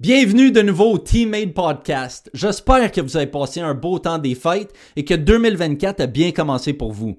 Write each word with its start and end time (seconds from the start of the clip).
Bienvenue 0.00 0.50
de 0.50 0.62
nouveau 0.62 0.92
au 0.92 0.98
Teammate 0.98 1.52
Podcast. 1.52 2.30
J'espère 2.32 2.90
que 2.90 3.02
vous 3.02 3.18
avez 3.18 3.26
passé 3.26 3.60
un 3.60 3.74
beau 3.74 3.98
temps 3.98 4.16
des 4.16 4.34
fêtes 4.34 4.72
et 4.96 5.04
que 5.04 5.12
2024 5.12 6.00
a 6.00 6.06
bien 6.06 6.32
commencé 6.32 6.72
pour 6.72 6.90
vous. 6.90 7.18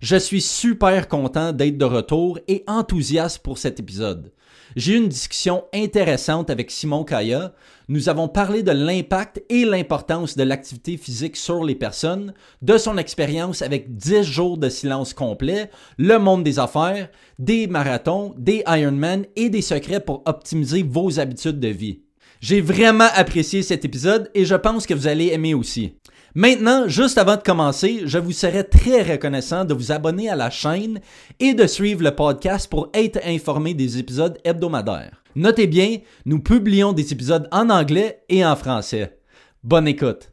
Je 0.00 0.14
suis 0.14 0.40
super 0.40 1.08
content 1.08 1.50
d'être 1.50 1.76
de 1.76 1.84
retour 1.84 2.38
et 2.46 2.62
enthousiaste 2.68 3.40
pour 3.40 3.58
cet 3.58 3.80
épisode. 3.80 4.30
J'ai 4.76 4.92
eu 4.92 4.98
une 4.98 5.08
discussion 5.08 5.64
intéressante 5.74 6.50
avec 6.50 6.70
Simon 6.70 7.02
Kaya. 7.02 7.52
Nous 7.88 8.08
avons 8.08 8.28
parlé 8.28 8.62
de 8.62 8.70
l'impact 8.70 9.42
et 9.48 9.64
l'importance 9.64 10.36
de 10.36 10.44
l'activité 10.44 10.98
physique 10.98 11.36
sur 11.36 11.64
les 11.64 11.74
personnes, 11.74 12.32
de 12.62 12.78
son 12.78 12.96
expérience 12.96 13.60
avec 13.60 13.96
10 13.96 14.22
jours 14.22 14.56
de 14.56 14.68
silence 14.68 15.14
complet, 15.14 15.68
le 15.98 16.18
monde 16.18 16.44
des 16.44 16.60
affaires, 16.60 17.08
des 17.40 17.66
marathons, 17.66 18.36
des 18.38 18.62
Ironman 18.68 19.26
et 19.34 19.50
des 19.50 19.62
secrets 19.62 19.98
pour 19.98 20.22
optimiser 20.26 20.84
vos 20.84 21.18
habitudes 21.18 21.58
de 21.58 21.68
vie. 21.68 22.02
J'ai 22.40 22.62
vraiment 22.62 23.08
apprécié 23.14 23.62
cet 23.62 23.84
épisode 23.84 24.30
et 24.34 24.46
je 24.46 24.54
pense 24.54 24.86
que 24.86 24.94
vous 24.94 25.06
allez 25.06 25.26
aimer 25.26 25.52
aussi. 25.52 25.92
Maintenant, 26.34 26.88
juste 26.88 27.18
avant 27.18 27.36
de 27.36 27.42
commencer, 27.42 28.00
je 28.06 28.16
vous 28.16 28.32
serais 28.32 28.64
très 28.64 29.02
reconnaissant 29.02 29.66
de 29.66 29.74
vous 29.74 29.92
abonner 29.92 30.30
à 30.30 30.36
la 30.36 30.48
chaîne 30.48 31.00
et 31.38 31.52
de 31.52 31.66
suivre 31.66 32.02
le 32.02 32.14
podcast 32.14 32.70
pour 32.70 32.88
être 32.94 33.20
informé 33.26 33.74
des 33.74 33.98
épisodes 33.98 34.38
hebdomadaires. 34.42 35.22
Notez 35.36 35.66
bien, 35.66 35.98
nous 36.24 36.40
publions 36.40 36.94
des 36.94 37.12
épisodes 37.12 37.46
en 37.52 37.68
anglais 37.68 38.22
et 38.30 38.42
en 38.42 38.56
français. 38.56 39.18
Bonne 39.62 39.86
écoute. 39.86 40.32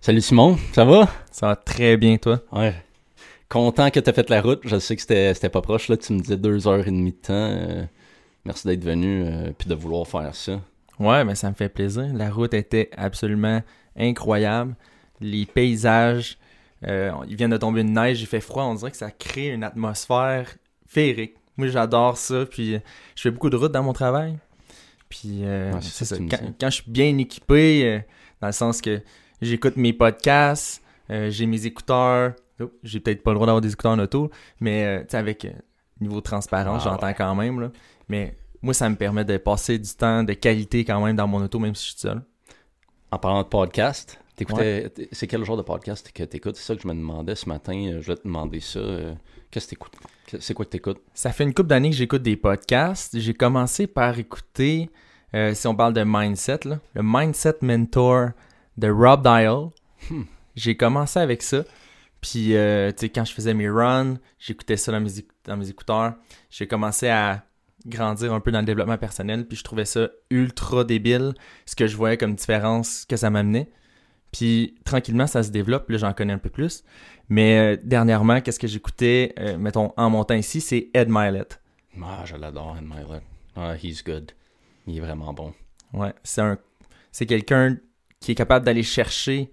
Salut 0.00 0.22
Simon, 0.22 0.58
ça 0.72 0.84
va? 0.84 1.08
Ça 1.30 1.46
va 1.46 1.56
très 1.56 1.96
bien, 1.96 2.16
toi? 2.16 2.40
Ouais. 2.50 2.74
Content 3.48 3.90
que 3.90 4.00
tu 4.00 4.10
aies 4.10 4.12
fait 4.12 4.28
la 4.28 4.42
route. 4.42 4.62
Je 4.64 4.80
sais 4.80 4.96
que 4.96 5.02
c'était 5.02 5.48
pas 5.50 5.62
proche, 5.62 5.86
là. 5.86 5.96
Tu 5.96 6.14
me 6.14 6.18
disais 6.18 6.36
deux 6.36 6.66
heures 6.66 6.88
et 6.88 6.90
demie 6.90 7.12
de 7.12 7.16
temps. 7.16 7.32
Euh, 7.32 7.84
merci 8.44 8.66
d'être 8.66 8.82
venu 8.82 9.24
et 9.24 9.52
puis 9.56 9.68
de 9.68 9.74
vouloir 9.76 10.04
faire 10.08 10.34
ça. 10.34 10.60
Ouais, 10.98 11.24
mais 11.24 11.34
ça 11.34 11.48
me 11.50 11.54
fait 11.54 11.68
plaisir. 11.68 12.12
La 12.14 12.30
route 12.30 12.54
était 12.54 12.90
absolument 12.96 13.62
incroyable 13.96 14.74
les 15.20 15.46
paysages. 15.46 16.38
Euh, 16.86 17.12
il 17.28 17.36
vient 17.36 17.48
de 17.48 17.56
tomber 17.56 17.80
une 17.80 17.94
neige, 17.94 18.20
il 18.20 18.26
fait 18.26 18.40
froid, 18.40 18.64
on 18.64 18.74
dirait 18.74 18.90
que 18.90 18.96
ça 18.96 19.10
crée 19.10 19.48
une 19.48 19.64
atmosphère 19.64 20.54
féerique. 20.86 21.36
Moi, 21.56 21.68
j'adore 21.68 22.18
ça. 22.18 22.44
Puis, 22.46 22.78
je 23.14 23.22
fais 23.22 23.30
beaucoup 23.30 23.50
de 23.50 23.56
routes 23.56 23.72
dans 23.72 23.82
mon 23.82 23.92
travail. 23.92 24.36
Puis, 25.08 25.44
euh, 25.44 25.72
c'est 25.80 26.04
ça. 26.04 26.16
Quand, 26.18 26.70
je 26.70 26.74
suis 26.74 26.90
bien 26.90 27.16
équipé, 27.18 27.84
euh, 27.84 27.98
dans 28.40 28.48
le 28.48 28.52
sens 28.52 28.80
que 28.80 29.00
j'écoute 29.40 29.76
mes 29.76 29.92
podcasts, 29.92 30.82
j'ai 31.08 31.46
mes 31.46 31.66
écouteurs. 31.66 32.34
Oh, 32.60 32.70
j'ai 32.82 33.00
peut-être 33.00 33.22
pas 33.22 33.32
le 33.32 33.34
droit 33.34 33.46
d'avoir 33.46 33.60
des 33.60 33.72
écouteurs 33.72 33.92
en 33.92 33.98
auto, 33.98 34.30
mais 34.60 35.04
avec 35.12 35.46
niveau 36.00 36.20
transparence, 36.20 36.82
ah, 36.86 36.90
j'entends 36.90 37.14
quand 37.14 37.34
même. 37.34 37.60
Là. 37.60 37.70
Mais 38.08 38.36
moi, 38.64 38.72
ça 38.72 38.88
me 38.88 38.96
permet 38.96 39.26
de 39.26 39.36
passer 39.36 39.78
du 39.78 39.90
temps 39.90 40.24
de 40.24 40.32
qualité 40.32 40.86
quand 40.86 41.04
même 41.04 41.14
dans 41.14 41.28
mon 41.28 41.44
auto, 41.44 41.58
même 41.58 41.74
si 41.74 41.84
je 41.84 41.90
suis 41.90 42.00
seul. 42.00 42.22
En 43.10 43.18
parlant 43.18 43.42
de 43.42 43.48
podcast, 43.48 44.18
c'est 45.12 45.26
quel 45.26 45.44
genre 45.44 45.58
de 45.58 45.62
podcast 45.62 46.10
que 46.10 46.24
tu 46.24 46.36
écoutes? 46.38 46.56
C'est 46.56 46.64
ça 46.64 46.74
que 46.74 46.80
je 46.80 46.88
me 46.88 46.94
demandais 46.94 47.34
ce 47.34 47.46
matin. 47.46 47.74
Euh, 47.74 48.00
je 48.00 48.06
vais 48.06 48.16
te 48.16 48.24
demander 48.24 48.60
ça. 48.60 48.78
Euh, 48.78 49.14
qu'est-ce 49.50 49.66
que 49.66 49.70
tu 49.70 49.74
écoutes? 49.74 49.92
C'est 50.40 50.54
quoi 50.54 50.64
que 50.64 50.70
tu 50.70 50.78
écoutes? 50.78 51.02
Ça 51.12 51.30
fait 51.30 51.44
une 51.44 51.52
couple 51.52 51.68
d'années 51.68 51.90
que 51.90 51.96
j'écoute 51.96 52.22
des 52.22 52.36
podcasts. 52.36 53.18
J'ai 53.18 53.34
commencé 53.34 53.86
par 53.86 54.18
écouter, 54.18 54.88
euh, 55.34 55.52
si 55.52 55.66
on 55.66 55.76
parle 55.76 55.92
de 55.92 56.02
mindset, 56.02 56.60
le 56.64 57.02
Mindset 57.02 57.58
Mentor 57.60 58.30
de 58.78 58.88
Rob 58.88 59.22
Dial. 59.22 59.68
Hmm. 60.10 60.22
J'ai 60.56 60.74
commencé 60.74 61.18
avec 61.18 61.42
ça. 61.42 61.64
Puis, 62.22 62.46
tu 62.46 62.54
sais, 62.96 63.10
quand 63.14 63.26
je 63.26 63.34
faisais 63.34 63.52
mes 63.52 63.68
runs, 63.68 64.16
j'écoutais 64.38 64.78
ça 64.78 64.90
dans 64.90 65.00
mes, 65.00 65.10
dans 65.44 65.58
mes 65.58 65.68
écouteurs. 65.68 66.14
J'ai 66.48 66.66
commencé 66.66 67.08
à 67.08 67.44
grandir 67.86 68.32
un 68.32 68.40
peu 68.40 68.50
dans 68.50 68.60
le 68.60 68.66
développement 68.66 68.98
personnel. 68.98 69.46
Puis, 69.46 69.56
je 69.56 69.64
trouvais 69.64 69.84
ça 69.84 70.08
ultra 70.30 70.84
débile, 70.84 71.34
ce 71.66 71.76
que 71.76 71.86
je 71.86 71.96
voyais 71.96 72.16
comme 72.16 72.34
différence 72.34 73.04
que 73.04 73.16
ça 73.16 73.30
m'amenait. 73.30 73.70
Puis 74.34 74.74
tranquillement, 74.84 75.28
ça 75.28 75.44
se 75.44 75.50
développe. 75.50 75.88
Là, 75.90 75.96
j'en 75.96 76.12
connais 76.12 76.32
un 76.32 76.38
peu 76.38 76.50
plus. 76.50 76.82
Mais 77.28 77.76
euh, 77.76 77.80
dernièrement, 77.80 78.40
qu'est-ce 78.40 78.58
que 78.58 78.66
j'écoutais, 78.66 79.32
euh, 79.38 79.56
mettons, 79.56 79.92
en 79.96 80.10
montant 80.10 80.34
ici, 80.34 80.60
c'est 80.60 80.90
Ed 80.92 81.08
Milet. 81.08 81.46
Ah, 82.02 82.24
je 82.24 82.34
l'adore, 82.34 82.76
Ed 82.76 82.84
Milet. 82.84 83.22
Ah, 83.54 83.76
he's 83.80 84.02
good. 84.02 84.32
Il 84.88 84.96
est 84.96 85.00
vraiment 85.00 85.32
bon. 85.32 85.54
Ouais, 85.92 86.12
c'est 86.24 86.40
un, 86.40 86.58
c'est 87.12 87.26
quelqu'un 87.26 87.76
qui 88.18 88.32
est 88.32 88.34
capable 88.34 88.66
d'aller 88.66 88.82
chercher 88.82 89.52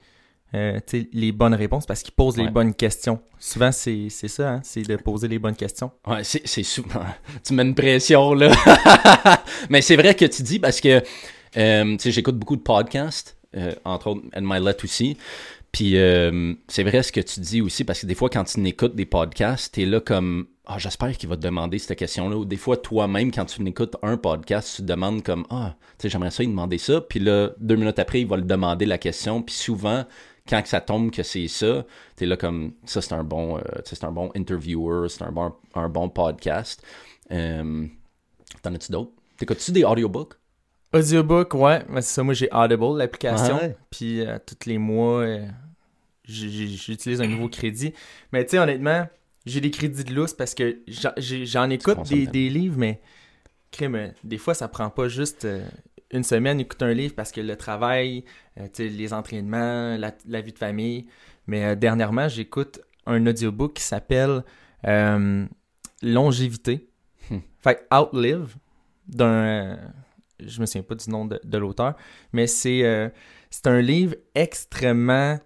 euh, 0.53 0.79
les 1.13 1.31
bonnes 1.31 1.53
réponses 1.53 1.85
parce 1.85 2.03
qu'il 2.03 2.13
pose 2.13 2.37
les 2.37 2.49
bonnes 2.49 2.73
questions. 2.73 3.19
Souvent, 3.39 3.71
c'est, 3.71 4.09
ça, 4.09 4.53
hein, 4.53 4.61
c'est 4.63 4.81
de 4.81 4.95
poser 4.97 5.27
les 5.27 5.39
bonnes 5.39 5.55
questions. 5.55 5.91
Ouais, 6.05 6.23
c'est, 6.23 6.63
souvent. 6.63 7.05
tu 7.43 7.53
mets 7.53 7.63
une 7.63 7.75
pression, 7.75 8.33
là. 8.33 8.51
Mais 9.69 9.81
c'est 9.81 9.95
vrai 9.95 10.15
que 10.15 10.25
tu 10.25 10.43
dis 10.43 10.59
parce 10.59 10.81
que, 10.81 10.99
tu 10.99 11.99
sais, 11.99 12.11
j'écoute 12.11 12.37
beaucoup 12.37 12.55
de 12.55 12.61
podcasts. 12.61 13.37
Euh, 13.57 13.73
entre 13.83 14.07
autres 14.07 14.21
And 14.33 14.43
My 14.43 14.59
Let 14.63 14.77
aussi. 14.83 15.17
Puis 15.73 15.97
euh, 15.97 16.53
c'est 16.69 16.83
vrai 16.83 17.03
ce 17.03 17.11
que 17.11 17.19
tu 17.19 17.41
dis 17.41 17.61
aussi, 17.61 17.83
parce 17.83 18.01
que 18.01 18.05
des 18.05 18.15
fois, 18.15 18.29
quand 18.29 18.45
tu 18.45 18.65
écoutes 18.65 18.95
des 18.95 19.05
podcasts, 19.05 19.73
t'es 19.73 19.85
là 19.85 19.99
comme 19.99 20.47
Ah, 20.65 20.77
j'espère 20.77 21.17
qu'il 21.17 21.27
va 21.27 21.35
te 21.35 21.41
demander 21.41 21.77
cette 21.77 21.97
question-là. 21.97 22.37
Ou 22.37 22.45
des 22.45 22.55
fois, 22.55 22.77
toi-même, 22.77 23.31
quand 23.31 23.45
tu 23.45 23.65
écoutes 23.67 23.97
un 24.03 24.15
podcast, 24.15 24.75
tu 24.75 24.81
te 24.83 24.87
demandes 24.87 25.21
comme 25.21 25.45
Ah, 25.49 25.75
tu 25.97 26.03
sais, 26.03 26.09
j'aimerais 26.09 26.31
ça, 26.31 26.43
il 26.43 26.49
demander 26.49 26.77
ça. 26.77 27.01
Puis 27.01 27.19
là, 27.19 27.49
deux 27.59 27.75
minutes 27.75 27.99
après, 27.99 28.21
il 28.21 28.27
va 28.27 28.37
le 28.37 28.43
demander 28.43 28.85
la 28.85 28.97
question. 28.97 29.41
Puis 29.41 29.55
souvent, 29.55 30.05
quand 30.47 30.65
ça 30.65 30.81
tombe 30.81 31.11
que 31.11 31.23
c'est 31.23 31.47
ça, 31.47 31.85
t'es 32.15 32.25
là 32.25 32.37
comme 32.37 32.73
ça, 32.85 33.01
c'est 33.01 33.13
un 33.13 33.23
bon, 33.23 33.57
euh, 33.57 33.61
c'est 33.85 34.03
un 34.03 34.11
bon 34.11 34.31
interviewer, 34.35 35.07
c'est 35.09 35.23
un 35.23 35.31
bon, 35.31 35.53
un 35.75 35.89
bon 35.89 36.09
podcast. 36.09 36.83
T'en 37.29 38.75
as-tu 38.75 38.91
d'autres? 38.91 39.11
T'écoutes-tu 39.37 39.71
des 39.71 39.83
audiobooks? 39.83 40.35
Audiobook, 40.93 41.53
ouais. 41.53 41.83
c'est 41.95 42.01
ça, 42.01 42.23
moi 42.23 42.33
j'ai 42.33 42.49
Audible, 42.51 42.97
l'application. 42.97 43.75
Puis 43.89 44.21
euh, 44.21 44.37
tous 44.45 44.67
les 44.67 44.77
mois, 44.77 45.21
euh, 45.21 45.47
j'utilise 46.25 47.21
un 47.21 47.27
nouveau 47.27 47.47
crédit. 47.47 47.93
Mais 48.33 48.43
tu 48.43 48.51
sais, 48.51 48.59
honnêtement, 48.59 49.07
j'ai 49.45 49.61
des 49.61 49.71
crédits 49.71 50.03
de 50.03 50.13
lousse 50.13 50.33
parce 50.33 50.53
que 50.53 50.79
j'en 51.17 51.69
écoute 51.69 52.09
des, 52.09 52.27
des, 52.27 52.49
livres, 52.49 52.77
mais 52.77 52.99
crème, 53.71 54.13
des 54.23 54.37
fois, 54.37 54.53
ça 54.53 54.67
prend 54.67 54.89
pas 54.89 55.07
juste 55.07 55.45
euh, 55.45 55.65
une 56.13 56.23
semaine 56.23 56.59
écouter 56.59 56.85
un 56.85 56.93
livre 56.93 57.15
parce 57.15 57.31
que 57.31 57.41
le 57.41 57.55
travail, 57.55 58.23
les 58.77 59.13
entraînements, 59.13 59.97
la, 59.97 60.41
vie 60.41 60.53
de 60.53 60.57
famille. 60.57 61.07
Mais 61.47 61.75
dernièrement, 61.75 62.27
j'écoute 62.27 62.81
un 63.05 63.25
audiobook 63.25 63.73
qui 63.73 63.83
s'appelle 63.83 64.43
Longévité. 66.01 66.87
Hmm. 67.29 67.39
Fait 67.59 67.87
Outlive 67.91 68.55
d'un 69.07 69.77
je 70.45 70.59
me 70.61 70.65
souviens 70.65 70.83
pas 70.83 70.95
du 70.95 71.09
nom 71.09 71.25
de, 71.25 71.57
l'auteur, 71.57 71.95
mais 72.33 72.47
c'est 72.47 72.83
euh, 72.83 73.09
c'est 73.49 73.67
un 73.67 73.81
livre 73.81 74.15
extrêmement 74.35 75.39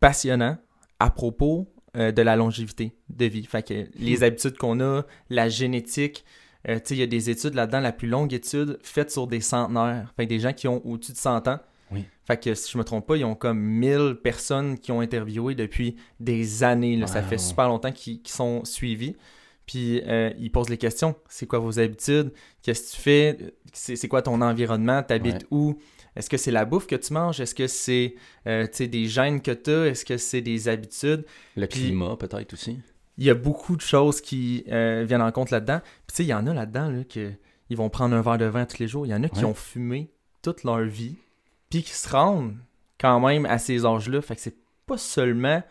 passionnant 0.00 0.58
à 0.98 1.10
propos 1.10 1.72
euh, 1.96 2.12
de 2.12 2.22
la 2.22 2.36
longévité 2.36 2.96
de 3.08 3.26
vie. 3.26 3.44
Fait 3.44 3.66
que 3.66 3.88
les 3.94 4.18
hmm. 4.18 4.24
habitudes 4.24 4.56
qu'on 4.56 4.80
a, 4.80 5.02
la 5.30 5.48
génétique, 5.48 6.24
euh, 6.68 6.78
il 6.90 6.96
y 6.96 7.02
a 7.02 7.06
des 7.06 7.30
études 7.30 7.54
là-dedans, 7.54 7.80
la 7.80 7.92
plus 7.92 8.08
longue 8.08 8.32
étude 8.32 8.78
faite 8.82 9.10
sur 9.10 9.26
des 9.26 9.40
centenaires, 9.40 10.12
fait 10.16 10.26
des 10.26 10.38
gens 10.38 10.52
qui 10.52 10.68
ont 10.68 10.84
au-dessus 10.86 11.12
de 11.12 11.16
100 11.16 11.48
ans. 11.48 11.58
Oui. 11.90 12.04
Fait 12.24 12.42
que 12.42 12.54
si 12.54 12.72
je 12.72 12.78
me 12.78 12.84
trompe 12.84 13.06
pas, 13.06 13.16
ils 13.16 13.24
ont 13.24 13.34
comme 13.34 13.58
1000 13.58 14.18
personnes 14.22 14.78
qui 14.78 14.92
ont 14.92 15.00
interviewé 15.00 15.54
depuis 15.54 15.96
des 16.20 16.62
années. 16.62 17.04
Ça 17.06 17.22
fait 17.22 17.38
super 17.38 17.68
longtemps 17.68 17.92
qu'ils 17.92 18.20
sont 18.26 18.64
suivis. 18.64 19.16
Puis 19.66 20.02
euh, 20.06 20.32
il 20.38 20.50
pose 20.50 20.68
les 20.68 20.78
questions. 20.78 21.14
C'est 21.28 21.46
quoi 21.46 21.58
vos 21.58 21.78
habitudes? 21.78 22.32
Qu'est-ce 22.62 22.92
que 22.92 22.96
tu 22.96 23.02
fais? 23.02 23.38
C'est 23.72 24.08
quoi 24.08 24.22
ton 24.22 24.40
environnement? 24.40 25.02
T'habites 25.02 25.46
où? 25.50 25.78
Est-ce 26.14 26.28
que 26.28 26.36
c'est 26.36 26.50
la 26.50 26.64
bouffe 26.64 26.86
que 26.86 26.96
tu 26.96 27.12
manges? 27.12 27.40
Est-ce 27.40 27.54
que 27.54 27.66
c'est 27.66 28.14
euh, 28.46 28.66
des 28.78 29.06
gènes 29.06 29.40
que 29.40 29.50
tu 29.50 29.70
as? 29.70 29.86
Est-ce 29.86 30.04
que 30.04 30.16
c'est 30.18 30.42
des 30.42 30.68
habitudes? 30.68 31.24
Le 31.56 31.66
climat 31.66 32.16
peut-être 32.16 32.52
aussi? 32.52 32.78
Il 33.18 33.24
y 33.24 33.30
a 33.30 33.34
beaucoup 33.34 33.76
de 33.76 33.82
choses 33.82 34.20
qui 34.20 34.64
euh, 34.68 35.04
viennent 35.06 35.22
en 35.22 35.32
compte 35.32 35.50
là-dedans. 35.50 35.80
Puis 36.06 36.08
tu 36.08 36.14
sais, 36.16 36.24
il 36.24 36.28
y 36.28 36.34
en 36.34 36.46
a 36.46 36.54
là-dedans 36.54 36.90
là, 36.90 37.04
que 37.04 37.32
ils 37.70 37.76
vont 37.76 37.88
prendre 37.88 38.14
un 38.14 38.22
verre 38.22 38.38
de 38.38 38.44
vin 38.44 38.64
tous 38.64 38.78
les 38.78 38.88
jours. 38.88 39.06
Il 39.06 39.10
y 39.10 39.14
en 39.14 39.22
a 39.22 39.28
qui 39.28 39.44
ont 39.44 39.54
fumé 39.54 40.10
toute 40.42 40.64
leur 40.64 40.82
vie, 40.82 41.16
puis 41.70 41.82
qui 41.82 41.92
se 41.92 42.08
rendent 42.08 42.56
quand 43.00 43.20
même 43.20 43.46
à 43.46 43.58
ces 43.58 43.86
âges-là. 43.86 44.20
Fait 44.20 44.36
que 44.36 44.42
c'est 44.42 44.56
pas 44.86 44.98
seulement 44.98 45.62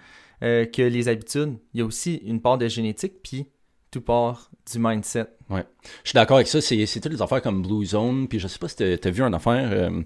que 0.41 0.81
les 0.81 1.07
habitudes, 1.07 1.57
il 1.73 1.81
y 1.81 1.83
a 1.83 1.85
aussi 1.85 2.15
une 2.25 2.41
part 2.41 2.57
de 2.57 2.67
génétique, 2.67 3.21
puis 3.21 3.45
tout 3.91 4.01
part 4.01 4.49
du 4.71 4.79
mindset. 4.79 5.27
Ouais. 5.49 5.65
Je 6.03 6.09
suis 6.09 6.15
d'accord 6.15 6.37
avec 6.37 6.47
ça. 6.47 6.61
C'est, 6.61 6.85
toutes 6.85 7.11
les 7.11 7.21
affaires 7.21 7.41
comme 7.41 7.61
Blue 7.61 7.85
Zone. 7.85 8.27
Puis 8.27 8.39
je 8.39 8.47
sais 8.47 8.57
pas 8.57 8.69
si 8.69 8.77
tu 8.77 8.83
as 8.83 9.11
vu 9.11 9.21
une 9.21 9.33
affaire. 9.33 9.69
Euh, 9.71 10.01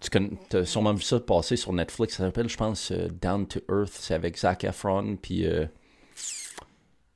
tu 0.00 0.56
as 0.56 0.64
sûrement 0.66 0.92
vu 0.92 1.02
ça 1.02 1.18
passer 1.18 1.56
sur 1.56 1.72
Netflix. 1.72 2.16
Ça 2.16 2.24
s'appelle, 2.24 2.48
je 2.48 2.56
pense, 2.56 2.92
euh, 2.92 3.08
Down 3.08 3.46
to 3.46 3.60
Earth. 3.70 3.92
C'est 3.92 4.14
avec 4.14 4.38
Zac 4.38 4.62
Efron. 4.64 5.16
Puis. 5.20 5.46
Euh, 5.46 5.66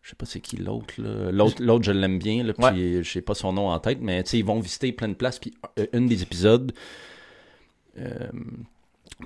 je 0.09 0.13
sais 0.13 0.17
pas 0.17 0.25
c'est 0.25 0.41
qui 0.41 0.57
l'autre. 0.57 0.95
L'autre, 0.97 1.63
l'autre, 1.63 1.85
je 1.85 1.93
l'aime 1.93 2.19
bien. 2.19 2.43
Là, 2.43 2.55
puis 2.55 3.05
je 3.05 3.11
sais 3.11 3.21
pas 3.21 3.35
son 3.35 3.53
nom 3.53 3.69
en 3.69 3.79
tête. 3.79 3.99
Mais 4.01 4.23
ils 4.23 4.45
vont 4.45 4.59
visiter 4.59 4.91
plein 4.93 5.09
de 5.09 5.15
places. 5.15 5.39
Puis 5.39 5.55
une 5.93 6.07
des 6.07 6.23
épisodes 6.23 6.73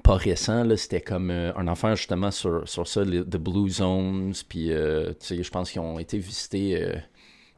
pas 0.03 0.17
récent, 0.17 0.65
là, 0.65 0.77
c'était 0.77 1.03
comme 1.03 1.31
euh, 1.31 1.53
un 1.55 1.69
affaire 1.69 1.97
justement 1.97 2.31
sur, 2.31 2.67
sur 2.67 2.89
ça, 2.89 3.05
les, 3.05 3.23
The 3.23 3.37
Blue 3.37 3.69
Zones, 3.69 4.33
puis 4.49 4.73
euh, 4.73 5.13
je 5.21 5.51
pense 5.51 5.71
qu'ils 5.71 5.83
ont 5.83 5.99
été 5.99 6.17
visiter 6.17 6.83
euh, 6.83 6.95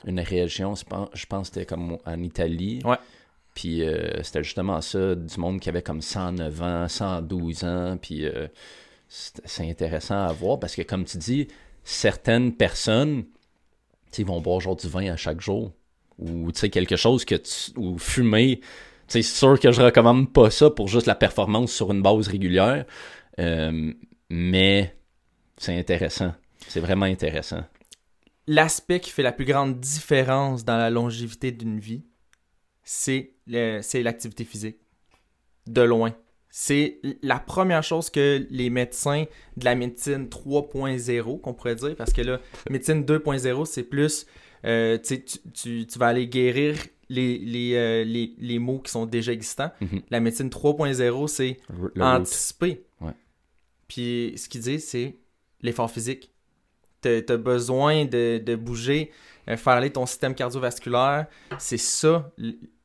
une 0.05 0.19
région, 0.19 0.75
je 0.75 0.85
pense 1.27 1.49
que 1.49 1.55
c'était 1.55 1.67
comme 1.67 1.99
en 2.05 2.23
Italie. 2.23 2.81
Ouais. 2.85 2.97
Puis 3.55 3.85
euh, 3.85 4.23
c'était 4.23 4.43
justement 4.43 4.81
ça, 4.81 5.15
du 5.15 5.39
monde 5.39 5.61
qui 5.61 5.69
avait 5.69 5.83
comme 5.83 6.03
109 6.03 6.63
ans, 6.63 6.89
112 6.89 7.65
ans. 7.65 7.97
Puis 8.01 8.27
euh, 8.27 8.49
c'est 9.09 9.69
intéressant 9.69 10.27
à 10.27 10.33
voir 10.33 10.59
parce 10.59 10.75
que, 10.75 10.83
comme 10.83 11.05
tu 11.05 11.19
dis, 11.19 11.49
certaines 11.85 12.55
personnes 12.55 13.25
ils 14.19 14.27
vont 14.27 14.41
boire 14.41 14.61
genre 14.61 14.77
du 14.77 14.89
vin 14.89 15.13
à 15.13 15.17
chaque 15.17 15.41
jour. 15.41 15.73
Ou 16.19 16.53
quelque 16.53 16.97
chose 16.97 17.25
que 17.25 17.35
tu. 17.35 17.77
ou 17.77 17.99
fumer. 17.99 18.61
C'est 19.09 19.23
sûr 19.23 19.59
que 19.59 19.73
je 19.73 19.83
recommande 19.83 20.33
pas 20.33 20.51
ça 20.51 20.71
pour 20.71 20.89
juste 20.89 21.07
la 21.07 21.15
performance 21.15 21.73
sur 21.73 21.93
une 21.93 22.03
base 22.03 22.29
régulière. 22.29 22.87
Euh, 23.39 23.93
mais 24.31 24.97
c'est 25.57 25.77
intéressant. 25.77 26.33
C'est 26.69 26.81
vraiment 26.81 27.07
intéressant. 27.07 27.65
L'aspect 28.47 29.01
qui 29.01 29.11
fait 29.11 29.23
la 29.23 29.33
plus 29.33 29.45
grande 29.45 29.81
différence 29.81 30.65
dans 30.65 30.77
la 30.77 30.91
longévité 30.91 31.51
d'une 31.51 31.81
vie, 31.81 32.05
c'est 32.83 33.35
l'activité 33.47 34.45
physique. 34.45 34.77
De 35.67 35.83
loin. 35.83 36.15
C'est 36.57 37.01
la 37.21 37.41
première 37.41 37.83
chose 37.83 38.11
que 38.11 38.47
les 38.49 38.71
médecins 38.71 39.25
de 39.57 39.65
la 39.65 39.75
médecine 39.75 40.29
3.0, 40.29 41.41
qu'on 41.41 41.53
pourrait 41.53 41.75
dire, 41.75 41.97
parce 41.97 42.13
que 42.13 42.23
là, 42.23 42.39
médecine 42.71 43.03
2.0, 43.03 43.65
c'est 43.65 43.83
plus, 43.83 44.25
euh, 44.65 44.97
tu, 44.97 45.25
tu, 45.25 45.85
tu, 45.85 45.99
vas 45.99 46.07
aller 46.07 46.29
guérir 46.29 46.77
les, 47.09 47.39
les, 47.39 47.75
euh, 47.75 48.05
les, 48.05 48.37
les, 48.39 48.61
mots 48.61 48.79
qui 48.79 48.93
sont 48.93 49.05
déjà 49.05 49.33
existants. 49.33 49.73
Mhm. 49.81 50.03
La 50.11 50.21
médecine 50.21 50.49
3.0, 50.49 51.27
c'est 51.27 51.57
anticiper. 51.99 52.87
Puis 53.89 54.35
ce 54.37 54.49
qu'ils 54.49 54.61
disent, 54.61 54.87
c'est 54.87 55.17
l'effort 55.61 55.91
physique. 55.91 56.31
Tu 57.03 57.09
as, 57.29 57.37
besoin 57.37 58.05
de, 58.05 58.39
de 58.39 58.55
bouger, 58.55 59.11
euh, 59.51 59.57
faire 59.57 59.73
aller 59.73 59.91
ton 59.91 60.07
système 60.07 60.37
cardiovasculaire. 60.37 61.27
C'est 61.59 61.79
ça 61.79 62.33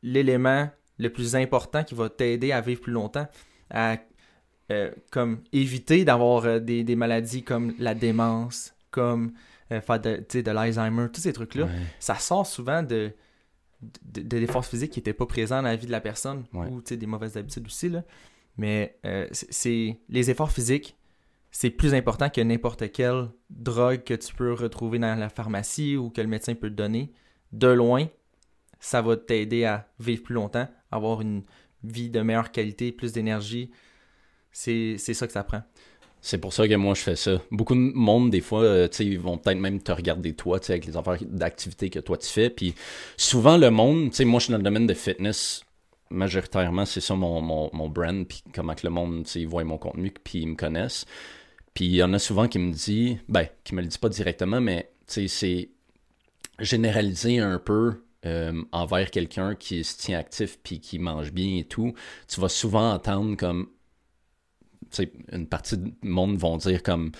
l'élément 0.02 0.68
le 0.98 1.10
plus 1.12 1.36
important 1.36 1.84
qui 1.84 1.94
va 1.94 2.10
t'aider 2.10 2.52
à 2.52 2.62
vivre 2.62 2.82
plus 2.82 2.94
longtemps 2.94 3.28
à 3.70 3.98
euh, 4.72 4.92
comme 5.10 5.42
éviter 5.52 6.06
d'avoir 6.06 6.46
euh, 6.46 6.60
des, 6.60 6.84
des, 6.84 6.96
maladies 6.96 7.42
comme 7.42 7.74
la 7.80 7.96
démence, 7.96 8.76
comme 8.92 9.34
euh, 9.72 9.82
faire 9.82 10.00
de, 10.00 10.24
de 10.32 10.52
l'Alzheimer, 10.52 11.08
tous 11.12 11.22
ces 11.22 11.34
trucs-là, 11.34 11.68
ça 12.00 12.16
sort 12.16 12.46
souvent 12.46 12.84
de, 12.84 13.12
de, 13.82 14.22
de 14.22 14.38
l'effort 14.38 14.64
physique 14.64 14.92
qui 14.92 15.00
n'était 15.00 15.14
pas 15.14 15.26
présent 15.26 15.56
dans 15.58 15.70
la 15.70 15.76
vie 15.76 15.88
de 15.88 15.92
la 15.92 16.02
personne 16.02 16.44
ou 16.54 16.82
des 16.82 17.06
mauvaises 17.08 17.36
habitudes 17.36 17.66
aussi. 17.66 17.90
Là. 17.90 18.04
Mais 18.58 19.00
c'est 19.32 19.98
les 20.08 20.30
efforts 20.30 20.52
physiques, 20.52 20.96
c'est 21.50 21.72
plus 21.72 21.96
important 21.96 22.30
que 22.30 22.42
n'importe 22.42 22.92
quelle 22.92 23.30
drogue 23.50 24.04
que 24.04 24.14
tu 24.14 24.36
peux 24.36 24.54
retrouver 24.54 25.00
dans 25.00 25.18
la 25.18 25.30
pharmacie 25.30 25.98
ou 25.98 26.12
que 26.12 26.22
le 26.22 26.28
médecin 26.28 26.54
peut 26.54 26.70
te 26.70 26.76
donner. 26.76 27.12
De 27.54 27.70
loin, 27.70 28.08
ça 28.80 29.02
va 29.02 29.18
t'aider 29.18 29.66
à 29.66 29.88
vivre 30.00 30.22
plus 30.22 30.36
longtemps, 30.36 30.68
avoir 30.92 31.22
une, 31.22 31.42
vie 31.84 32.10
de 32.10 32.22
meilleure 32.22 32.52
qualité, 32.52 32.92
plus 32.92 33.12
d'énergie. 33.14 33.72
C'est 34.52 34.98
ça 34.98 35.28
que 35.28 35.34
ça 35.34 35.44
prend. 35.44 35.62
C'est 36.22 36.38
pour 36.38 36.52
ça 36.52 36.68
que 36.68 36.74
moi 36.76 36.96
je 36.96 37.02
fais 37.02 37.16
ça. 37.16 37.42
Beaucoup 37.50 37.76
de 37.76 37.80
monde, 37.80 38.30
des 38.30 38.42
fois, 38.42 38.64
euh, 38.64 38.88
ils 39.00 39.20
vont 39.20 39.38
peut-être 39.38 39.58
même 39.58 39.82
te 39.82 39.92
regarder 39.92 40.34
toi, 40.34 40.60
avec 40.68 40.86
les 40.86 40.98
affaires 40.98 41.18
d'activité 41.22 41.90
que 41.90 42.00
toi 42.00 42.18
tu 42.18 42.28
fais. 42.28 42.50
Puis 42.50 42.76
souvent, 43.16 43.58
le 43.58 43.72
monde, 43.72 44.12
moi 44.26 44.40
je 44.40 44.46
suis 44.46 44.52
dans 44.52 44.58
le 44.58 44.64
domaine 44.64 44.88
de 44.88 44.94
fitness, 44.94 45.64
majoritairement, 46.10 46.86
c'est 46.86 47.00
ça 47.00 47.16
mon, 47.16 47.42
mon, 47.42 47.90
brand, 47.90 48.28
puis 48.28 48.44
comment 48.54 48.76
que 48.76 48.86
le 48.86 48.92
monde, 48.92 49.26
ils 49.36 49.48
voient 49.48 49.64
mon 49.64 49.78
contenu, 49.78 50.12
puis 50.24 50.40
ils 50.40 50.48
me 50.48 50.56
connaissent. 50.56 51.06
Puis 51.74 51.86
il 51.86 51.96
y 51.96 52.04
en 52.04 52.14
a 52.14 52.20
souvent 52.20 52.48
qui 52.48 52.60
me 52.60 52.74
disent, 52.74 53.18
ben, 53.30 53.48
qui 53.64 53.74
me 53.76 53.82
le 53.82 53.88
disent 53.88 53.98
pas 53.98 54.10
directement, 54.10 54.60
mais 54.60 54.92
c'est 55.08 55.70
généraliser 56.60 57.40
un 57.40 57.60
peu 57.60 58.04
euh, 58.26 58.64
envers 58.72 59.12
quelqu'un 59.12 59.56
qui 59.56 59.84
se 59.84 59.98
tient 59.98 60.20
actif 60.20 60.60
puis 60.62 60.80
qui 60.80 61.00
mange 61.00 61.32
bien 61.32 61.58
et 61.58 61.64
tout, 61.64 61.94
tu 62.28 62.42
vas 62.42 62.50
souvent 62.50 62.94
entendre 62.94 63.38
comme 63.38 63.70
une 65.32 65.48
partie 65.48 65.78
du 65.78 65.94
monde 66.02 66.38
vont 66.38 66.58
dire 66.58 66.82
comme 66.82 67.12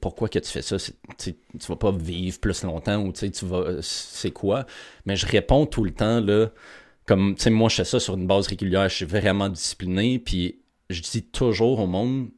pourquoi 0.00 0.28
que 0.28 0.38
tu 0.38 0.50
fais 0.50 0.62
ça? 0.62 0.76
Tu 1.18 1.34
vas 1.68 1.76
pas 1.76 1.92
vivre 1.92 2.38
plus 2.38 2.62
longtemps 2.62 3.02
ou 3.04 3.12
tu 3.12 3.44
vas 3.44 3.82
c'est 3.82 4.30
quoi? 4.30 4.66
Mais 5.04 5.16
je 5.16 5.26
réponds 5.26 5.66
tout 5.66 5.84
le 5.84 5.92
temps 5.92 6.20
là 6.20 6.50
comme 7.06 7.34
tu 7.34 7.42
sais 7.44 7.50
moi 7.50 7.68
je 7.68 7.76
fais 7.76 7.84
ça 7.84 7.98
sur 7.98 8.14
une 8.14 8.26
base 8.26 8.46
régulière 8.46 8.88
je 8.88 8.96
suis 8.96 9.04
vraiment 9.04 9.48
discipliné 9.48 10.18
puis 10.18 10.60
je 10.90 11.00
dis 11.00 11.22
toujours 11.22 11.80
au 11.80 11.86
monde 11.86 12.28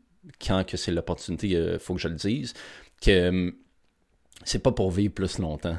quand 0.40 0.64
que 0.64 0.76
c'est 0.76 0.92
l'opportunité 0.92 1.48
il 1.48 1.56
euh, 1.56 1.78
faut 1.78 1.94
que 1.94 2.00
je 2.00 2.08
le 2.08 2.14
dise 2.14 2.54
que 3.02 3.28
hum, 3.28 3.52
c'est 4.44 4.62
pas 4.62 4.72
pour 4.72 4.90
vivre 4.90 5.12
plus 5.12 5.38
longtemps 5.38 5.78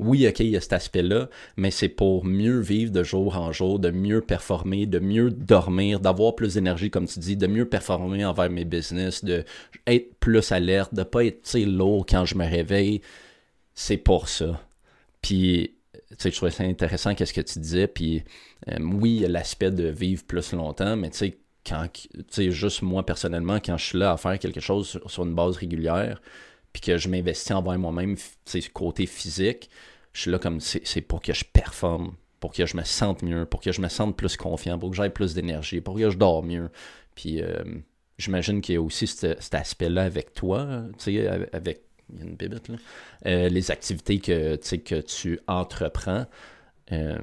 oui, 0.00 0.26
ok, 0.26 0.40
il 0.40 0.50
y 0.50 0.56
a 0.56 0.60
cet 0.60 0.72
aspect-là, 0.72 1.28
mais 1.56 1.70
c'est 1.70 1.88
pour 1.88 2.24
mieux 2.24 2.60
vivre 2.60 2.90
de 2.90 3.02
jour 3.02 3.36
en 3.36 3.52
jour, 3.52 3.78
de 3.78 3.90
mieux 3.90 4.20
performer, 4.20 4.86
de 4.86 4.98
mieux 4.98 5.30
dormir, 5.30 6.00
d'avoir 6.00 6.34
plus 6.34 6.54
d'énergie, 6.54 6.90
comme 6.90 7.06
tu 7.06 7.18
dis, 7.18 7.36
de 7.36 7.46
mieux 7.46 7.68
performer 7.68 8.24
envers 8.24 8.50
mes 8.50 8.64
business, 8.64 9.24
de 9.24 9.44
être 9.86 10.14
plus 10.18 10.52
alerte, 10.52 10.94
de 10.94 11.02
pas 11.02 11.24
être 11.24 11.54
lourd 11.58 12.06
quand 12.06 12.24
je 12.24 12.34
me 12.34 12.44
réveille. 12.44 13.02
C'est 13.74 13.98
pour 13.98 14.28
ça. 14.28 14.60
Puis, 15.22 15.74
tu 15.92 16.16
sais, 16.18 16.30
je 16.30 16.36
trouvais 16.36 16.50
ça 16.50 16.64
intéressant 16.64 17.14
qu'est-ce 17.14 17.34
que 17.34 17.40
tu 17.40 17.58
disais. 17.58 17.86
Puis, 17.86 18.24
euh, 18.68 18.78
oui, 18.80 19.16
il 19.16 19.20
y 19.22 19.24
a 19.26 19.28
l'aspect 19.28 19.70
de 19.70 19.88
vivre 19.88 20.24
plus 20.24 20.52
longtemps, 20.52 20.96
mais 20.96 21.10
tu 21.10 21.18
sais, 21.18 21.38
quand, 21.66 21.86
tu 21.92 22.24
sais, 22.30 22.50
juste 22.50 22.82
moi 22.82 23.04
personnellement, 23.04 23.58
quand 23.60 23.76
je 23.76 23.84
suis 23.84 23.98
là 23.98 24.12
à 24.12 24.16
faire 24.16 24.38
quelque 24.38 24.60
chose 24.60 24.98
sur 25.06 25.24
une 25.24 25.34
base 25.34 25.56
régulière, 25.56 26.20
puis 26.72 26.82
que 26.82 26.96
je 26.96 27.08
m'investis 27.08 27.52
envers 27.52 27.78
moi-même, 27.78 28.16
côté 28.72 29.06
physique, 29.06 29.70
je 30.12 30.22
suis 30.22 30.30
là 30.30 30.38
comme 30.38 30.60
c'est 30.60 31.00
pour 31.02 31.20
que 31.20 31.32
je 31.32 31.44
performe, 31.44 32.14
pour 32.40 32.52
que 32.52 32.66
je 32.66 32.76
me 32.76 32.84
sente 32.84 33.22
mieux, 33.22 33.46
pour 33.46 33.60
que 33.60 33.72
je 33.72 33.80
me 33.80 33.88
sente 33.88 34.16
plus 34.16 34.36
confiant, 34.36 34.78
pour 34.78 34.90
que 34.90 34.96
j'aie 34.96 35.10
plus 35.10 35.34
d'énergie, 35.34 35.80
pour 35.80 35.96
que 35.96 36.10
je 36.10 36.16
dors 36.16 36.42
mieux. 36.42 36.70
Puis 37.14 37.42
euh, 37.42 37.62
j'imagine 38.18 38.60
qu'il 38.60 38.74
y 38.74 38.78
a 38.78 38.82
aussi 38.82 39.06
cet, 39.06 39.54
aspect-là 39.54 40.04
avec 40.04 40.34
toi, 40.34 40.84
tu 40.98 41.12
sais, 41.12 41.28
avec 41.52 41.82
il 42.12 42.18
y 42.18 42.22
a 42.22 42.46
une 42.46 42.54
là. 42.54 42.76
Euh, 43.26 43.48
les 43.48 43.70
activités 43.70 44.18
que, 44.18 44.56
que 44.56 45.00
tu 45.00 45.38
entreprends. 45.46 46.26
Euh, 46.92 47.18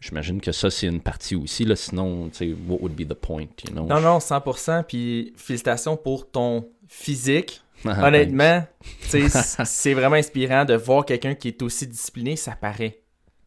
j'imagine 0.00 0.40
que 0.40 0.52
ça, 0.52 0.70
c'est 0.70 0.86
une 0.86 1.00
partie 1.00 1.36
aussi. 1.36 1.64
Là, 1.64 1.76
sinon, 1.76 2.30
what 2.68 2.78
would 2.80 2.94
be 2.94 3.06
the 3.06 3.14
point? 3.14 3.48
You 3.66 3.74
know? 3.74 3.86
Non, 3.86 4.00
non, 4.00 4.18
100%. 4.18 4.84
Puis 4.84 5.32
félicitations 5.36 5.96
pour 5.96 6.30
ton 6.30 6.68
physique. 6.88 7.62
Honnêtement, 7.84 8.64
c'est 9.64 9.94
vraiment 9.94 10.16
inspirant 10.16 10.64
de 10.64 10.74
voir 10.74 11.04
quelqu'un 11.04 11.34
qui 11.34 11.48
est 11.48 11.62
aussi 11.62 11.86
discipliné, 11.86 12.36
ça 12.36 12.52
paraît. 12.52 13.00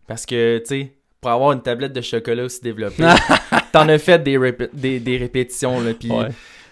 Parce 0.07 0.25
que, 0.25 0.59
tu 0.59 0.65
sais, 0.65 0.93
pour 1.21 1.31
avoir 1.31 1.51
une 1.51 1.61
tablette 1.61 1.93
de 1.93 2.01
chocolat 2.01 2.45
aussi 2.45 2.61
développée, 2.61 3.03
t'en 3.71 3.89
as 3.89 3.97
fait 3.97 4.21
des, 4.23 4.99
des, 4.99 5.17
répétitions, 5.17 5.81
là, 5.81 5.93
puis, 5.93 6.11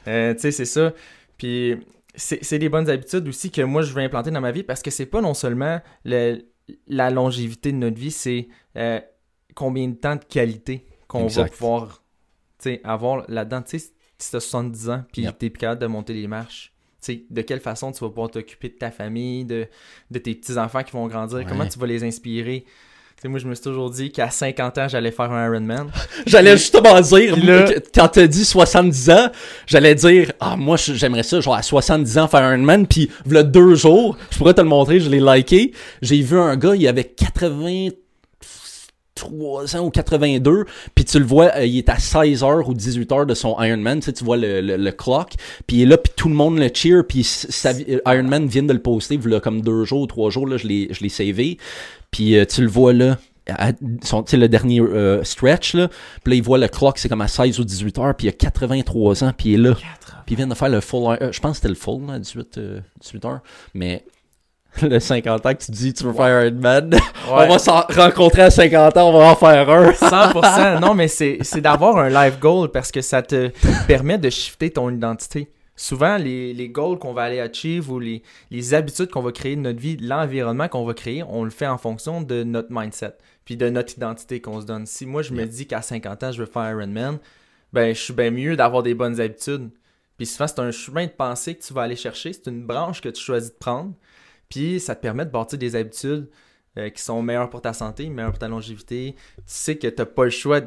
euh, 0.07 0.33
tu 0.33 0.39
sais, 0.39 0.51
c'est 0.51 0.65
ça. 0.65 0.93
Puis, 1.37 1.75
c'est 2.15 2.59
des 2.59 2.69
bonnes 2.69 2.89
habitudes 2.89 3.27
aussi 3.27 3.51
que 3.51 3.61
moi, 3.61 3.81
je 3.81 3.91
veux 3.91 4.01
implanter 4.01 4.31
dans 4.31 4.41
ma 4.41 4.51
vie 4.51 4.63
parce 4.63 4.81
que 4.81 4.91
c'est 4.91 5.05
pas 5.05 5.21
non 5.21 5.33
seulement 5.33 5.81
la 6.05 7.09
longévité 7.09 7.71
de 7.71 7.77
notre 7.77 7.97
vie, 7.97 8.11
c'est 8.11 8.47
euh, 8.77 8.99
combien 9.53 9.87
de 9.87 9.95
temps 9.95 10.15
de 10.15 10.23
qualité 10.23 10.85
qu'on 11.07 11.27
va 11.27 11.45
pouvoir 11.45 12.03
avoir 12.83 13.29
là-dedans. 13.29 13.61
Tu 13.61 13.79
sais, 13.79 13.91
si 14.17 14.31
t'as 14.31 14.39
70 14.39 14.89
ans, 14.89 15.03
puis 15.11 15.27
t'es 15.37 15.49
capable 15.49 15.81
de 15.81 15.87
monter 15.87 16.13
les 16.13 16.27
marches, 16.27 16.74
de 17.29 17.41
quelle 17.41 17.59
façon 17.59 17.91
tu 17.91 17.99
vas 17.99 18.09
pouvoir 18.09 18.29
t'occuper 18.29 18.69
de 18.69 18.75
ta 18.75 18.91
famille, 18.91 19.45
de, 19.45 19.67
de 20.11 20.19
tes 20.19 20.35
petits-enfants 20.35 20.83
qui 20.83 20.91
vont 20.91 21.07
grandir, 21.07 21.45
comment 21.47 21.65
tu 21.65 21.79
vas 21.79 21.87
les 21.87 22.03
inspirer. 22.03 22.65
moi, 23.25 23.39
je 23.39 23.47
me 23.47 23.55
suis 23.55 23.63
toujours 23.63 23.89
dit 23.89 24.11
qu'à 24.11 24.29
50 24.29 24.77
ans, 24.77 24.87
j'allais 24.87 25.11
faire 25.11 25.31
un 25.31 25.45
Ironman. 25.45 25.89
j'allais 26.25 26.57
justement 26.57 26.99
dire, 27.01 27.35
là, 27.43 27.65
quand 27.93 28.07
t'as 28.07 28.27
dit 28.27 28.45
70 28.45 29.09
ans, 29.09 29.29
j'allais 29.67 29.95
dire, 29.95 30.31
ah, 30.39 30.55
moi, 30.55 30.77
j'aimerais 30.77 31.23
ça, 31.23 31.39
genre, 31.39 31.55
à 31.55 31.61
70 31.61 32.17
ans, 32.17 32.27
faire 32.27 32.41
un 32.41 32.55
Ironman, 32.55 32.87
puis, 32.87 33.09
voilà 33.25 33.43
deux 33.43 33.75
jours, 33.75 34.17
je 34.31 34.37
pourrais 34.37 34.53
te 34.53 34.61
le 34.61 34.67
montrer, 34.67 34.99
je 34.99 35.09
l'ai 35.09 35.19
liké. 35.19 35.73
J'ai 36.01 36.21
vu 36.21 36.37
un 36.37 36.55
gars, 36.55 36.75
il 36.75 36.87
avait 36.87 37.03
80 37.03 37.89
300 39.15 39.79
ou 39.79 39.89
82, 39.91 40.65
puis 40.93 41.05
tu 41.05 41.19
le 41.19 41.25
vois, 41.25 41.55
euh, 41.55 41.65
il 41.65 41.77
est 41.77 41.89
à 41.89 41.97
16 41.97 42.43
heures 42.43 42.67
ou 42.67 42.73
18 42.73 43.11
heures 43.13 43.25
de 43.25 43.33
son 43.33 43.55
Ironman, 43.61 43.99
tu 43.99 44.05
sais, 44.05 44.13
tu 44.13 44.25
vois 44.25 44.35
le, 44.35 44.59
le, 44.61 44.91
clock, 44.91 45.33
puis 45.65 45.77
il 45.77 45.83
est 45.83 45.85
là, 45.85 45.97
puis 45.97 46.11
tout 46.15 46.27
le 46.27 46.35
monde 46.35 46.59
le 46.59 46.69
cheer, 46.73 47.03
puis 47.07 47.25
euh, 47.65 47.99
Ironman 48.05 48.45
vient 48.45 48.63
de 48.63 48.73
le 48.73 48.81
poster, 48.81 49.17
là, 49.17 49.39
comme 49.39 49.61
deux 49.61 49.85
jours, 49.85 50.05
trois 50.07 50.29
jours, 50.29 50.47
là, 50.47 50.57
je 50.57 50.67
l'ai, 50.67 50.89
je 50.91 51.01
l'ai 51.01 51.09
savé, 51.09 51.57
puis 52.11 52.37
euh, 52.37 52.45
tu 52.45 52.61
le 52.61 52.67
vois 52.67 52.91
là, 52.91 53.17
son, 54.03 54.25
le 54.33 54.47
dernier 54.47 54.81
stretch, 55.23 55.75
là, 55.75 55.87
puis 56.23 56.33
là, 56.33 56.35
il 56.35 56.43
voit 56.43 56.57
le 56.57 56.67
clock, 56.67 56.97
c'est 56.97 57.07
comme 57.07 57.21
à 57.21 57.29
16 57.29 57.59
ou 57.59 57.63
18 57.63 57.97
heures, 57.99 58.15
puis 58.15 58.27
il 58.27 58.29
a 58.31 58.33
83 58.33 59.23
ans, 59.23 59.31
puis 59.37 59.51
il 59.51 59.53
est 59.53 59.69
là, 59.69 59.75
puis 60.25 60.33
il 60.33 60.35
vient 60.35 60.47
de 60.47 60.55
faire 60.55 60.69
le 60.69 60.81
full, 60.81 61.17
je 61.31 61.39
pense 61.39 61.51
que 61.51 61.55
c'était 61.55 61.69
le 61.69 61.75
full, 61.75 62.05
là, 62.05 62.19
18, 62.19 62.59
18 62.99 63.25
heures, 63.25 63.39
mais 63.73 64.03
le 64.81 64.99
50 64.99 65.45
ans 65.45 65.53
que 65.53 65.63
tu 65.63 65.71
dis 65.71 65.93
tu 65.93 66.03
veux 66.03 66.13
faire 66.13 66.25
un 66.25 66.51
man? 66.51 66.93
on 67.29 67.47
va 67.47 67.59
se 67.59 67.69
rencontrer 67.69 68.43
à 68.43 68.51
50 68.51 68.97
ans, 68.97 69.09
on 69.09 69.17
va 69.17 69.31
en 69.31 69.35
faire 69.35 69.69
un. 69.69 69.91
100%. 69.91 70.79
Non, 70.81 70.93
mais 70.93 71.07
c'est 71.07 71.61
d'avoir 71.61 71.97
un 71.97 72.09
life 72.09 72.39
goal 72.39 72.69
parce 72.71 72.91
que 72.91 73.01
ça 73.01 73.21
te 73.21 73.51
permet 73.87 74.17
de 74.17 74.29
shifter 74.29 74.71
ton 74.71 74.89
identité. 74.89 75.51
Souvent, 75.77 76.17
les, 76.17 76.53
les 76.53 76.69
goals 76.69 76.99
qu'on 76.99 77.13
va 77.13 77.23
aller 77.23 77.41
achieve 77.41 77.91
ou 77.91 77.99
les, 77.99 78.23
les 78.49 78.73
habitudes 78.73 79.09
qu'on 79.09 79.21
va 79.21 79.33
créer 79.33 79.57
de 79.57 79.61
notre 79.61 79.79
vie, 79.79 79.97
l'environnement 79.97 80.69
qu'on 80.69 80.85
va 80.85 80.93
créer, 80.93 81.21
on 81.23 81.43
le 81.43 81.49
fait 81.49 81.67
en 81.67 81.77
fonction 81.77 82.21
de 82.21 82.43
notre 82.43 82.69
mindset. 82.71 83.15
puis 83.43 83.57
de 83.57 83.69
notre 83.69 83.93
identité 83.93 84.39
qu'on 84.39 84.61
se 84.61 84.65
donne. 84.65 84.85
Si 84.85 85.05
moi, 85.05 85.21
je 85.21 85.33
me 85.33 85.45
dis 85.45 85.67
qu'à 85.67 85.81
50 85.81 86.23
ans, 86.23 86.31
je 86.31 86.39
veux 86.39 86.49
faire 86.49 86.71
Ironman, 86.71 87.19
ben, 87.73 87.93
je 87.93 87.99
suis 87.99 88.13
bien 88.13 88.31
mieux 88.31 88.55
d'avoir 88.55 88.83
des 88.83 88.93
bonnes 88.93 89.19
habitudes. 89.19 89.69
Puis 90.17 90.27
souvent, 90.27 90.47
c'est 90.47 90.59
un 90.59 90.71
chemin 90.71 91.05
de 91.07 91.11
pensée 91.11 91.55
que 91.55 91.63
tu 91.63 91.73
vas 91.73 91.81
aller 91.81 91.97
chercher. 91.97 92.31
C'est 92.31 92.47
une 92.47 92.65
branche 92.65 93.01
que 93.01 93.09
tu 93.09 93.21
choisis 93.21 93.51
de 93.51 93.57
prendre. 93.57 93.93
Puis 94.49 94.79
ça 94.79 94.95
te 94.95 95.01
permet 95.01 95.25
de 95.25 95.31
bâtir 95.31 95.57
des 95.57 95.75
habitudes 95.75 96.29
euh, 96.77 96.89
qui 96.89 97.01
sont 97.01 97.21
meilleures 97.21 97.49
pour 97.49 97.61
ta 97.61 97.73
santé, 97.73 98.09
meilleures 98.09 98.31
pour 98.31 98.39
ta 98.39 98.47
longévité. 98.47 99.15
Tu 99.37 99.43
sais 99.45 99.77
que 99.77 99.87
tu 99.87 99.95
n'as 99.97 100.05
pas 100.05 100.25
le 100.25 100.29
choix 100.29 100.61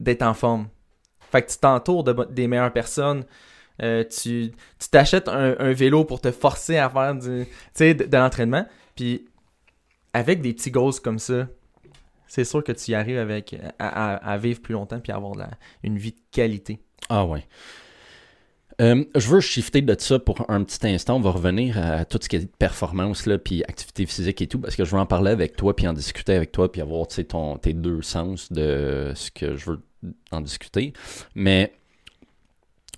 d'être 0.00 0.22
en 0.22 0.34
forme. 0.34 0.68
Fait 1.30 1.42
que 1.42 1.50
tu 1.50 1.58
t'entoures 1.58 2.04
de, 2.04 2.24
des 2.30 2.48
meilleures 2.48 2.72
personnes. 2.72 3.24
Euh, 3.82 4.04
tu 4.04 4.52
t'achètes 4.90 5.28
un, 5.28 5.72
vélo 5.72 6.04
pour 6.04 6.20
te 6.20 6.30
forcer 6.30 6.78
à 6.78 6.88
faire 6.88 7.14
de, 7.14 8.16
l'entraînement. 8.16 8.66
Puis 8.94 9.26
avec 10.12 10.40
des 10.40 10.54
petits 10.54 10.70
goals 10.70 10.94
comme 11.02 11.18
ça, 11.18 11.48
c'est 12.26 12.44
sûr 12.44 12.64
que 12.64 12.72
tu 12.72 12.94
arrives 12.94 13.18
à, 13.78 14.38
vivre 14.38 14.60
plus 14.60 14.72
longtemps 14.72 15.00
puis 15.00 15.12
avoir 15.12 15.34
une 15.82 15.98
vie 15.98 16.12
de 16.12 16.20
qualité. 16.32 16.80
Ah 17.08 17.24
ouais. 17.24 17.46
Euh, 18.82 19.04
je 19.14 19.28
veux 19.28 19.40
shifter 19.40 19.80
de 19.80 19.96
ça 19.98 20.18
pour 20.18 20.50
un 20.50 20.62
petit 20.62 20.86
instant. 20.86 21.16
On 21.16 21.20
va 21.20 21.30
revenir 21.30 21.78
à 21.78 22.04
tout 22.04 22.18
ce 22.20 22.28
qui 22.28 22.36
est 22.36 22.56
performance, 22.56 23.26
là, 23.26 23.38
puis 23.38 23.62
activité 23.64 24.04
physique 24.06 24.42
et 24.42 24.46
tout, 24.46 24.58
parce 24.58 24.76
que 24.76 24.84
je 24.84 24.90
veux 24.90 25.00
en 25.00 25.06
parler 25.06 25.30
avec 25.30 25.56
toi, 25.56 25.74
puis 25.74 25.88
en 25.88 25.92
discuter 25.92 26.34
avec 26.34 26.52
toi, 26.52 26.70
puis 26.70 26.82
avoir 26.82 27.06
tes 27.08 27.72
deux 27.72 28.02
sens 28.02 28.52
de 28.52 29.12
ce 29.14 29.30
que 29.30 29.56
je 29.56 29.70
veux 29.70 29.80
en 30.30 30.40
discuter. 30.40 30.92
Mais 31.34 31.72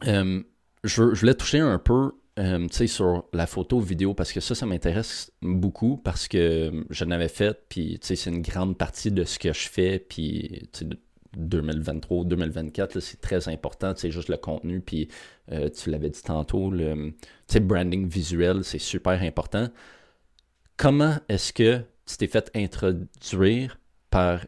euh, 0.06 0.42
je, 0.82 1.14
je, 1.14 1.20
voulais 1.20 1.34
toucher 1.34 1.60
un 1.60 1.78
peu 1.78 2.12
euh, 2.38 2.68
sur 2.68 3.24
la 3.32 3.46
photo 3.46 3.80
vidéo 3.80 4.14
parce 4.14 4.32
que 4.32 4.40
ça, 4.40 4.54
ça 4.54 4.64
m'intéresse 4.66 5.32
beaucoup 5.42 5.96
parce 5.96 6.28
que 6.28 6.84
je 6.90 7.04
n'avais 7.04 7.28
fait, 7.28 7.56
puis 7.68 7.98
c'est 8.00 8.26
une 8.26 8.42
grande 8.42 8.76
partie 8.76 9.10
de 9.10 9.24
ce 9.24 9.38
que 9.38 9.52
je 9.52 9.68
fais, 9.68 9.98
puis 9.98 10.68
2023, 11.36 12.24
2024, 12.24 13.00
c'est 13.00 13.20
très 13.20 13.48
important, 13.48 13.92
c'est 13.96 14.10
juste 14.10 14.28
le 14.28 14.36
contenu, 14.36 14.80
puis 14.80 15.08
euh, 15.52 15.68
tu 15.68 15.90
l'avais 15.90 16.10
dit 16.10 16.22
tantôt, 16.22 16.70
le 16.70 17.12
branding 17.60 18.08
visuel, 18.08 18.64
c'est 18.64 18.78
super 18.78 19.22
important. 19.22 19.68
Comment 20.76 21.16
est-ce 21.28 21.52
que 21.52 21.82
tu 22.06 22.16
t'es 22.16 22.28
fait 22.28 22.50
introduire 22.54 23.78
par 24.10 24.46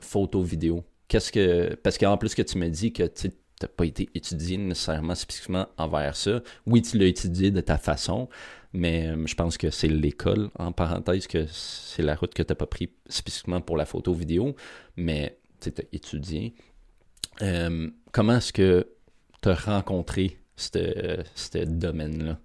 photo 0.00 0.42
vidéo? 0.42 0.84
Qu'est-ce 1.08 1.32
que. 1.32 1.74
Parce 1.76 1.98
qu'en 1.98 2.16
plus 2.16 2.34
que 2.34 2.42
tu 2.42 2.58
m'as 2.58 2.68
dit 2.68 2.92
que 2.92 3.04
tu 3.04 3.32
n'as 3.62 3.68
pas 3.68 3.84
été 3.84 4.08
étudié 4.14 4.56
nécessairement 4.58 5.14
spécifiquement 5.14 5.66
envers 5.76 6.14
ça. 6.16 6.42
Oui, 6.66 6.82
tu 6.82 6.98
l'as 6.98 7.06
étudié 7.06 7.50
de 7.50 7.60
ta 7.60 7.78
façon, 7.78 8.28
mais 8.72 9.08
euh, 9.08 9.26
je 9.26 9.34
pense 9.34 9.58
que 9.58 9.70
c'est 9.70 9.88
l'école, 9.88 10.50
en 10.58 10.72
parenthèse, 10.72 11.26
que 11.26 11.46
c'est 11.48 12.02
la 12.02 12.14
route 12.14 12.32
que 12.34 12.42
tu 12.42 12.50
n'as 12.50 12.56
pas 12.56 12.66
pris 12.66 12.90
spécifiquement 13.08 13.60
pour 13.60 13.76
la 13.76 13.86
photo 13.86 14.12
vidéo, 14.14 14.54
mais 14.96 15.39
tu 15.60 15.68
as 15.68 15.84
étudié. 15.92 16.54
Euh, 17.42 17.90
comment 18.12 18.36
est-ce 18.36 18.52
que 18.52 18.88
tu 19.42 19.48
as 19.48 19.54
rencontré 19.54 20.38
ce 20.56 21.64
domaine-là? 21.64 22.38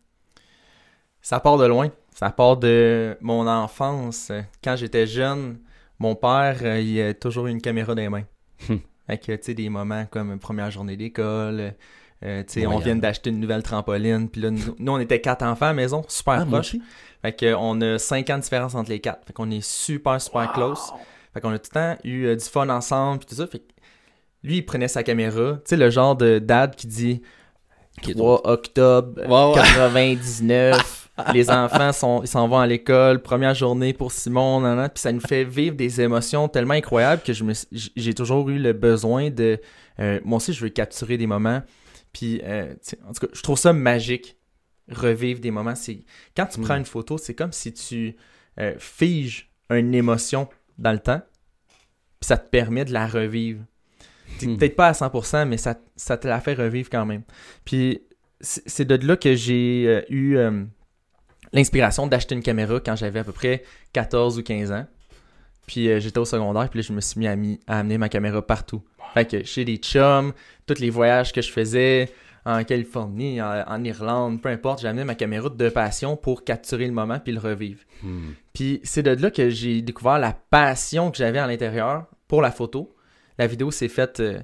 Ça 1.22 1.40
part 1.40 1.58
de 1.58 1.66
loin. 1.66 1.92
Ça 2.14 2.30
part 2.30 2.58
de 2.58 3.18
mon 3.22 3.48
enfance. 3.48 4.32
Quand 4.64 4.76
j'étais 4.76 5.08
jeune, 5.08 5.60
mon 6.00 6.16
père, 6.16 6.60
euh, 6.62 6.80
il 6.80 7.02
a 7.02 7.14
toujours 7.14 7.48
eu 7.48 7.52
une 7.52 7.62
caméra 7.62 7.96
dans 7.96 8.02
les 8.02 8.10
mains. 8.10 8.26
Tu 8.68 9.38
sais, 9.42 9.54
des 9.54 9.70
moments 9.70 10.06
comme 10.10 10.40
première 10.40 10.72
journée 10.72 10.98
d'école, 10.98 11.76
euh, 12.24 12.44
on 12.68 12.80
vient 12.80 12.96
d'acheter 12.96 13.30
une 13.30 13.40
nouvelle 13.40 13.62
trampoline, 13.62 14.30
puis 14.30 14.42
là, 14.42 14.50
nous, 14.52 14.92
on 14.92 15.00
était 15.00 15.22
quatre 15.22 15.44
enfants 15.44 15.66
à 15.66 15.70
la 15.70 15.74
maison, 15.76 16.04
super 16.08 16.42
ah, 16.42 16.46
proches. 16.46 16.76
Fait 17.22 17.38
qu'on 17.38 17.82
a 17.82 18.00
cinq 18.00 18.30
ans 18.30 18.38
de 18.38 18.44
différence 18.44 18.74
entre 18.74 18.90
les 18.90 19.00
quatre. 19.00 19.26
Fait 19.26 19.34
qu'on 19.34 19.52
est 19.52 19.64
super, 19.64 20.20
super 20.22 20.52
close. 20.54 20.80
Fait 21.36 21.42
qu'on 21.42 21.52
a 21.52 21.60
tout 21.60 21.70
le 21.76 21.80
temps 21.80 21.98
eu 22.06 22.26
euh, 22.26 22.36
du 22.36 22.46
fun 22.46 22.70
ensemble, 22.70 23.20
puis 23.20 23.28
tout 23.28 23.36
ça. 23.36 23.46
Fait 23.46 23.62
lui, 24.42 24.58
il 24.58 24.66
prenait 24.66 24.88
sa 24.88 25.04
caméra. 25.04 25.56
Tu 25.58 25.62
sais, 25.66 25.78
le 25.78 25.90
genre 25.90 26.16
de 26.16 26.40
dad 26.40 26.76
qui 26.76 26.88
dit 26.88 27.22
3 28.02 28.48
octobre 28.48 29.22
99. 29.54 31.06
les 31.34 31.50
enfants 31.50 31.92
sont, 31.92 32.22
ils 32.24 32.28
s'en 32.28 32.48
vont 32.48 32.60
à 32.60 32.68
l'école, 32.68 33.22
première 33.22 33.54
journée 33.54 33.94
pour 33.94 34.12
Simon, 34.12 34.90
puis 34.94 35.02
ça 35.02 35.12
nous 35.12 35.22
fait 35.22 35.44
vivre 35.44 35.76
des 35.76 36.02
émotions 36.02 36.48
tellement 36.48 36.74
incroyables 36.74 37.22
que 37.22 37.34
je 37.34 37.44
me, 37.44 37.54
j'ai 37.72 38.14
toujours 38.14 38.50
eu 38.50 38.60
le 38.60 38.74
besoin 38.74 39.30
de, 39.30 39.60
euh, 40.00 40.20
moi 40.26 40.38
aussi 40.38 40.54
je 40.54 40.62
veux 40.62 40.70
capturer 40.70 41.18
des 41.18 41.28
moments, 41.28 41.62
puis 42.12 42.42
euh, 42.44 42.74
en 43.08 43.14
tout 43.14 43.28
cas 43.28 43.34
je 43.34 43.42
trouve 43.42 43.58
ça 43.58 43.72
magique, 43.72 44.38
revivre 44.92 45.40
des 45.40 45.52
moments. 45.52 45.76
C'est 45.76 46.04
quand 46.36 46.48
tu 46.48 46.60
prends 46.60 46.76
mm. 46.76 46.80
une 46.80 46.86
photo, 46.86 47.18
c'est 47.18 47.34
comme 47.34 47.54
si 47.54 47.74
tu 47.74 48.16
euh, 48.60 48.76
figes 48.78 49.50
une 49.70 49.96
émotion 49.96 50.48
dans 50.78 50.92
le 50.92 51.00
temps, 51.00 51.22
puis 52.20 52.28
ça 52.28 52.38
te 52.38 52.50
permet 52.50 52.86
de 52.86 52.94
la 52.94 53.08
revivre. 53.08 53.64
Mm. 54.42 54.58
Peut-être 54.58 54.76
pas 54.76 54.88
à 54.88 54.92
100%, 54.92 55.48
mais 55.48 55.58
ça, 55.58 55.76
ça 55.96 56.18
te 56.18 56.28
la 56.28 56.40
fait 56.40 56.54
revivre 56.54 56.90
quand 56.90 57.06
même. 57.06 57.24
Puis 57.64 58.02
c'est 58.42 58.86
de 58.86 59.08
là 59.08 59.16
que 59.16 59.34
j'ai 59.36 60.06
eu 60.10 60.38
l'inspiration 61.54 62.06
d'acheter 62.06 62.36
une 62.36 62.44
caméra 62.44 62.80
quand 62.80 62.96
j'avais 62.96 63.20
à 63.20 63.24
peu 63.24 63.32
près 63.32 63.64
14 63.94 64.38
ou 64.38 64.44
15 64.44 64.72
ans. 64.72 64.86
Puis 65.66 65.90
euh, 65.90 66.00
j'étais 66.00 66.20
au 66.20 66.26
secondaire, 66.26 66.70
puis 66.70 66.80
là, 66.80 66.86
je 66.88 66.94
me 66.94 67.02
suis 67.02 67.20
mis 67.20 67.28
à, 67.68 67.78
amener 67.80 67.98
ma 67.98 68.10
caméra 68.10 68.46
partout. 68.46 68.84
Fait 69.14 69.26
que 69.26 69.44
chez 69.44 69.66
des 69.66 69.78
chums, 69.78 70.34
tous 70.68 70.80
les 70.80 70.90
voyages 70.90 71.34
que 71.34 71.42
je 71.42 71.52
faisais 71.52 72.12
en 72.46 72.64
Californie, 72.64 73.42
en, 73.42 73.84
Irlande, 73.84 74.40
peu 74.40 74.50
importe, 74.50 74.82
j'ai 74.82 74.88
amené 74.88 75.04
ma 75.04 75.16
caméra 75.16 75.50
de 75.50 75.70
passion 75.70 76.16
pour 76.16 76.44
capturer 76.44 76.86
le 76.86 76.94
moment 76.94 77.20
puis 77.20 77.34
le 77.34 77.40
revivre. 77.40 77.82
Hmm. 78.04 78.34
Puis 78.54 78.80
c'est 78.84 79.02
de 79.02 79.10
là 79.10 79.32
que 79.32 79.50
j'ai 79.50 79.82
découvert 79.82 80.20
la 80.20 80.34
passion 80.34 81.10
que 81.10 81.18
j'avais 81.18 81.40
à 81.40 81.48
l'intérieur 81.48 82.06
pour 82.28 82.44
la 82.44 82.52
photo. 82.52 82.96
La 83.40 83.48
vidéo 83.48 83.72
s'est 83.72 83.88
faite 83.88 84.20
euh, 84.20 84.40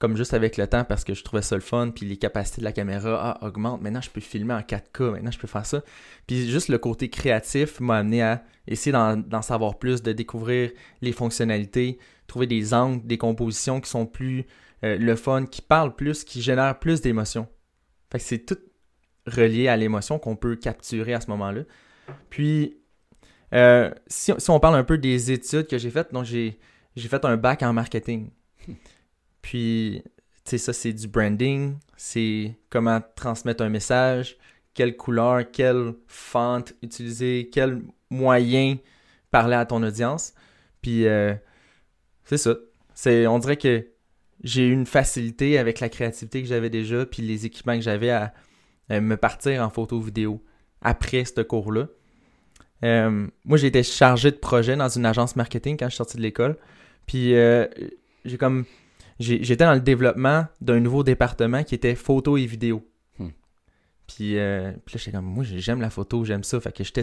comme 0.00 0.16
juste 0.16 0.34
avec 0.34 0.56
le 0.56 0.66
temps 0.66 0.82
parce 0.82 1.04
que 1.04 1.14
je 1.14 1.22
trouvais 1.22 1.42
ça 1.42 1.54
le 1.54 1.60
fun, 1.60 1.90
puis 1.94 2.06
les 2.06 2.16
capacités 2.16 2.60
de 2.60 2.64
la 2.64 2.72
caméra 2.72 3.38
ah, 3.40 3.46
augmentent. 3.46 3.82
Maintenant, 3.82 4.00
je 4.00 4.10
peux 4.10 4.20
filmer 4.20 4.54
en 4.54 4.60
4K, 4.60 5.12
maintenant, 5.12 5.30
je 5.30 5.38
peux 5.38 5.46
faire 5.46 5.66
ça. 5.66 5.82
Puis 6.26 6.50
juste 6.50 6.68
le 6.68 6.78
côté 6.78 7.08
créatif 7.08 7.78
m'a 7.78 7.98
amené 7.98 8.22
à 8.22 8.42
essayer 8.66 8.92
d'en 8.92 9.42
savoir 9.42 9.78
plus, 9.78 10.02
de 10.02 10.12
découvrir 10.12 10.72
les 11.02 11.12
fonctionnalités, 11.12 11.98
trouver 12.26 12.48
des 12.48 12.74
angles, 12.74 13.06
des 13.06 13.16
compositions 13.16 13.80
qui 13.80 13.88
sont 13.88 14.06
plus 14.06 14.44
euh, 14.84 14.96
le 14.98 15.16
fun, 15.16 15.46
qui 15.46 15.62
parlent 15.62 15.94
plus, 15.94 16.24
qui 16.24 16.42
génèrent 16.42 16.78
plus 16.78 17.00
d'émotions. 17.00 17.48
Fait 18.10 18.18
que 18.18 18.24
c'est 18.24 18.38
tout 18.38 18.58
relié 19.26 19.68
à 19.68 19.76
l'émotion 19.76 20.18
qu'on 20.18 20.36
peut 20.36 20.56
capturer 20.56 21.14
à 21.14 21.20
ce 21.20 21.28
moment-là. 21.30 21.62
Puis, 22.30 22.78
euh, 23.54 23.90
si, 24.06 24.32
si, 24.38 24.50
on 24.50 24.60
parle 24.60 24.76
un 24.76 24.84
peu 24.84 24.98
des 24.98 25.32
études 25.32 25.66
que 25.66 25.78
j'ai 25.78 25.90
faites, 25.90 26.12
donc 26.12 26.24
j'ai 26.24 26.58
fait 26.96 27.24
un 27.24 27.36
bac 27.36 27.62
en 27.62 27.72
marketing. 27.72 28.30
Puis, 29.42 30.02
tu 30.44 30.50
sais, 30.50 30.58
ça, 30.58 30.72
c'est 30.72 30.92
du 30.92 31.08
branding, 31.08 31.76
c'est 31.96 32.54
comment 32.70 33.00
transmettre 33.16 33.62
un 33.62 33.68
message, 33.68 34.36
quelle 34.74 34.96
couleur, 34.96 35.50
quelle 35.50 35.94
fente 36.06 36.74
utiliser, 36.82 37.50
quel 37.52 37.82
moyen 38.10 38.76
parler 39.30 39.56
à 39.56 39.66
ton 39.66 39.82
audience. 39.82 40.34
Puis, 40.80 41.06
euh, 41.06 41.34
c'est 42.24 42.38
ça. 42.38 42.54
C'est, 42.94 43.26
on 43.26 43.38
dirait 43.38 43.56
que 43.56 43.86
j'ai 44.44 44.66
eu 44.66 44.72
une 44.72 44.86
facilité 44.86 45.58
avec 45.58 45.80
la 45.80 45.88
créativité 45.88 46.42
que 46.42 46.48
j'avais 46.48 46.70
déjà, 46.70 47.06
puis 47.06 47.22
les 47.22 47.46
équipements 47.46 47.76
que 47.76 47.82
j'avais 47.82 48.10
à, 48.10 48.32
me 48.90 49.16
partir 49.16 49.62
en 49.62 49.68
photo 49.68 50.00
vidéo 50.00 50.42
après 50.80 51.24
ce 51.24 51.42
cours-là. 51.42 51.88
Euh, 52.84 53.26
moi, 53.44 53.58
j'ai 53.58 53.66
été 53.66 53.82
chargé 53.82 54.30
de 54.30 54.36
projet 54.36 54.76
dans 54.76 54.88
une 54.88 55.04
agence 55.04 55.36
marketing 55.36 55.76
quand 55.76 55.86
je 55.86 55.90
suis 55.90 55.96
sorti 55.98 56.16
de 56.16 56.22
l'école. 56.22 56.56
Puis, 57.06 57.34
euh, 57.34 57.66
j'ai 58.24 58.38
comme 58.38 58.64
j'étais 59.18 59.64
dans 59.64 59.74
le 59.74 59.80
développement 59.80 60.46
d'un 60.60 60.80
nouveau 60.80 61.02
département 61.02 61.64
qui 61.64 61.74
était 61.74 61.94
photo 61.94 62.36
et 62.36 62.46
vidéo. 62.46 62.86
Hmm. 63.18 63.30
Puis, 64.06 64.38
euh, 64.38 64.72
puis 64.86 64.94
là, 64.94 65.00
j'étais 65.04 65.12
comme, 65.12 65.26
moi, 65.26 65.44
j'aime 65.44 65.80
la 65.80 65.90
photo, 65.90 66.24
j'aime 66.24 66.44
ça. 66.44 66.60
Fait 66.60 66.72
que 66.72 66.84
j'étais 66.84 67.02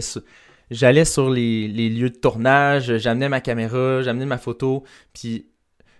j'allais 0.70 1.04
sur 1.04 1.30
les, 1.30 1.68
lieux 1.68 2.10
de 2.10 2.16
tournage, 2.16 2.96
j'amenais 2.98 3.28
ma 3.28 3.40
caméra, 3.40 4.02
j'amenais 4.02 4.26
ma 4.26 4.38
photo, 4.38 4.84
puis 5.12 5.46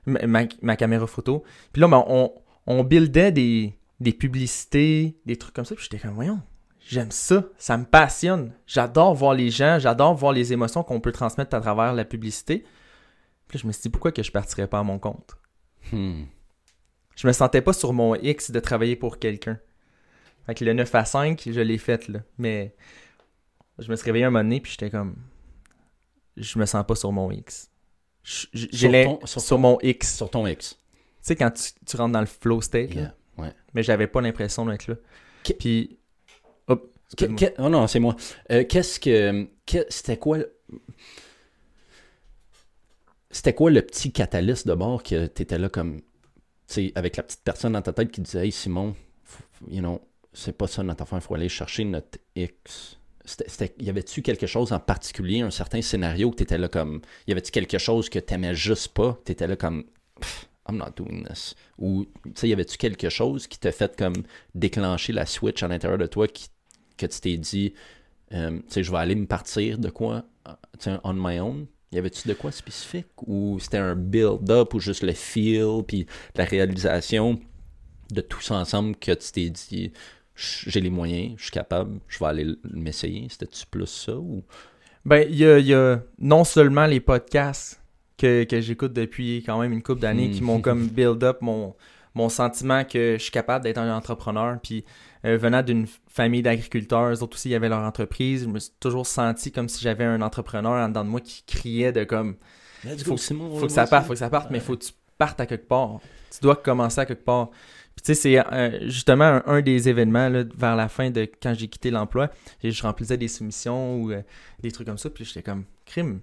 ma, 0.07 0.77
caméra 0.77 1.07
photo. 1.07 1.43
Puis 1.73 1.81
là, 1.81 1.89
ben, 1.89 2.05
on, 2.07 2.33
on 2.67 2.85
buildait 2.85 3.33
des, 3.33 3.79
des 4.01 4.13
publicités, 4.13 5.19
des 5.27 5.37
trucs 5.37 5.55
comme 5.55 5.65
ça. 5.65 5.75
Puis 5.75 5.85
j'étais 5.91 5.99
comme, 5.99 6.15
voyons, 6.15 6.41
j'aime 6.87 7.11
ça, 7.11 7.45
ça 7.59 7.77
me 7.77 7.85
passionne. 7.85 8.53
J'adore 8.67 9.15
voir 9.15 9.35
les 9.35 9.51
gens, 9.51 9.79
j'adore 9.79 10.15
voir 10.15 10.33
les 10.33 10.53
émotions 10.53 10.83
qu'on 10.83 11.01
peut 11.01 11.13
transmettre 11.13 11.55
à 11.55 11.61
travers 11.61 11.93
la 11.93 12.05
publicité. 12.05 12.65
Puis 13.49 13.59
là, 13.59 13.63
je 13.63 13.67
me 13.67 13.73
suis 13.73 13.83
dit, 13.83 13.91
pourquoi 13.91 14.13
que 14.13 14.23
je 14.23 14.33
partirais 14.33 14.67
pas 14.67 14.79
à 14.79 14.83
mon 14.83 14.99
compte? 14.99 15.37
Hmm. 15.93 16.25
Je 17.17 17.27
me 17.27 17.33
sentais 17.33 17.63
pas 17.63 17.73
sur 17.73 17.93
mon 17.93 18.15
X 18.15 18.51
de 18.51 18.61
travailler 18.61 18.97
pour 18.97 19.19
quelqu'un. 19.19 19.59
Fait 20.47 20.61
le 20.61 20.73
9 20.75 20.95
à 20.95 21.05
5, 21.05 21.49
je 21.51 21.61
l'ai 21.61 21.79
fait, 21.79 22.09
là. 22.09 22.21
Mais 22.39 22.77
je 23.79 23.91
me 23.91 23.97
suis 23.97 24.05
réveillé 24.05 24.25
un 24.27 24.31
moment 24.31 24.45
donné, 24.45 24.61
puis 24.61 24.73
j'étais 24.73 24.91
comme. 24.91 25.17
Je 26.37 26.59
me 26.59 26.67
sens 26.67 26.85
pas 26.87 26.95
sur 26.95 27.11
mon 27.13 27.31
X. 27.31 27.71
J'ai 28.53 29.19
sur, 29.25 29.41
sur, 29.41 29.59
mon 29.59 29.79
X. 29.81 30.17
Sur 30.17 30.31
ton 30.31 30.47
X. 30.47 30.71
Tu 30.71 30.99
sais, 31.23 31.37
quand 31.37 31.53
tu, 31.53 31.97
rentres 31.97 32.13
dans 32.13 32.21
le 32.21 32.27
flow 32.27 32.61
state, 32.61 32.95
là. 32.95 33.15
Ouais. 33.39 33.53
Mais 33.75 33.83
j'avais 33.83 34.09
pas 34.09 34.21
l'impression 34.21 34.67
d'être 34.67 34.89
là. 34.89 34.95
Puis. 35.59 35.99
oh 36.69 37.69
non, 37.69 37.87
c'est 37.87 38.01
moi. 38.01 38.17
Euh, 38.51 38.65
qu'est-ce 38.65 38.99
que. 38.99 39.49
C'était 39.89 40.17
quoi 40.17 40.39
c'était 43.37 43.55
quoi 43.55 43.71
le 43.71 43.83
petit 43.83 44.13
catalyste 44.13 44.67
de 44.67 44.75
bord 44.75 45.03
que 45.03 45.27
tu 45.27 45.43
étais 45.43 45.59
là 45.59 45.69
comme, 45.69 46.01
tu 46.01 46.07
sais, 46.69 46.93
avec 46.95 47.17
la 47.17 47.23
petite 47.23 47.43
personne 47.45 47.75
dans 47.75 47.83
ta 47.83 47.93
tête 47.93 48.11
qui 48.11 48.23
disait, 48.23 48.47
hey 48.47 48.53
Simon, 48.53 48.97
you 49.69 49.81
know, 49.81 50.01
c'est 50.33 50.57
pas 50.57 50.67
ça 50.67 50.83
notre 50.83 51.03
affaire, 51.03 51.19
il 51.19 51.21
faut 51.21 51.35
aller 51.35 51.51
chercher 51.51 51.85
notre 51.85 52.19
X. 52.35 52.99
Y 53.81 53.91
avait-tu 53.91 54.23
quelque 54.23 54.47
chose 54.47 54.73
en 54.73 54.79
particulier, 54.79 55.41
un 55.41 55.51
certain 55.51 55.83
scénario 55.83 56.31
que 56.31 56.37
tu 56.37 56.43
étais 56.45 56.59
là 56.59 56.69
comme, 56.69 57.01
y 57.27 57.33
avait-tu 57.33 57.51
quelque 57.51 57.79
chose 57.79 58.09
que 58.09 58.19
t'aimais 58.19 58.55
juste 58.55 58.89
pas, 58.89 59.19
tu 59.25 59.33
étais 59.33 59.47
là 59.47 59.57
comme, 59.57 59.85
I'm 60.69 60.77
not 60.77 60.91
doing 60.97 61.25
this? 61.25 61.55
Ou, 61.79 62.07
tu 62.25 62.33
sais, 62.35 62.49
y 62.49 62.53
avait-tu 62.53 62.77
quelque 62.77 63.09
chose 63.09 63.47
qui 63.47 63.59
t'a 63.59 63.73
fait 63.73 63.97
comme 63.97 64.15
déclencher 64.55 65.13
la 65.13 65.27
switch 65.27 65.63
à 65.63 65.69
l'intérieur 65.69 65.99
de 65.99 66.07
toi 66.07 66.27
qui, 66.29 66.49
que 66.97 67.07
tu 67.07 67.21
t'es 67.21 67.37
dit, 67.37 67.75
euh, 68.33 68.59
tu 68.59 68.65
sais, 68.69 68.83
je 68.83 68.91
vais 68.91 68.99
aller 68.99 69.15
me 69.15 69.27
partir 69.27 69.79
de 69.79 69.91
quoi, 69.91 70.25
euh, 70.49 70.53
tu 70.79 70.91
on 71.05 71.15
my 71.15 71.39
own? 71.39 71.67
Y 71.93 71.99
avait-tu 71.99 72.29
de 72.29 72.35
quoi 72.35 72.51
spécifique? 72.51 73.07
Ou 73.27 73.59
c'était 73.61 73.79
un 73.79 73.95
build-up 73.95 74.75
ou 74.75 74.81
juste 74.81 75.03
le 75.03 75.13
feel, 75.13 75.85
puis 75.87 76.07
la 76.35 76.45
réalisation 76.45 77.41
de 78.11 78.21
tous 78.21 78.51
ensemble 78.51 78.97
que 78.97 79.13
tu 79.13 79.33
t'es 79.33 79.51
dit, 79.51 79.93
j'ai 80.37 80.81
les 80.81 80.91
moyens, 80.91 81.35
je 81.39 81.45
suis 81.45 81.51
capable, 81.53 81.99
je 82.09 82.19
vais 82.19 82.27
aller 82.27 82.47
m'essayer? 82.71 83.27
C'était-tu 83.31 83.65
plus 83.67 83.87
ça? 83.87 84.17
Ou... 84.17 84.43
Ben, 85.05 85.27
il 85.29 85.37
y 85.37 85.47
a, 85.47 85.59
il 85.59 85.67
y 85.67 85.75
a 85.75 86.01
non 86.19 86.45
seulement 86.45 86.87
les 86.87 87.01
podcasts 87.01 87.81
que, 88.19 88.45
que 88.45 88.61
j'écoute 88.61 88.93
depuis 88.93 89.43
quand 89.47 89.59
même 89.61 89.73
une 89.73 89.83
couple 89.83 90.01
d'années 90.03 90.31
qui 90.31 90.41
Hmm. 90.43 90.47
m'ont 90.47 90.61
comme 90.61 90.89
build 90.89 91.23
up 91.25 91.39
mon, 91.41 91.75
mon 92.15 92.29
sentiment 92.29 92.85
que 92.85 93.17
je 93.19 93.23
suis 93.23 93.31
capable 93.31 93.65
d'être 93.65 93.79
un 93.79 93.95
entrepreneur. 93.95 94.59
Puis 94.63 94.85
euh, 95.25 95.37
venant 95.37 95.63
d'une 95.63 95.87
famille 96.09 96.43
d'agriculteurs, 96.43 97.13
eux 97.13 97.23
autres 97.23 97.37
aussi, 97.37 97.51
ils 97.51 97.55
avaient 97.55 97.69
leur 97.69 97.81
entreprise. 97.83 98.45
Je 98.45 98.49
me 98.49 98.59
suis 98.59 98.73
toujours 98.81 99.07
senti 99.07 99.53
comme 99.53 99.69
si 99.69 99.83
j'avais 99.83 100.05
un 100.05 100.23
entrepreneur 100.23 100.73
en 100.85 100.89
dedans 100.89 101.05
de 101.05 101.11
moi 101.11 101.21
qui 101.21 101.43
criait 101.47 101.93
de 101.93 102.05
comme 102.05 102.37
Faut- 103.05 103.17
Simon, 103.17 103.59
faut 103.59 103.67
que 103.67 103.73
ça 103.73 103.87
parte, 103.87 104.07
faut 104.07 104.13
que 104.13 104.19
ça 104.19 104.31
parte, 104.31 104.51
mais 104.51 104.61
faut 104.61 104.77
que 104.77 104.85
tu 104.85 104.93
partes 105.19 105.41
à 105.41 105.47
quelque 105.47 105.67
part. 105.69 106.01
Tu 106.31 106.39
dois 106.43 106.57
commencer 106.57 107.01
à 107.01 107.07
quelque 107.07 107.25
part. 107.25 107.51
Puis 107.97 108.03
tu 108.05 108.15
sais, 108.15 108.15
c'est 108.15 108.39
euh, 108.39 108.89
justement 108.89 109.25
un, 109.25 109.43
un 109.47 109.63
des 109.63 109.89
événements 109.89 110.29
là, 110.29 110.45
vers 110.55 110.77
la 110.77 110.89
fin 110.89 111.11
de 111.11 111.23
quand 111.23 111.55
j'ai 111.55 111.67
quitté 111.69 111.91
l'emploi. 111.91 112.31
Je 112.63 112.83
remplissais 112.83 113.17
des 113.17 113.29
soumissions 113.29 113.97
ou 113.97 114.13
euh, 114.13 114.23
des 114.61 114.71
trucs 114.71 114.87
comme 114.87 114.99
ça. 114.99 115.11
Puis 115.11 115.25
j'étais 115.25 115.43
comme, 115.43 115.65
crime, 115.87 116.21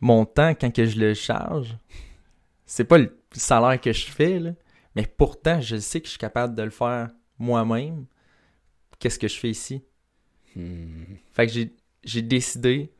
mon 0.00 0.24
temps, 0.24 0.50
quand 0.50 0.70
que 0.70 0.84
je 0.84 0.98
le 0.98 1.14
charge, 1.14 1.76
c'est 2.64 2.84
pas 2.84 2.98
le 2.98 3.16
salaire 3.32 3.80
que 3.80 3.92
je 3.92 4.06
fais, 4.06 4.40
là, 4.40 4.50
mais 4.94 5.06
pourtant, 5.06 5.60
je 5.60 5.76
sais 5.76 6.00
que 6.00 6.06
je 6.06 6.10
suis 6.10 6.18
capable 6.18 6.54
de 6.54 6.62
le 6.62 6.70
faire 6.70 7.10
moi-même. 7.38 8.06
Qu'est-ce 8.98 9.18
que 9.18 9.28
je 9.28 9.38
fais 9.38 9.50
ici? 9.50 9.84
Hmm. 10.54 11.04
Fait 11.32 11.46
que 11.46 11.52
j'ai, 11.52 11.76
j'ai 12.02 12.22
décidé 12.22 12.90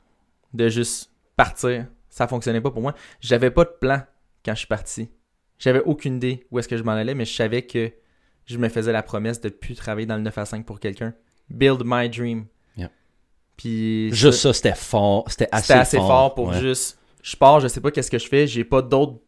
de 0.52 0.68
juste 0.68 1.10
partir. 1.36 1.86
Ça 2.08 2.28
fonctionnait 2.28 2.60
pas 2.60 2.70
pour 2.70 2.82
moi. 2.82 2.94
J'avais 3.20 3.50
pas 3.50 3.64
de 3.64 3.74
plan 3.80 4.02
quand 4.44 4.52
je 4.52 4.58
suis 4.58 4.66
parti. 4.66 5.08
J'avais 5.58 5.80
aucune 5.82 6.16
idée 6.16 6.46
où 6.50 6.58
est-ce 6.58 6.68
que 6.68 6.76
je 6.76 6.82
m'en 6.82 6.92
allais, 6.92 7.14
mais 7.14 7.24
je 7.24 7.34
savais 7.34 7.62
que 7.62 7.90
je 8.46 8.58
me 8.58 8.68
faisais 8.68 8.92
la 8.92 9.02
promesse 9.02 9.40
de 9.40 9.48
plus 9.48 9.74
travailler 9.74 10.06
dans 10.06 10.16
le 10.16 10.22
9 10.22 10.38
à 10.38 10.44
5 10.44 10.64
pour 10.66 10.78
quelqu'un. 10.80 11.14
Build 11.50 11.82
my 11.84 12.08
dream. 12.08 12.46
Puis 13.56 14.12
Juste 14.12 14.40
ça, 14.40 14.52
c'était 14.52 14.74
fort. 14.74 15.24
C'était 15.30 15.48
assez, 15.50 15.68
c'était 15.68 15.78
assez 15.78 15.96
fort, 15.96 16.34
pour 16.34 16.48
ouais. 16.48 16.60
juste 16.60 16.98
je 17.22 17.34
pars, 17.36 17.58
je 17.60 17.68
sais 17.68 17.80
pas 17.80 17.90
qu'est-ce 17.90 18.10
que 18.10 18.18
je 18.18 18.28
fais, 18.28 18.46
j'ai 18.46 18.64
pas 18.64 18.82
d'autres 18.82 19.18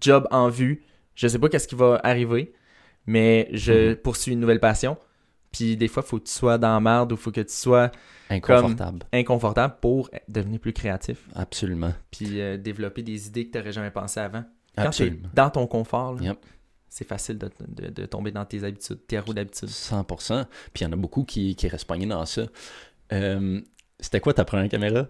jobs 0.00 0.26
en 0.30 0.48
vue, 0.48 0.84
je 1.16 1.26
sais 1.28 1.38
pas 1.38 1.48
qu'est-ce 1.48 1.66
qui 1.68 1.74
va 1.74 2.00
arriver, 2.04 2.52
mais 3.06 3.48
je 3.52 3.90
Mhm. 3.90 3.96
poursuis 3.96 4.32
une 4.32 4.40
nouvelle 4.40 4.60
passion. 4.60 4.96
Puis 5.50 5.76
des 5.76 5.88
fois, 5.88 6.02
faut 6.04 6.18
que 6.18 6.24
tu 6.26 6.32
sois 6.32 6.56
dans 6.56 6.72
la 6.72 6.78
merde 6.80 7.12
ou 7.12 7.16
faut 7.16 7.32
que 7.32 7.40
tu 7.40 7.52
sois 7.52 7.90
Inconfortable. 8.30 9.00
inconfortable 9.12 9.74
pour 9.80 10.08
devenir 10.28 10.60
plus 10.60 10.72
créatif 10.72 11.18
Absolument. 11.34 11.92
puis 12.12 12.40
euh, 12.40 12.56
développer 12.58 13.02
des 13.02 13.26
idées 13.26 13.46
que 13.46 13.52
tu 13.52 13.58
n'aurais 13.58 13.72
jamais 13.72 13.90
pensé 13.90 14.20
avant. 14.20 14.44
Quand 14.84 14.90
tu 14.90 15.02
es 15.04 15.12
dans 15.34 15.50
ton 15.50 15.66
confort, 15.66 16.14
là, 16.14 16.22
Yep. 16.22 16.38
c'est 16.88 17.06
facile 17.06 17.38
de, 17.38 17.50
de- 17.68 17.90
de 17.90 18.06
tomber 18.06 18.30
dans 18.32 18.44
tes 18.44 18.64
habitudes, 18.64 19.06
tes 19.06 19.18
roues 19.18 19.34
d'habitude. 19.34 19.68
100%. 19.68 20.46
Puis 20.72 20.82
il 20.82 20.84
y 20.84 20.86
en 20.86 20.92
a 20.92 20.96
beaucoup 20.96 21.24
qui, 21.24 21.54
qui 21.56 21.68
restent 21.68 21.86
pognés 21.86 22.06
dans 22.06 22.24
ça. 22.26 22.42
Euh, 23.12 23.60
c'était 24.00 24.20
quoi 24.20 24.34
ta 24.34 24.44
première 24.44 24.68
caméra? 24.68 25.06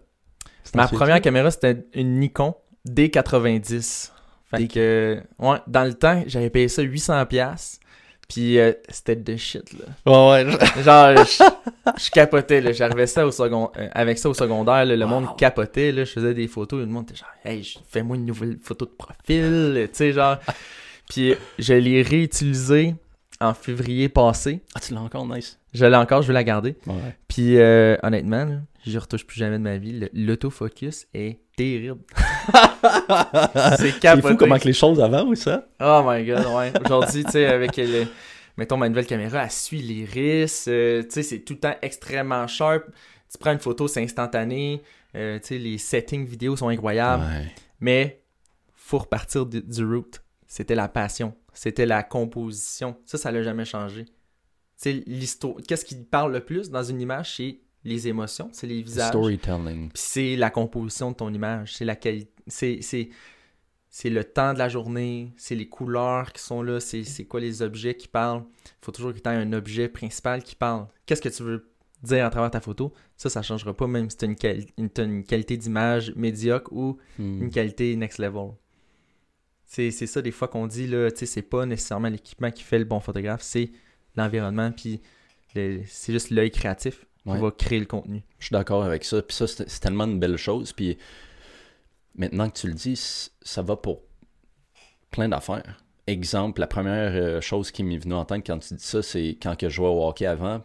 Ma 0.75 0.87
première 0.89 1.21
caméra, 1.21 1.51
c'était 1.51 1.87
une 1.95 2.19
Nikon 2.21 2.55
D90. 2.89 4.13
Fait 4.51 4.59
D- 4.59 4.69
que, 4.69 5.23
ouais, 5.39 5.59
dans 5.67 5.85
le 5.85 5.95
temps, 5.95 6.23
j'avais 6.27 6.51
payé 6.51 6.69
ça 6.69 6.83
800$. 6.83 7.81
Puis 8.29 8.59
euh, 8.59 8.73
c'était 8.91 9.17
de 9.17 9.37
shit, 9.37 9.65
là. 9.73 9.87
Ouais, 10.07 10.45
ouais. 10.45 10.83
Genre, 10.85 11.25
je, 11.25 12.03
je 12.05 12.11
capotais, 12.11 12.61
là. 12.61 12.73
J'arrivais 12.73 13.07
ça 13.07 13.27
au 13.27 13.31
second, 13.31 13.71
euh, 13.79 13.89
avec 13.93 14.19
ça 14.19 14.29
au 14.29 14.35
secondaire, 14.35 14.85
là, 14.85 14.97
le 14.97 15.05
Wow. 15.05 15.09
monde 15.11 15.37
capotait, 15.39 15.93
là. 15.93 16.05
Je 16.05 16.13
faisais 16.13 16.35
des 16.35 16.47
photos, 16.47 16.81
le 16.81 16.87
monde 16.87 17.05
était 17.09 17.17
genre, 17.19 17.29
hey, 17.45 17.67
fais-moi 17.89 18.17
une 18.17 18.27
nouvelle 18.27 18.59
photo 18.63 18.85
de 18.85 18.91
profil, 18.91 19.89
tu 19.89 19.97
sais, 19.97 20.13
genre. 20.13 20.37
Puis 21.09 21.35
je 21.59 21.73
l'ai 21.73 22.03
réutilisé 22.03 22.95
en 23.41 23.55
février 23.55 24.09
passé. 24.11 24.61
Ah, 24.75 24.81
tu 24.81 24.93
l'as 24.93 25.01
encore, 25.01 25.27
nice. 25.27 25.59
Je 25.73 25.87
l'ai 25.87 25.97
encore, 25.97 26.21
je 26.23 26.29
vais 26.29 26.35
la 26.35 26.45
garder. 26.45 26.77
Ouais. 26.87 27.17
Puis 27.29 27.57
euh, 27.59 27.97
honnêtement, 28.03 28.45
là, 28.45 28.57
je 28.87 28.99
retouche 28.99 29.25
plus 29.27 29.39
jamais 29.39 29.57
de 29.59 29.63
ma 29.63 29.79
vie. 29.79 30.07
L'autofocus 30.13 31.07
est 31.15 31.39
terrible. 31.59 32.01
C'est 33.77 33.93
C'est 33.93 33.99
capoté. 34.01 34.29
fou 34.29 34.37
comment 34.37 34.59
que 34.59 34.65
les 34.69 34.73
choses 34.73 35.01
avancent, 35.01 35.41
ça. 35.41 35.67
Oh 35.81 36.03
my 36.07 36.25
god, 36.25 36.47
ouais. 36.47 36.73
Aujourd'hui, 36.85 37.25
tu 37.25 37.31
sais, 37.33 37.47
avec 37.47 37.77
le, 37.77 38.07
mettons 38.57 38.77
ma 38.77 38.89
nouvelle 38.89 39.07
caméra, 39.07 39.45
elle 39.45 39.51
suit 39.51 39.83
l'iris, 39.83 40.67
euh, 40.69 41.03
tu 41.03 41.09
sais, 41.11 41.23
c'est 41.23 41.41
tout 41.41 41.55
le 41.55 41.61
temps 41.61 41.75
extrêmement 41.83 42.47
sharp. 42.47 42.85
Tu 43.31 43.39
prends 43.39 43.53
une 43.53 43.59
photo, 43.59 43.89
c'est 43.89 44.03
instantané. 44.03 44.83
Euh, 45.15 45.39
tu 45.39 45.49
sais, 45.49 45.59
les 45.59 45.79
settings 45.79 46.25
vidéo 46.27 46.57
sont 46.57 46.69
incroyables. 46.69 47.25
Ouais. 47.25 47.47
Mais 47.81 48.23
faut 48.75 48.99
repartir 48.99 49.45
du, 49.47 49.61
du 49.61 49.85
root. 49.85 50.11
C'était 50.47 50.75
la 50.75 50.89
passion. 50.89 51.35
C'était 51.53 51.87
la 51.87 52.03
composition. 52.03 52.97
Ça, 53.05 53.19
ça 53.19 53.31
l'a 53.31 53.43
jamais 53.43 53.65
changé. 53.67 54.05
Tu 54.07 54.13
sais, 54.77 54.93
l'histoire. 55.07 55.57
Qu'est-ce 55.67 55.85
qui 55.85 55.97
parle 55.97 56.33
le 56.33 56.41
plus 56.41 56.71
dans 56.71 56.83
une 56.85 57.01
image? 57.01 57.35
C'est 57.37 57.59
les 57.89 58.07
émotions, 58.09 58.49
c'est 58.53 58.67
les 58.67 58.83
visages. 58.83 59.09
Storytelling. 59.09 59.89
Puis 59.91 60.03
c'est 60.03 60.37
la 60.37 60.51
composition 60.51 61.11
de 61.11 61.17
ton 61.17 61.33
image, 61.33 61.75
c'est 61.75 61.85
la 61.85 61.97
qualité, 61.97 62.31
c'est, 62.47 64.09
le 64.11 64.23
temps 64.23 64.53
de 64.55 64.59
la 64.59 64.69
journée, 64.69 65.33
c'est 65.37 65.55
les 65.55 65.69
couleurs 65.69 66.33
qui 66.33 66.43
sont 66.43 66.63
là, 66.63 66.79
c'est, 66.81 67.25
quoi 67.25 67.41
les 67.41 67.63
objets 67.63 67.95
qui 67.97 68.07
parlent. 68.09 68.45
Il 68.67 68.85
faut 68.85 68.93
toujours 68.93 69.13
que 69.13 69.19
tu 69.19 69.29
aies 69.29 69.33
un 69.33 69.53
objet 69.53 69.89
principal 69.89 70.43
qui 70.43 70.55
parle. 70.55 70.87
Qu'est-ce 71.07 71.23
que 71.23 71.29
tu 71.29 71.43
veux 71.43 71.69
dire 72.03 72.25
à 72.25 72.31
travers 72.31 72.51
ta 72.51 72.61
photo? 72.61 72.93
Ça, 73.17 73.29
ça 73.29 73.43
changera 73.43 73.75
pas 73.77 73.87
même 73.89 74.09
si 74.09 74.17
tu 74.19 74.25
as 74.25 74.29
une, 74.29 74.37
quali- 74.37 74.69
une- 74.79 74.89
t'as 74.91 75.05
une 75.05 75.25
qualité 75.25 75.57
d'image 75.57 76.13
médiocre 76.15 76.73
ou 76.73 76.99
Hmm. 77.19 77.43
une 77.43 77.51
qualité 77.51 77.97
next 77.97 78.19
level. 78.19 78.51
C'est, 79.65 79.91
c'est 79.91 80.07
ça 80.07 80.23
des 80.23 80.31
fois 80.31 80.49
qu'on 80.49 80.67
dit, 80.67 80.87
là, 80.87 81.11
tu 81.11 81.19
sais, 81.19 81.27
c'est 81.27 81.43
pas 81.43 81.67
nécessairement 81.67 82.09
l'équipement 82.09 82.51
qui 82.51 82.63
fait 82.63 82.79
le 82.79 82.85
bon 82.85 83.01
photographe, 83.01 83.43
c'est 83.43 83.71
l'environnement, 84.17 84.71
puis 84.73 85.01
le- 85.55 85.81
c'est 85.87 86.13
juste 86.13 86.31
l'œil 86.31 86.51
créatif 86.51 87.05
qui 87.29 87.35
Ouais. 87.35 87.41
va 87.41 87.51
créer 87.51 87.79
le 87.81 87.87
contenu. 87.87 88.23
Je 88.39 88.47
suis 88.47 88.53
d'accord 88.53 88.85
avec 88.85 89.05
ça. 89.05 89.23
Puis 89.23 89.37
ça, 89.37 89.47
c'est 89.47 89.81
tellement 89.81 90.05
une 90.05 90.19
belle 90.19 90.37
chose. 90.37 90.73
Puis 90.73 90.99
maintenant 92.17 92.49
que 92.49 92.59
tu 92.59 92.67
le 92.69 92.75
dis, 92.75 93.31
ça 93.43 93.63
va 93.63 93.77
pour 93.77 94.01
plein 95.11 95.29
d'affaires. 95.29 95.83
Exemple, 96.07 96.61
la 96.61 96.67
première 96.67 97.13
euh, 97.15 97.41
chose 97.41 97.71
qui 97.71 97.85
m'est 97.85 97.99
venue 97.99 98.15
en 98.15 98.25
tête 98.25 98.47
quand 98.47 98.59
tu 98.59 98.75
dis 98.75 98.83
ça, 98.85 99.03
c'est 99.03 99.37
quand 99.43 99.57
que 99.57 99.69
je 99.69 99.75
jouais 99.75 99.89
au 99.89 100.07
hockey 100.07 100.27
avant, 100.27 100.63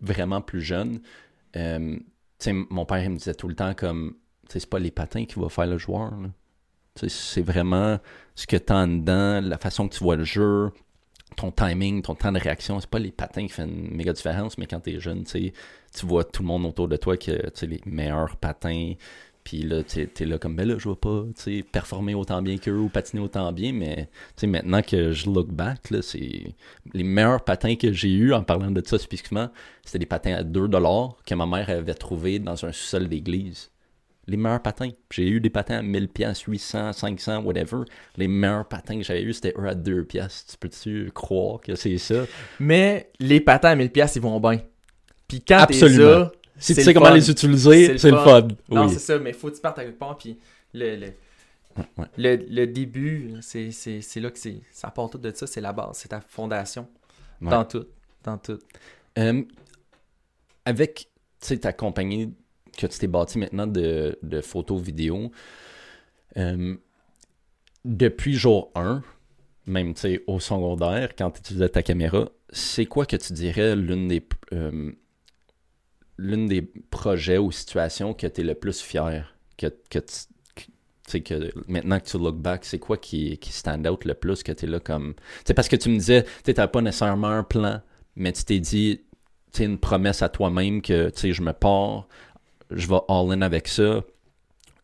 vraiment 0.00 0.40
plus 0.40 0.60
jeune. 0.60 1.00
euh, 1.56 1.96
mon 2.70 2.84
père 2.84 3.02
il 3.02 3.08
me 3.10 3.16
disait 3.16 3.34
tout 3.34 3.48
le 3.48 3.54
temps 3.54 3.72
comme, 3.72 4.16
c'est 4.48 4.68
pas 4.68 4.78
les 4.78 4.90
patins 4.90 5.24
qui 5.24 5.36
vont 5.36 5.48
faire 5.48 5.66
le 5.66 5.78
joueur. 5.78 6.12
C'est 7.06 7.40
vraiment 7.40 7.98
ce 8.34 8.46
que 8.46 8.56
tu 8.58 8.70
as 8.72 8.76
en 8.76 8.86
dedans, 8.88 9.40
la 9.40 9.56
façon 9.56 9.88
que 9.88 9.94
tu 9.96 10.04
vois 10.04 10.16
le 10.16 10.24
jeu, 10.24 10.70
ton 11.36 11.50
timing, 11.50 12.02
ton 12.02 12.14
temps 12.14 12.32
de 12.32 12.38
réaction. 12.38 12.78
C'est 12.80 12.90
pas 12.90 12.98
les 12.98 13.10
patins 13.12 13.46
qui 13.46 13.52
font 13.52 13.64
une 13.64 13.96
méga 13.96 14.12
différence, 14.12 14.58
mais 14.58 14.66
quand 14.66 14.80
tu 14.80 14.90
es 14.94 15.00
jeune, 15.00 15.24
tu 15.24 15.30
sais, 15.30 15.52
tu 15.94 16.06
vois 16.06 16.24
tout 16.24 16.42
le 16.42 16.48
monde 16.48 16.66
autour 16.66 16.88
de 16.88 16.96
toi 16.96 17.16
qui 17.16 17.30
a 17.30 17.38
les 17.62 17.80
meilleurs 17.86 18.36
patins. 18.36 18.94
Puis 19.44 19.60
là, 19.60 19.82
tu 19.82 20.00
es 20.00 20.24
là 20.24 20.38
comme, 20.38 20.56
ben 20.56 20.66
là, 20.66 20.76
je 20.78 20.88
vais 20.88 20.96
pas 20.96 21.22
performer 21.70 22.14
autant 22.14 22.40
bien 22.40 22.56
qu'eux 22.56 22.78
ou 22.78 22.88
patiner 22.88 23.20
autant 23.20 23.52
bien, 23.52 23.74
mais 23.74 24.08
maintenant 24.42 24.80
que 24.80 25.12
je 25.12 25.26
look 25.28 25.48
back, 25.48 25.80
c'est 26.00 26.54
les 26.94 27.04
meilleurs 27.04 27.44
patins 27.44 27.76
que 27.76 27.92
j'ai 27.92 28.10
eu 28.10 28.32
en 28.32 28.42
parlant 28.42 28.70
de 28.70 28.82
ça 28.82 28.98
spécifiquement, 28.98 29.50
c'était 29.84 29.98
des 29.98 30.06
patins 30.06 30.32
à 30.32 30.42
2$ 30.42 31.12
que 31.26 31.34
ma 31.34 31.44
mère 31.44 31.68
avait 31.68 31.92
trouvé 31.92 32.38
dans 32.38 32.64
un 32.64 32.72
sous-sol 32.72 33.06
d'église. 33.06 33.70
Les 34.26 34.38
meilleurs 34.38 34.62
patins. 34.62 34.88
J'ai 35.12 35.28
eu 35.28 35.40
des 35.40 35.50
patins 35.50 35.76
à 35.76 35.82
1000 35.82 36.08
pièces, 36.08 36.40
800, 36.40 36.94
500, 36.94 37.42
whatever. 37.42 37.82
Les 38.16 38.26
meilleurs 38.26 38.66
patins 38.66 38.96
que 38.96 39.04
j'avais 39.04 39.22
eu, 39.22 39.34
c'était 39.34 39.52
eux 39.58 39.68
à 39.68 39.74
2 39.74 40.04
pièces. 40.04 40.46
Tu 40.50 40.56
peux-tu 40.56 41.10
croire 41.12 41.60
que 41.60 41.74
c'est 41.74 41.98
ça? 41.98 42.24
Mais 42.58 43.10
les 43.20 43.40
patins 43.40 43.72
à 43.72 43.76
1000$, 43.76 43.90
piastres, 43.90 44.16
ils 44.16 44.22
vont 44.22 44.40
bien. 44.40 44.60
Puis 45.34 45.42
quand 45.46 45.58
Absolument. 45.58 46.30
Si 46.56 46.74
tu 46.74 46.82
sais 46.82 46.94
comment 46.94 47.06
fun. 47.06 47.14
les 47.14 47.28
utiliser, 47.30 47.98
c'est 47.98 48.10
le 48.12 48.18
fun. 48.18 48.46
Non, 48.68 48.86
Oui. 48.86 48.92
c'est 48.92 49.00
ça, 49.00 49.18
mais 49.18 49.32
faut 49.32 49.50
que 49.50 49.56
tu 49.56 49.60
partes 49.60 49.78
à 49.80 49.84
quelque 49.84 49.98
part. 49.98 50.16
Puis 50.16 50.38
le, 50.72 50.94
le, 50.96 51.06
Ouais, 51.76 51.84
ouais. 51.98 52.06
le, 52.16 52.36
le 52.48 52.66
début, 52.68 53.32
c'est, 53.40 53.72
c'est, 53.72 54.00
c'est 54.00 54.20
là 54.20 54.30
que 54.30 54.38
c'est, 54.38 54.60
ça 54.70 54.90
part 54.90 55.10
tout 55.10 55.18
de 55.18 55.32
ça, 55.34 55.48
c'est 55.48 55.60
la 55.60 55.72
base, 55.72 55.96
c'est 55.98 56.08
ta 56.08 56.20
fondation. 56.20 56.86
Ouais. 57.42 57.50
Dans 57.50 57.64
tout. 57.64 57.86
Dans 58.22 58.38
tout. 58.38 58.60
Euh, 59.18 59.42
avec 60.64 61.08
ta 61.60 61.72
compagnie 61.72 62.32
que 62.78 62.86
tu 62.86 62.98
t'es 63.00 63.08
bâti 63.08 63.38
maintenant 63.38 63.66
de, 63.66 64.16
de 64.22 64.40
photos 64.40 64.80
vidéo, 64.80 65.32
euh, 66.36 66.76
depuis 67.84 68.34
jour 68.34 68.70
1, 68.76 69.02
même 69.66 69.94
au 70.28 70.38
secondaire, 70.38 71.16
quand 71.16 71.32
tu 71.32 71.40
utilisais 71.40 71.68
ta 71.70 71.82
caméra, 71.82 72.28
c'est 72.50 72.86
quoi 72.86 73.04
que 73.04 73.16
tu 73.16 73.32
dirais 73.32 73.74
l'une 73.74 74.06
des 74.06 74.24
euh, 74.52 74.92
l'une 76.18 76.46
des 76.46 76.62
projets 76.62 77.38
ou 77.38 77.50
situations 77.52 78.14
que 78.14 78.26
tu 78.26 78.40
es 78.40 78.44
le 78.44 78.54
plus 78.54 78.80
fier 78.80 79.34
que, 79.58 79.66
que 79.90 79.98
tu 79.98 81.22
que 81.22 81.52
maintenant 81.68 82.00
que 82.00 82.06
tu 82.06 82.18
look 82.18 82.36
back, 82.36 82.64
c'est 82.64 82.78
quoi 82.78 82.96
qui, 82.96 83.36
qui 83.38 83.52
stand 83.52 83.86
out 83.86 84.04
le 84.04 84.14
plus 84.14 84.42
que 84.42 84.52
tu 84.52 84.64
es 84.64 84.68
là 84.68 84.80
comme. 84.80 85.14
C'est 85.44 85.54
parce 85.54 85.68
que 85.68 85.76
tu 85.76 85.90
me 85.90 85.96
disais, 85.96 86.24
tu 86.44 86.52
n'avais 86.52 86.70
pas 86.70 86.80
nécessairement 86.80 87.28
un 87.28 87.42
plan, 87.42 87.82
mais 88.16 88.32
tu 88.32 88.44
t'es 88.44 88.58
dit, 88.58 89.02
tu 89.52 89.64
une 89.64 89.78
promesse 89.78 90.22
à 90.22 90.28
toi-même 90.28 90.82
que, 90.82 91.10
tu 91.10 91.20
sais, 91.20 91.32
je 91.32 91.42
me 91.42 91.52
pars, 91.52 92.08
je 92.70 92.88
vais 92.88 93.00
all-in 93.08 93.42
avec 93.42 93.68
ça. 93.68 94.02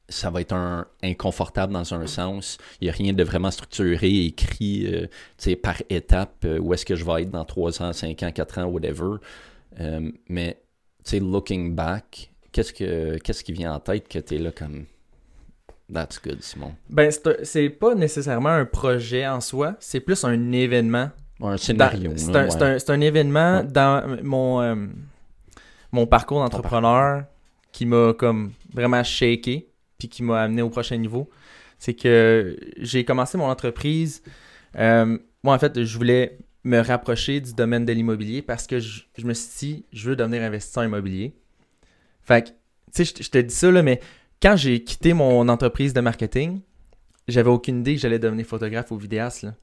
Ça 0.08 0.30
va 0.30 0.40
être 0.40 0.52
un 0.52 0.86
inconfortable 1.04 1.72
dans 1.72 1.94
un 1.94 2.06
sens. 2.06 2.58
Il 2.80 2.84
n'y 2.84 2.90
a 2.90 2.92
rien 2.92 3.12
de 3.12 3.22
vraiment 3.22 3.50
structuré, 3.50 4.26
écrit, 4.26 4.86
euh, 4.86 5.06
tu 5.38 5.50
sais, 5.50 5.56
par 5.56 5.76
étape, 5.88 6.44
euh, 6.44 6.58
où 6.58 6.74
est-ce 6.74 6.84
que 6.84 6.96
je 6.96 7.04
vais 7.04 7.22
être 7.22 7.30
dans 7.30 7.44
3 7.44 7.82
ans, 7.82 7.92
5 7.92 8.22
ans, 8.24 8.32
4 8.32 8.58
ans, 8.58 8.64
whatever. 8.64 9.18
Euh, 9.78 10.10
mais, 10.28 10.60
tu 11.04 11.10
sais, 11.10 11.20
looking 11.20 11.74
back, 11.74 12.30
qu'est-ce, 12.52 12.72
que, 12.72 13.18
qu'est-ce 13.18 13.44
qui 13.44 13.52
vient 13.52 13.74
en 13.74 13.80
tête 13.80 14.08
que 14.08 14.18
tu 14.18 14.36
es 14.36 14.38
là 14.38 14.52
comme. 14.52 14.84
That's 15.92 16.20
good, 16.22 16.40
Simon? 16.42 16.74
Ben, 16.88 17.10
c'est 17.42 17.68
pas 17.68 17.96
nécessairement 17.96 18.50
un 18.50 18.64
projet 18.64 19.26
en 19.26 19.40
soi, 19.40 19.74
c'est 19.80 20.00
plus 20.00 20.24
un 20.24 20.52
événement 20.52 21.10
un 21.42 21.56
scénario. 21.56 22.12
C'est 22.16 22.36
un, 22.36 22.76
un, 22.94 23.00
événement 23.00 23.64
dans 23.64 24.18
mon, 24.22 24.60
euh, 24.60 24.74
mon 25.92 26.06
parcours 26.06 26.40
d'entrepreneur 26.40 27.24
qui 27.72 27.86
m'a 27.86 28.12
comme 28.12 28.52
vraiment 28.72 29.02
shaké 29.02 29.68
puis 29.98 30.08
qui 30.08 30.22
m'a 30.22 30.42
amené 30.42 30.62
au 30.62 30.70
prochain 30.70 30.96
niveau. 30.96 31.28
C'est 31.78 31.94
que 31.94 32.56
j'ai 32.78 33.04
commencé 33.04 33.38
mon 33.38 33.48
entreprise. 33.48 34.22
Euh, 34.76 35.18
moi, 35.42 35.54
en 35.54 35.58
fait, 35.58 35.82
je 35.82 35.96
voulais 35.96 36.38
me 36.64 36.80
rapprocher 36.80 37.40
du 37.40 37.54
domaine 37.54 37.84
de 37.84 37.92
l'immobilier 37.92 38.42
parce 38.42 38.66
que 38.66 38.78
je, 38.78 39.02
me 39.24 39.34
suis 39.34 39.58
dit, 39.58 39.84
je 39.92 40.10
veux 40.10 40.16
devenir 40.16 40.42
investisseur 40.42 40.84
immobilier. 40.84 41.34
Fait 42.22 42.42
que, 42.44 42.48
tu 42.94 43.04
sais, 43.04 43.22
je, 43.22 43.30
te 43.30 43.38
dis 43.38 43.54
ça, 43.54 43.70
là, 43.70 43.82
mais 43.82 44.00
quand 44.42 44.56
j'ai 44.56 44.82
quitté 44.82 45.12
mon 45.14 45.48
entreprise 45.48 45.94
de 45.94 46.00
marketing, 46.00 46.60
j'avais 47.28 47.50
aucune 47.50 47.80
idée 47.80 47.94
que 47.94 48.00
j'allais 48.00 48.18
devenir 48.18 48.46
photographe 48.46 48.90
ou 48.90 48.96
vidéaste. 48.96 49.42
Là 49.42 49.54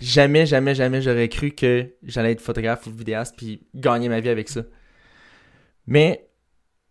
jamais, 0.00 0.46
jamais, 0.46 0.74
jamais 0.74 1.02
j'aurais 1.02 1.28
cru 1.28 1.50
que 1.50 1.90
j'allais 2.02 2.32
être 2.32 2.40
photographe 2.40 2.86
ou 2.86 2.90
vidéaste 2.90 3.34
puis 3.36 3.66
gagner 3.74 4.08
ma 4.08 4.20
vie 4.20 4.28
avec 4.28 4.48
ça. 4.48 4.62
Mais 5.86 6.27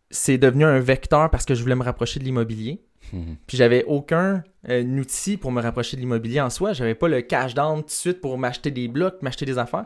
c'est 0.10 0.38
devenu 0.38 0.64
un 0.64 0.80
vecteur 0.80 1.30
parce 1.30 1.46
que 1.46 1.56
je 1.56 1.62
voulais 1.62 1.76
me 1.76 1.84
rapprocher 1.84 2.20
de 2.20 2.26
l'immobilier. 2.26 2.82
Mhm. 3.14 3.38
Puis 3.46 3.58
j'avais 3.58 3.84
aucun 3.86 4.44
euh, 4.70 4.84
outil 5.00 5.38
pour 5.38 5.52
me 5.52 5.62
rapprocher 5.62 5.98
de 5.98 6.02
l'immobilier 6.02 6.42
en 6.42 6.50
soi. 6.50 6.74
J'avais 6.74 6.96
pas 6.96 7.08
le 7.08 7.22
cash 7.22 7.54
down 7.54 7.82
tout 7.82 7.88
de 7.88 7.92
suite 7.92 8.22
pour 8.22 8.38
m'acheter 8.38 8.72
des 8.72 8.88
blocs, 8.88 9.22
m'acheter 9.22 9.46
des 9.46 9.58
affaires. 9.58 9.86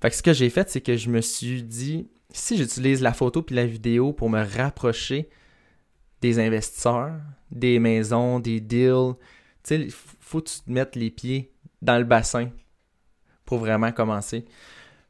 Fait 0.00 0.10
que 0.10 0.16
ce 0.16 0.22
que 0.22 0.32
j'ai 0.32 0.50
fait, 0.50 0.68
c'est 0.68 0.80
que 0.80 0.96
je 0.96 1.10
me 1.10 1.20
suis 1.20 1.62
dit, 1.62 2.08
si 2.30 2.56
j'utilise 2.56 3.02
la 3.02 3.12
photo 3.12 3.42
puis 3.42 3.54
la 3.54 3.66
vidéo 3.66 4.12
pour 4.12 4.30
me 4.30 4.42
rapprocher 4.42 5.28
des 6.20 6.38
investisseurs, 6.38 7.12
des 7.50 7.78
maisons, 7.78 8.40
des 8.40 8.60
deals, 8.60 9.14
tu 9.62 9.88
sais, 9.88 9.88
faut 10.20 10.40
que 10.40 10.48
tu 10.48 10.60
te 10.60 10.70
mettes 10.70 10.96
les 10.96 11.10
pieds 11.10 11.52
dans 11.82 11.98
le 11.98 12.04
bassin 12.04 12.48
pour 13.44 13.58
vraiment 13.58 13.92
commencer. 13.92 14.44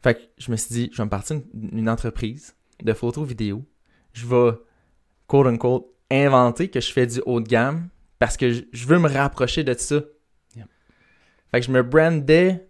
Fait 0.03 0.15
que 0.15 0.21
je 0.39 0.51
me 0.51 0.57
suis 0.57 0.75
dit, 0.75 0.91
je 0.93 0.99
vais 0.99 1.05
me 1.05 1.11
partir 1.11 1.41
une, 1.55 1.89
entreprise 1.89 2.57
de 2.83 2.93
photos 2.93 3.27
vidéo. 3.27 3.65
Je 4.13 4.27
vais, 4.27 4.53
quote 5.27 5.47
unquote, 5.47 5.87
inventer 6.11 6.69
que 6.69 6.81
je 6.81 6.93
fais 6.93 7.07
du 7.07 7.21
haut 7.25 7.41
de 7.41 7.49
gamme 7.49 7.89
parce 8.19 8.37
que 8.37 8.53
je, 8.53 8.87
veux 8.87 8.99
me 8.99 9.09
rapprocher 9.09 9.65
de 9.65 9.75
ça. 9.75 10.01
Fait 11.51 11.61
que 11.61 11.67
je 11.67 11.71
me 11.71 11.83
brandais 11.83 12.67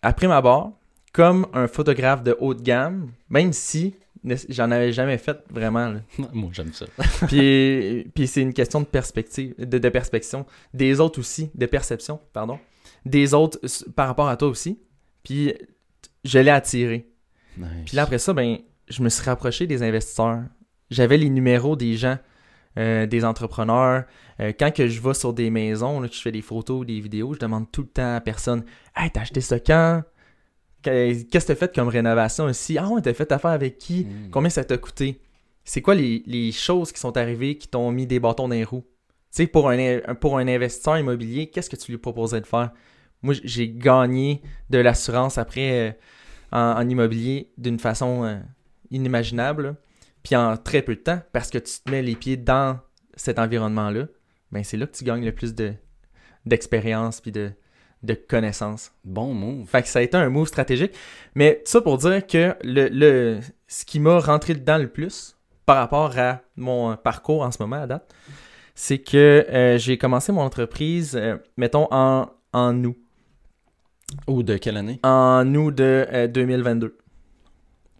après 0.00 0.26
ma 0.26 0.40
barre 0.40 0.72
comme 1.12 1.46
un 1.52 1.68
photographe 1.68 2.22
de 2.22 2.34
haut 2.40 2.54
de 2.54 2.62
gamme, 2.62 3.10
même 3.28 3.52
si 3.52 3.94
j'en 4.48 4.70
avais 4.70 4.90
jamais 4.90 5.18
fait 5.18 5.38
vraiment. 5.50 5.94
Moi, 6.32 6.50
j'aime 6.52 6.72
ça. 6.72 6.86
puis, 7.26 8.10
puis 8.14 8.26
c'est 8.26 8.40
une 8.40 8.54
question 8.54 8.80
de 8.80 8.86
perspective, 8.86 9.54
de, 9.58 9.78
de 9.78 9.88
perspective. 9.90 10.44
Des 10.72 10.98
autres 11.00 11.20
aussi, 11.20 11.50
de 11.54 11.66
perception, 11.66 12.20
pardon 12.32 12.58
des 13.04 13.34
autres 13.34 13.58
par 13.94 14.08
rapport 14.08 14.28
à 14.28 14.36
toi 14.36 14.48
aussi. 14.48 14.80
Puis 15.22 15.52
je 16.24 16.38
l'ai 16.38 16.50
attiré. 16.50 17.06
Puis 17.86 17.96
là, 17.96 18.02
après 18.02 18.18
ça, 18.18 18.32
ben, 18.32 18.58
je 18.88 19.02
me 19.02 19.08
suis 19.08 19.24
rapproché 19.24 19.66
des 19.66 19.82
investisseurs. 19.82 20.42
J'avais 20.90 21.16
les 21.16 21.30
numéros 21.30 21.76
des 21.76 21.96
gens, 21.96 22.18
euh, 22.78 23.06
des 23.06 23.24
entrepreneurs. 23.24 24.04
Euh, 24.40 24.52
quand 24.58 24.72
que 24.72 24.88
je 24.88 25.00
vais 25.00 25.14
sur 25.14 25.32
des 25.32 25.50
maisons, 25.50 26.02
que 26.02 26.14
je 26.14 26.20
fais 26.20 26.32
des 26.32 26.42
photos, 26.42 26.86
des 26.86 27.00
vidéos, 27.00 27.34
je 27.34 27.38
demande 27.38 27.70
tout 27.70 27.82
le 27.82 27.88
temps 27.88 28.16
à 28.16 28.20
personne 28.20 28.64
Hey, 28.96 29.10
t'as 29.10 29.22
acheté 29.22 29.40
ça 29.40 29.58
quand? 29.60 30.02
Qu'est-ce 30.82 31.24
que 31.24 31.38
t'as 31.38 31.54
fait 31.54 31.74
comme 31.74 31.88
rénovation 31.88 32.48
ici? 32.48 32.76
Ah 32.76 32.88
ouais, 32.88 33.00
t'as 33.00 33.14
fait 33.14 33.30
affaire 33.32 33.52
avec 33.52 33.78
qui? 33.78 34.04
Hmm. 34.04 34.30
Combien 34.30 34.50
ça 34.50 34.64
t'a 34.64 34.76
coûté 34.76 35.20
C'est 35.64 35.80
quoi 35.80 35.94
les, 35.94 36.22
les, 36.26 36.52
choses 36.52 36.92
qui 36.92 37.00
sont 37.00 37.16
arrivées 37.16 37.56
qui 37.56 37.68
t'ont 37.68 37.90
mis 37.90 38.06
des 38.06 38.20
bâtons 38.20 38.48
dans 38.48 38.54
les 38.54 38.64
roues? 38.64 38.84
Tu 39.34 39.42
sais, 39.42 39.46
pour 39.46 39.70
un, 39.70 40.00
pour 40.20 40.36
un 40.36 40.46
investisseur 40.46 40.98
immobilier, 40.98 41.46
qu'est-ce 41.48 41.70
que 41.70 41.76
tu 41.76 41.90
lui 41.90 41.98
proposais 41.98 42.40
de 42.40 42.46
faire? 42.46 42.70
Moi, 43.22 43.34
j'ai 43.42 43.70
gagné 43.70 44.42
de 44.68 44.76
l'assurance 44.76 45.38
après 45.38 45.88
euh, 45.88 45.92
en, 46.52 46.86
immobilier 46.86 47.50
d'une 47.56 47.78
façon 47.78 48.42
inimaginable, 48.90 49.76
puis 50.22 50.36
en 50.36 50.56
très 50.56 50.82
peu 50.82 50.94
de 50.94 51.00
temps, 51.00 51.20
parce 51.32 51.50
que 51.50 51.58
tu 51.58 51.80
te 51.84 51.90
mets 51.90 52.02
les 52.02 52.16
pieds 52.16 52.36
dans 52.36 52.78
cet 53.16 53.38
environnement-là, 53.38 54.06
ben 54.52 54.64
c'est 54.64 54.76
là 54.76 54.86
que 54.86 54.96
tu 54.96 55.04
gagnes 55.04 55.24
le 55.24 55.32
plus 55.32 55.54
de 55.54 55.74
d'expérience 56.46 57.20
puis 57.20 57.32
de, 57.32 57.52
de 58.02 58.14
connaissances. 58.14 58.92
Bon 59.04 59.32
move. 59.32 59.66
Fait 59.66 59.82
que 59.82 59.88
ça 59.88 60.00
a 60.00 60.02
été 60.02 60.16
un 60.16 60.28
move 60.28 60.46
stratégique. 60.46 60.92
Mais 61.34 61.62
tout 61.64 61.70
ça 61.70 61.80
pour 61.80 61.96
dire 61.98 62.26
que 62.26 62.54
le, 62.62 62.88
le 62.88 63.40
ce 63.66 63.84
qui 63.84 63.98
m'a 63.98 64.18
rentré 64.18 64.54
dedans 64.54 64.78
le 64.78 64.88
plus 64.88 65.36
par 65.66 65.78
rapport 65.78 66.18
à 66.18 66.42
mon 66.56 66.96
parcours 66.96 67.42
en 67.42 67.50
ce 67.50 67.62
moment 67.62 67.82
à 67.82 67.86
date, 67.86 68.14
c'est 68.74 68.98
que 68.98 69.46
euh, 69.48 69.78
j'ai 69.78 69.96
commencé 69.96 70.32
mon 70.32 70.42
entreprise, 70.42 71.18
mettons, 71.56 71.88
en, 71.90 72.28
en 72.52 72.84
août. 72.84 72.98
Ou 74.26 74.42
de 74.42 74.58
quelle 74.58 74.76
année? 74.76 75.00
En 75.02 75.54
août 75.54 75.74
de 75.74 76.26
2022. 76.26 76.98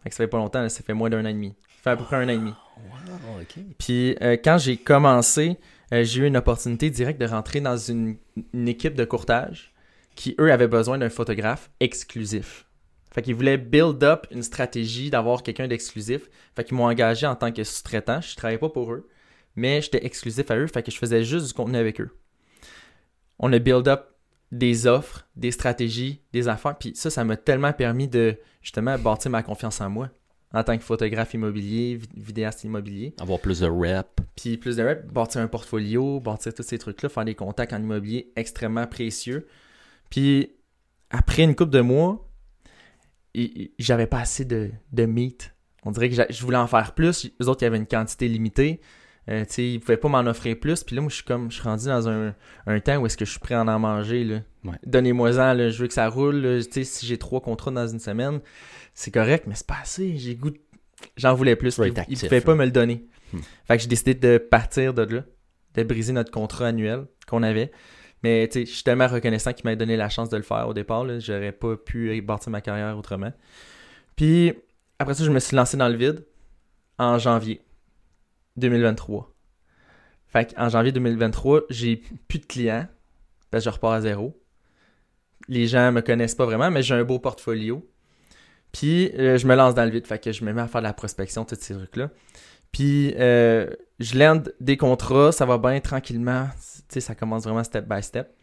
Fait 0.05 0.11
que 0.11 0.17
ça 0.17 0.25
fait 0.25 0.29
pas 0.29 0.37
longtemps, 0.37 0.69
ça 0.69 0.83
fait 0.83 0.93
moins 0.93 1.09
d'un 1.09 1.25
an 1.25 1.29
et 1.29 1.33
demi. 1.33 1.55
Ça 1.77 1.83
fait 1.85 1.91
à 1.91 1.97
peu 1.97 2.05
près 2.05 2.17
un 2.17 2.27
an 2.27 2.33
et 2.33 2.37
demi. 2.37 2.53
Wow, 2.77 3.41
ok. 3.41 3.65
Puis 3.79 4.17
euh, 4.21 4.37
quand 4.37 4.59
j'ai 4.59 4.77
commencé, 4.77 5.57
euh, 5.95 6.05
j'ai 6.05 6.21
eu 6.21 6.27
une 6.27 6.37
opportunité 6.37 6.91
directe 6.91 7.19
de 7.19 7.27
rentrer 7.27 7.63
dans 7.63 7.79
une, 7.79 8.19
équipe 8.53 8.95
de 8.95 9.07
courtage 9.07 9.73
qui, 10.15 10.35
eux, 10.39 10.53
avaient 10.53 10.69
besoin 10.69 10.99
d'un 10.99 11.09
photographe 11.09 11.71
exclusif. 11.81 12.67
Fait 13.13 13.23
qu'ils 13.23 13.35
voulaient 13.35 13.57
build 13.57 14.05
up 14.05 14.27
une 14.31 14.43
stratégie 14.43 15.09
d'avoir 15.09 15.43
quelqu'un 15.43 15.69
d'exclusif. 15.69 16.29
Fait 16.55 16.65
qu'ils 16.65 16.77
m'ont 16.77 16.87
engagé 16.87 17.27
en 17.27 17.35
tant 17.35 17.51
que 17.51 17.65
sous-traitant. 17.65 18.21
Je 18.21 18.37
travaillais 18.37 18.59
pas 18.59 18.69
pour 18.69 18.93
eux, 18.93 19.09
mais 19.57 19.81
j'étais 19.81 20.05
exclusif 20.05 20.51
à 20.51 20.57
eux. 20.57 20.67
Fait 20.67 20.83
que 20.83 20.91
je 20.91 20.99
faisais 20.99 21.25
juste 21.25 21.47
du 21.47 21.55
contenu 21.55 21.79
avec 21.79 21.99
eux. 21.99 22.11
On 23.39 23.51
a 23.55 23.59
build 23.59 23.89
up 23.89 24.14
des 24.53 24.87
offres, 24.87 25.27
des 25.37 25.51
stratégies, 25.51 26.23
des 26.33 26.49
affaires. 26.49 26.77
Puis 26.77 26.93
ça, 26.95 27.11
ça 27.11 27.25
m'a 27.25 27.37
tellement 27.37 27.73
permis 27.73 28.09
de 28.09 28.39
justement 28.63 28.99
bâtir 28.99 29.31
ma 29.31 29.43
confiance 29.43 29.81
en 29.81 29.91
moi 29.91 30.11
en 30.55 30.63
tant 30.63 30.79
que 30.79 30.85
photographe 30.85 31.35
immobilier, 31.35 31.99
vidéaste 32.17 32.63
immobilier. 32.63 33.13
Avoir 33.21 33.41
plus 33.41 33.61
de 33.61 33.67
rep. 33.67 34.21
Puis 34.37 34.57
plus 34.57 34.77
de 34.77 34.85
rep, 34.85 35.05
bâtir 35.13 35.41
un 35.41 35.49
portfolio, 35.49 36.21
bâtir 36.21 36.55
tous 36.55 36.63
ces 36.63 36.79
trucs-là, 36.79 37.09
faire 37.09 37.25
des 37.25 37.35
contacts 37.35 37.73
en 37.73 37.83
immobilier 37.83 38.33
extrêmement 38.37 38.87
précieux. 38.87 39.49
Puis 40.11 40.53
après 41.11 41.43
une 41.43 41.57
couple 41.57 41.73
de 41.73 41.81
mois, 41.81 42.31
j'avais 43.81 44.07
pas 44.07 44.21
assez 44.21 44.45
de, 44.45 44.71
de 44.93 45.07
meat. 45.07 45.53
On 45.83 45.91
dirait 45.91 46.09
que 46.09 46.17
je 46.31 46.43
voulais 46.45 46.57
en 46.57 46.69
faire 46.69 46.95
plus. 46.95 47.31
Les 47.41 47.49
autres, 47.49 47.63
il 47.63 47.65
y 47.65 47.67
avait 47.67 47.77
une 47.77 47.87
quantité 47.87 48.29
limitée. 48.29 48.81
Euh, 49.31 49.45
ils 49.57 49.75
ne 49.75 49.79
pouvaient 49.79 49.97
pas 49.97 50.09
m'en 50.09 50.21
offrir 50.21 50.59
plus. 50.59 50.85
Puis 50.85 50.97
là, 50.97 51.03
moi, 51.03 51.09
je 51.09 51.17
suis 51.17 51.25
comme, 51.25 51.51
je 51.51 51.57
suis 51.57 51.63
rendu 51.63 51.87
dans 51.87 52.09
un, 52.09 52.35
un 52.67 52.81
temps 52.81 52.99
où 52.99 53.07
est-ce 53.07 53.17
que 53.17 53.25
je 53.25 53.31
suis 53.31 53.41
prêt 53.41 53.55
à 53.55 53.63
en, 53.63 53.79
manger. 53.79 54.43
Donnez-moi-en, 54.87 55.71
je 55.71 55.79
veux 55.79 55.89
que 55.89 55.95
ça 55.95 56.09
roule. 56.09 56.61
Si 56.63 57.07
j'ai 57.07 57.19
trois 57.19 57.41
contrats 57.41 57.71
dans 57.71 57.87
une 57.87 58.01
semaine, 58.01 58.41
c'est 58.93 59.11
correct, 59.11 59.45
mais 59.47 59.55
c'est 59.55 59.67
pas 59.67 59.79
assez. 59.81 60.17
J'ai 60.19 60.35
goût. 60.35 60.51
J'en 61.17 61.35
voulais 61.35 61.57
plus. 61.57 61.79
ils 61.79 61.93
ne 61.93 62.21
pouvaient 62.21 62.41
pas 62.41 62.55
me 62.55 62.65
le 62.65 62.71
donner. 62.71 63.07
Hmm. 63.33 63.41
Fait 63.67 63.77
que 63.77 63.83
j'ai 63.83 63.89
décidé 63.89 64.15
de 64.15 64.39
partir 64.39 64.95
de 64.95 65.03
là, 65.03 65.25
de 65.75 65.83
briser 65.83 66.13
notre 66.13 66.31
contrat 66.31 66.69
annuel 66.69 67.07
qu'on 67.27 67.43
avait. 67.43 67.73
Mais 68.23 68.49
je 68.55 68.65
suis 68.65 68.85
tellement 68.85 69.07
reconnaissant 69.07 69.53
qu'il 69.53 69.67
m'a 69.67 69.77
donné 69.77 69.99
la 69.99 70.09
chance 70.09 70.31
de 70.31 70.37
le 70.37 70.43
faire 70.43 70.67
au 70.67 70.73
départ. 70.73 71.05
J'aurais 71.21 71.53
pas 71.53 71.77
pu 71.77 72.21
bâtir 72.23 72.51
ma 72.51 72.63
carrière 72.63 72.97
autrement. 72.97 73.33
Puis 74.17 74.55
après 74.99 75.15
ça, 75.15 75.25
je 75.25 75.31
me 75.31 75.41
suis 75.41 75.57
lancé 75.57 75.77
dans 75.77 75.89
le 75.89 75.97
vide 75.97 76.25
en 76.99 77.19
janvier. 77.19 77.61
2023. 78.57 79.33
Fait 80.27 80.55
en 80.57 80.69
janvier 80.69 80.93
2023, 80.93 81.63
j'ai 81.71 82.03
plus 82.29 82.39
de 82.39 82.47
clients 82.47 82.87
je 83.61 83.71
repars 83.71 83.93
à 83.93 84.01
zéro. 84.01 84.41
Les 85.49 85.67
gens 85.67 85.93
me 85.93 86.01
connaissent 86.01 86.35
pas 86.35 86.47
vraiment, 86.47 86.71
mais 86.71 86.83
j'ai 86.83 86.95
un 86.95 87.05
beau 87.05 87.19
portfolio. 87.19 87.87
Puis 88.73 89.11
euh, 89.19 89.39
je 89.39 89.47
me 89.47 89.55
lance 89.55 89.75
dans 89.75 89.85
le 89.85 89.91
vide, 89.91 90.07
fait 90.07 90.19
que 90.19 90.33
je 90.33 90.45
me 90.45 90.53
mets 90.53 90.63
à 90.63 90.67
faire 90.67 90.81
de 90.81 90.87
la 90.87 90.93
prospection, 90.93 91.45
tous 91.45 91.57
ces 91.61 91.75
trucs-là. 91.75 92.11
Puis 92.73 93.15
euh, 93.17 93.69
je 94.01 94.19
lande 94.19 94.55
des 94.61 94.77
contrats, 94.77 95.31
ça 95.31 95.47
va 95.47 95.59
bien 95.59 95.79
tranquillement. 95.81 96.49
Tu 96.57 96.95
sais, 96.95 97.01
ça 97.01 97.15
commence 97.15 97.45
vraiment 97.45 97.63
step 97.63 97.87
by 97.89 98.03
step. 98.03 98.35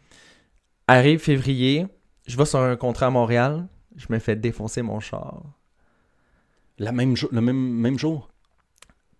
Arrive 0.88 1.20
février, 1.20 1.86
je 2.26 2.36
vais 2.36 2.44
sur 2.44 2.60
un 2.60 2.76
contrat 2.76 3.06
à 3.06 3.10
Montréal, 3.10 3.66
je 3.96 4.06
me 4.08 4.18
fais 4.18 4.36
défoncer 4.36 4.82
mon 4.82 5.00
char. 5.00 5.42
La 6.78 6.92
même 6.92 7.14
le 7.30 7.40
même, 7.40 7.56
même 7.56 7.98
jour? 7.98 8.31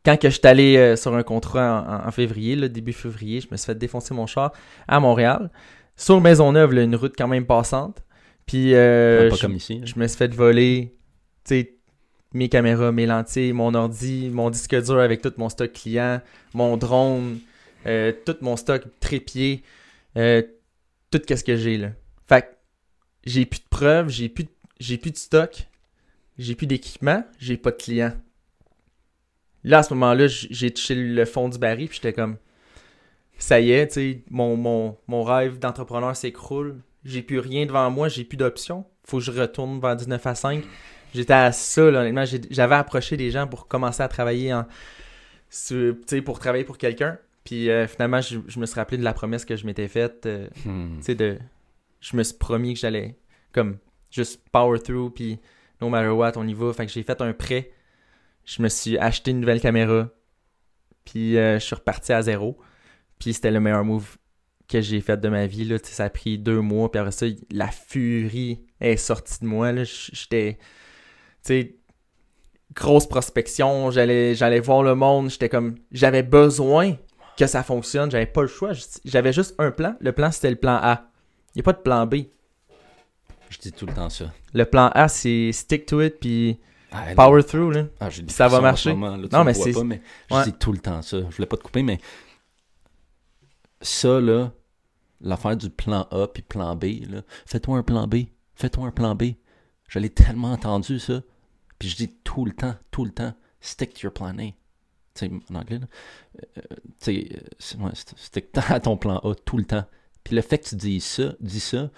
Quand 0.04 0.16
que 0.16 0.28
je 0.28 0.34
suis 0.34 0.46
allé 0.46 0.76
euh, 0.76 0.96
sur 0.96 1.14
un 1.14 1.22
contrat 1.22 2.02
en, 2.06 2.10
février, 2.10 2.56
là, 2.56 2.68
début 2.68 2.92
février, 2.92 3.40
je 3.40 3.48
me 3.50 3.56
suis 3.56 3.66
fait 3.66 3.78
défoncer 3.78 4.14
mon 4.14 4.26
char 4.26 4.52
à 4.88 4.98
Montréal. 4.98 5.50
Sur 5.96 6.20
Maisonneuve, 6.20 6.72
là, 6.72 6.82
une 6.82 6.96
route 6.96 7.14
quand 7.16 7.28
même 7.28 7.46
passante. 7.46 8.02
Puis 8.46 8.74
euh, 8.74 9.24
Ouais, 9.24 9.28
pas 9.30 9.36
je, 9.36 9.40
comme 9.42 9.54
ici. 9.54 9.78
hein. 9.80 9.86
je 9.86 9.98
me 9.98 10.06
suis 10.08 10.16
fait 10.18 10.34
voler, 10.34 10.96
mes 12.34 12.48
caméras, 12.48 12.92
mes 12.92 13.06
lentilles, 13.06 13.52
mon 13.52 13.74
ordi, 13.74 14.30
mon 14.32 14.50
disque 14.50 14.74
dur 14.82 14.98
avec 14.98 15.22
tout 15.22 15.32
mon 15.36 15.48
stock 15.48 15.72
client, 15.72 16.20
mon 16.54 16.76
drone, 16.76 17.38
euh, 17.86 18.12
tout 18.24 18.36
mon 18.40 18.56
stock 18.56 18.82
trépied, 19.00 19.62
euh, 20.16 20.42
tout 21.10 21.20
qu'est-ce 21.20 21.44
que 21.44 21.56
j'ai 21.56 21.76
là. 21.76 21.90
Fait 22.28 22.42
que 22.42 22.46
j'ai 23.24 23.44
plus 23.44 23.60
de 23.60 23.68
preuves, 23.68 24.08
j'ai 24.08 24.28
plus 24.28 24.44
de, 24.44 24.50
j'ai 24.80 24.96
plus 24.96 25.10
de 25.10 25.16
stock, 25.16 25.66
j'ai 26.38 26.54
plus 26.54 26.66
d'équipement, 26.66 27.24
j'ai 27.38 27.56
pas 27.56 27.70
de 27.70 27.76
clients. 27.76 28.12
Là 29.64 29.79
à 29.79 29.83
ce 29.83 29.94
moment-là, 29.94 30.27
j'ai 30.29 30.70
touché 30.70 30.94
le 30.94 31.25
fond 31.25 31.48
du 31.48 31.59
baril 31.59 31.88
puis 31.88 31.96
j'étais 32.03 32.12
comme 32.12 32.37
ça 33.38 33.61
y 33.61 33.72
est, 33.72 33.88
tu 33.88 33.94
sais, 33.94 34.22
mon, 34.31 34.57
mon, 34.57 34.96
mon 35.09 35.22
rêve 35.25 35.59
d'entrepreneur 35.59 36.14
s'écroule. 36.16 36.81
J'ai 37.05 37.22
plus 37.22 37.38
rien 37.40 37.66
devant 37.66 37.90
moi, 37.90 38.09
j'ai 38.09 38.25
plus 38.25 38.37
d'options. 38.37 38.85
Faut 39.05 39.18
que 39.18 39.25
je 39.25 39.33
retourne 39.33 39.81
vers 39.81 39.96
du 39.96 40.07
9 40.07 40.25
à 40.27 40.35
5. 40.37 40.62
J'étais 41.14 41.33
à 41.33 41.51
ça, 41.51 41.90
là, 41.90 42.01
honnêtement. 42.03 42.25
J'avais 42.51 42.75
approché 42.77 43.16
des 43.16 43.31
gens 43.33 43.46
pour 43.48 43.66
commencer 43.66 44.03
à 44.03 44.09
travailler 44.09 44.55
en. 44.55 44.64
sur- 45.51 45.94
tu 45.96 46.03
sais, 46.07 46.22
pour 46.22 46.38
travailler 46.38 46.64
pour 46.64 46.79
quelqu'un. 46.79 47.18
Puis 47.44 47.68
euh, 47.70 47.88
finalement, 47.88 48.20
je, 48.20 48.38
je 48.46 48.61
me 48.61 48.66
suis 48.66 48.77
rappelé 48.77 48.98
de 48.98 49.03
la 49.05 49.12
promesse 49.12 49.44
que 49.44 49.57
je 49.57 49.66
m'étais 49.66 49.88
faite. 49.88 50.27
euh, 50.27 50.46
Hmm. 50.64 50.98
tu 50.98 51.03
sais, 51.07 51.14
de. 51.16 51.38
Je 52.01 52.16
me 52.16 52.22
suis 52.22 52.37
promis 52.37 52.75
que 52.75 52.81
j'allais, 52.81 53.16
comme, 53.53 53.79
juste 54.11 54.40
power 54.53 54.79
through, 54.81 55.11
puis 55.12 55.38
no 55.81 55.88
matter 55.88 56.09
what, 56.11 56.33
on 56.37 56.46
y 56.46 56.55
va. 56.55 56.72
Fait 56.72 56.87
que 56.87 56.92
j'ai 56.92 57.03
fait 57.03 57.20
un 57.20 57.33
prêt. 57.33 57.72
Je 58.44 58.62
me 58.62 58.68
suis 58.68 58.98
acheté 58.98 59.31
une 59.31 59.40
nouvelle 59.40 59.61
caméra. 59.61 60.09
Puis 61.05 61.37
euh, 61.37 61.59
je 61.59 61.64
suis 61.64 61.74
reparti 61.74 62.12
à 62.12 62.22
zéro. 62.22 62.59
Puis 63.18 63.35
c'était 63.35 63.50
le 63.50 63.61
meilleur 63.61 63.85
move 63.85 64.16
que 64.68 64.81
j'ai 64.81 65.00
fait 65.00 65.16
de 65.20 65.28
ma 65.28 65.46
vie. 65.46 65.64
Là. 65.64 65.76
Ça 65.83 66.05
a 66.05 66.11
pris 66.11 66.38
deux 66.38 66.61
mois. 66.61 66.90
Puis 66.90 66.98
après 66.98 67.12
ça, 67.12 67.26
la 67.50 67.68
furie 67.68 68.64
est 68.81 68.96
sortie 68.96 69.40
de 69.40 69.46
moi. 69.46 69.72
J'étais. 69.85 70.59
Tu 70.59 70.61
sais, 71.42 71.76
grosse 72.74 73.07
prospection. 73.07 73.90
J'allais, 73.90 74.35
j'allais 74.35 74.61
voir 74.61 74.83
le 74.83 74.94
monde. 74.94 75.31
J'étais 75.31 75.48
comme. 75.48 75.76
J'avais 75.92 76.22
besoin 76.22 76.96
que 77.37 77.46
ça 77.46 77.62
fonctionne. 77.62 78.11
J'avais 78.11 78.26
pas 78.26 78.42
le 78.42 78.48
choix. 78.48 78.72
J'avais 79.05 79.33
juste 79.33 79.55
un 79.59 79.70
plan. 79.70 79.94
Le 80.00 80.12
plan, 80.12 80.31
c'était 80.31 80.50
le 80.50 80.57
plan 80.57 80.78
A. 80.83 81.09
Il 81.55 81.59
n'y 81.59 81.62
a 81.62 81.64
pas 81.64 81.72
de 81.72 81.83
plan 81.83 82.07
B. 82.07 82.14
Je 83.50 83.59
dis 83.59 83.72
tout 83.72 83.87
le 83.87 83.92
temps 83.92 84.09
ça. 84.09 84.33
Le 84.55 84.64
plan 84.64 84.90
A, 84.94 85.09
c'est 85.09 85.52
stick 85.52 85.87
to 85.87 86.00
it. 86.00 86.18
Puis 86.18 86.59
Ah, 86.92 87.14
power 87.16 87.42
through. 87.42 87.72
Là. 87.72 87.85
Ah, 88.00 88.09
ça 88.28 88.48
va 88.48 88.61
marcher. 88.61 88.90
moment, 88.90 89.16
là, 89.16 89.28
tu 89.28 89.35
Non, 89.35 89.44
mais 89.44 89.55
c'est- 89.55 89.72
je 89.72 90.44
dis 90.44 90.52
tout 90.52 90.72
le 90.72 90.78
temps 90.78 91.00
ça. 91.02 91.18
Je 91.28 91.37
voulais 91.37 91.46
pas 91.46 91.57
te 91.57 91.62
couper, 91.62 91.83
mais 91.83 91.98
ça, 93.81 94.20
là, 94.20 94.52
l'affaire 95.20 95.57
du 95.57 95.70
plan 95.70 96.07
A 96.11 96.26
puis 96.28 96.42
plan 96.42 96.76
B, 96.76 96.85
là, 97.09 97.22
fais-toi 97.46 97.78
un 97.78 97.83
plan 97.83 98.07
B. 98.07 98.26
Fais-toi 98.55 98.87
un 98.87 98.90
plan 98.90 99.14
B. 99.14 99.35
Je 99.88 99.98
l'ai 99.98 100.11
tellement 100.11 100.52
entendu, 100.52 100.98
ça. 100.98 101.22
Puis 101.78 101.88
je 101.88 101.96
dis 101.96 102.09
tout 102.24 102.44
le 102.44 102.52
temps, 102.52 102.74
tout 102.90 103.05
le 103.05 103.11
temps, 103.11 103.35
stick 103.61 103.94
to 103.94 104.00
your 104.05 104.12
plan 104.12 104.38
A. 104.38 104.42
Tu 105.14 105.26
sais, 105.26 105.31
en 105.50 105.55
anglais, 105.57 105.78
là. 105.78 105.87
Euh, 106.59 106.61
tu 107.00 107.26
sais, 107.61 107.74
euh, 107.78 107.85
ouais, 107.85 107.90
stick 107.94 108.46
à 108.70 108.81
ton 108.81 108.96
plan 108.96 109.18
A 109.18 109.35
tout 109.35 109.59
le 109.59 109.64
temps. 109.64 109.85
Puis 110.24 110.37
le 110.37 110.42
fait 110.42 110.59
que 110.59 110.68
tu 110.68 110.76
dis 110.76 111.00
ça, 111.00 111.35
dis 111.40 111.61
ça, 111.61 111.90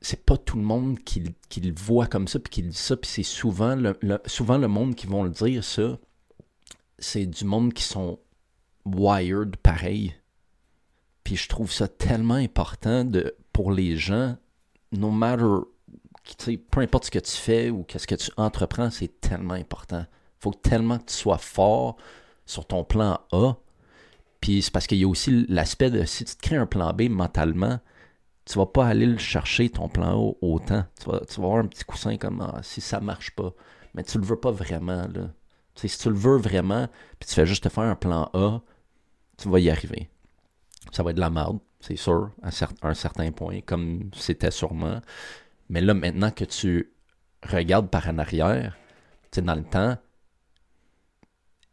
c'est 0.00 0.24
pas 0.24 0.36
tout 0.36 0.56
le 0.56 0.62
monde 0.62 0.98
qui, 1.00 1.22
qui 1.48 1.60
le 1.60 1.74
voit 1.74 2.06
comme 2.06 2.26
ça, 2.26 2.38
puis 2.38 2.50
qui 2.50 2.62
le 2.62 2.70
dit 2.70 2.76
ça, 2.76 2.96
puis 2.96 3.10
c'est 3.10 3.22
souvent 3.22 3.76
le, 3.76 3.98
souvent 4.26 4.56
le 4.56 4.68
monde 4.68 4.94
qui 4.94 5.06
vont 5.06 5.24
le 5.24 5.30
dire, 5.30 5.62
ça, 5.62 5.98
c'est 6.98 7.26
du 7.26 7.44
monde 7.44 7.72
qui 7.72 7.82
sont 7.82 8.18
wired 8.84 9.56
pareil. 9.56 10.14
Puis 11.24 11.36
je 11.36 11.48
trouve 11.48 11.70
ça 11.70 11.86
tellement 11.86 12.34
important 12.34 13.04
de, 13.04 13.34
pour 13.52 13.72
les 13.72 13.96
gens, 13.96 14.36
no 14.92 15.10
matter, 15.10 15.44
peu 16.70 16.80
importe 16.80 17.06
ce 17.06 17.10
que 17.10 17.18
tu 17.18 17.32
fais 17.32 17.70
ou 17.70 17.82
qu'est-ce 17.82 18.06
que 18.06 18.14
tu 18.14 18.30
entreprends, 18.36 18.90
c'est 18.90 19.20
tellement 19.20 19.54
important. 19.54 20.06
Faut 20.38 20.54
tellement 20.54 20.98
que 20.98 21.06
tu 21.06 21.14
sois 21.14 21.38
fort 21.38 21.96
sur 22.46 22.66
ton 22.66 22.84
plan 22.84 23.20
A. 23.32 23.54
Puis 24.40 24.62
c'est 24.62 24.70
parce 24.70 24.86
qu'il 24.86 24.98
y 24.98 25.04
a 25.04 25.08
aussi 25.08 25.44
l'aspect 25.48 25.90
de 25.90 26.04
si 26.04 26.24
tu 26.24 26.34
te 26.34 26.40
crées 26.40 26.56
un 26.56 26.66
plan 26.66 26.94
B 26.94 27.02
mentalement, 27.10 27.80
tu 28.50 28.58
vas 28.58 28.66
pas 28.66 28.88
aller 28.88 29.06
le 29.06 29.18
chercher 29.18 29.70
ton 29.70 29.88
plan 29.88 30.18
A 30.18 30.34
autant. 30.44 30.84
Tu 31.00 31.08
vas, 31.08 31.20
tu 31.20 31.40
vas 31.40 31.46
avoir 31.46 31.60
un 31.60 31.68
petit 31.68 31.84
coussin 31.84 32.16
comme 32.16 32.40
ah, 32.40 32.60
si 32.64 32.80
ça 32.80 32.98
marche 32.98 33.30
pas. 33.36 33.54
Mais 33.94 34.02
tu 34.02 34.18
le 34.18 34.24
veux 34.24 34.40
pas 34.40 34.50
vraiment. 34.50 35.06
Là. 35.06 35.30
Si 35.76 35.96
tu 35.96 36.08
le 36.08 36.16
veux 36.16 36.36
vraiment, 36.36 36.88
puis 37.20 37.28
tu 37.28 37.34
fais 37.34 37.46
juste 37.46 37.62
te 37.62 37.68
faire 37.68 37.84
un 37.84 37.94
plan 37.94 38.28
A, 38.34 38.60
tu 39.38 39.48
vas 39.48 39.60
y 39.60 39.70
arriver. 39.70 40.10
Ça 40.90 41.04
va 41.04 41.10
être 41.10 41.16
de 41.16 41.20
la 41.20 41.30
merde, 41.30 41.60
c'est 41.78 41.94
sûr, 41.94 42.32
à 42.42 42.50
un 42.82 42.94
certain 42.94 43.30
point, 43.30 43.60
comme 43.60 44.10
c'était 44.14 44.50
sûrement. 44.50 45.00
Mais 45.68 45.80
là, 45.80 45.94
maintenant 45.94 46.32
que 46.32 46.44
tu 46.44 46.92
regardes 47.48 47.88
par 47.88 48.08
en 48.08 48.18
arrière, 48.18 48.76
tu 49.30 49.42
dans 49.42 49.54
le 49.54 49.62
temps, 49.62 49.96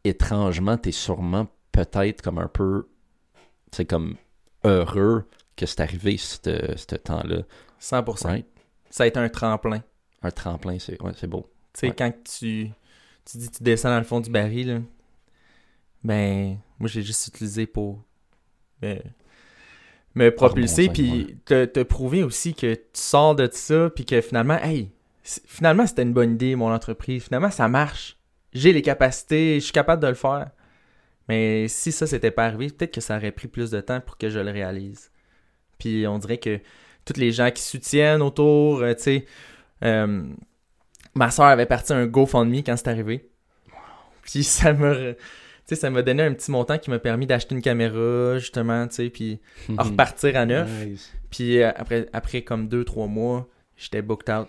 étrangement, 0.04 0.78
tu 0.78 0.90
es 0.90 0.92
sûrement 0.92 1.48
peut-être 1.72 2.22
comme 2.22 2.38
un 2.38 2.48
peu, 2.48 2.88
sais, 3.72 3.86
comme 3.86 4.16
heureux 4.63 5.28
que 5.58 5.65
c'est 5.65 5.82
arrivé 5.82 6.15
ce 6.17 6.38
ce 6.78 6.96
temps-là. 6.96 7.41
100%. 7.82 8.28
Right? 8.28 8.48
Ça 8.89 9.04
a 9.04 9.08
été 9.08 9.20
un 9.20 9.30
tremplin. 9.30 9.84
Un 10.24 10.32
tremplin, 10.32 10.78
c'est 10.80 11.02
ouais, 11.02 11.12
beau. 11.28 11.50
Tu 11.74 11.82
sais, 11.82 11.88
Ouais. 11.88 11.96
quand 11.98 12.12
tu, 12.24 12.70
tu 13.26 13.38
dis 13.38 13.50
que 13.50 13.58
tu 13.58 13.63
descends 13.63 13.89
dans 13.89 13.98
le 14.00 14.04
fond 14.06 14.20
du 14.22 14.30
baril, 14.30 14.67
là, 14.67 14.80
ben, 16.04 16.58
moi, 16.80 16.88
j'ai 16.89 17.02
juste 17.02 17.28
utilisé 17.28 17.65
pour 17.67 18.02
me, 18.82 18.96
me 20.15 20.30
propulser, 20.30 20.89
puis 20.89 21.38
te, 21.46 21.65
te 21.65 21.84
prouver 21.84 22.24
aussi 22.24 22.54
que 22.54 22.74
tu 22.76 22.82
sors 22.93 23.36
de 23.36 23.50
ça, 23.52 23.89
puis 23.93 24.06
que 24.06 24.22
finalement, 24.22 24.58
hey, 24.63 24.91
finalement, 25.24 25.86
c'était 25.86 26.04
une 26.04 26.13
bonne 26.13 26.34
idée, 26.34 26.56
mon 26.56 26.72
entreprise. 26.74 27.24
Finalement, 27.26 27.52
ça 27.52 27.67
marche. 27.67 28.17
J'ai 28.54 28.74
les 28.74 28.82
capacités, 28.82 29.56
je 29.56 29.65
suis 29.65 29.74
capable 29.74 30.02
de 30.02 30.08
le 30.08 30.13
faire. 30.15 30.50
Mais 31.28 31.67
si 31.67 31.91
ça 31.91 32.08
s'était 32.08 32.32
pas 32.32 32.46
arrivé, 32.46 32.70
peut-être 32.70 32.93
que 32.93 33.02
ça 33.02 33.17
aurait 33.17 33.34
pris 33.34 33.50
plus 33.50 33.70
de 33.70 33.82
temps 33.82 34.00
pour 34.00 34.17
que 34.17 34.30
je 34.30 34.39
le 34.39 34.50
réalise. 34.50 35.12
Puis 35.80 36.08
on 36.08 36.18
dirait 36.20 36.38
que 36.38 36.60
tous 37.06 37.18
les 37.20 37.32
gens 37.32 37.52
qui 37.52 37.62
soutiennent 37.62 38.22
autour, 38.22 38.80
euh, 38.82 38.94
tu 38.94 39.04
sais, 39.04 39.26
euh, 39.84 40.24
ma 41.16 41.32
soeur 41.32 41.46
avait 41.46 41.66
parti 41.66 41.94
un 41.94 42.06
GoFundMe 42.06 42.58
quand 42.63 42.76
c'est 42.78 42.88
arrivé. 42.90 43.30
Puis 44.24 44.44
ça 44.44 44.74
m'a, 44.74 44.92
re- 44.94 45.16
tu 45.16 45.22
sais, 45.66 45.76
ça 45.76 45.90
m'a 45.90 46.02
donné 46.02 46.24
un 46.24 46.34
petit 46.34 46.52
montant 46.52 46.78
qui 46.78 46.90
m'a 46.90 47.00
permis 47.00 47.26
d'acheter 47.28 47.56
une 47.56 47.62
caméra, 47.62 48.38
justement, 48.40 48.88
tu 48.88 48.96
sais, 48.96 49.10
puis 49.10 49.40
à 49.78 49.84
repartir 49.92 50.36
à 50.36 50.46
neuf. 50.46 50.70
Nice. 50.86 51.13
Puis 51.30 51.62
euh, 51.62 51.72
après, 51.76 52.08
après 52.13 52.42
comme 52.42 52.68
deux, 52.68 52.84
trois 52.84 53.08
mois, 53.08 53.48
j'étais 53.78 54.02
booked 54.02 54.30
out. 54.34 54.48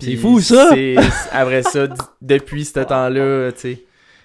C'est 0.00 0.14
fou, 0.16 0.40
ça! 0.40 0.70
Après 1.32 1.62
ça, 1.64 1.88
depuis 2.22 2.64
ce 2.64 2.78
temps-là, 2.80 3.50
tu 3.52 3.58
sais, 3.60 3.84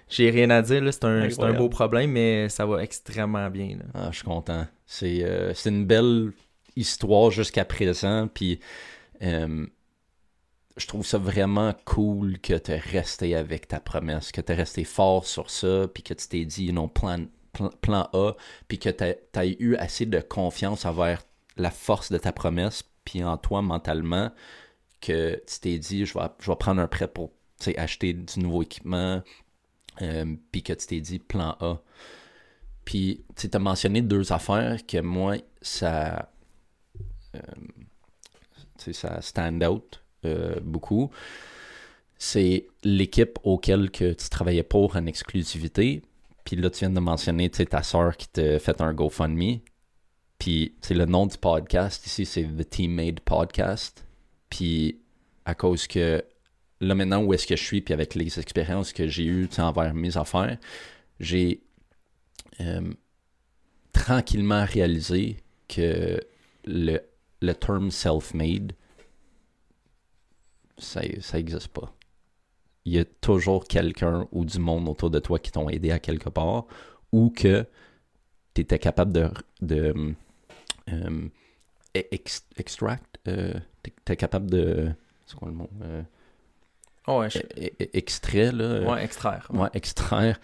j'ai 0.10 0.30
rien 0.30 0.52
à 0.52 0.62
dire. 0.62 0.84
là. 0.84 0.91
C'est 0.91 1.04
un, 1.06 1.21
c'est 1.32 1.41
un 1.41 1.54
beau 1.58 1.69
problème, 1.69 2.12
mais 2.12 2.47
ça 2.49 2.65
va 2.67 2.84
extrêmement 2.84 3.49
bien. 3.49 3.78
là. 3.80 3.86
Ah, 3.95 4.08
je 4.12 4.17
suis 4.17 4.26
content. 4.26 4.67
C'est 4.93 5.23
euh, 5.23 5.56
c'est 5.56 5.69
une 5.69 5.88
belle 5.88 6.34
histoire 6.75 7.32
jusqu'à 7.32 7.65
présent. 7.65 8.27
Puis 8.32 8.60
euh, 9.23 9.65
je 10.77 10.86
trouve 10.86 11.03
ça 11.03 11.17
vraiment 11.17 11.73
cool 11.84 12.38
que 12.38 12.53
tu 12.53 12.71
es 12.71 12.77
resté 12.77 13.36
avec 13.36 13.67
ta 13.67 13.79
promesse, 13.79 14.32
que 14.32 14.39
tu 14.39 14.51
es 14.51 14.56
resté 14.56 14.84
fort 14.84 15.25
sur 15.25 15.49
ça, 15.49 15.88
puis 15.91 16.03
que 16.03 16.13
tu 16.13 16.27
t'es 16.27 16.45
dit, 16.45 16.71
non, 16.71 16.89
plan, 16.89 17.25
plan, 17.82 18.08
A, 18.13 18.34
puis 18.67 18.77
que 18.77 18.89
tu 18.89 19.39
as 19.39 19.45
eu 19.45 19.75
assez 19.77 20.06
de 20.06 20.19
confiance 20.19 20.86
envers 20.86 21.23
la 21.58 21.71
force 21.71 22.12
de 22.12 22.19
ta 22.19 22.32
promesse, 22.32 22.84
puis 23.03 23.23
en 23.23 23.38
toi 23.38 23.63
mentalement, 23.63 24.32
que 25.01 25.41
tu 25.47 25.60
t'es 25.60 25.79
dit, 25.79 26.06
je 26.06 26.13
vais, 26.19 26.56
prendre 26.56 26.79
un 26.79 26.88
prêt 26.88 27.08
pour 27.08 27.32
acheter 27.77 28.13
du 28.13 28.39
nouveau 28.39 28.62
équipement, 28.62 29.23
euh, 30.03 30.36
puis 30.51 30.62
que 30.62 30.73
tu 30.73 30.86
t'es 30.86 31.01
dit 31.01 31.17
plan 31.17 31.58
A. 31.62 31.82
Puis, 32.85 33.23
tu 33.35 33.49
as 33.51 33.59
mentionné 33.59 34.01
deux 34.01 34.31
affaires 34.31 34.85
que 34.85 34.99
moi, 34.99 35.37
ça. 35.61 36.29
euh, 37.35 37.39
ça 38.91 39.21
stand 39.21 39.63
out 39.63 40.03
euh, 40.25 40.59
beaucoup. 40.61 41.09
C'est 42.17 42.67
l'équipe 42.83 43.39
auquel 43.43 43.91
que 43.91 44.13
tu 44.13 44.29
travaillais 44.29 44.63
pour 44.63 44.95
en 44.95 45.05
exclusivité. 45.05 46.01
Puis 46.43 46.57
là, 46.57 46.69
tu 46.69 46.79
viens 46.79 46.89
de 46.89 46.99
mentionner 46.99 47.49
ta 47.49 47.83
soeur 47.83 48.17
qui 48.17 48.27
t'a 48.27 48.59
fait 48.59 48.81
un 48.81 48.93
GoFundMe. 48.93 49.59
Puis, 50.37 50.75
c'est 50.81 50.93
le 50.93 51.05
nom 51.05 51.25
du 51.25 51.37
podcast 51.37 52.05
ici, 52.05 52.25
c'est 52.25 52.43
The 52.43 52.69
Teammate 52.69 53.21
Podcast. 53.21 54.05
Puis, 54.49 54.99
à 55.45 55.55
cause 55.55 55.87
que 55.87 56.23
là, 56.81 56.95
maintenant, 56.95 57.23
où 57.23 57.33
est-ce 57.33 57.47
que 57.47 57.55
je 57.55 57.63
suis, 57.63 57.81
puis 57.81 57.93
avec 57.93 58.15
les 58.15 58.39
expériences 58.39 58.93
que 58.93 59.07
j'ai 59.07 59.25
eues 59.25 59.49
envers 59.57 59.93
mes 59.93 60.17
affaires, 60.17 60.57
j'ai 61.19 61.62
euh, 62.59 62.93
tranquillement 63.91 64.65
réalisé 64.65 65.37
que 65.67 66.19
le, 66.65 66.99
le 67.41 67.53
terme 67.53 67.91
self-made, 67.91 68.73
ça 70.77 71.01
n'existe 71.33 71.69
pas. 71.69 71.93
Il 72.85 72.93
y 72.93 72.99
a 72.99 73.05
toujours 73.05 73.65
quelqu'un 73.65 74.27
ou 74.31 74.43
du 74.43 74.59
monde 74.59 74.89
autour 74.89 75.09
de 75.09 75.19
toi 75.19 75.39
qui 75.39 75.51
t'ont 75.51 75.69
aidé 75.69 75.91
à 75.91 75.99
quelque 75.99 76.29
part 76.29 76.65
ou 77.11 77.29
que 77.29 77.65
tu 78.53 78.61
étais 78.61 78.79
capable 78.79 79.13
de, 79.13 79.29
de 79.61 80.15
euh, 80.91 81.29
extract, 81.93 83.19
euh, 83.27 83.53
tu 83.83 83.91
étais 83.91 84.15
capable 84.15 84.49
de. 84.49 84.91
C'est 85.25 85.35
quoi 85.35 85.47
le 85.47 85.53
mot 85.53 85.69
euh, 85.81 86.01
oh 87.07 87.19
ouais, 87.19 87.29
e, 87.57 87.67
e, 87.81 87.87
Extrait, 87.93 88.51
là. 88.51 88.81
Ouais, 88.81 89.03
extraire. 89.03 89.47
Ouais, 89.53 89.69
extraire. 89.73 90.39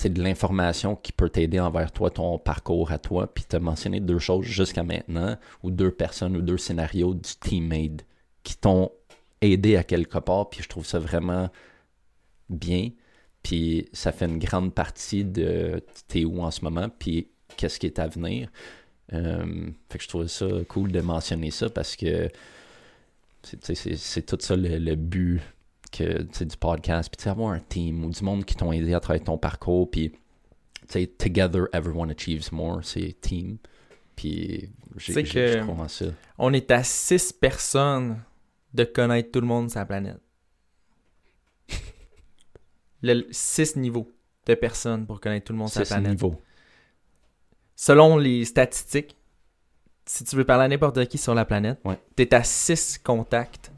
C'est 0.00 0.08
de 0.08 0.22
l'information 0.22 0.96
qui 0.96 1.12
peut 1.12 1.28
t'aider 1.28 1.60
envers 1.60 1.92
toi, 1.92 2.08
ton 2.08 2.38
parcours 2.38 2.90
à 2.90 2.96
toi, 2.96 3.26
puis 3.32 3.44
tu 3.46 3.54
as 3.56 3.60
mentionné 3.60 4.00
deux 4.00 4.18
choses 4.18 4.46
jusqu'à 4.46 4.82
maintenant, 4.82 5.36
ou 5.62 5.70
deux 5.70 5.90
personnes 5.90 6.38
ou 6.38 6.40
deux 6.40 6.56
scénarios 6.56 7.12
du 7.12 7.36
teammate 7.38 8.06
qui 8.42 8.56
t'ont 8.56 8.92
aidé 9.42 9.76
à 9.76 9.84
quelque 9.84 10.16
part, 10.16 10.48
puis 10.48 10.62
je 10.62 10.70
trouve 10.70 10.86
ça 10.86 10.98
vraiment 10.98 11.50
bien. 12.48 12.88
Puis 13.42 13.90
ça 13.92 14.10
fait 14.10 14.24
une 14.24 14.38
grande 14.38 14.74
partie 14.74 15.22
de 15.22 15.84
t'es 16.08 16.24
où 16.24 16.42
en 16.42 16.50
ce 16.50 16.64
moment, 16.64 16.88
puis 16.88 17.28
qu'est-ce 17.58 17.78
qui 17.78 17.84
est 17.84 17.98
à 17.98 18.08
venir. 18.08 18.48
Euh, 19.12 19.70
fait 19.90 19.98
que 19.98 20.04
je 20.04 20.08
trouvais 20.08 20.28
ça 20.28 20.46
cool 20.66 20.92
de 20.92 21.02
mentionner 21.02 21.50
ça 21.50 21.68
parce 21.68 21.94
que 21.94 22.30
c'est 23.42 24.24
tout 24.24 24.38
ça 24.40 24.56
le, 24.56 24.94
but 24.94 25.42
que, 25.90 26.22
du 26.22 26.56
podcast. 26.56 27.14
Puis 27.16 27.28
avoir 27.28 27.52
un 27.52 27.60
team 27.60 28.04
ou 28.04 28.10
du 28.10 28.22
monde 28.22 28.44
qui 28.44 28.54
t'ont 28.54 28.72
aidé 28.72 28.94
à 28.94 29.00
travers 29.00 29.24
ton 29.24 29.38
parcours. 29.38 29.90
Puis 29.90 30.12
together 31.18 31.68
everyone 31.72 32.10
achieves 32.10 32.52
more. 32.52 32.80
C'est 32.82 33.16
team. 33.20 33.58
Puis 34.16 34.70
j'ai 34.96 35.22
que 35.22 35.60
ça. 35.88 36.04
On 36.38 36.52
est 36.52 36.70
à 36.70 36.82
six 36.82 37.32
personnes 37.32 38.22
de 38.74 38.84
connaître 38.84 39.30
tout 39.30 39.40
le 39.40 39.46
monde 39.46 39.70
sur 39.70 39.80
la 39.80 39.86
planète. 39.86 40.20
le, 43.02 43.26
six 43.30 43.76
niveaux 43.76 44.12
de 44.46 44.54
personnes 44.54 45.06
pour 45.06 45.20
connaître 45.20 45.46
tout 45.46 45.52
le 45.52 45.58
monde 45.58 45.68
sur 45.68 45.80
la 45.80 45.86
planète. 45.86 46.10
Niveaux. 46.12 46.40
Selon 47.76 48.18
les 48.18 48.44
statistiques, 48.44 49.16
si 50.04 50.24
tu 50.24 50.36
veux 50.36 50.44
parler 50.44 50.64
à 50.64 50.68
n'importe 50.68 51.06
qui 51.06 51.18
sur 51.18 51.34
la 51.34 51.44
planète, 51.44 51.80
tu 52.16 52.22
es 52.22 52.34
à 52.34 52.42
six 52.42 52.98
contacts 52.98 53.72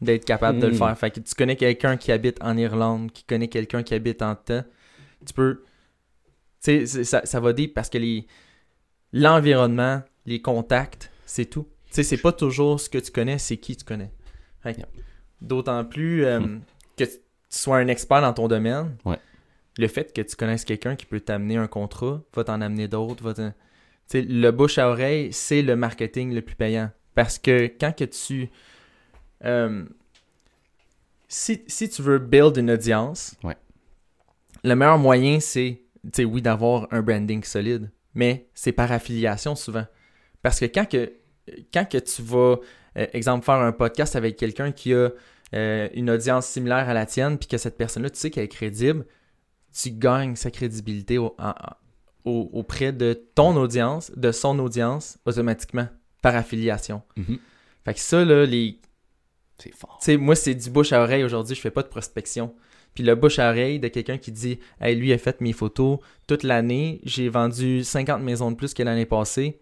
d'être 0.00 0.24
capable 0.24 0.58
de 0.58 0.66
le 0.66 0.72
hmm. 0.72 0.78
faire. 0.78 0.98
Fait 0.98 1.10
que 1.10 1.20
tu 1.20 1.34
connais 1.34 1.56
quelqu'un 1.56 1.96
qui 1.96 2.12
habite 2.12 2.38
en 2.42 2.56
Irlande, 2.56 3.12
qui 3.12 3.24
connaît 3.24 3.48
quelqu'un 3.48 3.82
qui 3.82 3.94
habite 3.94 4.22
en 4.22 4.34
temps, 4.34 4.64
tu 5.26 5.34
peux. 5.34 5.64
Tu 6.62 6.86
sais, 6.86 7.04
ça, 7.04 7.24
ça 7.24 7.40
va 7.40 7.52
dire 7.52 7.70
parce 7.74 7.88
que 7.88 7.98
les 7.98 8.26
l'environnement, 9.12 10.02
les 10.26 10.40
contacts, 10.40 11.10
c'est 11.26 11.46
tout. 11.46 11.66
Tu 11.88 11.94
sais, 11.94 12.02
c'est 12.02 12.18
pas 12.18 12.32
toujours 12.32 12.80
ce 12.80 12.88
que 12.88 12.98
tu 12.98 13.10
connais, 13.10 13.38
c'est 13.38 13.56
qui 13.56 13.76
tu 13.76 13.84
connais. 13.84 14.12
D'autant 15.40 15.84
plus 15.84 16.24
euh, 16.24 16.40
hmm. 16.40 16.60
que 16.96 17.04
tu 17.04 17.10
sois 17.48 17.78
un 17.78 17.88
expert 17.88 18.20
dans 18.20 18.32
ton 18.32 18.46
domaine, 18.48 18.96
le 19.78 19.88
fait 19.88 20.12
que 20.12 20.20
tu 20.20 20.36
connaisses 20.36 20.64
quelqu'un 20.64 20.96
qui 20.96 21.06
peut 21.06 21.20
t'amener 21.20 21.56
un 21.56 21.66
contrat, 21.66 22.22
va 22.34 22.44
t'en 22.44 22.60
amener 22.60 22.88
d'autres, 22.88 23.24
va 23.24 23.52
le 24.12 24.50
bouche 24.50 24.78
à 24.78 24.88
oreille, 24.88 25.32
c'est 25.32 25.62
le 25.62 25.76
marketing 25.76 26.34
le 26.34 26.42
plus 26.42 26.56
payant. 26.56 26.90
Parce 27.14 27.38
que 27.38 27.66
quand 27.66 27.94
que 27.96 28.04
tu... 28.04 28.50
Euh, 29.44 29.84
si, 31.28 31.64
tu 31.64 32.02
veux 32.02 32.18
build 32.18 32.56
une 32.56 32.70
audience, 32.72 33.36
le 34.64 34.74
meilleur 34.74 34.98
moyen, 34.98 35.40
c'est, 35.40 35.82
oui, 36.18 36.42
d'avoir 36.42 36.88
un 36.90 37.02
branding 37.02 37.42
solide, 37.44 37.90
mais 38.14 38.48
c'est 38.54 38.72
par 38.72 38.90
affiliation 38.92 39.54
souvent. 39.54 39.86
Parce 40.42 40.58
que 40.58 40.66
quand 40.66 40.88
que, 40.88 41.12
quand 41.72 41.88
que 41.88 41.98
tu 41.98 42.22
vas 42.22 42.56
euh, 42.96 43.06
exemple, 43.12 43.44
faire 43.44 43.54
un 43.54 43.72
podcast 43.72 44.16
avec 44.16 44.36
quelqu'un 44.36 44.72
qui 44.72 44.94
a 44.94 45.10
euh, 45.54 45.88
une 45.94 46.10
audience 46.10 46.46
similaire 46.46 46.88
à 46.88 46.94
la 46.94 47.06
tienne, 47.06 47.38
puis 47.38 47.48
que 47.48 47.58
cette 47.58 47.76
personne-là, 47.76 48.10
tu 48.10 48.18
sais 48.18 48.30
qu'elle 48.30 48.44
est 48.44 48.48
crédible, 48.48 49.06
tu 49.72 49.90
gagnes 49.90 50.36
sa 50.36 50.50
crédibilité 50.50 51.18
auprès 52.24 52.92
de 52.92 53.12
ton 53.34 53.56
audience, 53.56 54.10
de 54.16 54.32
son 54.32 54.58
audience, 54.58 55.18
automatiquement, 55.24 55.88
par 56.22 56.34
affiliation. 56.34 57.02
Mm-hmm. 57.16 57.38
Fait 57.84 57.94
que 57.94 58.00
ça, 58.00 58.24
là, 58.24 58.44
les. 58.44 58.80
C'est 59.62 59.74
fort. 59.74 60.00
Moi, 60.18 60.34
c'est 60.34 60.54
du 60.54 60.70
bouche 60.70 60.92
à 60.92 61.02
oreille 61.02 61.24
aujourd'hui, 61.24 61.54
je 61.54 61.60
fais 61.60 61.70
pas 61.70 61.82
de 61.82 61.88
prospection. 61.88 62.54
Puis 62.94 63.04
le 63.04 63.14
bouche 63.14 63.38
à 63.38 63.50
oreille 63.50 63.78
de 63.78 63.88
quelqu'un 63.88 64.18
qui 64.18 64.32
dit 64.32 64.58
Hey, 64.80 64.96
lui 64.96 65.12
a 65.12 65.18
fait 65.18 65.40
mes 65.40 65.52
photos 65.52 65.98
toute 66.26 66.42
l'année, 66.42 67.00
j'ai 67.04 67.28
vendu 67.28 67.84
50 67.84 68.22
maisons 68.22 68.50
de 68.50 68.56
plus 68.56 68.74
que 68.74 68.82
l'année 68.82 69.06
passée. 69.06 69.60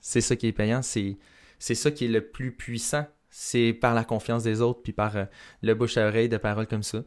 C'est 0.00 0.20
ça 0.20 0.36
qui 0.36 0.48
est 0.48 0.52
payant, 0.52 0.82
c'est 0.82 1.18
c'est 1.58 1.76
ça 1.76 1.92
qui 1.92 2.06
est 2.06 2.08
le 2.08 2.26
plus 2.26 2.52
puissant. 2.52 3.06
C'est 3.30 3.72
par 3.72 3.94
la 3.94 4.04
confiance 4.04 4.42
des 4.42 4.60
autres, 4.60 4.82
puis 4.82 4.92
par 4.92 5.16
euh, 5.16 5.24
le 5.62 5.74
bouche 5.74 5.96
à 5.96 6.06
oreille 6.08 6.28
de 6.28 6.36
paroles 6.36 6.66
comme 6.66 6.82
ça. 6.82 7.02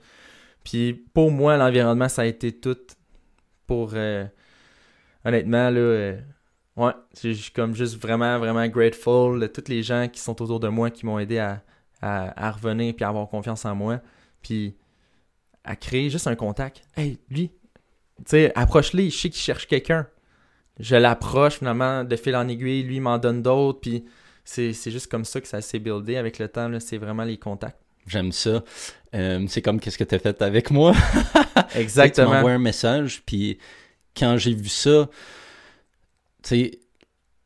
Puis 0.64 0.94
pour 1.14 1.30
moi, 1.30 1.58
l'environnement, 1.58 2.10
ça 2.10 2.22
a 2.24 2.26
été 2.26 2.52
tout 2.54 2.78
pour. 3.68 3.92
Euh, 3.96 4.26
honnêtement, 5.26 5.70
là. 5.70 5.80
Euh, 5.80 6.22
ouais, 6.78 6.92
je 7.22 7.32
suis 7.32 7.52
comme 7.52 7.76
juste 7.76 7.98
vraiment, 8.02 8.38
vraiment 8.40 8.68
grateful 8.68 9.40
de 9.40 9.48
tous 9.48 9.70
les 9.70 9.84
gens 9.84 10.08
qui 10.08 10.20
sont 10.20 10.42
autour 10.42 10.60
de 10.60 10.68
moi, 10.68 10.90
qui 10.90 11.06
m'ont 11.06 11.20
aidé 11.20 11.40
à, 11.40 11.64
à, 12.02 12.52
revenir, 12.52 12.94
puis 12.96 13.04
à 13.04 13.10
avoir 13.10 13.28
confiance 13.28 13.66
en 13.66 13.76
moi. 13.76 14.00
Puis 14.42 14.76
à 15.64 15.76
créer 15.76 16.10
juste 16.10 16.28
un 16.28 16.36
contact. 16.36 16.82
Hey, 16.96 17.18
lui, 17.30 17.50
tu 17.50 18.24
sais, 18.28 18.52
approche-les, 18.56 19.10
je 19.10 19.18
sais 19.18 19.30
qu'il 19.30 19.42
cherche 19.42 19.68
quelqu'un. 19.68 20.08
Je 20.80 20.96
l'approche 20.96 21.60
finalement 21.60 22.04
de 22.04 22.16
fil 22.16 22.36
en 22.36 22.48
aiguille, 22.48 22.84
lui 22.84 23.00
m'en 23.00 23.18
donne 23.18 23.42
d'autres, 23.42 23.80
puis 23.80 24.06
c'est 24.44 24.74
juste 24.74 25.08
comme 25.08 25.26
ça 25.26 25.42
que 25.42 25.48
ça 25.48 25.62
s'est 25.62 25.80
buildé 25.80 26.18
avec 26.18 26.38
le 26.38 26.48
temps. 26.48 26.70
C'est 26.80 26.98
vraiment 26.98 27.24
les 27.24 27.38
contacts. 27.38 27.80
J'aime 28.06 28.32
ça. 28.32 28.64
Euh, 29.16 29.46
c'est 29.48 29.64
comme 29.64 29.80
qu'est-ce 29.80 29.98
que 29.98 30.04
tu 30.04 30.14
as 30.14 30.20
fait 30.20 30.40
avec 30.42 30.70
moi. 30.70 30.94
Exactement. 31.76 32.28
tu 32.28 32.34
m'envoies 32.34 32.52
un 32.52 32.60
message, 32.60 33.24
puis 33.26 33.58
quand 34.16 34.38
j'ai 34.38 34.54
vu 34.54 34.70
ça, 34.70 35.10
tu 36.46 36.50
sais, 36.50 36.80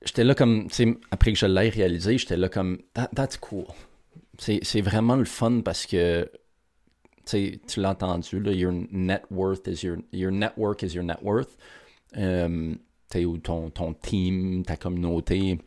j'étais 0.03 0.23
là 0.25 0.35
comme, 0.35 0.67
après 1.09 1.31
que 1.31 1.39
je 1.39 1.45
l'ai 1.45 1.69
réalisé, 1.69 2.17
j'étais 2.17 2.37
là 2.37 2.49
comme, 2.49 2.79
that's 3.15 3.37
cool. 3.37 3.65
C'est 4.37 4.81
vraiment 4.81 5.15
le 5.15 5.25
fun 5.25 5.61
parce 5.61 5.85
que, 5.85 6.29
tu 7.25 7.59
tu 7.67 7.79
l'as 7.79 7.91
entendu, 7.91 8.39
là, 8.39 8.51
your 8.51 8.73
net 8.91 9.23
worth 9.31 9.67
is 9.67 9.85
your, 9.85 9.97
your 10.11 10.31
network 10.31 10.83
is 10.83 10.95
your 10.95 11.03
net 11.03 11.19
worth. 11.21 11.57
Euh, 12.17 12.75
sais, 13.11 13.25
ton, 13.43 13.69
ton 13.69 13.93
team, 13.93 14.63
ta 14.65 14.75
communauté, 14.75 15.59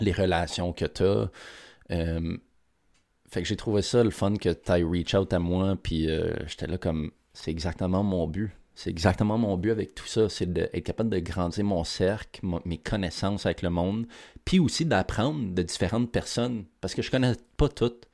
les 0.00 0.12
relations 0.12 0.72
que 0.72 0.84
tu 0.84 1.02
as. 1.02 1.30
Euh, 1.90 2.36
fait 3.28 3.42
que 3.42 3.48
j'ai 3.48 3.56
trouvé 3.56 3.82
ça 3.82 4.04
le 4.04 4.10
fun 4.10 4.36
que 4.36 4.50
tu 4.50 4.84
reach 4.84 5.14
out 5.14 5.32
à 5.32 5.38
moi, 5.38 5.76
puis 5.82 6.08
euh, 6.08 6.34
j'étais 6.46 6.66
là 6.66 6.78
comme, 6.78 7.10
c'est 7.32 7.50
exactement 7.50 8.02
mon 8.04 8.26
but. 8.28 8.50
C'est 8.78 8.90
exactement 8.90 9.38
mon 9.38 9.56
but 9.56 9.72
avec 9.72 9.96
tout 9.96 10.06
ça, 10.06 10.28
c'est 10.28 10.52
d'être 10.52 10.84
capable 10.84 11.10
de 11.10 11.18
grandir 11.18 11.64
mon 11.64 11.82
cercle, 11.82 12.46
mes 12.64 12.78
connaissances 12.78 13.44
avec 13.44 13.62
le 13.62 13.70
monde, 13.70 14.06
puis 14.44 14.60
aussi 14.60 14.84
d'apprendre 14.86 15.52
de 15.52 15.62
différentes 15.62 16.12
personnes, 16.12 16.64
parce 16.80 16.94
que 16.94 17.02
je 17.02 17.10
connais 17.10 17.32
pas 17.56 17.68
toutes. 17.68 18.06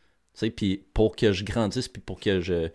Puis 0.56 0.82
pour 0.94 1.16
que 1.16 1.34
je 1.34 1.44
grandisse, 1.44 1.86
puis 1.88 2.00
pour 2.00 2.18
que 2.18 2.40
je 2.40 2.70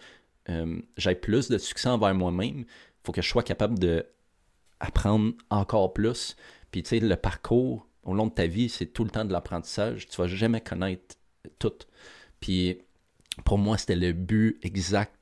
euh, 0.50 1.16
plus 1.20 1.50
de 1.50 1.58
succès 1.58 1.90
envers 1.90 2.14
moi-même, 2.14 2.60
il 2.60 2.66
faut 3.04 3.12
que 3.12 3.24
je 3.24 3.28
sois 3.28 3.42
capable 3.42 3.80
de 3.80 4.06
apprendre 4.80 5.34
encore 5.50 5.92
plus. 5.92 6.36
Puis 6.70 6.84
tu 6.84 6.90
sais, 6.90 7.00
le 7.00 7.16
parcours, 7.16 7.88
au 8.04 8.14
long 8.14 8.28
de 8.28 8.34
ta 8.34 8.46
vie, 8.46 8.70
c'est 8.70 8.86
tout 8.86 9.04
le 9.04 9.10
temps 9.10 9.26
de 9.26 9.34
l'apprentissage. 9.34 10.08
Tu 10.08 10.16
vas 10.22 10.28
jamais 10.28 10.62
connaître 10.62 11.16
tout. 11.58 11.74
Puis 12.40 12.84
pour 13.46 13.58
moi, 13.58 13.80
c'était 13.80 13.96
le 13.96 14.14
but 14.14 14.60
exact, 14.62 15.19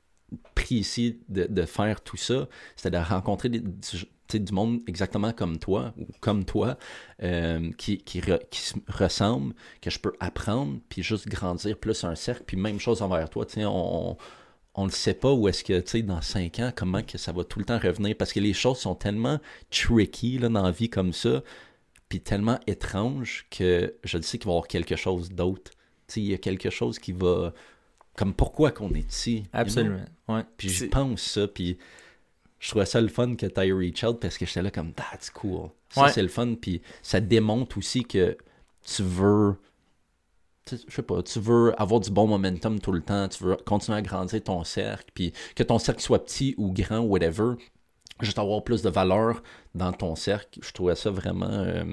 précis 0.54 1.20
de, 1.28 1.44
de 1.44 1.62
faire 1.62 2.00
tout 2.00 2.16
ça. 2.16 2.48
C'était 2.76 2.96
de 2.98 3.02
rencontrer 3.02 3.48
du 3.48 4.52
monde 4.52 4.80
exactement 4.86 5.32
comme 5.32 5.58
toi 5.58 5.94
ou 5.98 6.06
comme 6.20 6.44
toi 6.44 6.76
euh, 7.22 7.70
qui, 7.78 7.98
qui, 7.98 8.20
qui 8.50 8.60
se 8.60 8.74
ressemble, 8.88 9.54
que 9.80 9.90
je 9.90 9.98
peux 9.98 10.12
apprendre, 10.20 10.78
puis 10.88 11.02
juste 11.02 11.28
grandir 11.28 11.78
plus 11.78 12.04
un 12.04 12.14
cercle. 12.14 12.44
Puis 12.46 12.56
même 12.56 12.78
chose 12.78 13.00
envers 13.02 13.30
toi. 13.30 13.46
On, 13.58 14.16
on 14.74 14.86
ne 14.86 14.90
sait 14.90 15.14
pas 15.14 15.32
où 15.32 15.48
est-ce 15.48 15.64
que, 15.64 15.80
tu 15.80 16.02
dans 16.02 16.20
cinq 16.20 16.60
ans, 16.60 16.72
comment 16.74 17.02
que 17.02 17.18
ça 17.18 17.32
va 17.32 17.44
tout 17.44 17.58
le 17.58 17.64
temps 17.64 17.78
revenir. 17.78 18.16
Parce 18.16 18.32
que 18.32 18.40
les 18.40 18.52
choses 18.52 18.78
sont 18.78 18.94
tellement 18.94 19.40
tricky 19.70 20.38
là, 20.38 20.48
dans 20.48 20.62
la 20.62 20.70
vie 20.70 20.90
comme 20.90 21.12
ça 21.12 21.42
puis 22.08 22.20
tellement 22.20 22.58
étrange 22.66 23.46
que 23.50 23.94
je 24.02 24.16
le 24.16 24.22
sais 24.22 24.38
qu'il 24.38 24.46
va 24.46 24.52
y 24.52 24.56
avoir 24.56 24.68
quelque 24.68 24.96
chose 24.96 25.30
d'autre. 25.30 25.70
Il 26.16 26.24
y 26.24 26.34
a 26.34 26.38
quelque 26.38 26.70
chose 26.70 26.98
qui 26.98 27.12
va. 27.12 27.52
Comme 28.18 28.34
pourquoi 28.34 28.72
qu'on 28.72 28.92
est 28.94 29.08
ici. 29.08 29.44
Absolument. 29.52 30.04
Ouais. 30.26 30.42
Puis 30.56 30.68
je 30.70 30.86
pense 30.86 31.22
ça, 31.22 31.46
puis 31.46 31.78
je 32.58 32.68
trouvais 32.70 32.84
ça 32.84 33.00
le 33.00 33.06
fun 33.06 33.36
que 33.36 33.46
tu 33.46 33.72
reach 33.72 34.02
out 34.02 34.18
parce 34.18 34.36
que 34.36 34.44
j'étais 34.44 34.60
là 34.60 34.72
comme 34.72 34.92
that's 34.92 35.30
cool. 35.30 35.70
Ça, 35.90 36.08
c'est 36.08 36.22
le 36.22 36.28
fun, 36.28 36.56
puis 36.60 36.82
ça 37.00 37.20
démontre 37.20 37.78
aussi 37.78 38.02
que 38.02 38.36
tu 38.84 39.02
veux. 39.04 39.54
Je 40.68 40.76
sais 40.88 41.02
pas, 41.02 41.22
tu 41.22 41.38
veux 41.38 41.80
avoir 41.80 42.00
du 42.00 42.10
bon 42.10 42.26
momentum 42.26 42.80
tout 42.80 42.90
le 42.90 43.02
temps, 43.02 43.28
tu 43.28 43.44
veux 43.44 43.56
continuer 43.64 43.98
à 43.98 44.02
grandir 44.02 44.42
ton 44.42 44.64
cercle, 44.64 45.12
puis 45.14 45.32
que 45.54 45.62
ton 45.62 45.78
cercle 45.78 46.02
soit 46.02 46.24
petit 46.24 46.56
ou 46.58 46.72
grand, 46.72 46.98
whatever, 46.98 47.52
juste 48.20 48.40
avoir 48.40 48.64
plus 48.64 48.82
de 48.82 48.90
valeur 48.90 49.44
dans 49.76 49.92
ton 49.92 50.16
cercle. 50.16 50.58
Je 50.60 50.72
trouvais 50.72 50.96
ça 50.96 51.10
vraiment. 51.10 51.46
euh, 51.48 51.84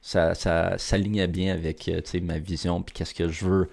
ça, 0.00 0.36
ça 0.36 0.78
s'alignait 0.78 1.26
bien 1.26 1.52
avec 1.52 1.88
euh, 1.88 2.00
ma 2.22 2.38
vision, 2.38 2.80
puis 2.80 2.94
qu'est-ce 2.94 3.12
que 3.12 3.28
je 3.28 3.44
veux 3.44 3.68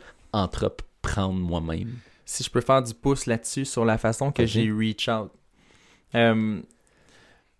entreprendre 1.05 1.39
moi-même. 1.39 1.95
Si 2.25 2.43
je 2.43 2.49
peux 2.49 2.61
faire 2.61 2.81
du 2.81 2.93
pouce 2.93 3.25
là-dessus 3.25 3.65
sur 3.65 3.85
la 3.85 3.97
façon 3.97 4.31
que 4.31 4.45
j'ai 4.45 4.71
reach 4.71 5.07
out. 5.07 5.31
Euh, 6.15 6.61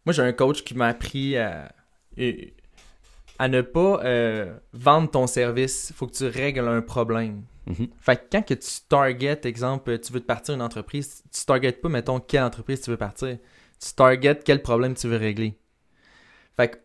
moi, 0.05 0.13
j'ai 0.13 0.23
un 0.23 0.33
coach 0.33 0.63
qui 0.63 0.75
m'a 0.75 0.87
appris 0.87 1.37
à, 1.37 1.71
à 3.37 3.47
ne 3.47 3.61
pas 3.61 4.03
euh, 4.03 4.57
vendre 4.73 5.09
ton 5.11 5.27
service. 5.27 5.89
Il 5.89 5.95
faut 5.95 6.07
que 6.07 6.15
tu 6.15 6.25
règles 6.25 6.67
un 6.67 6.81
problème. 6.81 7.43
Mhm. 7.67 7.87
Fait 7.99 8.15
que 8.17 8.23
quand 8.31 8.41
que 8.43 8.53
tu 8.53 8.69
target, 8.87 9.41
exemple, 9.43 9.97
tu 9.99 10.13
veux 10.13 10.19
te 10.19 10.25
partir 10.25 10.55
une 10.55 10.61
entreprise, 10.61 11.23
tu 11.31 11.45
targetes 11.45 11.81
pas, 11.81 11.89
mettons, 11.89 12.19
quelle 12.19 12.43
entreprise 12.43 12.81
tu 12.81 12.91
veux 12.91 12.97
partir. 12.97 13.37
Tu 13.79 13.93
target 13.93 14.39
quel 14.43 14.61
problème 14.61 14.93
tu 14.95 15.07
veux 15.07 15.17
régler. 15.17 15.59
Fait 16.55 16.69
que 16.69 16.77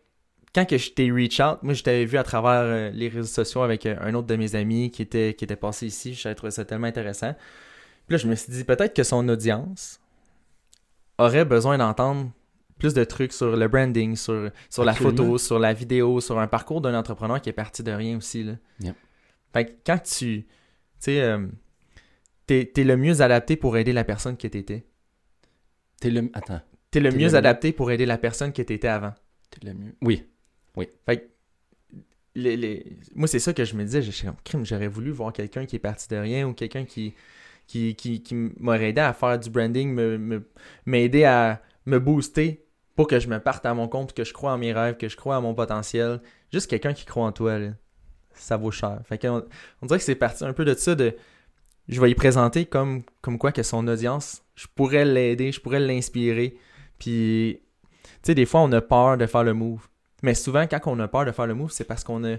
quand 0.53 0.65
que 0.65 0.77
je 0.77 0.91
t'ai 0.91 1.11
reach 1.11 1.39
out, 1.39 1.59
moi 1.61 1.73
je 1.73 1.83
t'avais 1.83 2.05
vu 2.05 2.17
à 2.17 2.23
travers 2.23 2.61
euh, 2.61 2.89
les 2.91 3.07
réseaux 3.07 3.27
sociaux 3.27 3.61
avec 3.61 3.85
euh, 3.85 3.95
un 4.01 4.13
autre 4.13 4.27
de 4.27 4.35
mes 4.35 4.55
amis 4.55 4.91
qui 4.91 5.01
était, 5.01 5.33
qui 5.33 5.45
était 5.45 5.55
passé 5.55 5.87
ici, 5.87 6.13
j'avais 6.13 6.35
trouvé 6.35 6.51
ça 6.51 6.65
tellement 6.65 6.87
intéressant. 6.87 7.33
Puis 8.07 8.13
là, 8.13 8.17
je 8.17 8.27
me 8.27 8.35
suis 8.35 8.51
dit 8.51 8.63
peut-être 8.63 8.93
que 8.93 9.03
son 9.03 9.27
audience 9.29 9.99
aurait 11.17 11.45
besoin 11.45 11.77
d'entendre 11.77 12.31
plus 12.77 12.93
de 12.93 13.03
trucs 13.03 13.31
sur 13.31 13.55
le 13.55 13.67
branding, 13.67 14.15
sur, 14.15 14.49
sur 14.69 14.83
la 14.83 14.93
photo, 14.93 15.37
sur 15.37 15.59
la 15.59 15.71
vidéo, 15.71 16.19
sur 16.19 16.39
un 16.39 16.47
parcours 16.47 16.81
d'un 16.81 16.97
entrepreneur 16.97 17.39
qui 17.39 17.49
est 17.49 17.53
parti 17.53 17.83
de 17.83 17.91
rien 17.91 18.17
aussi. 18.17 18.43
Là. 18.43 18.53
Yep. 18.79 18.95
Fait 19.53 19.65
que 19.65 19.71
quand 19.85 19.99
tu. 19.99 20.43
Tu 20.43 20.47
sais, 20.99 21.21
euh, 21.21 21.47
t'es, 22.47 22.71
le 22.77 22.97
mieux 22.97 23.21
adapté 23.21 23.55
pour 23.55 23.77
aider 23.77 23.93
la 23.93 24.03
personne 24.03 24.35
que 24.35 24.47
t'étais. 24.47 24.85
T'es 25.99 26.09
le. 26.09 26.29
Attends. 26.33 26.61
T'es 26.89 26.99
le 26.99 27.11
mieux 27.11 27.29
le- 27.29 27.35
adapté 27.35 27.71
pour 27.71 27.91
aider 27.91 28.05
la 28.05 28.17
personne 28.17 28.51
que 28.51 28.61
t'étais 28.61 28.87
avant. 28.87 29.13
T'es 29.51 29.65
le 29.67 29.73
mieux. 29.73 29.95
Oui. 30.01 30.25
Fait 31.05 31.17
que, 31.17 31.23
les, 32.35 32.55
les- 32.57 32.97
moi, 33.15 33.27
c'est 33.27 33.39
ça 33.39 33.53
que 33.53 33.65
je 33.65 33.75
me 33.75 33.83
disais. 33.83 34.01
Comme, 34.25 34.35
crime, 34.43 34.65
j'aurais 34.65 34.87
voulu 34.87 35.11
voir 35.11 35.33
quelqu'un 35.33 35.65
qui 35.65 35.75
est 35.75 35.79
parti 35.79 36.07
de 36.09 36.15
rien 36.15 36.47
ou 36.47 36.53
quelqu'un 36.53 36.85
qui, 36.85 37.13
qui, 37.67 37.95
qui, 37.95 38.23
qui 38.23 38.35
m'aurait 38.35 38.89
aidé 38.89 39.01
à 39.01 39.13
faire 39.13 39.37
du 39.39 39.49
branding, 39.49 39.93
me, 39.93 40.17
me- 40.17 40.49
m'aider 40.85 41.25
à 41.25 41.61
me 41.85 41.99
booster 41.99 42.65
pour 42.95 43.07
que 43.07 43.19
je 43.19 43.27
me 43.27 43.39
parte 43.39 43.65
à 43.65 43.73
mon 43.73 43.87
compte, 43.87 44.13
que 44.13 44.23
je 44.23 44.33
crois 44.33 44.53
en 44.53 44.57
mes 44.57 44.73
rêves, 44.73 44.97
que 44.97 45.09
je 45.09 45.17
crois 45.17 45.37
à 45.37 45.41
mon 45.41 45.53
potentiel. 45.53 46.21
Juste 46.53 46.69
quelqu'un 46.69 46.93
qui 46.93 47.05
croit 47.05 47.25
en 47.25 47.31
toi, 47.31 47.59
ça 48.33 48.57
vaut 48.57 48.71
cher. 48.71 49.01
Fait 49.05 49.17
que 49.17 49.27
on, 49.27 49.45
on 49.81 49.85
dirait 49.87 49.99
que 49.99 50.05
c'est 50.05 50.15
parti 50.15 50.43
un 50.45 50.53
peu 50.53 50.65
de 50.65 50.73
ça, 50.73 50.95
de 50.95 51.15
je 51.89 51.99
vais 52.01 52.11
y 52.11 52.15
présenter 52.15 52.65
comme, 52.65 53.03
comme 53.21 53.37
quoi 53.37 53.51
que 53.51 53.63
son 53.63 53.87
audience, 53.87 54.43
je 54.55 54.67
pourrais 54.73 55.05
l'aider, 55.05 55.51
je 55.51 55.59
pourrais 55.61 55.79
l'inspirer. 55.79 56.57
Puis, 56.99 57.61
tu 58.03 58.09
sais, 58.23 58.35
des 58.35 58.45
fois, 58.45 58.61
on 58.61 58.71
a 58.71 58.81
peur 58.81 59.17
de 59.17 59.25
faire 59.25 59.43
le 59.43 59.53
move. 59.53 59.87
Mais 60.21 60.35
souvent, 60.35 60.67
quand 60.67 60.79
on 60.85 60.99
a 60.99 61.07
peur 61.07 61.25
de 61.25 61.31
faire 61.31 61.47
le 61.47 61.53
move, 61.53 61.71
c'est 61.71 61.83
parce 61.83 62.03
qu'on 62.03 62.23
a. 62.23 62.37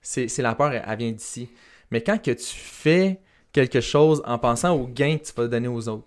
C'est 0.00 0.38
la 0.38 0.54
peur, 0.54 0.72
elle, 0.72 0.98
vient 0.98 1.12
d'ici. 1.12 1.50
Mais 1.90 2.02
quand 2.02 2.22
que 2.22 2.30
tu 2.30 2.54
fais 2.54 3.20
quelque 3.52 3.80
chose 3.80 4.22
en 4.26 4.38
pensant 4.38 4.76
au 4.76 4.86
gain 4.86 5.18
que 5.18 5.24
tu 5.24 5.32
vas 5.32 5.48
donner 5.48 5.68
aux 5.68 5.88
autres. 5.88 6.06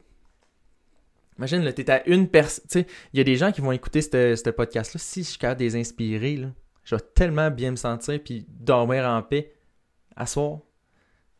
Imagine, 1.37 1.63
là, 1.63 1.73
t'es 1.73 1.89
à 1.89 2.07
une 2.07 2.27
personne. 2.27 2.65
Tu 2.69 2.79
sais, 2.81 2.87
il 3.13 3.17
y 3.17 3.21
a 3.21 3.23
des 3.23 3.35
gens 3.35 3.51
qui 3.51 3.61
vont 3.61 3.71
écouter 3.71 4.01
ce 4.01 4.35
ce 4.35 4.49
podcast-là. 4.49 4.99
Si 4.99 5.23
je 5.23 5.29
suis 5.29 5.37
capable 5.37 5.59
de 5.59 5.65
les 5.65 5.75
inspirer, 5.75 6.37
là, 6.37 6.47
je 6.83 6.95
vais 6.95 7.01
tellement 7.15 7.49
bien 7.49 7.71
me 7.71 7.75
sentir 7.75 8.19
puis 8.23 8.45
dormir 8.49 9.05
en 9.05 9.21
paix 9.21 9.53
à 10.15 10.25
soir. 10.25 10.59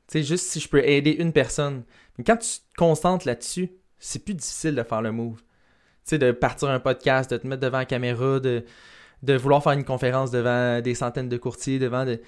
Tu 0.07 0.19
sais, 0.19 0.23
juste 0.23 0.45
si 0.47 0.59
je 0.59 0.67
peux 0.67 0.83
aider 0.83 1.11
une 1.11 1.33
personne. 1.33 1.83
Mais 2.17 2.23
quand 2.23 2.37
tu 2.37 2.49
te 2.49 2.75
concentres 2.77 3.27
là-dessus, 3.27 3.71
c'est 3.99 4.23
plus 4.23 4.33
difficile 4.33 4.75
de 4.75 4.83
faire 4.83 5.01
le 5.01 5.11
move. 5.11 5.37
Tu 5.37 5.45
sais, 6.05 6.17
de 6.17 6.31
partir 6.31 6.69
un 6.69 6.79
podcast, 6.79 7.29
de 7.31 7.37
te 7.37 7.45
mettre 7.45 7.61
devant 7.61 7.79
la 7.79 7.85
caméra, 7.85 8.39
de, 8.39 8.63
de 9.23 9.33
vouloir 9.35 9.61
faire 9.63 9.73
une 9.73 9.83
conférence 9.85 10.31
devant 10.31 10.81
des 10.81 10.95
centaines 10.95 11.29
de 11.29 11.37
courtiers, 11.37 11.79
devant 11.79 12.05
de... 12.05 12.21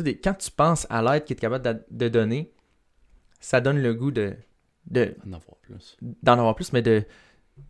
des- 0.00 0.18
Quand 0.18 0.34
tu 0.34 0.50
penses 0.50 0.86
à 0.90 1.02
l'aide 1.02 1.24
qu'il 1.24 1.36
est 1.36 1.40
capable 1.40 1.84
de, 1.90 2.08
donner, 2.08 2.52
ça 3.40 3.60
donne 3.60 3.80
le 3.82 3.94
goût 3.94 4.10
de, 4.10 4.34
de, 4.86 5.14
En 5.26 5.32
avoir 5.32 5.56
plus. 5.62 5.96
d'en 6.22 6.32
avoir 6.34 6.54
plus, 6.54 6.72
mais 6.72 6.82
de, 6.82 7.04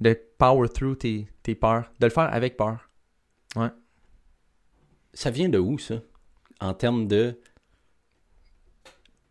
de 0.00 0.18
power 0.38 0.68
through 0.68 0.96
tes, 0.98 1.26
tes 1.42 1.54
peurs, 1.54 1.90
de 2.00 2.06
le 2.06 2.12
faire 2.12 2.32
avec 2.32 2.56
peur. 2.56 2.90
Ça 5.16 5.30
vient 5.30 5.48
de 5.48 5.58
où, 5.58 5.78
ça? 5.78 6.00
En 6.60 6.74
termes 6.74 7.06
de. 7.06 7.38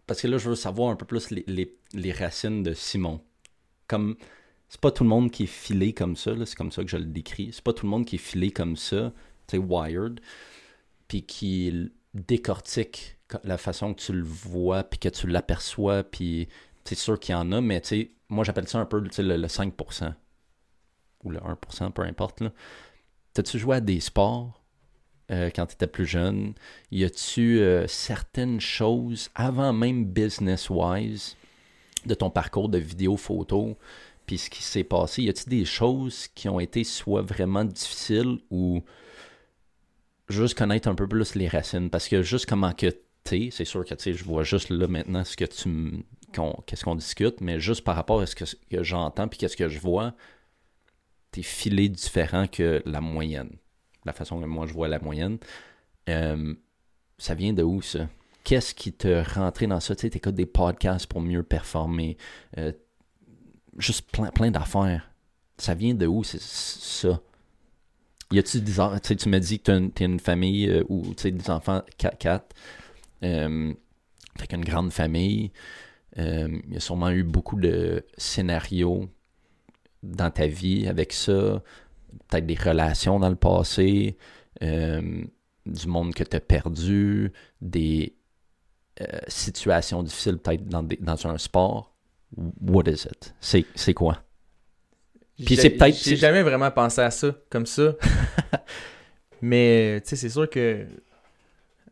Parce 0.08 0.22
que 0.22 0.28
là, 0.28 0.38
je 0.38 0.50
veux 0.50 0.56
savoir 0.56 0.92
un 0.92 0.96
peu 0.96 1.06
plus 1.06 1.30
les, 1.30 1.44
les- 1.48 1.76
les 1.94 2.12
racines 2.14 2.64
de 2.64 2.74
Simon. 2.74 3.22
Comme. 3.88 4.16
C'est 4.74 4.82
pas 4.82 4.90
tout 4.90 5.04
le 5.04 5.10
monde 5.10 5.30
qui 5.30 5.44
est 5.44 5.46
filé 5.46 5.94
comme 5.94 6.16
ça, 6.16 6.32
c'est 6.48 6.56
comme 6.56 6.72
ça 6.72 6.82
que 6.84 6.90
je 6.90 6.98
le 6.98 7.06
décris. 7.06 7.52
C'est 7.54 7.64
pas 7.64 7.74
tout 7.74 7.86
le 7.86 7.92
monde 7.92 8.06
qui 8.08 8.16
est 8.16 8.18
filé 8.18 8.50
comme 8.50 8.76
ça, 8.76 9.14
tu 9.46 9.58
wired, 9.58 10.20
puis 11.08 11.22
qui 11.22 11.92
décortique 12.16 13.18
co- 13.28 13.38
la 13.44 13.60
façon 13.60 13.94
que 13.94 14.02
tu 14.02 14.14
le 14.14 14.24
vois, 14.24 14.84
puis 14.84 14.98
que 14.98 15.10
tu 15.10 15.28
l'aperçois, 15.28 16.02
puis 16.04 16.48
c'est 16.86 16.98
sûr 16.98 17.20
qu'il 17.20 17.34
y 17.34 17.36
en 17.36 17.52
a, 17.52 17.62
mais 17.62 17.84
moi 18.30 18.44
j'appelle 18.44 18.68
ça 18.68 18.80
un 18.80 18.88
peu 18.88 19.00
le, 19.00 19.38
le 19.38 19.48
5%, 19.48 20.16
ou 21.24 21.30
le 21.30 21.38
1%, 21.40 21.92
peu 21.92 22.02
importe. 22.02 22.42
là. 22.42 22.52
T'as-tu 23.36 23.60
joué 23.60 23.76
à 23.76 23.80
des 23.80 24.00
sports 24.00 24.60
euh, 25.30 25.52
quand 25.56 25.68
tu 25.68 25.74
étais 25.76 25.86
plus 25.86 26.08
jeune? 26.08 26.56
Y 26.90 27.04
a-tu 27.04 27.60
euh, 27.60 27.86
certaines 27.86 28.60
choses, 28.60 29.30
avant 29.36 29.72
même 29.72 30.04
business-wise, 30.06 31.38
de 32.08 32.16
ton 32.16 32.32
parcours 32.32 32.70
de 32.70 32.80
vidéo, 32.80 33.18
photo, 33.18 33.78
puis 34.26 34.38
ce 34.38 34.50
qui 34.50 34.64
s'est 34.64 34.84
passé, 34.84 35.24
y 35.24 35.30
a-tu 35.30 35.50
des 35.50 35.66
choses 35.66 36.28
qui 36.28 36.50
ont 36.50 36.60
été 36.60 36.84
soit 36.84 37.22
vraiment 37.22 37.64
difficiles 37.66 38.40
ou 38.50 38.84
juste 40.30 40.58
connaître 40.58 40.88
un 40.88 40.96
peu 40.96 41.08
plus 41.08 41.36
les 41.36 41.48
racines? 41.48 41.90
Parce 41.90 42.08
que 42.08 42.22
juste 42.22 42.46
comment 42.46 42.74
que 42.74 42.88
t'es, 43.24 43.50
c'est 43.52 43.66
sûr 43.66 43.86
que 43.86 43.96
je 44.00 44.24
vois 44.24 44.44
juste 44.44 44.70
là 44.70 44.88
maintenant 44.88 45.24
ce 45.24 45.36
que 45.38 45.46
tu 45.46 46.04
qu'est-ce 46.66 46.84
qu'on 46.84 46.96
discute, 46.96 47.42
mais 47.42 47.60
juste 47.60 47.84
par 47.84 47.96
rapport 47.96 48.20
à 48.22 48.26
ce 48.26 48.36
que, 48.36 48.46
que 48.72 48.82
j'entends 48.82 49.28
puis 49.28 49.38
qu'est-ce 49.38 49.56
que 49.56 49.70
je 49.70 49.80
vois, 49.80 50.14
t'es 51.32 51.44
filé 51.44 51.90
différent 51.90 52.48
que 52.48 52.82
la 52.86 53.02
moyenne. 53.02 53.52
La 54.06 54.14
façon 54.14 54.40
que 54.40 54.46
moi 54.46 54.66
je 54.66 54.74
vois 54.74 54.88
la 54.88 55.00
moyenne. 55.00 55.38
Ça 56.08 57.36
vient 57.36 57.54
de 57.54 57.64
où 57.64 57.82
ça? 57.82 58.10
Qu'est-ce 58.44 58.74
qui 58.74 58.92
te 58.92 59.24
rentré 59.36 59.68
dans 59.68 59.80
ça? 59.80 59.96
Tu 59.96 60.02
sais, 60.02 60.10
t'écoutes 60.10 60.36
des 60.36 60.46
podcasts 60.46 61.08
pour 61.08 61.22
mieux 61.22 61.44
performer. 61.44 62.18
Euh, 62.58 62.74
juste 63.78 64.12
plein, 64.12 64.32
plein 64.32 64.52
d'affaires. 64.52 65.10
Ça 65.58 65.74
vient 65.76 65.94
de 65.94 66.08
où 66.08 66.24
c'est 66.24 66.42
ça? 66.42 67.20
Y 68.32 68.40
a-tu 68.40 68.62
des 68.62 68.80
en- 68.80 69.00
tu 69.00 69.30
me 69.30 69.40
dis 69.40 69.60
que 69.60 69.64
t'as 69.66 69.80
t'es 69.94 70.06
une 70.06 70.20
famille 70.20 70.68
euh, 70.70 70.84
où 70.90 71.14
tu 71.16 71.32
des 71.32 71.50
enfants 71.50 71.84
4 71.98 72.56
euh, 73.24 73.74
fait 74.38 74.48
qu'une 74.48 74.66
grande 74.66 74.92
famille. 74.92 75.52
Euh, 76.20 76.60
il 76.68 76.74
y 76.74 76.78
a 76.78 76.80
sûrement 76.80 77.10
eu 77.12 77.24
beaucoup 77.24 77.60
de 77.60 78.06
scénarios 78.18 79.10
dans 80.04 80.32
ta 80.32 80.48
vie 80.48 80.88
avec 80.88 81.14
ça. 81.14 81.62
Peut-être 82.30 82.46
des 82.46 82.56
relations 82.56 83.20
dans 83.20 83.30
le 83.30 83.36
passé. 83.36 84.18
euh, 84.64 85.24
du 85.66 85.88
monde 85.88 86.14
que 86.14 86.24
tu 86.24 86.36
as 86.38 86.42
perdu. 86.42 87.32
Des 87.62 88.16
euh, 89.02 89.06
situations 89.28 90.04
difficiles 90.04 90.38
peut-être 90.40 90.66
dans, 90.68 90.84
dans 91.02 91.28
un 91.28 91.38
sport. 91.38 91.93
What 92.62 92.84
is 92.88 93.06
it? 93.06 93.34
C'est 93.76 93.94
quoi? 93.94 94.24
Puis 95.46 95.56
c'est 95.58 95.72
peut-être- 95.72 95.98
J'ai 96.04 96.16
jamais 96.16 96.44
vraiment 96.44 96.72
pensé 96.72 97.02
à 97.02 97.12
ça 97.12 97.36
comme 97.50 97.66
ça. 97.66 97.96
Mais, 99.42 100.00
tu 100.02 100.10
sais, 100.10 100.16
c'est 100.16 100.30
sûr 100.30 100.50
que. 100.50 100.86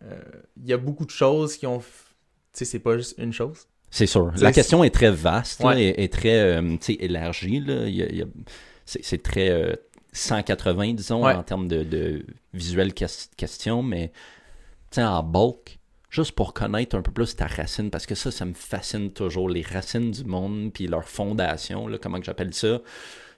euh, 0.04 0.22
Il 0.62 0.68
y 0.70 0.74
a 0.74 0.78
beaucoup 0.78 1.06
de 1.06 1.12
choses 1.12 1.58
qui 1.58 1.68
ont. 1.68 1.80
Tu 1.80 1.86
sais, 2.54 2.66
c'est 2.66 2.80
pas 2.80 2.98
juste 2.98 3.16
une 3.18 3.34
chose. 3.34 3.68
C'est 3.90 4.06
sûr. 4.08 4.32
La 4.38 4.54
question 4.54 4.84
est 4.86 4.90
très 4.94 5.12
vaste, 5.12 5.60
là, 5.62 5.70
Ouais. 5.70 5.84
et, 5.84 6.04
et 6.04 6.10
très 6.10 6.40
euh, 6.40 6.78
élargie. 7.00 7.60
Là. 7.60 7.84
A- 7.84 8.26
c'est, 8.86 9.22
très 9.22 9.50
euh, 9.50 9.74
180, 10.14 10.94
disons, 10.94 11.26
Ouais. 11.26 11.34
en 11.34 11.44
termes 11.44 11.68
de, 11.68 11.84
de 11.84 12.26
visuelle 12.54 12.94
ques- 12.94 13.30
question, 13.36 13.84
mais 13.84 14.12
en 14.98 15.24
bulk, 15.24 15.80
juste 16.12 16.34
pour 16.34 16.54
connaître 16.54 16.96
un 16.96 17.02
peu 17.02 17.12
plus 17.12 17.36
ta 17.36 17.48
racine, 17.48 17.90
parce 17.90 18.06
que 18.06 18.14
ça, 18.14 18.30
ça 18.30 18.46
me 18.46 18.54
fascine 18.54 19.12
toujours, 19.12 19.50
les 19.50 19.64
racines 19.64 20.12
du 20.12 20.26
monde, 20.26 20.72
puis 20.72 20.86
leur 20.86 21.08
fondation, 21.08 21.88
là, 21.88 21.98
comment 21.98 22.20
que 22.20 22.26
j'appelle 22.26 22.54
ça. 22.54 22.80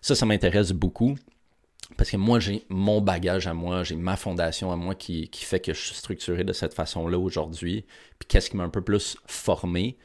Ça, 0.02 0.16
ça 0.16 0.26
m'intéresse 0.26 0.74
beaucoup. 0.74 1.16
Parce 1.98 2.10
que 2.10 2.18
moi, 2.18 2.40
j'ai 2.40 2.66
mon 2.70 3.02
bagage 3.02 3.46
à 3.46 3.54
moi, 3.54 3.84
j'ai 3.84 3.96
ma 3.96 4.16
fondation 4.18 4.72
à 4.72 4.76
moi 4.76 4.96
qui, 4.96 5.30
qui 5.30 5.46
fait 5.46 5.60
que 5.60 5.74
je 5.74 5.80
suis 5.80 5.96
structuré 5.96 6.44
de 6.44 6.52
cette 6.52 6.74
façon-là 6.74 7.20
aujourd'hui. 7.20 7.86
Puis 8.18 8.28
qu'est-ce 8.28 8.50
qui 8.50 8.58
m'a 8.58 8.64
un 8.64 8.70
peu 8.70 8.82
plus 8.82 9.18
formé? 9.28 9.98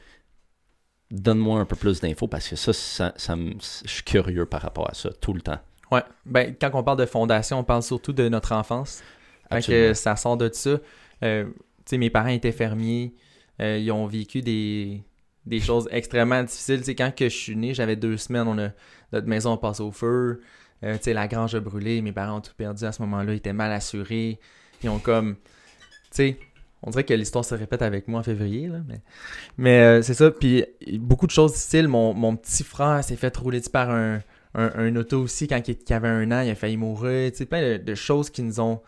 Donne-moi 1.09 1.59
un 1.59 1.65
peu 1.65 1.75
plus 1.75 1.99
d'infos 2.01 2.27
parce 2.27 2.47
que 2.47 2.55
ça, 2.55 2.71
ça, 2.73 3.13
ça 3.17 3.35
me- 3.35 3.53
je 3.83 3.89
suis 3.89 4.03
curieux 4.03 4.45
par 4.45 4.61
rapport 4.61 4.87
à 4.89 4.93
ça 4.93 5.09
tout 5.19 5.33
le 5.33 5.41
temps. 5.41 5.57
Ouais. 5.91 6.03
Ben, 6.25 6.53
quand 6.59 6.69
on 6.73 6.83
parle 6.83 6.99
de 6.99 7.07
fondation, 7.07 7.57
on 7.57 7.63
parle 7.63 7.81
surtout 7.81 8.13
de 8.13 8.29
notre 8.29 8.51
enfance. 8.51 9.01
Fait 9.51 9.65
que 9.65 9.93
ça 9.95 10.15
sort 10.15 10.37
de 10.37 10.49
ça. 10.53 10.77
Euh, 11.23 11.45
mes 11.97 12.09
parents 12.09 12.29
étaient 12.29 12.51
fermiers. 12.51 13.15
Euh, 13.61 13.77
ils 13.77 13.91
ont 13.91 14.05
vécu 14.07 14.41
des, 14.41 15.03
des 15.45 15.59
choses 15.59 15.87
extrêmement 15.91 16.43
difficiles. 16.43 16.83
Quand 16.95 17.13
que 17.15 17.29
je 17.29 17.35
suis 17.35 17.55
né, 17.55 17.73
j'avais 17.73 17.95
deux 17.95 18.17
semaines. 18.17 18.73
Notre 19.11 19.27
maison 19.27 19.53
a 19.53 19.57
passé 19.57 19.81
au 19.81 19.91
feu. 19.91 20.41
Euh, 20.83 20.97
la 21.07 21.27
grange 21.27 21.55
a 21.55 21.59
brûlé, 21.59 22.01
mes 22.01 22.13
parents 22.13 22.37
ont 22.37 22.41
tout 22.41 22.53
perdu 22.55 22.85
à 22.85 22.91
ce 22.91 23.01
moment-là, 23.01 23.33
ils 23.33 23.37
étaient 23.37 23.53
mal 23.53 23.71
assurés. 23.71 24.39
Ils 24.83 24.89
ont 24.89 24.99
comme. 24.99 25.35
On 26.81 26.89
dirait 26.91 27.03
que 27.03 27.13
l'histoire 27.13 27.43
se 27.43 27.55
répète 27.55 27.81
avec 27.81 28.07
moi 28.07 28.21
en 28.21 28.23
février, 28.23 28.67
là, 28.67 28.79
mais, 28.87 29.01
mais 29.57 29.79
euh, 29.81 30.01
c'est 30.01 30.13
ça. 30.13 30.31
Puis 30.31 30.65
beaucoup 30.93 31.27
de 31.27 31.31
choses 31.31 31.53
difficiles. 31.53 31.87
Mon, 31.89 32.13
mon 32.13 32.35
petit 32.37 32.63
frère 32.63 33.03
s'est 33.03 33.17
fait 33.17 33.35
rouler 33.35 33.61
par 33.71 33.89
un, 33.89 34.21
un, 34.53 34.95
auto 34.95 35.21
aussi 35.21 35.47
quand 35.47 35.61
il, 35.67 35.77
avait 35.93 36.07
un 36.07 36.31
an, 36.31 36.41
il 36.41 36.49
a 36.49 36.55
failli 36.55 36.77
mourir. 36.77 37.31
Tu 37.31 37.39
sais, 37.39 37.45
plein 37.45 37.77
de, 37.77 37.95
choses 37.95 38.29
qui 38.29 38.41
nous 38.41 38.59
ont 38.59 38.81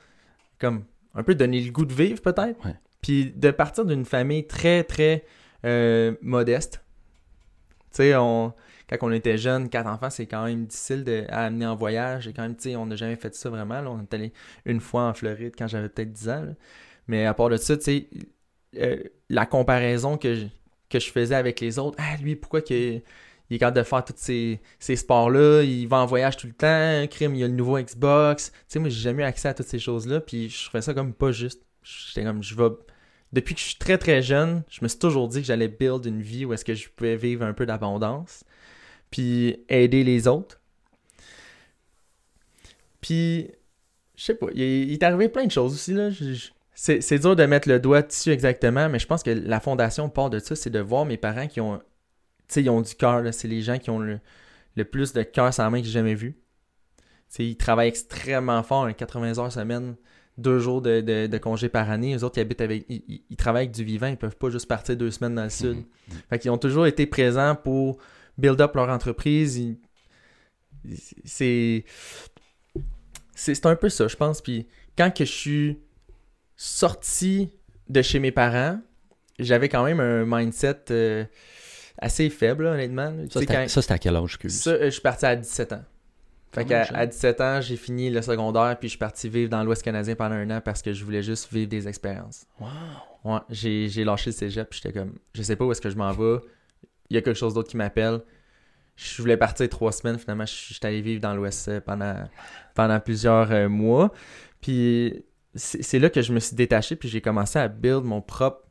comme 0.60 0.86
un 1.16 1.24
peu 1.24 1.36
donné 1.36 1.60
le 1.60 1.72
goût 1.72 1.86
de 1.86 1.94
vivre, 1.94 2.22
peut-être. 2.22 2.60
Puis 3.02 3.32
de 3.36 3.52
partir 3.52 3.86
d'une 3.86 4.06
famille 4.06 4.46
très, 4.48 4.84
très 4.84 5.26
euh, 5.66 6.16
modeste. 6.22 6.84
Tu 7.92 7.98
sais, 7.98 8.16
on, 8.16 8.54
quand 8.90 8.98
on 9.02 9.12
était 9.12 9.38
jeune, 9.38 9.70
quatre 9.70 9.88
enfants, 9.88 10.10
c'est 10.10 10.26
quand 10.26 10.46
même 10.46 10.66
difficile 10.66 11.26
à 11.30 11.46
amener 11.46 11.66
en 11.66 11.76
voyage. 11.76 12.28
Et 12.28 12.34
quand 12.34 12.44
même, 12.44 12.56
tu 12.56 12.64
sais, 12.72 12.76
on 12.76 12.86
n'a 12.86 12.96
jamais 12.96 13.16
fait 13.16 13.34
ça 13.36 13.50
vraiment. 13.50 13.80
On 13.88 14.02
est 14.02 14.14
allé 14.14 14.34
une 14.66 14.80
fois 14.80 15.04
en 15.04 15.14
Floride 15.14 15.54
quand 15.58 15.68
j'avais 15.68 15.90
peut-être 15.90 16.12
10 16.12 16.30
ans. 16.30 16.56
Mais 17.08 17.26
à 17.26 17.34
part 17.34 17.50
de 17.50 17.58
ça, 17.58 17.78
tu 17.78 17.84
sais, 17.84 18.10
euh, 18.78 19.04
la 19.30 19.46
comparaison 19.46 20.18
que 20.18 20.36
je, 20.36 20.46
que 20.90 21.00
je 21.00 21.10
faisais 21.12 21.36
avec 21.36 21.60
les 21.60 21.80
autres, 21.80 21.98
ah, 22.00 22.18
lui, 22.22 22.36
pourquoi 22.36 22.62
que, 22.62 23.02
il 23.52 23.56
est 23.56 23.60
capable 23.60 23.78
de 23.78 23.84
faire 23.84 24.06
tous 24.06 24.14
ces, 24.16 24.62
ces 24.80 24.96
sports-là, 24.96 25.64
il 25.64 25.86
va 25.88 25.98
en 25.98 26.06
voyage 26.06 26.38
tout 26.38 26.48
le 26.48 26.54
temps, 26.54 27.06
crime, 27.10 27.36
il 27.36 27.44
a 27.44 27.48
le 27.48 27.54
nouveau 27.54 27.78
Xbox. 27.80 28.52
Tu 28.52 28.58
sais, 28.70 28.80
moi, 28.80 28.90
j'ai 28.90 29.02
jamais 29.02 29.24
eu 29.24 29.26
accès 29.26 29.50
à 29.50 29.54
toutes 29.54 29.68
ces 29.68 29.80
choses-là, 29.80 30.22
puis 30.22 30.50
je 30.50 30.66
trouvais 30.68 30.82
ça 30.82 30.94
comme 30.94 31.14
pas 31.14 31.32
juste. 31.32 31.62
J'étais 31.84 32.24
comme, 32.24 32.42
je 32.44 32.56
vais. 32.56 32.70
Depuis 33.34 33.56
que 33.56 33.62
je 33.62 33.66
suis 33.66 33.78
très 33.78 33.98
très 33.98 34.22
jeune, 34.22 34.64
je 34.70 34.80
me 34.82 34.88
suis 34.88 35.00
toujours 35.00 35.28
dit 35.28 35.42
que 35.42 35.48
j'allais 35.48 35.68
build 35.68 36.06
une 36.06 36.22
vie 36.22 36.46
où 36.46 36.54
est-ce 36.54 36.66
que 36.66 36.74
je 36.74 36.90
pouvais 36.90 37.16
vivre 37.16 37.46
un 37.46 37.54
peu 37.54 37.66
d'abondance, 37.66 38.44
puis 39.10 39.64
aider 39.70 40.04
les 40.04 40.28
autres. 40.28 40.60
Puis, 43.00 43.52
je 44.16 44.24
sais 44.24 44.36
pas, 44.36 44.48
il, 44.54 44.92
est 44.92 45.04
arrivé 45.04 45.30
plein 45.30 45.46
de 45.46 45.52
choses 45.52 45.74
aussi, 45.74 45.94
là. 45.94 46.10
C'est, 46.74 47.20
dur 47.20 47.36
de 47.36 47.46
mettre 47.46 47.70
le 47.70 47.80
doigt 47.80 48.02
dessus 48.02 48.32
exactement, 48.32 48.90
mais 48.90 48.98
je 48.98 49.06
pense 49.06 49.22
que 49.24 49.30
la 49.30 49.60
fondation 49.60 50.10
part 50.10 50.30
de 50.30 50.40
ça, 50.40 50.56
c'est 50.56 50.70
de 50.70 50.80
voir 50.80 51.06
mes 51.06 51.18
parents 51.18 51.48
qui 51.48 51.62
ont, 51.62 51.80
ils 52.56 52.70
ont 52.70 52.82
du 52.82 52.96
cœur. 52.96 53.24
C'est 53.34 53.48
les 53.48 53.62
gens 53.62 53.78
qui 53.78 53.92
ont 53.92 54.00
le, 54.00 54.20
le 54.76 54.86
plus 54.86 55.14
de 55.14 55.24
cœur 55.24 55.52
la 55.58 55.70
main 55.70 55.80
que 55.80 55.86
j'ai 55.86 55.92
jamais 55.92 56.16
vu. 56.16 56.38
Ils 57.40 57.58
travaillent 57.58 57.90
extrêmement 57.90 58.62
fort, 58.64 58.86
hein, 58.86 58.94
80 58.94 59.38
heures 59.38 59.52
semaine, 59.52 59.96
deux 60.42 60.60
jours 60.60 60.82
de, 60.82 61.02
de, 61.02 61.28
de 61.28 61.38
congé 61.38 61.70
par 61.70 61.90
année. 61.90 62.14
Les 62.14 62.24
autres, 62.24 62.38
ils 62.38 62.42
habitent 62.42 62.62
avec, 62.62 62.86
ils, 62.90 63.04
ils- 63.08 63.24
ils 63.30 63.38
travaillent 63.38 63.64
avec 63.66 63.76
du 63.76 63.84
vivant, 63.84 64.08
ils 64.08 64.18
peuvent 64.18 64.36
pas 64.36 64.50
juste 64.50 64.68
partir 64.68 64.98
deux 64.98 65.12
semaines 65.12 65.36
dans 65.36 65.44
le 65.44 65.50
sud. 65.50 65.78
Mhm. 65.78 66.18
Fait 66.30 66.40
qu'ils 66.40 66.52
ont 66.52 66.58
toujours 66.58 66.86
été 66.88 67.06
présents 67.06 67.56
pour 67.56 67.98
build 68.38 68.60
up 68.62 68.76
leur 68.76 68.90
entreprise. 68.90 69.58
Ils- 69.58 69.78
C'est, 71.26 71.86
c'est, 73.36 73.54
c'est 73.56 73.66
un 73.68 73.76
peu 73.76 73.90
ça, 73.90 74.08
je 74.08 74.16
pense. 74.16 74.42
Puis 74.42 74.68
quand 74.98 75.12
que 75.16 75.26
je 75.26 75.32
suis 75.32 75.78
sorti 76.56 77.50
de 77.90 78.02
chez 78.02 78.20
mes 78.20 78.32
parents, 78.32 78.80
j'avais 79.40 79.70
quand 79.70 79.84
même 79.84 80.00
un 80.00 80.26
mindset 80.26 80.80
euh, 80.92 81.26
assez 81.98 82.30
faible, 82.30 82.64
là, 82.66 82.72
honnêtement. 82.74 83.14
Ça, 83.30 83.40
c'était 83.40 83.54
quand- 83.68 83.92
à 83.94 83.98
quel 84.00 84.16
âge, 84.16 84.24
excuse? 84.26 84.62
ça, 84.62 84.72
euh, 84.72 84.86
je 84.86 84.90
suis 84.92 85.02
parti 85.02 85.26
à 85.26 85.36
17 85.36 85.74
ans. 85.74 85.84
Fait 86.54 86.66
qu'à 86.66 86.84
à 86.94 87.06
17 87.06 87.42
ans, 87.42 87.62
j'ai 87.62 87.78
fini 87.78 88.10
le 88.10 88.22
secondaire, 88.22 88.78
puis 88.78 88.90
je 88.90 88.92
suis 88.92 89.00
parti 89.00 89.30
vivre 89.30 89.50
dans 89.50 89.64
l'Ouest 89.64 89.84
canadien 89.84 90.16
pendant 90.16 90.36
un 90.36 90.50
an 90.50 90.62
parce 90.62 90.82
que 90.82 90.92
je 90.92 91.06
voulais 91.06 91.24
juste 91.24 91.52
vivre 91.52 91.70
des 91.70 91.88
expériences. 91.88 92.46
Wow. 92.60 92.68
Ouais, 93.24 93.40
j'ai 93.50 93.88
j'ai 93.88 94.04
lâché 94.04 94.32
le 94.32 94.36
cégep, 94.36 94.70
puis 94.70 94.82
j'étais 94.84 94.98
comme, 94.98 95.18
je 95.34 95.42
sais 95.44 95.56
pas 95.56 95.64
où 95.64 95.72
est-ce 95.72 95.80
que 95.80 95.90
je 95.90 95.96
m'en 95.96 96.12
vais. 96.12 96.40
Il 97.10 97.16
y 97.16 97.18
a 97.18 97.22
quelque 97.22 97.38
chose 97.38 97.54
d'autre 97.54 97.70
qui 97.70 97.78
m'appelle. 97.78 98.22
Je 98.98 99.22
voulais 99.22 99.38
partir 99.38 99.70
trois 99.70 99.94
semaines, 99.94 100.20
finalement, 100.20 100.46
je 100.46 100.52
suis 100.52 100.80
allé 100.84 101.02
vivre 101.02 101.22
dans 101.22 101.34
l'Ouest 101.34 101.70
euh, 101.70 101.80
pendant, 101.80 102.16
pendant 102.76 103.00
plusieurs 103.00 103.50
euh, 103.52 103.70
mois. 103.70 104.12
Puis 104.60 105.24
c'est 105.56 105.82
c'est 105.84 106.00
là 106.00 106.10
que 106.10 106.22
je 106.22 106.34
me 106.34 106.40
suis 106.40 106.56
détaché, 106.56 106.98
puis 106.98 107.08
j'ai 107.08 107.22
commencé 107.22 107.60
à 107.60 107.70
build 107.70 108.04
mon 108.04 108.22
propre, 108.22 108.68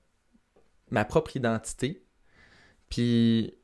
ma 0.90 1.06
propre 1.06 1.34
identité. 1.36 2.04
Puis 2.90 3.54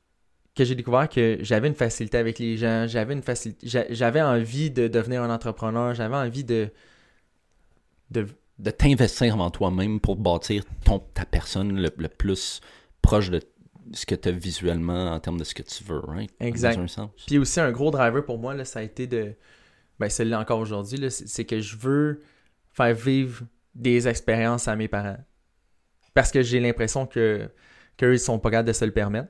que 0.56 0.64
j'ai 0.64 0.74
découvert 0.74 1.08
que 1.08 1.38
j'avais 1.42 1.68
une 1.68 1.74
facilité 1.74 2.16
avec 2.18 2.38
les 2.38 2.56
gens, 2.56 2.86
j'avais 2.88 3.12
une 3.12 3.22
facilité, 3.22 3.68
j'a- 3.68 3.92
j'avais 3.92 4.22
envie 4.22 4.70
de 4.70 4.88
devenir 4.88 5.22
un 5.22 5.30
entrepreneur, 5.30 5.94
j'avais 5.94 6.16
envie 6.16 6.44
de, 6.44 6.70
de 8.10 8.26
De 8.58 8.70
t'investir 8.70 9.38
en 9.38 9.50
toi-même 9.50 10.00
pour 10.00 10.16
bâtir 10.16 10.64
ton, 10.84 10.98
ta 10.98 11.24
personne 11.26 11.76
le, 11.80 11.90
le 11.96 12.08
plus 12.08 12.60
proche 13.02 13.30
de 13.30 13.40
ce 13.92 14.06
que 14.06 14.14
tu 14.14 14.28
as 14.30 14.32
visuellement 14.32 15.12
en 15.12 15.20
termes 15.20 15.38
de 15.38 15.44
ce 15.44 15.54
que 15.54 15.62
tu 15.62 15.84
veux, 15.84 16.00
right? 16.08 16.30
Exact. 16.40 16.76
Dans 16.76 16.82
un 16.82 16.88
sens. 16.88 17.10
Puis 17.26 17.38
aussi, 17.38 17.60
un 17.60 17.70
gros 17.70 17.90
driver 17.90 18.24
pour 18.24 18.38
moi, 18.38 18.54
là, 18.54 18.64
ça 18.64 18.80
a 18.80 18.82
été 18.82 19.06
de. 19.06 19.34
Ben, 20.00 20.08
c'est 20.08 20.34
encore 20.34 20.58
aujourd'hui, 20.58 20.98
c'est 21.10 21.44
que 21.44 21.60
je 21.60 21.76
veux 21.76 22.20
faire 22.72 22.94
vivre 22.94 23.44
des 23.74 24.08
expériences 24.08 24.68
à 24.68 24.74
mes 24.76 24.88
parents. 24.88 25.18
Parce 26.14 26.30
que 26.32 26.42
j'ai 26.42 26.60
l'impression 26.60 27.06
que 27.06 27.48
qu'eux, 27.98 28.14
ils 28.14 28.18
sont 28.18 28.38
pas 28.38 28.50
capables 28.50 28.68
de 28.68 28.72
se 28.72 28.84
le 28.84 28.90
permettre. 28.92 29.28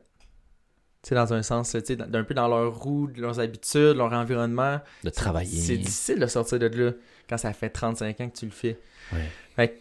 Dans 1.15 1.33
un 1.35 1.43
sens, 1.43 1.71
tu 1.71 1.81
sais, 1.85 1.97
d'un 1.97 2.25
peu 2.25 2.35
dans 2.35 2.49
leur 2.49 2.75
roue, 2.77 3.09
leurs 3.17 3.39
habitudes, 3.41 3.97
leur 3.97 4.13
environnement. 4.13 4.81
de 5.05 5.11
travailler. 5.11 5.57
C'est 5.59 5.77
difficile 5.77 6.19
de 6.19 6.27
sortir 6.27 6.59
de 6.59 6.67
là 6.67 6.93
quand 7.29 7.39
ça 7.39 7.53
fait 7.53 7.71
35 7.71 8.21
ans 8.21 8.29
que 8.29 8.37
tu 8.37 8.45
le 8.47 8.51
fais. 8.53 8.79
Ouais. 9.13 9.29
Fait 9.55 9.69
que 9.69 9.75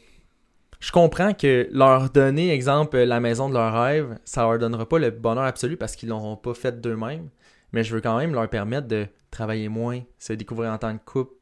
je 0.79 0.91
comprends 0.91 1.33
que 1.33 1.67
leur 1.71 2.09
donner, 2.11 2.51
exemple, 2.51 2.97
la 2.97 3.19
maison 3.19 3.49
de 3.49 3.53
leur 3.55 3.73
rêve, 3.81 4.19
ça 4.25 4.41
leur 4.43 4.59
donnera 4.59 4.87
pas 4.87 4.99
le 4.99 5.09
bonheur 5.09 5.45
absolu 5.45 5.77
parce 5.77 5.95
qu'ils 5.95 6.09
l'auront 6.09 6.35
pas 6.35 6.53
fait 6.53 6.79
d'eux-mêmes. 6.79 7.29
Mais 7.71 7.83
je 7.83 7.93
veux 7.95 8.01
quand 8.01 8.17
même 8.17 8.33
leur 8.33 8.47
permettre 8.49 8.87
de 8.87 9.07
travailler 9.31 9.67
moins, 9.67 10.01
se 10.19 10.33
découvrir 10.33 10.71
en 10.71 10.77
tant 10.77 10.95
que 10.97 11.03
couple, 11.03 11.33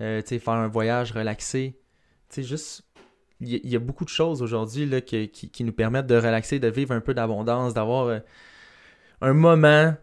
euh, 0.00 0.22
tu 0.22 0.28
sais, 0.28 0.38
faire 0.38 0.54
un 0.54 0.68
voyage 0.68 1.12
relaxé. 1.12 1.78
Tu 2.30 2.42
sais, 2.42 2.48
juste. 2.48 2.82
Il 3.40 3.48
y, 3.50 3.54
a- 3.54 3.60
il 3.62 3.70
y 3.70 3.76
a 3.76 3.78
beaucoup 3.78 4.04
de 4.04 4.08
choses 4.10 4.42
aujourd'hui 4.42 4.90
qui, 5.02 5.28
qui 5.28 5.62
nous 5.64 5.72
permettent 5.72 6.08
de 6.08 6.16
relaxer, 6.16 6.58
de 6.58 6.66
vivre 6.68 6.92
un 6.92 7.00
peu 7.00 7.14
d'abondance, 7.14 7.74
d'avoir 7.74 8.06
euh, 8.06 8.18
un 9.20 9.32
moment 9.34 9.94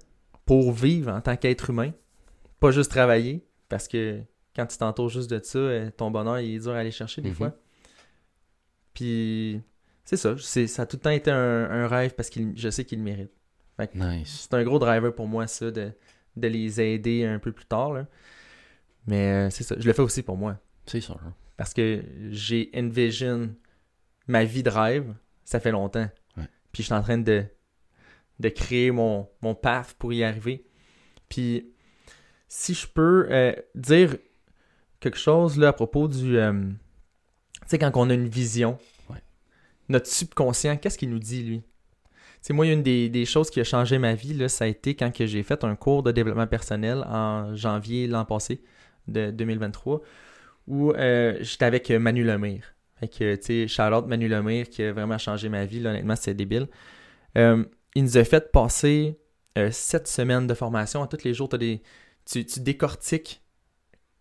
pour 0.46 0.72
vivre 0.72 1.12
en 1.12 1.22
tant 1.22 1.36
qu'être 1.38 1.70
humain. 1.70 1.92
Pas 2.60 2.72
juste 2.72 2.92
travailler, 2.92 3.46
parce 3.70 3.88
que 3.88 4.22
quand 4.56 4.66
tu 4.66 4.78
t'entoures 4.78 5.10
juste 5.10 5.30
de 5.30 5.40
ça, 5.44 5.58
euh, 5.60 5.92
ton 5.96 6.12
bonheur 6.12 6.40
il 6.40 6.56
est 6.56 6.60
dur 6.60 6.72
à 6.72 6.78
aller 6.80 6.92
chercher 6.92 7.22
des 7.22 7.30
Mhm. 7.30 7.36
fois. 7.36 7.54
Puis 8.94 9.62
c'est 10.04 10.18
ça, 10.18 10.36
c'est, 10.40 10.68
ça 10.68 10.84
a 10.84 10.86
tout 10.86 10.98
le 10.98 11.02
temps 11.02 11.10
été 11.10 11.32
un, 11.32 11.70
un 11.70 11.88
rêve 11.88 12.14
parce 12.16 12.30
que 12.30 12.40
je 12.56 12.70
sais 12.70 12.86
qu'il 12.86 13.00
le 13.00 13.04
mérite. 13.04 13.32
Nice. 13.94 14.48
C'est 14.50 14.54
un 14.54 14.64
gros 14.64 14.80
driver 14.80 15.14
pour 15.14 15.28
moi, 15.28 15.48
ça, 15.48 15.70
de, 15.70 15.92
de 16.38 16.48
les 16.48 16.80
aider 16.80 17.26
un 17.26 17.40
peu 17.40 17.52
plus 17.52 17.66
tard. 17.66 17.92
là. 17.94 18.08
Mais 19.06 19.48
euh, 19.48 19.50
c'est 19.50 19.64
ça, 19.64 19.76
je 19.78 19.86
le 19.86 19.92
fais 19.94 20.02
aussi 20.02 20.24
pour 20.24 20.38
moi. 20.38 20.58
C'est 20.86 21.02
sûr. 21.02 21.20
Parce 21.58 21.74
que 21.74 22.04
j'ai 22.30 22.70
envision 22.76 23.54
ma 24.28 24.46
vie 24.46 24.64
de 24.64 24.70
rêve, 24.70 25.14
ça 25.44 25.60
fait 25.60 25.72
longtemps. 25.72 26.10
Ouais. 26.38 26.48
Puis 26.72 26.84
je 26.84 26.86
suis 26.86 26.94
en 26.94 27.02
train 27.02 27.18
de, 27.18 27.44
de 28.40 28.50
créer 28.50 28.92
mon, 28.92 29.28
mon 29.42 29.56
path 29.56 29.96
pour 29.98 30.14
y 30.14 30.24
arriver. 30.24 30.66
Puis 31.30 31.72
si 32.48 32.74
je 32.74 32.88
peux 32.88 33.28
euh, 33.30 33.54
dire 33.76 34.18
quelque 35.00 35.18
chose 35.18 35.58
là 35.58 35.70
à 35.70 35.74
propos 35.74 36.08
du... 36.08 36.38
euh, 36.38 36.54
tu 37.62 37.68
sais, 37.68 37.80
quand 37.80 37.92
on 37.96 38.10
a 38.10 38.14
une 38.14 38.28
vision, 38.28 38.78
Ouais. 39.10 39.22
notre 39.90 40.08
subconscient, 40.08 40.78
qu'est-ce 40.78 40.98
qu'il 40.98 41.10
nous 41.10 41.20
dit, 41.20 41.44
lui? 41.44 41.60
Tu 41.62 42.50
sais, 42.50 42.54
moi, 42.54 42.68
une 42.68 42.84
des, 42.84 43.10
des 43.10 43.26
choses 43.26 43.50
qui 43.50 43.60
a 43.60 43.64
changé 43.64 43.98
ma 43.98 44.14
vie, 44.14 44.34
là, 44.34 44.50
ça 44.50 44.66
a 44.66 44.68
été 44.68 44.96
quand 44.96 45.12
j'ai 45.18 45.42
fait 45.44 45.64
un 45.64 45.76
cours 45.76 46.04
de 46.04 46.12
développement 46.12 46.46
personnel 46.48 47.04
en 47.08 47.56
janvier 47.56 48.06
l'an 48.08 48.26
passé, 48.26 48.62
de 49.08 49.32
2023, 49.32 50.02
où 50.68 50.92
euh, 50.92 51.38
j'étais 51.42 51.66
avec 51.66 51.90
Manu 51.92 52.24
Lemire. 52.24 52.76
Fait 53.00 53.08
que, 53.08 53.36
tu 53.36 53.44
sais, 53.44 53.68
shout-out 53.68 54.06
Manu 54.08 54.28
Lemire 54.28 54.70
qui 54.70 54.84
a 54.84 54.94
vraiment 54.94 55.18
changé 55.18 55.50
ma 55.50 55.66
vie, 55.66 55.80
là, 55.80 55.90
honnêtement, 55.92 56.16
c'est 56.16 56.34
débile. 56.36 56.68
Il 57.96 58.04
nous 58.04 58.18
a 58.18 58.24
fait 58.24 58.52
passer 58.52 59.18
euh, 59.58 59.72
sept 59.72 60.08
semaines 60.08 60.48
de 60.48 60.54
formation. 60.54 61.06
tous 61.08 61.24
les 61.24 61.34
jours, 61.34 61.50
des, 61.50 61.82
tu, 62.26 62.44
décortiques 62.58 63.42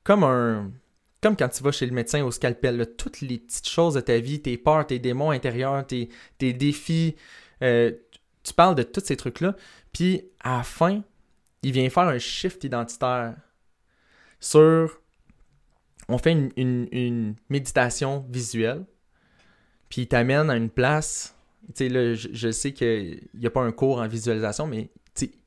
comme 0.05 0.25
un... 0.25 0.73
Comme 1.21 1.37
quand 1.37 1.49
tu 1.49 1.63
vas 1.63 1.73
chez 1.73 1.87
le 1.87 1.93
médecin 1.93 2.23
au 2.23 2.31
scalpel, 2.31 2.95
toutes 2.99 3.23
les 3.23 3.39
petites 3.39 3.69
choses 3.69 3.95
de 3.95 4.01
ta 4.01 4.19
vie, 4.19 4.43
tes 4.43 4.59
peurs, 4.59 4.87
tes 4.87 4.99
démons 4.99 5.31
intérieurs, 5.31 5.87
tes, 5.87 6.11
tes 6.37 6.53
défis, 6.53 7.17
euh, 7.63 7.91
tu 8.43 8.53
parles 8.53 8.75
de 8.75 8.83
tous 8.83 9.01
ces 9.03 9.17
trucs-là. 9.17 9.57
Puis 9.91 10.23
à 10.41 10.59
la 10.59 10.63
fin, 10.63 11.03
il 11.63 11.73
vient 11.73 11.89
faire 11.89 12.03
un 12.09 12.19
shift 12.19 12.63
identitaire 12.65 13.35
sur. 14.39 15.01
On 16.11 16.19
fait 16.19 16.33
une, 16.33 16.51
une- 16.59 16.89
une 16.93 17.35
méditation 17.49 18.27
visuelle. 18.29 18.85
Puis 19.89 20.03
il 20.03 20.09
t'amène 20.09 20.51
à 20.51 20.57
une 20.57 20.69
place. 20.69 21.34
Je, 21.77 22.51
sais 22.51 22.73
qu'il 22.73 23.29
n'y 23.35 23.47
a 23.47 23.51
pas 23.51 23.63
un 23.63 23.73
cours 23.73 23.99
en 23.99 24.09
visualisation, 24.09 24.67
mais 24.67 24.91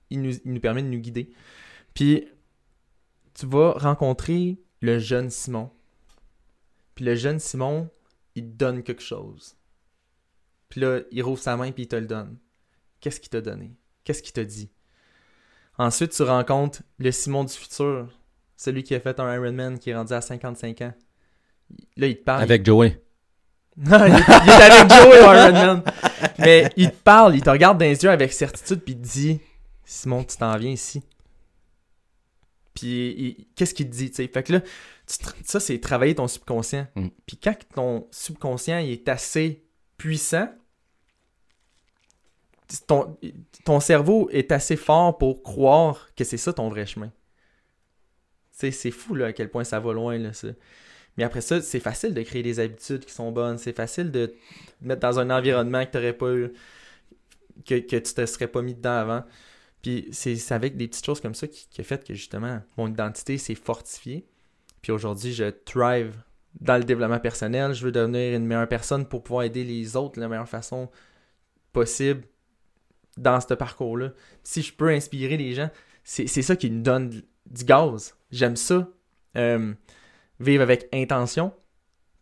il 0.09 0.21
nous, 0.21 0.33
il 0.45 0.53
nous 0.53 0.59
permet 0.59 0.83
de 0.83 0.87
nous 0.87 0.99
guider. 0.99 1.31
Puis 1.93 2.27
tu 3.33 3.45
vas 3.45 3.73
rencontrer 3.73 4.59
le 4.81 4.99
jeune 4.99 5.29
Simon. 5.29 5.71
Puis 6.95 7.05
le 7.05 7.15
jeune 7.15 7.39
Simon, 7.39 7.89
il 8.35 8.43
te 8.43 8.57
donne 8.57 8.83
quelque 8.83 9.01
chose. 9.01 9.55
Puis 10.69 10.81
là, 10.81 11.01
il 11.11 11.23
rouvre 11.23 11.41
sa 11.41 11.55
main 11.57 11.71
puis 11.71 11.83
il 11.83 11.87
te 11.87 11.95
le 11.95 12.07
donne. 12.07 12.37
Qu'est-ce 12.99 13.19
qu'il 13.19 13.29
t'a 13.29 13.41
donné? 13.41 13.75
Qu'est-ce 14.03 14.23
qu'il 14.23 14.33
t'a 14.33 14.45
dit? 14.45 14.69
Ensuite, 15.77 16.11
tu 16.11 16.23
rencontres 16.23 16.81
le 16.97 17.11
Simon 17.11 17.43
du 17.43 17.53
futur. 17.53 18.09
celui 18.55 18.83
qui 18.83 18.95
a 18.95 18.99
fait 18.99 19.19
un 19.19 19.35
Ironman 19.35 19.77
qui 19.77 19.91
est 19.91 19.95
rendu 19.95 20.13
à 20.13 20.21
55 20.21 20.81
ans. 20.81 20.93
Là, 21.95 22.07
il 22.07 22.17
te 22.17 22.23
parle. 22.23 22.41
Avec 22.41 22.65
Joey. 22.65 22.99
Il, 23.79 23.93
est- 23.93 24.43
il 24.43 24.49
est 24.49 24.61
avec 24.63 24.89
Joey 24.91 25.19
Ironman. 25.21 25.83
Mais 26.39 26.69
il 26.77 26.89
te 26.91 26.95
parle, 26.95 27.35
il 27.35 27.41
te 27.43 27.49
regarde 27.49 27.77
dans 27.77 27.85
les 27.85 28.03
yeux 28.03 28.09
avec 28.09 28.33
certitude, 28.33 28.81
puis 28.83 28.93
il 28.95 29.01
te 29.01 29.07
dit 29.07 29.39
Simon, 29.85 30.23
tu 30.23 30.35
t'en 30.37 30.55
viens 30.57 30.71
ici. 30.71 31.03
Puis 32.73 33.47
qu'est-ce 33.55 33.73
qu'il 33.73 33.89
te 33.89 33.95
dit, 33.95 34.09
tu 34.09 34.15
sais? 34.17 34.27
Fait 34.27 34.43
que 34.43 34.53
là, 34.53 34.61
tu 34.61 35.15
ça, 35.45 35.59
c'est 35.59 35.79
travailler 35.79 36.15
ton 36.15 36.27
subconscient. 36.27 36.87
Mm. 36.95 37.07
Puis 37.25 37.37
quand 37.37 37.55
ton 37.73 38.07
subconscient 38.11 38.79
il 38.79 38.91
est 38.91 39.09
assez 39.09 39.63
puissant, 39.97 40.49
ton, 42.85 43.17
ton 43.63 43.79
cerveau 43.79 44.29
est 44.31 44.51
assez 44.51 44.75
fort 44.75 45.17
pour 45.17 45.41
croire 45.41 46.09
que 46.15 46.23
c'est 46.23 46.37
ça 46.37 46.51
ton 46.53 46.69
vrai 46.69 46.85
chemin. 46.85 47.07
Tu 47.07 47.11
sais, 48.59 48.71
c'est 48.71 48.91
fou 48.91 49.15
là, 49.15 49.27
à 49.27 49.33
quel 49.33 49.49
point 49.49 49.63
ça 49.63 49.79
va 49.79 49.93
loin, 49.93 50.17
là, 50.17 50.33
ça. 50.33 50.49
Mais 51.17 51.23
après 51.23 51.41
ça, 51.41 51.61
c'est 51.61 51.79
facile 51.79 52.13
de 52.13 52.21
créer 52.21 52.43
des 52.43 52.59
habitudes 52.59 53.05
qui 53.05 53.13
sont 53.13 53.31
bonnes. 53.31 53.57
C'est 53.57 53.75
facile 53.75 54.11
de 54.11 54.33
mettre 54.81 55.01
dans 55.01 55.19
un 55.19 55.29
environnement 55.29 55.85
que 55.85 55.91
t'aurais 55.91 56.13
pas 56.13 56.31
eu, 56.33 56.53
que, 57.65 57.79
que 57.79 57.95
tu 57.95 58.13
te 58.13 58.25
serais 58.25 58.47
pas 58.47 58.61
mis 58.61 58.75
dedans 58.75 58.97
avant. 58.97 59.23
Puis 59.81 60.07
c'est 60.11 60.51
avec 60.51 60.77
des 60.77 60.87
petites 60.87 61.05
choses 61.05 61.21
comme 61.21 61.35
ça 61.35 61.47
qui, 61.47 61.67
qui 61.69 61.81
a 61.81 61.83
fait 61.83 62.03
que 62.05 62.13
justement, 62.13 62.61
mon 62.77 62.87
identité 62.87 63.37
s'est 63.37 63.55
fortifiée. 63.55 64.27
Puis 64.81 64.91
aujourd'hui, 64.91 65.33
je 65.33 65.49
thrive 65.49 66.15
dans 66.59 66.77
le 66.77 66.83
développement 66.83 67.19
personnel. 67.19 67.73
Je 67.73 67.83
veux 67.83 67.91
devenir 67.91 68.35
une 68.35 68.45
meilleure 68.45 68.67
personne 68.67 69.05
pour 69.05 69.23
pouvoir 69.23 69.43
aider 69.43 69.63
les 69.63 69.95
autres 69.95 70.15
de 70.15 70.21
la 70.21 70.27
meilleure 70.27 70.49
façon 70.49 70.89
possible 71.73 72.23
dans 73.17 73.39
ce 73.41 73.53
parcours-là. 73.53 74.11
Si 74.43 74.61
je 74.61 74.73
peux 74.73 74.89
inspirer 74.89 75.37
les 75.37 75.53
gens, 75.53 75.69
c'est 76.03 76.27
ça 76.27 76.55
qui 76.55 76.69
me 76.69 76.81
donne 76.81 77.09
du 77.09 77.63
gaz. 77.65 78.15
J'aime 78.31 78.55
ça. 78.55 78.87
Euh, 79.35 79.73
vivre 80.39 80.63
avec 80.63 80.87
intention, 80.93 81.53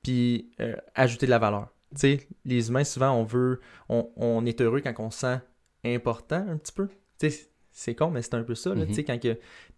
puis 0.04 0.52
euh, 0.60 0.76
ajouter 0.94 1.26
de 1.26 1.32
la 1.32 1.40
valeur. 1.40 1.70
Tu 1.94 2.00
sais, 2.00 2.28
les 2.44 2.70
humains, 2.70 2.84
souvent, 2.84 3.12
on 3.12 3.24
veut, 3.24 3.62
on, 3.90 4.10
on 4.16 4.46
est 4.46 4.60
heureux 4.62 4.82
quand 4.82 4.94
on 5.00 5.12
se 5.12 5.20
sent 5.20 5.40
important 5.86 6.46
un 6.48 6.58
petit 6.58 6.74
peu. 6.74 6.88
Tu 7.20 7.30
sais, 7.30 7.50
c'est 7.72 7.96
con, 7.96 8.10
mais 8.10 8.22
c'est 8.22 8.36
un 8.36 8.44
peu 8.44 8.56
ça. 8.56 8.70
là. 8.70 8.82
Mhm. 8.82 8.88
Tu 8.88 8.94
sais, 8.96 9.04
quand 9.04 9.20
tu 9.20 9.30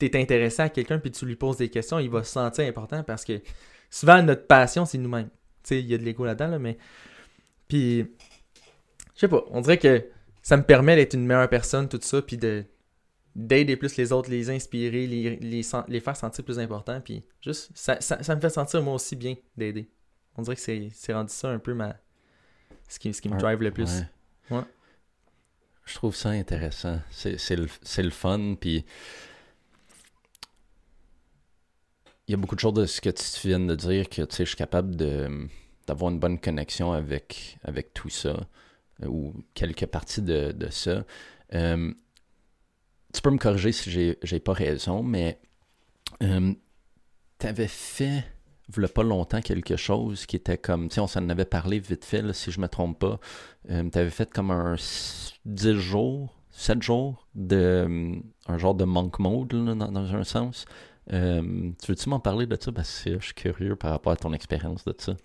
es 0.05 0.15
intéressé 0.21 0.61
à 0.61 0.69
quelqu'un 0.69 0.99
puis 0.99 1.11
tu 1.11 1.25
lui 1.25 1.35
poses 1.35 1.57
des 1.57 1.69
questions, 1.69 1.99
il 1.99 2.09
va 2.09 2.23
se 2.23 2.31
sentir 2.31 2.67
important 2.67 3.03
parce 3.03 3.25
que 3.25 3.41
souvent, 3.89 4.21
notre 4.21 4.45
passion, 4.45 4.85
c'est 4.85 4.97
nous-mêmes. 4.97 5.29
Tu 5.63 5.69
sais, 5.69 5.79
il 5.79 5.87
y 5.87 5.93
a 5.93 5.97
de 5.97 6.03
l'ego 6.03 6.25
là-dedans, 6.25 6.47
là, 6.47 6.59
mais... 6.59 6.77
Puis, 7.67 8.05
je 9.15 9.19
sais 9.19 9.27
pas, 9.27 9.43
on 9.49 9.61
dirait 9.61 9.77
que 9.77 10.05
ça 10.41 10.55
me 10.55 10.63
permet 10.63 10.95
d'être 10.95 11.15
une 11.15 11.25
meilleure 11.25 11.49
personne, 11.49 11.89
tout 11.89 11.99
ça, 12.01 12.21
puis 12.21 12.37
de 12.37 12.63
d'aider 13.37 13.77
plus 13.77 13.95
les 13.97 14.11
autres, 14.11 14.31
les 14.31 14.49
inspirer, 14.49 15.05
les, 15.05 15.37
les, 15.37 15.99
faire 16.01 16.17
sentir 16.17 16.43
plus 16.43 16.57
importants, 16.57 16.99
puis 16.99 17.23
juste, 17.39 17.69
ça, 17.75 18.01
ça, 18.01 18.21
ça 18.23 18.35
me 18.35 18.41
fait 18.41 18.49
sentir 18.49 18.81
moi 18.81 18.95
aussi 18.95 19.15
bien 19.15 19.35
d'aider. 19.55 19.89
On 20.35 20.41
dirait 20.41 20.55
que 20.55 20.61
c'est 20.61 21.13
rendu 21.13 21.31
ça 21.31 21.49
un 21.49 21.59
peu 21.59 21.73
ma... 21.73 21.95
ce 22.89 22.97
qui, 22.97 23.13
ce 23.13 23.21
qui 23.21 23.29
me 23.29 23.37
drive 23.37 23.61
le 23.61 23.71
plus. 23.71 24.01
Ouais. 24.49 24.57
Ouais. 24.57 24.63
Je 25.85 25.93
trouve 25.93 26.15
ça 26.15 26.29
intéressant. 26.29 26.99
C'est 27.11 27.55
le, 27.55 27.67
le 27.97 28.09
fun, 28.09 28.55
puis 28.59 28.83
il 32.27 32.31
y 32.31 32.33
a 32.33 32.37
beaucoup 32.37 32.55
de 32.55 32.59
choses 32.59 32.73
de 32.73 32.85
ce 32.85 32.99
que 32.99 33.09
tu 33.09 33.47
viens 33.47 33.59
de 33.59 33.75
dire 33.75 34.09
que 34.09 34.23
tu 34.23 34.35
sais, 34.35 34.45
je 34.45 34.49
suis 34.49 34.57
capable 34.57 34.95
de 34.95 35.47
d'avoir 35.85 36.11
une 36.11 36.19
bonne 36.19 36.37
connexion 36.37 36.91
avec, 36.91 37.57
avec 37.63 37.93
tout 37.93 38.09
ça, 38.09 38.47
ou 39.05 39.33
quelques 39.53 39.85
parties 39.85 40.21
de, 40.21 40.51
de 40.51 40.69
ça. 40.69 41.05
Euh, 41.53 41.93
tu 43.13 43.21
peux 43.21 43.31
me 43.31 43.37
corriger 43.37 43.71
si 43.71 43.91
j'ai 43.91 44.17
j'ai 44.23 44.39
pas 44.39 44.53
raison, 44.53 45.03
mais 45.03 45.39
tu 47.39 47.47
avais 47.47 47.67
fait, 47.67 48.23
il 48.77 48.87
pas 48.87 49.03
longtemps, 49.03 49.41
quelque 49.41 49.75
chose 49.77 50.25
qui 50.25 50.35
était 50.35 50.57
comme, 50.57 50.89
tu 50.89 50.95
sais, 50.95 51.01
on 51.01 51.07
s'en 51.07 51.27
avait 51.29 51.45
parlé 51.45 51.79
vite 51.79 52.05
fait, 52.05 52.21
là, 52.21 52.33
si 52.33 52.51
je 52.51 52.59
me 52.59 52.67
trompe 52.67 52.99
pas. 52.99 53.19
tu 53.67 53.73
avais 53.73 54.09
fait 54.09 54.31
comme 54.31 54.51
un 54.51 54.75
s- 54.75 55.33
10 55.45 55.75
jours, 55.75 56.35
7 56.51 56.81
jours 56.81 57.27
de 57.35 57.55
euh, 57.55 58.15
un 58.47 58.57
genre 58.57 58.75
de 58.75 58.85
monk 58.85 59.19
mode, 59.19 59.53
là, 59.53 59.75
dans, 59.75 59.91
dans 59.91 60.15
un 60.15 60.23
sens. 60.23 60.65
Euh, 61.13 61.71
tu 61.81 61.91
veux-tu 61.91 62.09
m'en 62.09 62.19
parler 62.19 62.47
de 62.47 62.57
ça? 62.59 62.71
Parce 62.71 63.01
que 63.03 63.19
je 63.19 63.25
suis 63.25 63.33
curieux 63.33 63.75
par 63.75 63.91
rapport 63.91 64.11
à 64.13 64.17
ton 64.17 64.33
expérience 64.33 64.83
de 64.85 64.93
ça. 64.97 65.15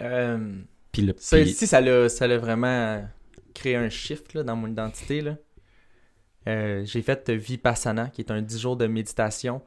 Euh, 0.00 0.62
Puis 0.92 1.02
le 1.02 1.14
ça 1.18 1.44
ça 1.46 1.80
l'a 1.80 2.08
ça 2.08 2.26
l'a 2.26 2.38
vraiment 2.38 3.04
créé 3.54 3.76
un 3.76 3.88
shift 3.88 4.34
là, 4.34 4.42
dans 4.44 4.56
mon 4.56 4.68
identité. 4.68 5.20
Là. 5.20 5.36
Euh, 6.48 6.84
j'ai 6.84 7.02
fait 7.02 7.28
Vipassana, 7.30 8.08
qui 8.08 8.22
est 8.22 8.30
un 8.30 8.40
10 8.40 8.58
jours 8.58 8.76
de 8.76 8.86
méditation 8.86 9.62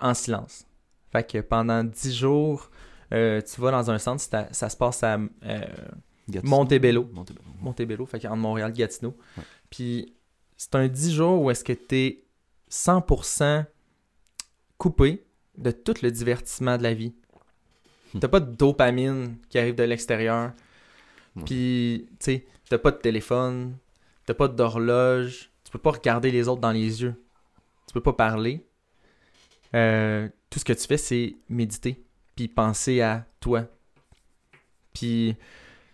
en 0.00 0.14
silence. 0.14 0.66
Fait 1.12 1.24
que 1.24 1.38
pendant 1.38 1.84
10 1.84 2.14
jours, 2.14 2.70
euh, 3.12 3.40
tu 3.42 3.60
vas 3.60 3.70
dans 3.70 3.90
un 3.90 3.98
centre, 3.98 4.22
ça, 4.22 4.48
ça 4.52 4.68
se 4.68 4.76
passe 4.76 5.02
à 5.02 5.18
euh. 5.44 5.60
Montebello. 6.42 7.08
Montebello. 7.12 7.42
Montebello, 7.60 8.06
fait 8.06 8.20
qu'entre 8.20 8.36
Montréal 8.36 8.72
Gatineau. 8.72 9.16
Ouais. 9.36 9.44
Puis 9.70 10.14
c'est 10.56 10.74
un 10.74 10.88
10 10.88 11.14
jours 11.14 11.42
où 11.42 11.50
est-ce 11.50 11.64
que 11.64 11.72
tu 11.72 11.96
es 11.96 12.24
100% 12.70 13.64
coupé 14.78 15.24
de 15.56 15.70
tout 15.70 15.94
le 16.02 16.10
divertissement 16.10 16.78
de 16.78 16.82
la 16.82 16.94
vie. 16.94 17.14
Hmm. 18.14 18.20
T'as 18.20 18.28
pas 18.28 18.40
de 18.40 18.50
dopamine 18.54 19.36
qui 19.48 19.58
arrive 19.58 19.74
de 19.74 19.82
l'extérieur. 19.82 20.52
Ouais. 21.36 21.42
Puis, 21.44 22.06
tu 22.12 22.16
sais, 22.20 22.46
t'as 22.68 22.78
pas 22.78 22.90
de 22.90 22.96
téléphone, 22.98 23.76
t'as 24.24 24.34
pas 24.34 24.48
d'horloge, 24.48 25.50
tu 25.68 25.72
peux 25.72 25.78
pas 25.78 25.90
regarder 25.90 26.30
les 26.30 26.48
autres 26.48 26.62
dans 26.62 26.72
les 26.72 27.02
yeux. 27.02 27.14
Tu 27.86 27.92
peux 27.92 28.00
pas 28.00 28.14
parler. 28.14 28.64
Euh, 29.74 30.26
tout 30.48 30.58
ce 30.58 30.64
que 30.64 30.72
tu 30.72 30.86
fais, 30.86 30.96
c'est 30.96 31.36
méditer, 31.50 32.02
puis 32.34 32.48
penser 32.48 33.02
à 33.02 33.26
toi. 33.38 33.66
Puis, 34.94 35.36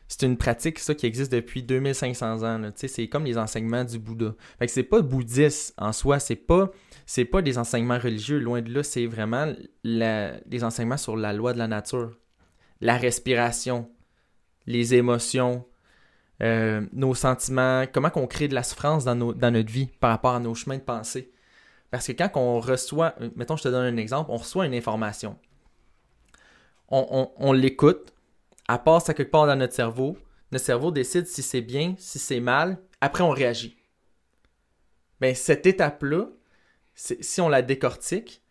c'est 0.06 0.22
une 0.22 0.36
pratique, 0.36 0.78
ça, 0.78 0.94
qui 0.94 1.06
existe 1.06 1.32
depuis 1.32 1.64
2500 1.64 2.44
ans. 2.44 2.70
C'est 2.76 3.08
comme 3.08 3.24
les 3.24 3.36
enseignements 3.36 3.82
du 3.82 3.98
Bouddha. 3.98 4.36
Fait 4.60 4.66
que 4.66 4.72
c'est 4.72 4.84
pas 4.84 5.02
bouddhiste 5.02 5.74
en 5.76 5.90
soi, 5.90 6.20
c'est 6.20 6.36
pas, 6.36 6.70
c'est 7.04 7.24
pas 7.24 7.42
des 7.42 7.58
enseignements 7.58 7.98
religieux, 7.98 8.38
loin 8.38 8.62
de 8.62 8.72
là, 8.72 8.84
c'est 8.84 9.06
vraiment 9.06 9.52
la- 9.82 10.38
des 10.46 10.62
enseignements 10.62 10.98
sur 10.98 11.16
la 11.16 11.32
loi 11.32 11.52
de 11.52 11.58
la 11.58 11.66
nature. 11.66 12.16
La 12.80 12.96
respiration, 12.96 13.90
les 14.66 14.94
émotions, 14.94 15.66
euh, 16.42 16.84
nos 16.92 17.14
sentiments, 17.14 17.84
comment 17.92 18.10
qu'on 18.10 18.26
crée 18.26 18.48
de 18.48 18.54
la 18.54 18.62
souffrance 18.62 19.04
dans, 19.04 19.14
notre 19.14 19.70
vie 19.70 19.86
par 20.00 20.10
rapport 20.10 20.34
à 20.34 20.40
nos 20.40 20.54
chemins 20.54 20.78
de 20.78 20.82
pensée. 20.82 21.30
Parce 21.90 22.06
que 22.08 22.12
quand 22.12 22.30
on 22.34 22.58
reçoit, 22.58 23.14
mettons, 23.36 23.56
je 23.56 23.62
te 23.62 23.68
donne 23.68 23.94
un 23.94 23.96
exemple, 23.96 24.30
on 24.32 24.36
reçoit 24.36 24.66
une 24.66 24.74
information. 24.74 25.38
On, 26.90 27.52
l'écoute, 27.52 28.12
elle 28.68 28.82
passe 28.84 29.08
à 29.08 29.14
quelque 29.14 29.30
part 29.30 29.46
dans 29.46 29.56
notre 29.56 29.74
cerveau. 29.74 30.16
Notre 30.52 30.64
cerveau 30.64 30.90
décide 30.90 31.26
si 31.26 31.42
c'est 31.42 31.60
bien, 31.60 31.94
si 31.98 32.18
c'est 32.18 32.40
mal. 32.40 32.78
Après, 33.00 33.24
on 33.24 33.30
réagit. 33.30 33.76
Ben, 35.20 35.34
cette 35.34 35.66
étape-là, 35.66 36.28
si 36.94 37.40
on 37.40 37.48
la 37.48 37.62
décortique, 37.62 38.42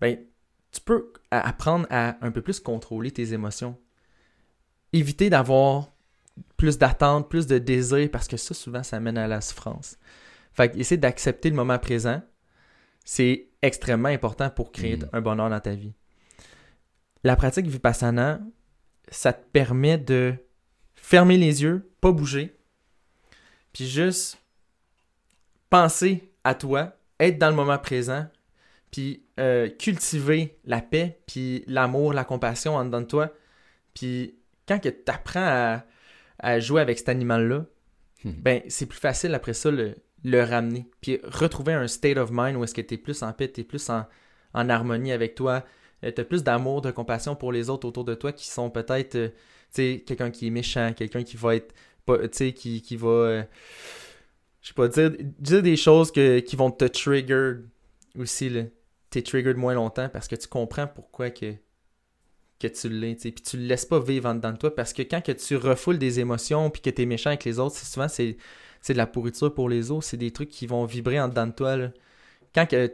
ben, 0.00 0.18
tu 0.70 0.80
peux 0.80 1.12
apprendre 1.30 1.86
à 1.90 2.16
un 2.24 2.30
peu 2.30 2.40
plus 2.40 2.60
contrôler 2.60 3.10
tes 3.10 3.32
émotions. 3.32 3.78
Éviter 4.92 5.28
d'avoir 5.28 5.92
plus 6.56 6.78
d'attente, 6.78 7.28
plus 7.28 7.46
de 7.46 7.58
désir, 7.58 8.10
parce 8.10 8.28
que 8.28 8.36
ça, 8.36 8.54
souvent, 8.54 8.82
ça 8.82 9.00
mène 9.00 9.18
à 9.18 9.26
la 9.26 9.40
souffrance. 9.40 9.98
Fait 10.52 10.70
que 10.70 10.78
essayer 10.78 10.98
d'accepter 10.98 11.50
le 11.50 11.56
moment 11.56 11.78
présent, 11.78 12.22
c'est 13.04 13.48
extrêmement 13.62 14.08
important 14.08 14.50
pour 14.50 14.70
créer 14.72 14.96
Mhm. 14.96 15.08
un 15.12 15.20
bonheur 15.20 15.50
dans 15.50 15.60
ta 15.60 15.74
vie. 15.74 15.92
La 17.24 17.36
pratique 17.36 17.66
Vipassana, 17.66 18.40
ça 19.10 19.32
te 19.32 19.44
permet 19.52 19.98
de 19.98 20.34
fermer 20.94 21.36
les 21.36 21.62
yeux, 21.62 21.90
pas 22.00 22.12
bouger, 22.12 22.56
puis 23.72 23.86
juste 23.88 24.38
penser 25.70 26.32
à 26.44 26.54
toi, 26.54 26.96
être 27.20 27.38
dans 27.38 27.48
le 27.50 27.56
moment 27.56 27.78
présent, 27.78 28.26
puis 28.90 29.24
euh, 29.40 29.68
cultiver 29.70 30.58
la 30.64 30.80
paix, 30.80 31.20
puis 31.26 31.64
l'amour, 31.66 32.12
la 32.12 32.24
compassion 32.24 32.76
en 32.76 32.84
dedans 32.84 33.00
de 33.00 33.06
toi. 33.06 33.32
Puis 33.94 34.34
quand 34.68 34.78
tu 34.80 34.90
apprends 35.06 35.40
à, 35.40 35.84
à 36.42 36.60
jouer 36.60 36.80
avec 36.82 36.98
cet 36.98 37.08
animal-là, 37.08 37.66
Mhm. 38.24 38.34
ben 38.42 38.62
c'est 38.68 38.86
plus 38.86 38.98
facile 39.00 39.34
après 39.34 39.52
ça 39.54 39.70
le, 39.70 39.96
le 40.22 40.42
ramener. 40.44 40.88
Puis 41.00 41.18
retrouver 41.24 41.72
un 41.72 41.88
state 41.88 42.18
of 42.18 42.30
mind 42.32 42.56
où 42.56 42.62
est-ce 42.64 42.74
que 42.74 42.80
tu 42.80 42.94
es 42.94 42.98
plus 42.98 43.22
en 43.22 43.32
paix, 43.32 43.50
tu 43.50 43.62
es 43.62 43.64
plus 43.64 43.88
en, 43.90 44.06
en 44.54 44.68
harmonie 44.68 45.10
avec 45.12 45.34
toi, 45.34 45.64
tu 46.02 46.08
as 46.20 46.24
plus 46.24 46.44
d'amour, 46.44 46.82
de 46.82 46.90
compassion 46.92 47.34
pour 47.34 47.50
les 47.52 47.68
autres 47.70 47.88
autour 47.88 48.04
de 48.04 48.14
toi 48.14 48.32
qui 48.32 48.46
sont 48.48 48.70
peut-être, 48.70 49.14
euh, 49.16 49.28
sais, 49.70 50.04
quelqu'un 50.06 50.30
qui 50.30 50.46
est 50.46 50.50
méchant, 50.50 50.92
quelqu'un 50.94 51.22
qui 51.24 51.36
va 51.36 51.56
être, 51.56 51.74
pas- 52.06 52.18
tu 52.28 52.28
sais, 52.32 52.52
qui, 52.52 52.82
qui 52.82 52.96
va, 52.96 53.08
euh, 53.08 53.42
je 54.60 54.68
sais 54.68 54.74
pas, 54.74 54.86
dire, 54.88 55.10
dire 55.40 55.62
des 55.62 55.76
choses 55.76 56.12
que, 56.12 56.38
qui 56.40 56.54
vont 56.56 56.70
te 56.70 56.84
trigger 56.84 57.54
aussi, 58.16 58.48
là. 58.50 58.62
T'es 59.10 59.22
triggered 59.22 59.56
moins 59.56 59.74
longtemps 59.74 60.08
parce 60.08 60.28
que 60.28 60.36
tu 60.36 60.46
comprends 60.48 60.86
pourquoi 60.86 61.30
que, 61.30 61.54
que 62.62 62.68
tu 62.68 62.88
l'es, 62.88 63.16
tu. 63.16 63.32
Puis 63.32 63.42
tu 63.42 63.56
le 63.56 63.64
laisses 63.64 63.86
pas 63.86 64.00
vivre 64.00 64.28
en 64.28 64.34
dedans 64.34 64.52
de 64.52 64.58
toi 64.58 64.74
parce 64.74 64.92
que 64.92 65.02
quand 65.02 65.20
que 65.20 65.32
tu 65.32 65.56
refoules 65.56 65.98
des 65.98 66.20
émotions 66.20 66.70
puis 66.70 66.82
que 66.82 66.90
t'es 66.90 67.06
méchant 67.06 67.30
avec 67.30 67.44
les 67.44 67.58
autres, 67.58 67.76
c'est 67.76 67.86
souvent 67.86 68.08
c'est, 68.08 68.36
de 68.88 68.94
la 68.94 69.06
pourriture 69.06 69.52
pour 69.54 69.68
les 69.68 69.90
autres, 69.90 70.04
c'est 70.04 70.16
des 70.16 70.30
trucs 70.30 70.48
qui 70.48 70.66
vont 70.66 70.84
vibrer 70.84 71.20
en 71.20 71.28
dedans 71.28 71.46
de 71.46 71.52
toi, 71.52 71.76
là. 71.76 71.90
Quand 72.54 72.66
que 72.66 72.92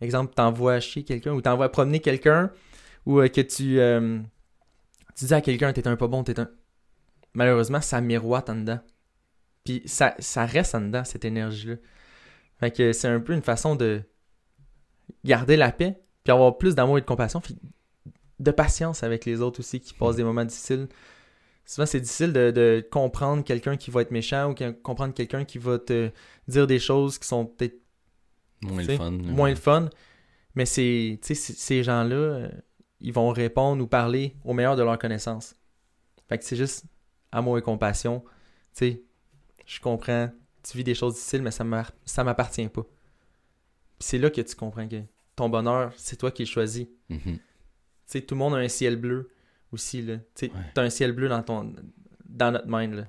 exemple, 0.00 0.34
t'envoies 0.34 0.80
chier 0.80 1.04
quelqu'un 1.04 1.32
ou 1.32 1.40
t'envoies 1.40 1.70
promener 1.70 2.00
quelqu'un 2.00 2.50
ou 3.06 3.20
euh, 3.20 3.28
que 3.28 3.40
tu, 3.40 3.80
euh, 3.80 4.18
tu 5.16 5.26
dis 5.26 5.34
à 5.34 5.40
quelqu'un 5.40 5.72
t'es 5.72 5.86
un 5.86 5.96
pas 5.96 6.08
bon, 6.08 6.24
t'es 6.24 6.38
un. 6.40 6.50
Malheureusement, 7.34 7.80
ça 7.80 8.00
miroite 8.00 8.48
en 8.50 8.56
dedans. 8.56 8.80
Puis 9.64 9.82
ça, 9.86 10.14
ça 10.18 10.46
reste 10.46 10.74
en 10.74 10.82
dedans, 10.82 11.04
cette 11.04 11.24
énergie-là. 11.24 11.76
Fait 12.60 12.70
que 12.70 12.92
c'est 12.92 13.08
un 13.08 13.20
peu 13.20 13.32
une 13.32 13.42
façon 13.42 13.76
de 13.76 14.02
garder 15.24 15.56
la 15.56 15.72
paix, 15.72 16.00
puis 16.22 16.32
avoir 16.32 16.58
plus 16.58 16.74
d'amour 16.74 16.98
et 16.98 17.00
de 17.00 17.06
compassion, 17.06 17.40
de 18.40 18.50
patience 18.50 19.02
avec 19.02 19.24
les 19.24 19.40
autres 19.40 19.60
aussi 19.60 19.80
qui 19.80 19.94
passent 19.94 20.16
des 20.16 20.24
moments 20.24 20.44
difficiles. 20.44 20.88
Souvent, 21.66 21.86
c'est 21.86 22.00
difficile 22.00 22.32
de, 22.32 22.50
de 22.50 22.86
comprendre 22.90 23.42
quelqu'un 23.44 23.76
qui 23.76 23.90
va 23.90 24.02
être 24.02 24.10
méchant 24.10 24.50
ou 24.50 24.54
que- 24.54 24.70
comprendre 24.70 25.14
quelqu'un 25.14 25.44
qui 25.44 25.58
va 25.58 25.78
te 25.78 26.10
dire 26.48 26.66
des 26.66 26.78
choses 26.78 27.18
qui 27.18 27.26
sont 27.26 27.46
peut-être 27.46 27.78
Moins 28.62 28.82
le 28.82 28.96
fun. 28.96 29.10
moins 29.10 29.50
le 29.50 29.56
fun. 29.56 29.88
Mais 30.54 30.66
c'est, 30.66 31.18
ces 31.22 31.82
gens-là, 31.82 32.14
euh, 32.16 32.48
ils 33.00 33.12
vont 33.12 33.30
répondre 33.30 33.82
ou 33.82 33.86
parler 33.86 34.36
au 34.44 34.52
meilleur 34.52 34.76
de 34.76 34.82
leur 34.82 34.98
connaissance. 34.98 35.54
Fait 36.28 36.38
que 36.38 36.44
c'est 36.44 36.56
juste 36.56 36.84
amour 37.32 37.58
et 37.58 37.62
compassion. 37.62 38.20
Tu 38.20 38.30
sais, 38.92 39.02
je 39.66 39.80
comprends, 39.80 40.30
tu 40.62 40.76
vis 40.76 40.84
des 40.84 40.94
choses 40.94 41.14
difficiles, 41.14 41.42
mais 41.42 41.50
ça 41.50 41.64
m'a- 41.64 41.86
ça 42.04 42.24
m'appartient 42.24 42.68
pas. 42.68 42.84
C'est 44.00 44.18
là 44.18 44.30
que 44.30 44.40
tu 44.40 44.54
comprends 44.54 44.86
que 44.88 45.02
ton 45.36 45.48
bonheur, 45.48 45.92
c'est 45.96 46.16
toi 46.16 46.30
qui 46.30 46.42
le 46.42 46.48
choisis. 46.48 46.86
Mhm. 47.08 47.18
Tu 47.22 47.40
sais, 48.06 48.20
tout 48.22 48.34
le 48.34 48.38
monde 48.38 48.54
a 48.54 48.58
un 48.58 48.68
ciel 48.68 48.96
bleu 48.96 49.30
aussi, 49.72 50.02
là. 50.02 50.18
Tu 50.34 50.46
Ouais. 50.46 50.52
t'as 50.74 50.82
un 50.82 50.90
ciel 50.90 51.12
bleu 51.12 51.28
dans 51.28 51.42
ton 51.42 51.74
dans 52.26 52.50
notre 52.52 52.66
mind, 52.68 52.94
là. 52.94 53.06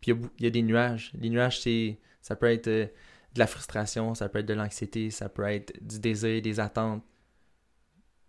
Puis 0.00 0.12
il 0.12 0.42
y 0.42 0.44
a 0.44 0.48
y, 0.48 0.50
des 0.50 0.62
nuages. 0.62 1.12
Les 1.14 1.30
nuages, 1.30 1.60
c'est 1.60 1.98
ça 2.20 2.36
peut 2.36 2.50
être 2.50 2.68
euh, 2.68 2.86
de 3.34 3.38
la 3.38 3.46
frustration, 3.46 4.14
ça 4.14 4.28
peut 4.28 4.40
être 4.40 4.46
de 4.46 4.54
l'anxiété, 4.54 5.10
ça 5.10 5.28
peut 5.28 5.44
être 5.44 5.72
du 5.84 5.98
désir, 6.00 6.42
des 6.42 6.60
attentes. 6.60 7.04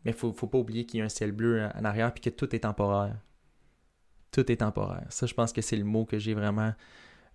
Mais 0.06 0.14
faut, 0.14 0.32
faut 0.34 0.48
pas 0.48 0.58
oublier 0.58 0.86
qu'il 0.86 1.00
y 1.00 1.02
a 1.02 1.06
un 1.06 1.10
ciel 1.10 1.32
bleu 1.32 1.64
en 1.64 1.80
en 1.80 1.86
arrière 1.86 2.14
puis 2.14 2.22
que 2.22 2.30
tout 2.30 2.54
est 2.56 2.60
temporaire. 2.60 3.18
Tout 4.32 4.52
est 4.52 4.58
temporaire. 4.58 5.06
Ça, 5.10 5.26
je 5.26 5.34
pense 5.34 5.52
que 5.54 5.62
c'est 5.62 5.78
le 5.78 5.84
mot 5.84 6.06
que 6.06 6.20
j'ai 6.20 6.34
vraiment 6.34 6.74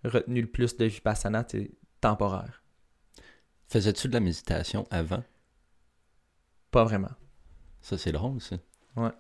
retenu 0.05 0.41
le 0.43 0.47
plus 0.47 0.77
de 0.77 0.85
Vipassana, 0.85 1.45
c'est 1.49 1.71
temporaire. 2.01 2.63
Faisais-tu 3.69 4.09
de 4.09 4.13
la 4.15 4.21
méditation 4.21 4.87
avant? 4.91 5.25
Pas 6.71 6.85
vraiment. 6.85 7.11
Ça, 7.83 7.99
c'est 7.99 8.13
drôle, 8.13 8.41
ça. 8.41 8.57
Ouais. 8.97 9.11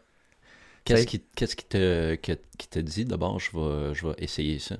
Qu'est-ce 0.84 1.06
qui, 1.06 1.20
qu'est-ce 1.36 1.54
qui 1.56 1.64
te, 1.64 2.14
qui 2.14 2.68
te 2.68 2.78
dit 2.78 3.04
d'abord, 3.04 3.38
je 3.38 3.50
vais, 3.56 3.94
je 3.94 4.06
vais 4.06 4.14
essayer 4.18 4.58
ça? 4.58 4.76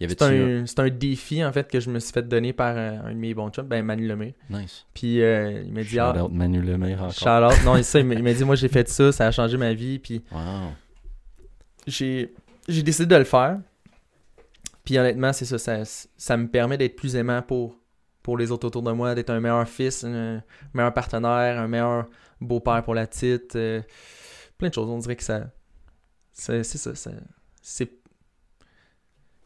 C'est 0.00 0.22
un, 0.22 0.66
c'est 0.66 0.80
un 0.80 0.88
défi, 0.90 1.42
en 1.44 1.52
fait, 1.52 1.70
que 1.70 1.78
je 1.80 1.88
me 1.88 1.98
suis 2.00 2.12
fait 2.12 2.26
donner 2.26 2.52
par 2.52 2.74
euh, 2.76 2.98
un 3.04 3.10
de 3.12 3.18
mes 3.18 3.32
bons 3.32 3.48
chums, 3.50 3.66
ben 3.66 3.84
Manu 3.84 4.06
Lemay. 4.06 4.34
Nice. 4.50 4.84
Puis 4.92 5.22
euh, 5.22 5.62
il 5.64 5.72
m'a 5.72 5.82
dit, 5.82 5.98
ah, 5.98 6.12
Shout 6.14 6.20
out 6.24 6.32
Manu 6.32 6.74
encore. 6.94 7.12
shout 7.12 7.28
out. 7.28 7.64
Non, 7.64 7.82
ça, 7.82 8.00
il 8.00 8.06
m'a 8.06 8.32
dit, 8.34 8.44
moi 8.44 8.56
j'ai 8.56 8.68
fait 8.68 8.88
ça, 8.88 9.12
ça 9.12 9.28
a 9.28 9.30
changé 9.30 9.56
ma 9.56 9.72
vie, 9.72 9.98
puis 9.98 10.22
Wow. 10.32 10.72
j'ai 11.86 12.34
j'ai 12.68 12.82
décidé 12.82 13.06
de 13.06 13.16
le 13.16 13.24
faire. 13.24 13.58
Puis 14.84 14.98
honnêtement, 14.98 15.32
c'est 15.32 15.44
ça, 15.46 15.58
ça, 15.58 15.82
ça 16.16 16.36
me 16.36 16.48
permet 16.48 16.76
d'être 16.76 16.96
plus 16.96 17.14
aimant 17.16 17.40
pour, 17.40 17.76
pour 18.22 18.36
les 18.36 18.50
autres 18.50 18.66
autour 18.66 18.82
de 18.82 18.90
moi, 18.92 19.14
d'être 19.14 19.30
un 19.30 19.40
meilleur 19.40 19.66
fils, 19.68 20.04
un 20.04 20.42
meilleur 20.74 20.92
partenaire, 20.92 21.58
un 21.58 21.68
meilleur 21.68 22.06
beau-père 22.44 22.82
pour 22.84 22.94
la 22.94 23.06
petite. 23.06 23.56
euh, 23.56 23.82
plein 24.58 24.68
de 24.68 24.74
choses, 24.74 24.88
on 24.88 24.98
dirait 24.98 25.16
que 25.16 25.22
ça. 25.24 25.50
C'est 26.32 26.62
ça, 26.64 26.94
ça 26.94 27.10
c'est. 27.62 27.90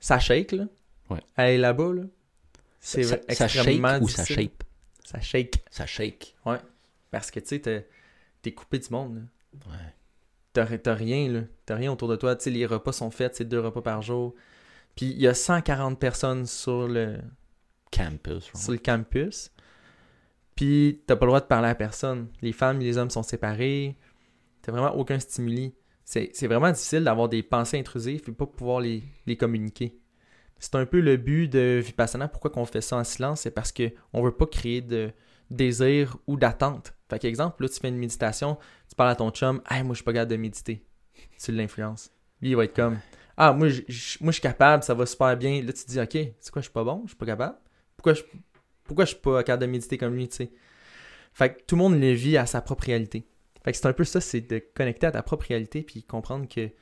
Ça 0.00 0.18
shake, 0.18 0.52
là. 0.52 0.64
Ouais. 1.10 1.20
Aller 1.36 1.58
là-bas, 1.58 1.92
là. 1.94 2.02
C'est 2.80 3.02
ça, 3.02 3.16
vrai- 3.16 3.34
ça 3.34 3.48
shake 3.48 3.56
extrêmement 3.66 3.98
ou 3.98 4.08
ça 4.08 4.22
difficile. 4.22 4.44
shape? 4.50 4.64
Ça 5.04 5.20
shake. 5.20 5.64
Ça 5.70 5.86
shake. 5.86 6.36
Parce 7.10 7.30
que 7.30 7.40
tu 7.40 7.46
sais, 7.60 7.86
t'es- 8.42 8.52
coupé 8.52 8.78
du 8.78 8.88
monde, 8.90 9.16
là. 9.16 9.20
Ouais. 9.70 9.94
T'as 10.52 10.78
t'as 10.78 10.94
rien, 10.94 11.28
là. 11.30 11.40
T'as 11.66 11.74
rien 11.76 11.92
autour 11.92 12.08
de 12.08 12.16
toi. 12.16 12.34
Tu 12.36 12.44
sais, 12.44 12.50
les 12.50 12.64
repas 12.66 12.92
sont 12.92 13.10
faits, 13.10 13.36
c'est 13.36 13.44
deux 13.44 13.60
repas 13.60 13.82
par 13.82 14.00
jour. 14.02 14.34
Puis 14.96 15.06
il 15.06 15.18
y 15.20 15.26
a 15.26 15.34
140 15.34 15.98
personnes 15.98 16.46
sur 16.46 16.88
le, 16.88 17.18
Campus. 17.90 18.44
right? 18.44 18.56
sur 18.56 18.72
le 18.72 18.78
campus. 18.78 19.50
Puis 20.58 21.02
t'as 21.06 21.14
pas 21.14 21.24
le 21.24 21.30
droit 21.30 21.40
de 21.40 21.46
parler 21.46 21.68
à 21.68 21.74
personne. 21.76 22.26
Les 22.42 22.50
femmes 22.52 22.82
et 22.82 22.84
les 22.84 22.98
hommes 22.98 23.10
sont 23.10 23.22
séparés. 23.22 23.96
T'as 24.60 24.72
vraiment 24.72 24.92
aucun 24.96 25.20
stimuli. 25.20 25.72
C'est 26.04 26.48
vraiment 26.48 26.72
difficile 26.72 27.04
d'avoir 27.04 27.28
des 27.28 27.44
pensées 27.44 27.78
intrusives 27.78 28.22
et 28.26 28.32
pas 28.32 28.44
pouvoir 28.44 28.80
les, 28.80 29.04
les 29.26 29.36
communiquer. 29.36 30.00
C'est 30.58 30.74
un 30.74 30.84
peu 30.84 30.98
le 30.98 31.16
but 31.16 31.46
de 31.46 31.80
Vipassana. 31.84 32.26
Pourquoi 32.26 32.50
qu'on 32.50 32.64
fait 32.64 32.80
ça 32.80 32.96
en 32.96 33.04
silence? 33.04 33.42
C'est 33.42 33.52
parce 33.52 33.70
que 33.70 33.92
on 34.12 34.20
veut 34.20 34.32
pas 34.32 34.46
créer 34.46 34.80
de 34.80 35.12
désir 35.48 36.16
ou 36.26 36.36
d'attente. 36.36 36.92
Fait 37.08 37.20
qu'exemple, 37.20 37.62
là, 37.62 37.68
tu 37.68 37.78
fais 37.78 37.88
une 37.88 37.96
méditation, 37.96 38.58
tu 38.88 38.96
parles 38.96 39.10
à 39.10 39.14
ton 39.14 39.30
chum, 39.30 39.62
hey, 39.70 39.84
moi, 39.84 39.94
je 39.94 39.98
suis 39.98 40.04
pas 40.04 40.12
capable 40.12 40.32
de 40.32 40.36
méditer. 40.38 40.84
Tu 41.40 41.52
l'influences. 41.52 42.10
Lui, 42.42 42.50
il 42.50 42.56
va 42.56 42.64
être 42.64 42.74
comme, 42.74 42.98
ah, 43.36 43.52
moi, 43.52 43.68
je, 43.68 43.82
je- 43.86 44.18
moi, 44.20 44.32
je 44.32 44.40
suis 44.40 44.42
capable, 44.42 44.82
ça 44.82 44.92
va 44.94 45.06
super 45.06 45.36
bien. 45.36 45.62
Là, 45.62 45.72
tu 45.72 45.84
te 45.84 45.88
dis, 45.88 46.00
ok, 46.00 46.34
c'est 46.40 46.50
quoi, 46.50 46.62
je 46.62 46.66
suis 46.66 46.72
pas 46.72 46.82
bon, 46.82 47.02
je 47.04 47.10
suis 47.10 47.16
pas 47.16 47.26
capable? 47.26 47.58
Pourquoi 47.96 48.14
je, 48.14 48.22
pourquoi 48.88 49.04
je 49.04 49.10
suis 49.12 49.20
pas 49.20 49.44
capable 49.44 49.62
de 49.62 49.70
méditer 49.70 49.96
comme 49.98 50.14
lui, 50.16 50.28
tu 50.28 50.36
sais? 50.36 50.50
Fait 51.32 51.54
que 51.54 51.62
tout 51.64 51.76
le 51.76 51.82
monde 51.82 52.00
le 52.00 52.10
vit 52.12 52.36
à 52.36 52.46
sa 52.46 52.60
propre 52.60 52.84
réalité. 52.86 53.24
Fait 53.64 53.70
que 53.70 53.78
c'est 53.78 53.86
un 53.86 53.92
peu 53.92 54.02
ça, 54.04 54.20
c'est 54.20 54.40
de 54.40 54.58
connecter 54.74 55.06
à 55.06 55.12
ta 55.12 55.22
propre 55.22 55.46
réalité 55.46 55.82
puis 55.82 56.02
comprendre 56.02 56.48
que, 56.48 56.66
tu 56.66 56.72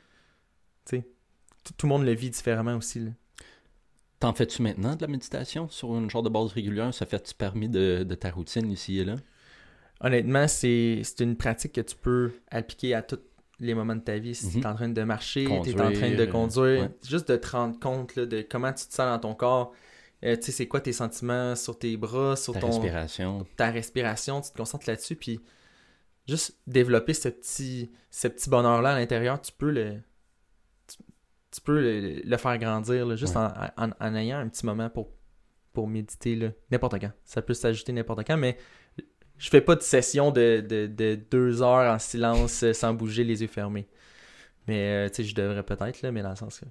sais, 0.86 1.07
tout- 1.64 1.86
le 1.86 1.88
monde 1.88 2.04
le 2.07 2.12
vit 2.14 2.30
différemment 2.30 2.76
aussi, 2.76 3.00
là. 3.00 3.11
T'en 4.18 4.32
fais-tu 4.32 4.62
maintenant 4.62 4.96
de 4.96 5.02
la 5.02 5.09
méditation? 5.09 5.68
Sur 5.68 5.94
une 5.98 6.09
genre 6.09 6.22
de 6.22 6.30
base 6.30 6.52
régulière? 6.52 6.94
Ça 6.94 7.04
fait-tu 7.04 7.34
parmi 7.34 7.68
de, 7.68 8.02
de 8.02 8.14
ta 8.14 8.30
routine 8.30 8.70
ici 8.70 8.98
et 9.00 9.04
là? 9.04 9.16
Honnêtement, 10.00 10.48
c'est 10.48 11.02
une 11.20 11.36
pratique 11.36 11.72
que 11.72 11.80
tu 11.82 11.96
peux 11.96 12.32
appliquer 12.50 12.94
à 12.94 13.02
tous 13.02 13.18
les 13.61 13.74
moments 13.74 13.96
de 13.96 14.00
ta 14.00 14.16
vie. 14.18 14.34
Si 14.34 14.46
Mhm. 14.46 14.52
tu 14.52 14.59
es 14.61 14.66
en 14.66 14.74
train 14.74 14.88
de 14.88 15.02
marcher, 15.02 15.44
tu 15.64 15.70
es 15.70 15.80
en 15.80 15.92
train 15.92 16.11
de 16.14 16.24
conduire, 16.26 16.82
ouais. 16.82 16.90
juste 17.07 17.28
de 17.30 17.36
te 17.36 17.48
rendre 17.48 17.78
compte 17.78 18.14
là, 18.16 18.26
de 18.26 18.42
comment 18.42 18.72
tu 18.72 18.86
te 18.86 18.94
sens 18.94 18.98
dans 19.12 19.18
ton 19.18 19.34
corps. 19.34 19.72
Euh, 20.24 20.36
tu 20.36 20.44
sais, 20.44 20.52
c'est 20.52 20.66
quoi 20.68 20.80
tes 20.80 20.92
sentiments 20.92 21.54
sur 21.56 21.78
tes 21.78 21.96
bras, 21.96 22.36
sur 22.36 22.54
Ta 22.54 22.60
ton, 22.60 22.68
respiration. 22.68 23.46
ta 23.56 23.70
respiration, 23.70 24.40
tu 24.40 24.50
te 24.50 24.56
concentres 24.56 24.88
là-dessus, 24.88 25.14
puis 25.16 25.40
juste 26.26 26.56
développer 26.66 27.12
ce 27.14 27.28
petit, 27.28 27.90
ce 28.10 28.26
petit 28.28 28.48
bonheur-là 28.50 28.94
à 28.94 28.98
l'intérieur, 28.98 29.40
tu 29.40 29.52
peux 29.52 29.70
le 29.70 30.00
tu, 30.88 30.96
tu 31.52 31.60
peux 31.60 31.80
le, 31.80 32.20
le 32.24 32.36
faire 32.38 32.56
grandir, 32.58 33.06
là, 33.06 33.14
juste 33.16 33.36
Ouais. 33.36 33.42
en, 33.76 33.88
en- 33.88 33.92
en 34.00 34.14
ayant 34.14 34.38
un 34.38 34.48
petit 34.48 34.64
moment 34.64 34.88
pour, 34.90 35.10
pour 35.72 35.86
méditer, 35.86 36.50
n'importe 36.70 36.98
quand. 37.00 37.12
Ça 37.24 37.42
peut 37.42 37.54
s'ajouter 37.54 37.92
n'importe 37.92 38.26
quand, 38.26 38.38
mais 38.38 38.56
je 39.38 39.50
fais 39.50 39.60
pas 39.60 39.76
de 39.76 39.82
session 39.82 40.30
de, 40.30 40.64
de, 40.66 40.86
de 40.86 41.14
deux 41.30 41.60
heures 41.62 41.92
en 41.94 41.98
silence 41.98 42.62
euh, 42.62 42.72
sans 42.72 42.94
bouger, 42.94 43.22
les 43.22 43.42
yeux 43.42 43.48
fermés. 43.48 43.86
Mais, 44.66 45.06
euh, 45.06 45.08
tu 45.10 45.16
sais, 45.16 45.24
je 45.24 45.34
devrais 45.34 45.62
peut-être, 45.62 46.02
mais 46.08 46.22
dans 46.22 46.30
le 46.30 46.36
sens 46.36 46.58
que 46.60 46.64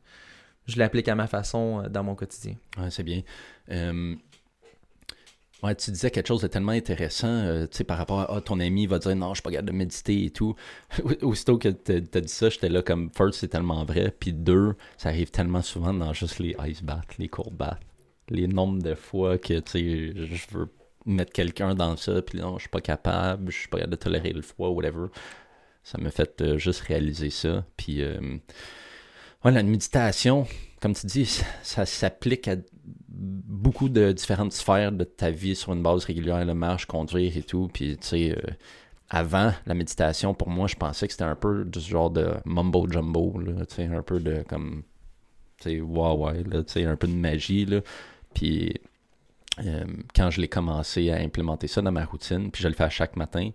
je 0.67 0.79
l'applique 0.79 1.07
à 1.07 1.15
ma 1.15 1.27
façon 1.27 1.83
euh, 1.83 1.89
dans 1.89 2.03
mon 2.03 2.15
quotidien. 2.15 2.55
Ouais, 2.77 2.89
c'est 2.89 3.03
bien. 3.03 3.21
Euh, 3.71 4.15
Ouais, 5.63 5.73
tu 5.73 5.89
disais 5.89 6.11
quelque 6.11 6.27
chose 6.27 6.41
de 6.41 6.47
tellement 6.47 6.73
intéressant, 6.73 7.27
euh, 7.27 7.65
tu 7.65 7.77
sais, 7.77 7.83
par 7.83 7.97
rapport 7.97 8.19
à 8.19 8.35
ah, 8.35 8.41
ton 8.41 8.59
ami 8.59 8.87
va 8.87 8.99
dire 8.99 9.15
non, 9.15 9.29
je 9.29 9.35
suis 9.35 9.41
pas 9.41 9.51
capable 9.51 9.69
de 9.69 9.73
méditer 9.75 10.25
et 10.25 10.29
tout. 10.29 10.55
Aussitôt 11.23 11.57
que 11.57 11.69
t'as 11.69 12.21
dit 12.21 12.27
ça, 12.27 12.49
j'étais 12.49 12.69
là 12.69 12.81
comme 12.81 13.09
first, 13.09 13.39
c'est 13.39 13.47
tellement 13.47 13.83
vrai, 13.85 14.13
puis 14.19 14.33
deux, 14.33 14.75
ça 14.97 15.09
arrive 15.09 15.31
tellement 15.31 15.61
souvent 15.61 15.93
dans 15.93 16.13
juste 16.13 16.39
les 16.39 16.55
ice 16.67 16.83
baths, 16.83 17.17
les 17.17 17.29
cold 17.29 17.55
baths. 17.55 17.79
Les 18.29 18.47
nombres 18.47 18.81
de 18.83 18.95
fois 18.95 19.37
que, 19.37 19.59
tu 19.59 19.71
sais, 19.71 20.13
je 20.15 20.57
veux 20.57 20.67
mettre 21.05 21.31
quelqu'un 21.31 21.73
dans 21.73 21.95
ça, 21.95 22.21
puis 22.21 22.39
non, 22.39 22.57
je 22.57 22.63
suis 22.63 22.69
pas 22.69 22.81
capable, 22.81 23.51
je 23.51 23.57
suis 23.57 23.67
pas 23.67 23.77
capable 23.77 23.95
de 23.95 23.99
tolérer 24.03 24.33
le 24.33 24.41
froid, 24.41 24.69
whatever. 24.69 25.07
Ça 25.83 25.97
m'a 25.99 26.11
fait 26.11 26.57
juste 26.57 26.81
réaliser 26.81 27.29
ça. 27.29 27.65
Puis, 27.77 28.03
ouais, 29.45 29.51
la 29.51 29.63
méditation, 29.63 30.47
comme 30.81 30.93
tu 30.93 31.05
dis, 31.05 31.41
ça, 31.63 31.85
s'applique 31.85 32.47
à 32.47 32.55
beaucoup 33.07 33.89
de 33.89 34.11
différentes 34.11 34.51
sphères 34.51 34.91
de 34.91 35.03
ta 35.03 35.29
vie 35.31 35.55
sur 35.55 35.71
une 35.73 35.83
base 35.83 36.03
régulière, 36.05 36.43
la 36.43 36.55
marche, 36.55 36.85
conduire 36.85 37.37
et 37.37 37.43
tout. 37.43 37.69
Puis, 37.71 37.97
tu 37.97 38.07
sais, 38.07 38.31
euh, 38.31 38.51
avant 39.09 39.53
la 39.65 39.75
méditation, 39.75 40.33
pour 40.33 40.49
moi, 40.49 40.67
je 40.67 40.75
pensais 40.75 41.07
que 41.07 41.13
c'était 41.13 41.23
un 41.23 41.35
peu 41.35 41.63
du 41.63 41.79
genre 41.79 42.09
de 42.09 42.33
mumbo 42.45 42.89
jumbo, 42.89 43.39
tu 43.69 43.75
sais, 43.75 43.85
un 43.85 44.01
peu 44.01 44.19
de 44.19 44.43
comme, 44.49 44.83
tu 45.59 45.69
sais, 45.69 45.81
wow, 45.81 46.25
ouais, 46.25 46.43
tu 46.43 46.63
sais, 46.67 46.85
un 46.85 46.95
peu 46.95 47.07
de 47.07 47.13
magie, 47.13 47.65
là. 47.65 47.81
Puis, 48.33 48.73
euh, 49.59 49.85
quand 50.13 50.31
je 50.31 50.41
l'ai 50.41 50.49
commencé 50.49 51.11
à 51.11 51.17
implémenter 51.17 51.67
ça 51.67 51.81
dans 51.81 51.91
ma 51.91 52.03
routine, 52.03 52.51
puis 52.51 52.61
je 52.63 52.67
le 52.67 52.73
fais 52.73 52.83
à 52.83 52.89
chaque 52.89 53.15
matin, 53.15 53.51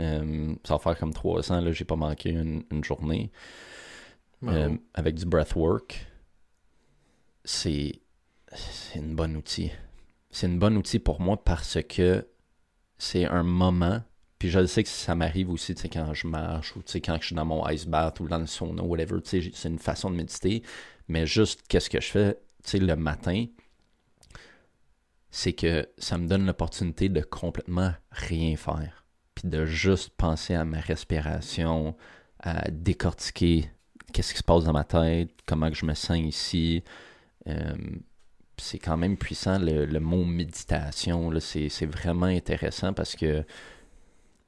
euh, 0.00 0.54
ça 0.64 0.74
va 0.74 0.78
faire 0.80 0.98
comme 0.98 1.14
trois 1.14 1.52
ans, 1.52 1.60
là, 1.60 1.72
j'ai 1.72 1.84
pas 1.84 1.96
manqué 1.96 2.30
une 2.30 2.84
journée. 2.84 3.30
Euh, 4.44 4.76
avec 4.94 5.14
du 5.14 5.24
breathwork, 5.24 6.06
c'est 7.44 8.00
une 8.94 9.14
bonne 9.14 9.36
outil. 9.36 9.70
C'est 10.30 10.46
une 10.46 10.58
bonne 10.58 10.76
outil 10.76 10.98
pour 10.98 11.20
moi 11.20 11.42
parce 11.42 11.78
que 11.88 12.26
c'est 12.98 13.24
un 13.26 13.42
moment, 13.42 14.02
puis 14.38 14.48
je 14.48 14.64
sais 14.66 14.82
que 14.82 14.88
ça 14.88 15.14
m'arrive 15.14 15.50
aussi, 15.50 15.74
quand 15.74 16.12
je 16.14 16.26
marche 16.26 16.76
ou 16.76 16.80
quand 16.80 17.18
je 17.20 17.26
suis 17.26 17.34
dans 17.34 17.44
mon 17.44 17.68
ice 17.68 17.86
bath 17.86 18.20
ou 18.20 18.28
dans 18.28 18.38
le 18.38 18.46
sauna, 18.46 18.82
whatever, 18.82 19.20
c'est 19.24 19.64
une 19.64 19.78
façon 19.78 20.10
de 20.10 20.16
méditer, 20.16 20.62
mais 21.08 21.26
juste 21.26 21.62
qu'est-ce 21.68 21.90
que 21.90 22.00
je 22.00 22.10
fais, 22.10 22.38
le 22.74 22.94
matin, 22.94 23.46
c'est 25.30 25.52
que 25.52 25.88
ça 25.98 26.18
me 26.18 26.26
donne 26.26 26.46
l'opportunité 26.46 27.08
de 27.08 27.20
complètement 27.20 27.92
rien 28.10 28.56
faire. 28.56 29.04
Puis 29.34 29.48
de 29.48 29.64
juste 29.64 30.10
penser 30.10 30.54
à 30.54 30.64
ma 30.64 30.80
respiration, 30.80 31.96
à 32.38 32.70
décortiquer 32.70 33.70
qu'est-ce 34.12 34.32
qui 34.32 34.38
se 34.38 34.44
passe 34.44 34.64
dans 34.64 34.72
ma 34.72 34.84
tête, 34.84 35.30
comment 35.46 35.70
que 35.70 35.76
je 35.76 35.86
me 35.86 35.94
sens 35.94 36.18
ici. 36.18 36.82
Euh, 37.48 37.74
c'est 38.58 38.78
quand 38.78 38.96
même 38.96 39.16
puissant 39.16 39.58
le, 39.58 39.86
le 39.86 40.00
mot 40.00 40.24
méditation. 40.24 41.32
C'est 41.40 41.86
vraiment 41.86 42.26
intéressant 42.26 42.92
parce 42.92 43.16
que 43.16 43.44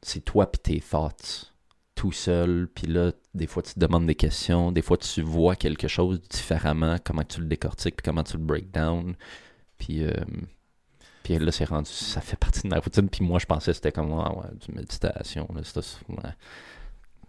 c'est 0.02 0.24
toi 0.24 0.50
puis 0.50 0.60
tes 0.60 0.80
thoughts 0.80 1.54
tout 1.94 2.12
seul, 2.12 2.68
puis 2.74 2.86
là, 2.86 3.12
des 3.34 3.46
fois, 3.46 3.62
tu 3.62 3.74
te 3.74 3.80
demandes 3.80 4.06
des 4.06 4.14
questions, 4.14 4.72
des 4.72 4.82
fois, 4.82 4.96
tu 4.96 5.22
vois 5.22 5.56
quelque 5.56 5.88
chose 5.88 6.20
différemment, 6.28 6.96
comment 7.02 7.22
tu 7.22 7.40
le 7.40 7.46
décortiques, 7.46 7.96
puis 7.96 8.04
comment 8.04 8.24
tu 8.24 8.36
le 8.36 8.42
break 8.42 8.72
down, 8.72 9.14
puis, 9.78 10.04
euh, 10.04 10.12
puis 11.22 11.38
là, 11.38 11.52
c'est 11.52 11.64
rendu, 11.64 11.90
ça 11.90 12.20
fait 12.20 12.36
partie 12.36 12.62
de 12.62 12.68
ma 12.68 12.78
routine, 12.80 13.08
puis 13.08 13.24
moi, 13.24 13.38
je 13.38 13.46
pensais 13.46 13.70
que 13.70 13.76
c'était 13.76 13.92
comme, 13.92 14.12
ah 14.12 14.36
ouais, 14.36 14.50
du 14.66 14.74
méditation, 14.74 15.48
là. 15.54 16.34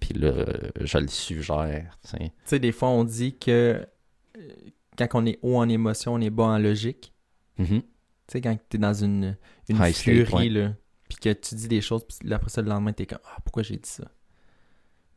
Puis 0.06 0.20
là, 0.20 0.46
je 0.82 0.98
le 0.98 1.08
suggère, 1.08 1.98
tu 2.10 2.18
sais. 2.46 2.60
Des 2.60 2.72
fois, 2.72 2.90
on 2.90 3.04
dit 3.04 3.38
que 3.38 3.86
euh, 4.38 4.50
quand 4.98 5.08
on 5.14 5.26
est 5.26 5.40
haut 5.42 5.58
en 5.58 5.68
émotion, 5.68 6.14
on 6.14 6.22
est 6.22 6.30
bas 6.30 6.44
en 6.44 6.60
logique. 6.60 7.12
Mm-hmm. 7.60 7.82
Tu 7.82 7.88
sais, 8.28 8.42
quand 8.42 8.56
tu 8.70 8.78
es 8.78 8.80
dans 8.80 8.94
une, 8.94 9.36
une 9.68 9.84
furie, 9.94 10.50
là, 10.50 10.74
puis 11.10 11.18
que 11.18 11.34
tu 11.34 11.56
dis 11.56 11.68
des 11.68 11.82
choses, 11.82 12.06
puis 12.06 12.32
après 12.32 12.50
ça, 12.50 12.62
le 12.62 12.70
lendemain, 12.70 12.94
tu 12.94 13.04
es 13.04 13.06
comme, 13.06 13.20
ah, 13.26 13.38
pourquoi 13.44 13.64
j'ai 13.64 13.78
dit 13.78 13.90
ça? 13.90 14.06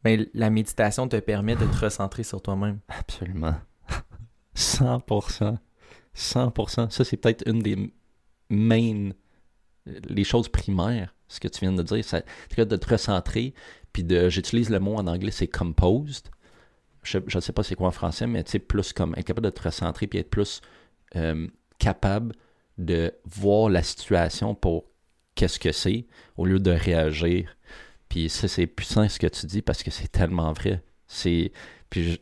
Ben, 0.05 0.26
la 0.32 0.49
méditation 0.49 1.09
te 1.09 1.16
permet 1.16 1.57
de 1.57 1.66
te 1.66 1.76
recentrer 1.76 2.22
sur 2.22 2.41
toi-même. 2.41 2.78
Absolument. 2.89 3.57
100%. 4.55 5.59
100%. 6.14 6.91
Ça, 6.91 7.05
c'est 7.05 7.16
peut-être 7.16 7.47
une 7.47 7.61
des 7.61 7.93
main, 8.49 9.11
les 9.86 10.24
choses 10.24 10.49
primaires, 10.49 11.14
ce 11.28 11.41
que 11.41 11.49
tu 11.49 11.61
viens 11.61 11.72
de 11.72 11.82
dire. 11.82 12.05
C'est 12.05 12.24
de 12.57 12.76
te 12.76 12.89
recentrer, 12.89 13.55
puis 13.93 14.05
de, 14.05 14.28
j'utilise 14.28 14.70
le 14.70 14.80
mot 14.80 14.97
en 14.97 15.07
anglais, 15.07 15.30
c'est 15.30 15.49
composed. 15.49 16.28
Je 17.03 17.18
ne 17.18 17.41
sais 17.41 17.53
pas 17.53 17.62
c'est 17.62 17.74
quoi 17.74 17.89
en 17.89 17.93
français, 17.93 18.26
mais 18.26 18.45
tu 18.45 18.53
sais, 18.53 18.59
plus 18.59 18.93
comme 18.93 19.14
être 19.16 19.26
capable 19.26 19.47
de 19.47 19.51
te 19.51 19.62
recentrer, 19.62 20.07
puis 20.07 20.18
être 20.18 20.30
plus 20.30 20.61
euh, 21.16 21.47
capable 21.78 22.34
de 22.76 23.12
voir 23.24 23.70
la 23.70 23.82
situation 23.82 24.55
pour 24.55 24.84
qu'est-ce 25.34 25.59
que 25.59 25.72
c'est, 25.72 26.07
au 26.36 26.45
lieu 26.45 26.59
de 26.59 26.70
réagir 26.70 27.57
puis 28.09 28.28
ça, 28.28 28.49
c'est 28.49 28.66
puissant 28.66 29.09
ce 29.09 29.18
que 29.18 29.26
tu 29.26 29.47
dis 29.47 29.62
parce 29.62 29.82
que 29.82 29.91
c'est 29.91 30.09
tellement 30.09 30.53
vrai. 30.53 30.82
Puis, 31.91 32.20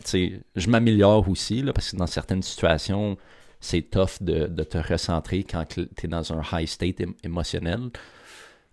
je 0.57 0.71
m'améliore 0.71 1.29
aussi, 1.29 1.62
parce 1.75 1.91
que 1.93 1.97
dans 1.97 2.07
certaines 2.07 2.43
situations, 2.43 3.17
c'est 3.61 3.83
tough 3.83 4.21
de, 4.21 4.47
te 4.64 4.79
recentrer 4.79 5.45
quand 5.45 5.64
tu 5.67 5.89
es 6.05 6.09
dans 6.09 6.33
un 6.33 6.43
high 6.53 6.67
state 6.67 7.03
émotionnel 7.23 7.91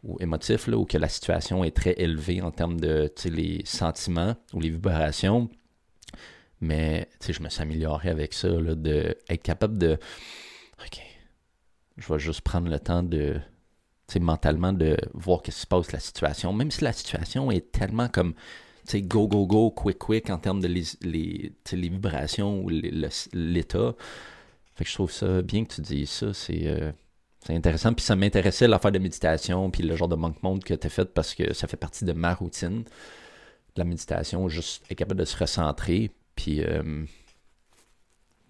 ou 0.04 0.18
émotif, 0.20 0.68
là, 0.68 0.78
où 0.78 0.86
que 0.86 0.98
la 0.98 1.10
situation 1.10 1.64
est 1.64 1.76
très 1.76 1.94
élevée 1.98 2.42
en 2.42 2.52
termes 2.52 2.80
de 2.80 3.12
les 3.26 3.62
sentiments 3.66 4.36
ou 4.54 4.60
les 4.60 4.70
vibrations. 4.70 5.50
Mais 6.62 7.10
je 7.28 7.42
me 7.42 7.50
suis 7.50 7.62
amélioré 7.62 8.10
avec 8.10 8.34
ça, 8.34 8.50
là, 8.50 8.76
de 8.76 9.18
être 9.30 9.44
capable 9.44 9.78
de. 9.78 9.98
OK. 10.86 11.02
Je 11.98 12.12
vais 12.12 12.20
juste 12.20 12.42
prendre 12.42 12.70
le 12.70 12.80
temps 12.80 13.04
de 13.04 13.40
mentalement 14.20 14.74
de 14.74 14.98
voir 15.14 15.40
ce 15.40 15.44
qui 15.44 15.52
se 15.52 15.68
passe 15.68 15.92
la 15.92 16.00
situation. 16.00 16.54
Même 16.54 16.72
si 16.72 16.84
la 16.84 16.94
situation 16.94 17.52
est 17.52 17.72
tellement 17.72 18.08
comme 18.10 18.34
go, 18.94 19.28
go, 19.28 19.48
go, 19.48 19.72
quick, 19.72 20.00
quick 20.00 20.30
en 20.30 20.38
termes 20.38 20.62
de 20.62 20.68
les, 20.68 20.84
les, 21.02 21.54
les 21.72 21.90
vibrations 21.90 22.62
ou 22.62 22.70
l'état. 22.70 23.96
Fait 24.76 24.84
que 24.84 24.90
je 24.90 24.96
trouve 24.96 25.12
ça 25.12 25.42
bien 25.42 25.66
que 25.66 25.76
tu 25.76 25.82
dises 25.82 26.10
ça. 26.10 26.32
Euh, 26.52 26.92
c'est 27.46 27.56
intéressant. 27.56 27.94
Puis 27.94 28.06
ça 28.06 28.16
m'intéressait 28.16 28.68
l'affaire 28.68 28.92
de 28.92 29.00
méditation, 29.00 29.70
puis 29.70 29.84
le 29.84 29.96
genre 29.96 30.08
de 30.08 30.16
manque 30.16 30.42
monde 30.44 30.64
que 30.64 30.74
tu 30.74 30.88
as 30.88 30.90
fait 30.90 31.06
parce 31.14 31.36
que 31.36 31.54
ça 31.54 31.68
fait 31.68 31.78
partie 31.78 32.06
de 32.06 32.14
ma 32.14 32.34
routine. 32.34 32.84
La 33.76 33.84
méditation, 33.84 34.48
juste 34.50 34.86
être 34.90 34.98
capable 34.98 35.20
de 35.20 35.26
se 35.26 35.38
recentrer. 35.38 36.12
Puis. 36.36 36.64
Euh, 36.64 37.06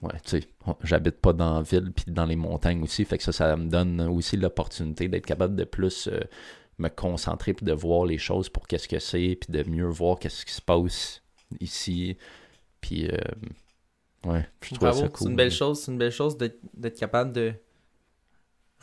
ouais, 0.04 0.20
tu 0.24 0.42
sais, 0.42 0.48
j'habite 0.84 1.20
pas 1.20 1.34
dans 1.34 1.56
la 1.56 1.62
ville 1.62 1.92
puis 1.92 2.06
dans 2.08 2.26
les 2.26 2.36
montagnes 2.36 2.84
aussi, 2.84 3.06
fait 3.06 3.18
que 3.18 3.24
ça, 3.24 3.32
ça 3.32 3.56
me 3.56 3.70
donne 3.70 4.02
aussi 4.02 4.38
l'opportunité 4.38 5.08
d'être 5.08 5.26
capable 5.26 5.56
de 5.56 5.64
plus 5.64 6.08
euh, 6.08 6.20
me 6.78 6.90
concentrer 6.90 7.54
puis 7.54 7.66
de 7.66 7.74
voir 7.74 8.06
les 8.06 8.18
choses 8.18 8.50
pour 8.50 8.68
qu'est-ce 8.68 8.88
que 8.88 9.00
c'est, 9.00 9.38
puis 9.40 9.52
de 9.52 9.70
mieux 9.70 9.88
voir 9.88 10.20
qu'est-ce 10.20 10.46
qui 10.46 10.54
se 10.54 10.62
passe 10.62 11.22
ici, 11.60 12.18
puis 12.82 13.08
euh, 13.08 13.18
ouais, 14.26 14.46
je 14.62 14.76
trouve 14.76 14.92
ça 14.92 15.08
cool. 15.08 15.18
C'est 15.18 15.30
une 15.30 15.36
belle 15.36 15.52
chose, 15.52 15.82
c'est 15.82 15.92
une 15.92 15.98
belle 15.98 16.12
chose 16.12 16.38
d'être 16.38 17.00
capable 17.00 17.32
de 17.32 17.54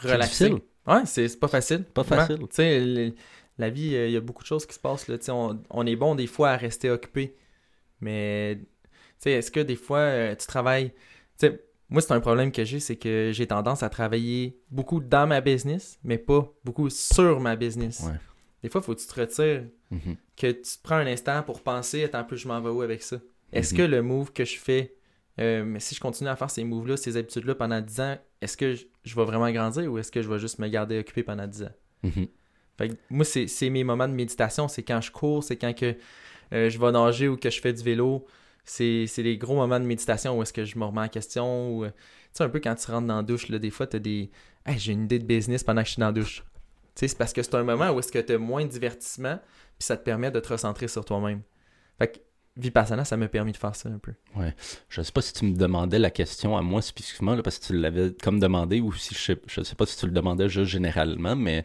relaxer. 0.00 0.52
Ouais, 0.86 1.02
c'est 1.04 1.38
pas 1.38 1.48
facile. 1.48 1.84
Pas 1.84 2.04
facile. 2.04 2.38
Tu 2.38 2.46
sais, 2.50 3.14
la 3.58 3.70
vie, 3.70 3.94
euh, 3.94 4.06
il 4.08 4.12
y 4.12 4.16
a 4.16 4.20
beaucoup 4.20 4.42
de 4.42 4.48
choses 4.48 4.66
qui 4.66 4.74
se 4.74 4.80
passent 4.80 5.08
là. 5.08 5.16
On, 5.28 5.60
on 5.70 5.86
est 5.86 5.96
bon 5.96 6.14
des 6.14 6.26
fois 6.26 6.50
à 6.50 6.56
rester 6.56 6.90
occupé, 6.90 7.36
mais 8.00 8.58
sais, 9.18 9.32
est-ce 9.32 9.50
que 9.50 9.60
des 9.60 9.76
fois, 9.76 10.34
tu 10.34 10.46
travailles 10.46 10.92
sais, 11.40 11.64
moi, 11.88 12.00
c'est 12.00 12.12
un 12.12 12.20
problème 12.20 12.52
que 12.52 12.64
j'ai, 12.64 12.78
c'est 12.78 12.96
que 12.96 13.32
j'ai 13.34 13.46
tendance 13.46 13.82
à 13.82 13.90
travailler 13.90 14.60
beaucoup 14.70 15.00
dans 15.00 15.26
ma 15.26 15.40
business, 15.40 15.98
mais 16.04 16.18
pas 16.18 16.52
beaucoup 16.64 16.88
sur 16.88 17.40
ma 17.40 17.56
business. 17.56 18.04
Des 18.62 18.68
fois, 18.68 18.80
il 18.80 18.84
faut 18.84 18.94
que 18.94 19.00
tu 19.00 19.06
te 19.06 19.20
retires, 19.20 19.64
mm-hmm. 19.90 20.16
que 20.36 20.52
tu 20.52 20.62
te 20.62 20.82
prends 20.82 20.96
un 20.96 21.06
instant 21.06 21.42
pour 21.42 21.62
penser, 21.62 22.04
attends 22.04 22.24
peu, 22.24 22.36
je 22.36 22.46
m'en 22.46 22.60
vais 22.60 22.68
où 22.68 22.82
avec 22.82 23.02
ça? 23.02 23.16
Est-ce 23.52 23.74
mm-hmm. 23.74 23.78
que 23.78 23.82
le 23.82 24.02
move 24.02 24.32
que 24.32 24.44
je 24.44 24.58
fais, 24.58 24.94
euh, 25.38 25.64
mais 25.64 25.80
si 25.80 25.94
je 25.94 26.00
continue 26.00 26.28
à 26.28 26.36
faire 26.36 26.50
ces 26.50 26.64
moves-là, 26.64 26.96
ces 26.96 27.16
habitudes-là 27.16 27.54
pendant 27.54 27.80
10 27.80 28.00
ans, 28.00 28.18
est-ce 28.40 28.56
que 28.56 28.74
je, 28.74 29.16
vais 29.16 29.24
vraiment 29.24 29.50
grandir 29.50 29.90
ou 29.90 29.98
est-ce 29.98 30.10
que 30.10 30.22
je 30.22 30.28
vais 30.28 30.38
juste 30.38 30.58
me 30.58 30.68
garder 30.68 30.98
occupé 30.98 31.22
pendant 31.22 31.46
10 31.46 31.62
ans? 31.64 31.72
Mm-hmm. 32.04 32.28
Fait 32.78 32.98
moi, 33.10 33.24
c'est 33.24 33.70
mes 33.70 33.84
moments 33.84 34.08
de 34.08 34.14
méditation, 34.14 34.68
c'est 34.68 34.82
quand 34.82 35.00
je 35.00 35.10
cours, 35.10 35.44
c'est 35.44 35.56
quand 35.56 35.74
que 35.74 35.94
euh, 36.52 36.68
je 36.68 36.78
vais 36.78 36.92
nager 36.92 37.28
ou 37.28 37.36
que 37.36 37.50
je 37.50 37.60
fais 37.60 37.72
du 37.72 37.82
vélo, 37.82 38.26
c'est 38.64 39.08
les 39.18 39.38
gros 39.38 39.54
moments 39.54 39.80
de 39.80 39.84
méditation 39.84 40.38
où 40.38 40.42
est-ce 40.42 40.52
que 40.52 40.64
je 40.64 40.78
me 40.78 40.84
remets 40.84 41.02
en 41.02 41.08
question. 41.08 41.76
Ou, 41.76 41.86
tu 41.86 41.92
sais, 42.32 42.44
un 42.44 42.48
peu 42.48 42.60
quand 42.60 42.74
tu 42.74 42.90
rentres 42.90 43.06
dans 43.06 43.16
la 43.16 43.22
douche, 43.22 43.48
là, 43.48 43.58
des 43.58 43.70
fois, 43.70 43.86
tu 43.86 43.96
as 43.96 44.00
des. 44.00 44.30
Hey, 44.64 44.78
j'ai 44.78 44.92
une 44.92 45.04
idée 45.04 45.18
de 45.18 45.24
business 45.24 45.64
pendant 45.64 45.82
que 45.82 45.88
je 45.88 45.92
suis 45.92 46.00
dans 46.00 46.06
la 46.06 46.12
douche. 46.12 46.44
Tu 46.94 47.00
sais, 47.00 47.08
c'est 47.08 47.18
parce 47.18 47.32
que 47.32 47.42
c'est 47.42 47.54
un 47.54 47.64
moment 47.64 47.90
où 47.90 47.98
est-ce 47.98 48.12
que 48.12 48.18
tu 48.18 48.32
as 48.32 48.38
moins 48.38 48.64
de 48.64 48.70
divertissement, 48.70 49.38
puis 49.78 49.86
ça 49.86 49.96
te 49.96 50.04
permet 50.04 50.30
de 50.30 50.40
te 50.40 50.48
recentrer 50.48 50.88
sur 50.88 51.04
toi-même. 51.04 51.42
Fait 51.98 52.08
que 52.12 52.18
Vipassana, 52.56 53.04
ça 53.04 53.16
m'a 53.16 53.28
permis 53.28 53.52
de 53.52 53.56
faire 53.56 53.74
ça 53.74 53.88
un 53.88 53.98
peu. 53.98 54.12
Ouais. 54.36 54.54
Je 54.88 55.02
sais 55.02 55.12
pas 55.12 55.22
si 55.22 55.32
tu 55.32 55.44
me 55.44 55.56
demandais 55.56 55.98
la 55.98 56.10
question 56.10 56.56
à 56.56 56.62
moi 56.62 56.82
spécifiquement, 56.82 57.34
là, 57.34 57.42
parce 57.42 57.58
que 57.58 57.66
tu 57.66 57.78
l'avais 57.78 58.12
comme 58.22 58.40
demandé, 58.40 58.80
ou 58.80 58.92
si 58.92 59.14
je 59.14 59.20
sais, 59.20 59.40
je 59.46 59.62
sais 59.62 59.74
pas 59.76 59.86
si 59.86 59.96
tu 59.96 60.06
le 60.06 60.12
demandais 60.12 60.48
juste 60.48 60.70
généralement, 60.70 61.36
mais. 61.36 61.64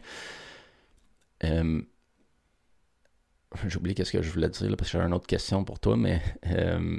Euh, 1.44 1.82
j'ai 3.66 3.76
oublié 3.78 3.94
qu'est-ce 3.94 4.12
que 4.12 4.22
je 4.22 4.30
voulais 4.30 4.48
dire 4.48 4.70
là, 4.70 4.76
parce 4.76 4.90
que 4.90 4.98
j'ai 4.98 5.04
une 5.04 5.14
autre 5.14 5.26
question 5.26 5.64
pour 5.64 5.78
toi, 5.80 5.96
mais. 5.96 6.22
Euh, 6.46 6.98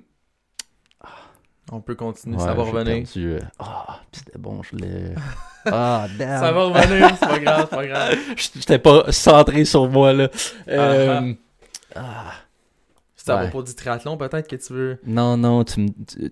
On 1.71 1.81
peut 1.81 1.95
continuer, 1.95 2.37
ça 2.39 2.53
va 2.53 2.63
revenir. 2.63 3.07
Euh, 3.17 3.39
ah, 3.59 4.01
c'était 4.11 4.37
bon, 4.37 4.61
je 4.63 4.75
l'ai. 4.75 5.13
Ah, 5.69 6.07
damn. 6.17 6.39
ça 6.39 6.53
va 6.53 6.63
revenir, 6.63 7.09
c'est 7.19 7.27
pas 7.27 7.39
grave, 7.39 7.67
c'est 7.69 7.75
pas 7.75 7.87
grave. 7.87 8.17
J'étais 8.37 8.79
pas 8.79 9.11
centré 9.11 9.65
sur 9.65 9.89
moi, 9.89 10.13
là. 10.13 10.29
Euh, 10.69 11.33
ah. 11.93 12.31
C'est 13.27 13.39
à 13.39 13.47
propos 13.47 13.63
du 13.63 13.75
triathlon, 13.75 14.17
peut-être 14.17 14.47
que 14.47 14.55
tu 14.55 14.73
veux? 14.73 14.99
Non, 15.05 15.37
non, 15.37 15.63
tu 15.63 15.85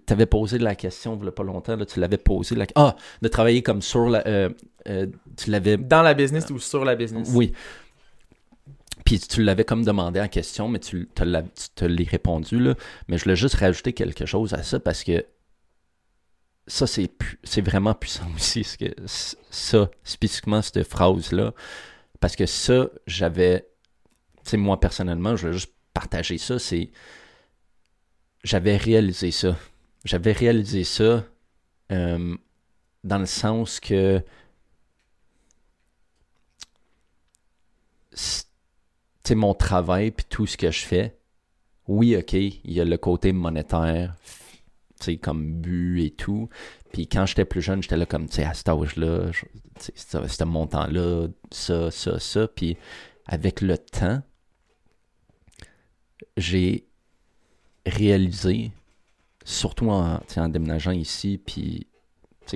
avais 0.09 0.25
posé 0.25 0.57
la 0.57 0.75
question 0.75 1.17
il 1.19 1.25
y 1.25 1.27
a 1.27 1.31
pas 1.31 1.43
longtemps. 1.43 1.75
Là, 1.75 1.85
tu 1.85 1.99
l'avais 1.99 2.17
posé. 2.17 2.55
La... 2.55 2.65
Ah, 2.75 2.95
de 3.21 3.27
travailler 3.27 3.61
comme 3.61 3.81
sur 3.81 4.09
la. 4.09 4.23
tu 4.23 5.49
l'avais. 5.49 5.77
Dans 5.77 6.01
la 6.01 6.13
business 6.13 6.49
ou 6.49 6.59
sur 6.59 6.85
la 6.85 6.95
business 6.95 7.29
Oui. 7.33 7.53
Puis 9.05 9.19
tu 9.19 9.43
l'avais 9.43 9.63
comme 9.63 9.85
demandé 9.85 10.19
en 10.19 10.27
question, 10.27 10.67
mais 10.67 10.79
tu 10.79 11.07
te 11.13 11.23
l'as 11.23 11.43
répondu, 12.09 12.59
là. 12.59 12.73
Mais 13.07 13.17
je 13.17 13.23
voulais 13.23 13.35
juste 13.35 13.55
rajouter 13.55 13.93
quelque 13.93 14.25
chose 14.25 14.53
à 14.55 14.63
ça 14.63 14.79
parce 14.79 15.03
que 15.03 15.23
ça, 16.67 16.87
c'est 16.87 17.61
vraiment 17.61 17.93
puissant 17.93 18.25
aussi, 18.35 18.63
ce 18.63 18.77
que, 18.77 18.93
ça, 19.05 19.89
spécifiquement, 20.03 20.61
cette 20.61 20.83
phrase-là. 20.83 21.53
Parce 22.19 22.35
que 22.35 22.47
ça, 22.47 22.87
j'avais, 23.05 23.67
tu 24.37 24.51
sais, 24.51 24.57
moi, 24.57 24.79
personnellement, 24.79 25.35
je 25.35 25.41
voulais 25.41 25.53
juste 25.53 25.74
partager 25.95 26.37
ça, 26.37 26.59
c'est, 26.59 26.91
j'avais 28.43 28.77
réalisé 28.77 29.31
ça. 29.31 29.57
J'avais 30.03 30.33
réalisé 30.33 30.83
ça 30.83 31.25
euh, 31.91 32.35
dans 33.03 33.17
le 33.17 33.25
sens 33.25 33.79
que 33.79 34.23
sais, 39.25 39.35
mon 39.35 39.53
travail 39.53 40.11
puis 40.11 40.25
tout 40.29 40.45
ce 40.45 40.57
que 40.57 40.71
je 40.71 40.85
fais, 40.85 41.17
oui, 41.87 42.15
ok, 42.15 42.33
il 42.33 42.59
y 42.65 42.79
a 42.79 42.85
le 42.85 42.97
côté 42.97 43.31
monétaire, 43.31 44.15
tu 44.99 45.17
comme 45.17 45.61
but 45.61 46.05
et 46.05 46.11
tout. 46.11 46.49
Puis 46.93 47.07
quand 47.07 47.25
j'étais 47.25 47.45
plus 47.45 47.61
jeune, 47.61 47.81
j'étais 47.83 47.97
là 47.97 48.05
comme, 48.05 48.27
tu 48.27 48.35
sais, 48.35 48.43
à 48.45 48.53
cet 48.53 48.69
âge-là, 48.69 49.31
ce 49.79 50.43
montant-là, 50.43 51.27
ça, 51.51 51.91
ça, 51.91 52.19
ça. 52.19 52.47
Puis 52.47 52.77
avec 53.27 53.61
le 53.61 53.77
temps, 53.77 54.21
j'ai 56.38 56.88
réalisé, 57.86 58.72
surtout 59.43 59.89
en, 59.89 60.20
déménageant 60.49 60.91
ici, 60.91 61.38
puis 61.38 61.88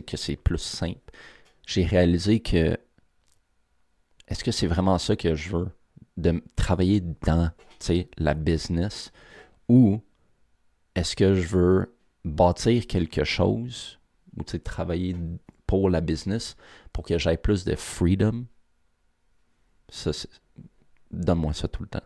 que 0.06 0.18
c'est 0.18 0.36
plus 0.36 0.60
simple, 0.60 1.12
j'ai 1.66 1.86
réalisé 1.86 2.40
que 2.40 2.78
est-ce 4.28 4.44
que 4.44 4.52
c'est 4.52 4.68
vraiment 4.68 4.98
ça 5.00 5.16
que 5.16 5.36
je 5.36 5.50
veux? 5.50 5.70
De 6.18 6.44
travailler 6.56 7.02
dans 7.02 7.52
la 8.18 8.34
business? 8.34 9.12
Ou 9.68 10.02
est-ce 10.96 11.16
que 11.16 11.34
je 11.34 11.48
veux 11.48 11.96
bâtir 12.26 12.86
quelque 12.88 13.24
chose? 13.24 14.00
Ou 14.38 14.44
travailler 14.44 15.16
pour 15.66 15.90
la 15.90 16.02
business 16.02 16.56
pour 16.94 17.04
que 17.06 17.18
j'aie 17.18 17.38
plus 17.38 17.64
de 17.66 17.76
freedom? 17.76 18.46
Ça, 19.90 20.12
donne-moi 21.10 21.54
ça 21.54 21.68
tout 21.68 21.84
le 21.84 21.90
temps. 21.90 22.04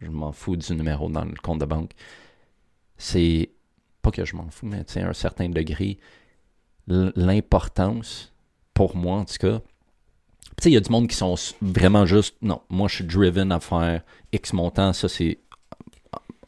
Je 0.00 0.08
m'en 0.08 0.32
fous 0.32 0.56
du 0.56 0.74
numéro 0.74 1.08
dans 1.08 1.24
le 1.24 1.34
compte 1.42 1.60
de 1.60 1.64
banque. 1.64 1.92
C'est 2.96 3.50
pas 4.02 4.10
que 4.10 4.24
je 4.24 4.36
m'en 4.36 4.48
fous, 4.50 4.66
mais 4.66 4.84
à 4.96 5.08
un 5.08 5.12
certain 5.12 5.48
degré, 5.48 5.98
l'importance, 6.86 8.32
pour 8.74 8.96
moi 8.96 9.18
en 9.18 9.24
tout 9.24 9.38
cas, 9.38 9.60
tu 10.56 10.62
sais, 10.62 10.70
il 10.70 10.74
y 10.74 10.76
a 10.76 10.80
du 10.80 10.90
monde 10.90 11.08
qui 11.08 11.16
sont 11.16 11.34
vraiment 11.62 12.06
juste, 12.06 12.36
non, 12.42 12.60
moi 12.68 12.86
je 12.88 12.96
suis 12.96 13.04
driven 13.04 13.50
à 13.50 13.60
faire 13.60 14.02
X 14.32 14.52
montant, 14.52 14.92
ça 14.92 15.08
c'est 15.08 15.38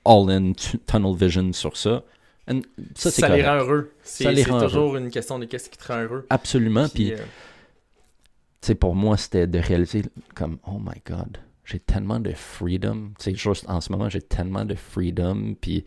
all-in, 0.04 0.52
tunnel 0.86 1.16
vision 1.16 1.52
sur 1.52 1.76
ça. 1.76 2.04
ça, 2.94 3.10
ça 3.10 3.28
les 3.34 3.42
rend 3.42 3.56
heureux. 3.56 3.92
C'est 4.02 4.44
toujours 4.44 4.96
une 4.96 5.10
question 5.10 5.38
de 5.38 5.46
qu'est-ce 5.46 5.68
qui 5.68 5.78
te 5.78 5.92
rend 5.92 6.02
heureux. 6.02 6.26
Absolument. 6.30 6.88
Puis, 6.88 7.12
euh, 7.12 7.16
tu 7.16 8.68
sais, 8.68 8.74
pour 8.76 8.94
moi, 8.94 9.16
c'était 9.16 9.48
de 9.48 9.58
réaliser 9.58 10.04
comme, 10.34 10.58
oh 10.66 10.78
my 10.78 11.02
God, 11.04 11.38
j'ai 11.66 11.80
tellement 11.80 12.18
de 12.18 12.32
freedom. 12.32 13.12
Tu 13.18 13.24
sais, 13.24 13.34
juste 13.34 13.68
en 13.68 13.82
ce 13.82 13.92
moment, 13.92 14.08
j'ai 14.08 14.22
tellement 14.22 14.64
de 14.64 14.74
freedom. 14.74 15.54
Puis, 15.60 15.84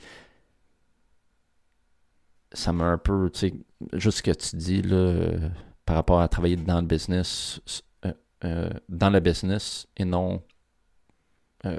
ça 2.53 2.71
m'a 2.71 2.85
un 2.85 2.97
peu, 2.99 3.31
tu 3.33 3.39
sais, 3.39 3.53
juste 3.93 4.19
ce 4.19 4.23
que 4.23 4.31
tu 4.31 4.55
dis, 4.55 4.81
là, 4.83 5.49
par 5.85 5.95
rapport 5.95 6.21
à 6.21 6.27
travailler 6.27 6.57
dans 6.57 6.81
le 6.81 6.87
business, 6.87 7.59
euh, 8.05 8.13
euh, 8.43 8.69
dans 8.89 9.09
le 9.09 9.19
business 9.19 9.87
et 9.97 10.05
non 10.05 10.43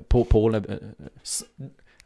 pour, 0.09 0.29
pour 0.29 0.51
la, 0.51 0.61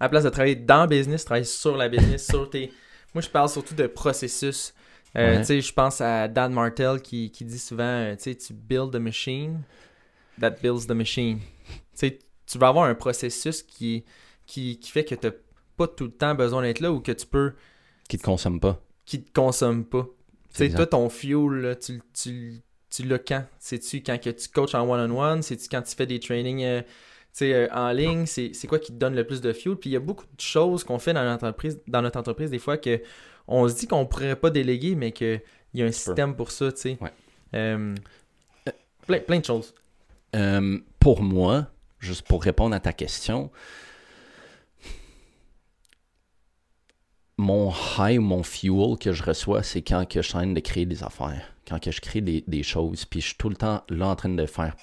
à 0.01 0.05
la 0.05 0.09
place 0.09 0.25
de 0.25 0.29
travailler 0.29 0.57
dans 0.57 0.83
le 0.83 0.89
business, 0.89 1.25
travailler 1.25 1.45
sur 1.45 1.77
la 1.77 1.89
business, 1.89 2.27
sur 2.31 2.49
tes. 2.51 2.73
Moi, 3.15 3.23
je 3.23 3.29
parle 3.29 3.49
surtout 3.49 3.75
de 3.75 3.87
processus. 3.87 4.75
Euh, 5.17 5.39
tu 5.39 5.45
sais, 5.45 5.61
je 5.61 5.73
pense 5.73 6.01
à 6.01 6.27
Dan 6.27 6.53
Martel 6.53 7.01
qui, 7.01 7.31
qui 7.31 7.45
dit 7.45 7.59
souvent, 7.59 7.85
euh, 7.85 8.17
tu 8.17 8.25
sais, 8.25 8.35
tu 8.35 8.53
build 8.53 8.93
the 8.93 8.99
machine 8.99 9.63
that 10.41 10.57
builds 10.61 10.87
the 10.87 10.93
machine. 10.93 11.39
Tu 11.97 12.59
vas 12.59 12.69
avoir 12.69 12.85
un 12.85 12.95
processus 12.95 13.63
qui, 13.63 14.05
qui, 14.47 14.79
qui 14.79 14.91
fait 14.91 15.05
que 15.05 15.15
tu 15.15 15.27
n'as 15.27 15.33
pas 15.77 15.89
tout 15.89 16.05
le 16.05 16.11
temps 16.11 16.35
besoin 16.35 16.63
d'être 16.63 16.81
là 16.81 16.93
ou 16.93 17.01
que 17.01 17.13
tu 17.13 17.27
peux. 17.27 17.55
Qui 18.09 18.19
te 18.19 18.23
consomme 18.23 18.61
pas. 18.61 18.81
Qui 19.07 19.23
te 19.23 19.33
consomme 19.33 19.85
pas. 19.85 20.07
Tu 20.53 20.59
sais, 20.59 20.71
toi, 20.71 20.87
ton 20.87 21.09
fuel, 21.09 21.61
là, 21.61 21.75
tu, 21.75 22.01
tu, 22.13 22.61
tu 22.91 23.03
l'as 23.05 23.19
quand? 23.19 23.45
C'est-tu 23.59 24.03
quand 24.03 24.21
que 24.21 24.31
tu 24.31 24.49
coaches 24.49 24.75
en 24.75 24.89
one-on-one? 24.89 25.43
C'est-tu 25.43 25.69
quand 25.69 25.83
tu 25.83 25.97
fais 25.97 26.07
des 26.07 26.21
trainings 26.21 26.63
euh, 26.63 26.83
euh, 27.43 27.69
en 27.73 27.91
ligne, 27.91 28.27
c'est 28.27 28.67
quoi 28.69 28.79
qui 28.79 28.93
te 28.93 28.99
donne 28.99 29.17
le 29.17 29.27
plus 29.27 29.41
de 29.41 29.53
fuel? 29.53 29.77
Puis 29.77 29.91
il 29.91 29.95
y 29.95 29.97
a 29.97 30.01
beaucoup 30.01 30.27
de 30.27 30.41
choses 30.41 30.85
qu'on 30.85 30.99
fait 30.99 31.13
dans 31.13 31.25
notre 31.25 31.45
entreprise, 31.45 31.81
dans 31.89 32.03
notre 32.03 32.19
entreprise 32.19 32.51
des 32.51 32.59
fois 32.59 32.77
que 32.77 33.01
on 33.49 33.69
se 33.69 33.75
dit 33.75 33.87
qu'on 33.87 34.07
pourrait 34.07 34.37
pas 34.37 34.51
déléguer, 34.51 34.95
mais 34.95 35.13
qu'il 35.13 35.43
y 35.75 35.83
a 35.83 35.87
un 35.87 35.93
système 35.93 36.37
pour 36.37 36.51
ça, 36.51 36.73
tu 36.73 36.81
sais. 36.81 36.99
Euh, 37.55 37.95
plein, 39.07 39.21
plein, 39.21 39.41
de 39.41 39.45
choses. 39.45 39.75
Euh, 40.35 40.79
pour 40.99 41.23
moi, 41.23 41.67
juste 41.99 42.27
pour 42.27 42.43
répondre 42.43 42.75
à 42.75 42.81
ta 42.81 42.93
question, 42.93 43.51
mon 47.37 47.73
high 47.99 48.19
mon 48.19 48.43
fuel 48.43 48.97
que 48.99 49.13
je 49.13 49.23
reçois, 49.23 49.63
c'est 49.63 49.83
quand 49.83 50.09
que 50.09 50.23
je 50.23 50.29
suis 50.29 50.37
en 50.37 50.41
train 50.41 50.53
de 50.53 50.61
créer 50.61 50.87
des 50.87 51.03
affaires, 51.03 51.55
quand 51.67 51.83
que 51.83 51.91
je 51.91 52.01
crée 52.01 52.21
des, 52.21 52.63
choses, 52.63 53.05
puis 53.05 53.21
je 53.21 53.29
suis 53.29 53.37
tout 53.37 53.49
le 53.49 53.57
temps 53.57 53.83
là 53.89 54.09
en 54.09 54.17
train 54.17 54.29
de 54.29 54.47
faire 54.47 54.77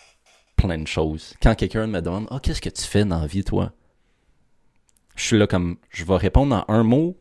plein 0.55 0.77
de 0.77 0.87
choses. 0.87 1.33
Quand 1.41 1.55
quelqu'un 1.55 1.87
me 1.87 2.01
demande 2.01 2.27
Ah, 2.29 2.39
qu'est-ce 2.41 2.61
que 2.61 2.69
tu 2.69 2.83
fais 2.83 3.05
dans 3.05 3.19
la 3.19 3.27
vie, 3.27 3.43
toi 3.43 3.73
Je 5.15 5.23
suis 5.23 5.37
là 5.37 5.47
comme 5.47 5.77
Je 5.89 6.03
vais 6.05 6.17
répondre 6.17 6.55
en 6.55 6.73
un 6.73 6.83
mot. 6.83 7.20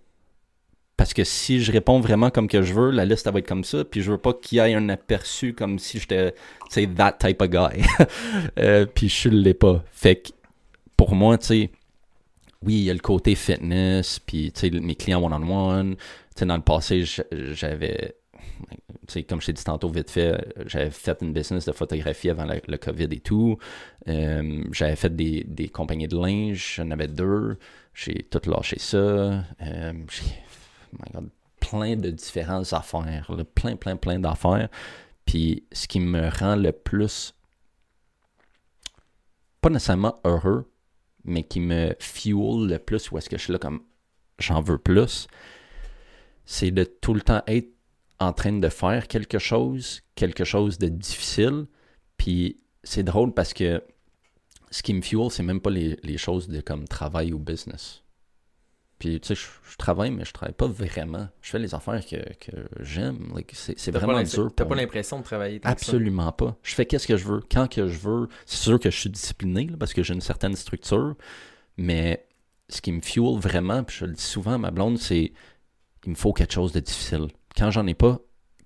Parce 1.00 1.14
que 1.14 1.24
si 1.24 1.62
je 1.62 1.72
réponds 1.72 1.98
vraiment 1.98 2.28
comme 2.28 2.46
que 2.46 2.60
je 2.60 2.74
veux, 2.74 2.90
la 2.90 3.06
liste 3.06 3.26
va 3.26 3.38
être 3.38 3.48
comme 3.48 3.64
ça. 3.64 3.86
Puis 3.86 4.02
je 4.02 4.10
veux 4.10 4.18
pas 4.18 4.34
qu'il 4.34 4.56
y 4.56 4.60
ait 4.60 4.74
un 4.74 4.90
aperçu 4.90 5.54
comme 5.54 5.78
si 5.78 5.98
j'étais, 5.98 6.34
tu 6.70 6.86
that 6.94 7.12
type 7.12 7.40
of 7.40 7.48
guy. 7.48 7.82
Euh, 8.58 8.84
puis 8.84 9.08
je 9.08 9.30
l'ai 9.30 9.54
pas. 9.54 9.82
Fait 9.92 10.16
que 10.16 10.28
pour 10.98 11.14
moi, 11.14 11.38
tu 11.38 11.46
sais, 11.46 11.70
oui, 12.62 12.74
il 12.74 12.82
y 12.82 12.90
a 12.90 12.92
le 12.92 12.98
côté 12.98 13.34
fitness, 13.34 14.18
puis 14.18 14.52
tu 14.52 14.60
sais, 14.60 14.70
mes 14.70 14.94
clients 14.94 15.24
one-on-one. 15.24 15.96
Tu 15.96 16.02
sais, 16.36 16.44
dans 16.44 16.56
le 16.56 16.62
passé, 16.62 17.04
j'avais 17.32 18.16
comme 19.26 19.40
je 19.40 19.46
t'ai 19.46 19.52
dit 19.54 19.64
tantôt 19.64 19.88
vite 19.88 20.10
fait, 20.10 20.36
j'avais 20.66 20.90
fait 20.90 21.16
une 21.22 21.32
business 21.32 21.64
de 21.64 21.72
photographie 21.72 22.28
avant 22.28 22.44
le, 22.44 22.76
COVID 22.76 23.08
et 23.10 23.20
tout. 23.20 23.58
Euh, 24.06 24.64
j'avais 24.70 24.96
fait 24.96 25.16
des, 25.16 25.70
compagnies 25.72 26.08
de 26.08 26.16
linge, 26.16 26.74
j'en 26.76 26.90
avais 26.90 27.08
deux. 27.08 27.56
J'ai 27.94 28.26
tout 28.30 28.48
lâché 28.48 28.78
ça. 28.78 28.98
Euh, 28.98 29.92
plein 31.60 31.96
de 31.96 32.10
différentes 32.10 32.72
affaires, 32.72 33.30
plein, 33.54 33.76
plein, 33.76 33.96
plein 33.96 34.18
d'affaires. 34.18 34.68
Puis 35.24 35.64
ce 35.72 35.86
qui 35.86 36.00
me 36.00 36.28
rend 36.28 36.56
le 36.56 36.72
plus, 36.72 37.34
pas 39.60 39.70
nécessairement 39.70 40.20
heureux, 40.24 40.70
mais 41.24 41.42
qui 41.42 41.60
me 41.60 41.94
fuel 41.98 42.66
le 42.66 42.78
plus, 42.78 43.10
ou 43.10 43.18
est-ce 43.18 43.28
que 43.28 43.36
je 43.36 43.44
suis 43.44 43.52
là 43.52 43.58
comme 43.58 43.82
j'en 44.38 44.60
veux 44.60 44.78
plus, 44.78 45.28
c'est 46.44 46.70
de 46.70 46.84
tout 46.84 47.14
le 47.14 47.20
temps 47.20 47.42
être 47.46 47.68
en 48.18 48.32
train 48.32 48.52
de 48.52 48.68
faire 48.68 49.08
quelque 49.08 49.38
chose, 49.38 50.02
quelque 50.14 50.44
chose 50.44 50.78
de 50.78 50.88
difficile. 50.88 51.66
Puis 52.16 52.58
c'est 52.82 53.02
drôle 53.02 53.32
parce 53.32 53.54
que 53.54 53.82
ce 54.70 54.82
qui 54.82 54.94
me 54.94 55.02
fuel, 55.02 55.30
c'est 55.30 55.42
même 55.42 55.60
pas 55.60 55.70
les, 55.70 56.18
choses 56.18 56.48
de 56.48 56.60
comme 56.60 56.86
travail 56.86 57.32
ou 57.32 57.38
business. 57.38 58.02
Puis 59.00 59.18
tu 59.18 59.34
sais, 59.34 59.34
je, 59.34 59.76
travaille, 59.78 60.10
mais 60.10 60.26
je 60.26 60.32
travaille 60.32 60.54
pas 60.54 60.66
vraiment. 60.66 61.26
Je 61.40 61.50
fais 61.50 61.58
les 61.58 61.74
affaires 61.74 62.04
que, 62.06 62.18
j'aime. 62.80 63.32
c'est 63.54 63.90
vraiment 63.90 64.22
dur. 64.22 64.52
T'as 64.54 64.66
pas 64.66 64.74
l'impression 64.74 65.18
de 65.18 65.24
travailler 65.24 65.58
Absolument 65.64 66.30
pas. 66.32 66.56
Je 66.62 66.74
fais 66.74 66.84
qu'est-ce 66.84 67.08
que 67.08 67.16
je 67.16 67.26
veux, 67.26 67.40
quand 67.50 67.66
que 67.66 67.88
je 67.88 67.98
veux. 67.98 68.28
C'est 68.44 68.58
sûr 68.58 68.78
que 68.78 68.90
je 68.90 68.96
suis 68.96 69.10
discipliné 69.10 69.68
parce 69.78 69.94
que 69.94 70.02
j'ai 70.02 70.12
une 70.12 70.20
certaine 70.20 70.54
structure. 70.54 71.14
Mais 71.78 72.26
ce 72.68 72.82
qui 72.82 72.92
me 72.92 73.00
fuel 73.00 73.38
vraiment, 73.38 73.82
puis 73.84 73.96
je 74.00 74.04
le 74.04 74.12
dis 74.12 74.22
souvent 74.22 74.52
à 74.52 74.58
ma 74.58 74.70
blonde, 74.70 74.98
c'est 74.98 75.32
il 76.04 76.10
me 76.10 76.14
faut 76.14 76.34
quelque 76.34 76.52
chose 76.52 76.72
de 76.72 76.80
difficile 76.80 77.28
quand 77.56 77.70
j'en 77.70 77.86
ai 77.86 77.94
pas, 77.94 78.20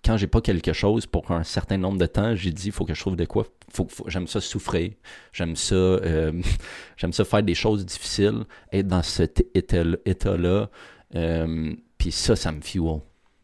quand 0.04 0.16
j'ai 0.16 0.26
pas 0.26 0.40
quelque 0.40 0.72
chose 0.72 1.06
pour 1.06 1.30
un 1.30 1.44
certain 1.44 1.78
nombre 1.78 1.98
de 1.98 2.06
temps, 2.06 2.34
j'ai 2.34 2.50
dit 2.50 2.66
il 2.66 2.72
faut 2.72 2.84
que 2.84 2.94
je 2.94 3.00
trouve 3.00 3.16
de 3.16 3.24
quoi. 3.24 3.46
Faut, 3.72 3.88
j'aime 4.06 4.26
ça 4.26 4.40
souffrir, 4.40 4.92
j'aime 5.32 5.56
ça, 5.56 5.74
euh, 5.74 6.42
j'aime 6.96 7.12
ça 7.12 7.24
faire 7.24 7.42
des 7.42 7.54
choses 7.54 7.86
difficiles, 7.86 8.44
être 8.72 8.86
dans 8.86 9.02
cet 9.02 9.44
état-là. 9.54 10.70
Euh, 11.14 11.74
puis 11.96 12.12
ça, 12.12 12.36
ça 12.36 12.52
me 12.52 12.60
fuel. 12.60 13.00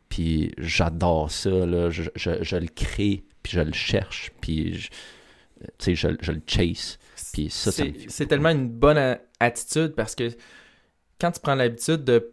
Puis 0.09 0.53
j'adore 0.59 1.31
ça, 1.31 1.51
là. 1.51 1.89
Je, 1.91 2.57
le 2.57 2.69
crée, 2.69 3.25
puis 3.43 3.53
je 3.53 3.61
le 3.61 3.73
cherche, 3.73 4.33
puis 4.41 4.75
je, 4.75 4.91
je, 5.95 6.09
je 6.21 6.33
le 6.33 6.43
chase. 6.47 6.99
Puis 7.33 7.49
ça, 7.49 7.71
c'est 7.73 8.27
tellement 8.27 8.51
une 8.51 8.69
bonne 8.69 9.19
attitude 9.39 9.95
parce 9.95 10.15
que 10.15 10.31
quand 11.21 11.31
tu 11.31 11.41
prends 11.41 11.55
l'habitude 11.55 12.05
de, 12.05 12.33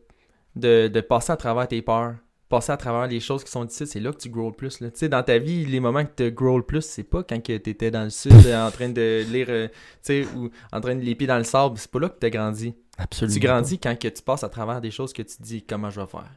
de, 0.55 0.87
de 0.87 1.01
passer 1.01 1.31
à 1.31 1.37
travers 1.37 1.67
tes 1.67 1.81
peurs, 1.81 2.15
passer 2.49 2.71
à 2.71 2.77
travers 2.77 3.07
les 3.07 3.19
choses 3.19 3.43
qui 3.43 3.51
sont 3.51 3.65
difficiles, 3.65 3.87
c'est 3.87 3.99
là 3.99 4.11
que 4.11 4.17
tu 4.17 4.29
grow 4.29 4.49
le 4.49 4.55
plus. 4.55 4.77
Tu 4.77 4.89
sais, 4.93 5.09
dans 5.09 5.23
ta 5.23 5.37
vie, 5.37 5.65
les 5.65 5.79
moments 5.79 6.05
que 6.05 6.11
tu 6.15 6.31
grow 6.31 6.57
le 6.57 6.63
plus, 6.63 6.81
c'est 6.81 7.03
pas 7.03 7.23
quand 7.23 7.41
tu 7.41 7.53
étais 7.53 7.91
dans 7.91 8.03
le 8.03 8.09
sud 8.09 8.33
en 8.47 8.71
train 8.71 8.89
de 8.89 9.25
lire, 9.29 9.47
euh, 9.49 9.67
tu 9.67 10.23
sais, 10.23 10.27
ou 10.35 10.49
en 10.71 10.79
train 10.79 10.95
de 10.95 11.01
les 11.01 11.15
pieds 11.15 11.27
dans 11.27 11.37
le 11.37 11.43
sable. 11.43 11.77
C'est 11.77 11.91
pas 11.91 11.99
là 11.99 12.09
que 12.09 12.19
tu 12.19 12.25
as 12.25 12.29
grandi. 12.29 12.73
Absolument. 12.97 13.33
Tu 13.33 13.39
grandis 13.39 13.79
quand 13.79 13.99
que 13.99 14.07
tu 14.07 14.21
passes 14.21 14.43
à 14.43 14.49
travers 14.49 14.81
des 14.81 14.91
choses 14.91 15.13
que 15.13 15.21
tu 15.21 15.35
dis 15.39 15.61
comment 15.61 15.89
je 15.89 15.99
vais 15.99 16.07
faire? 16.07 16.31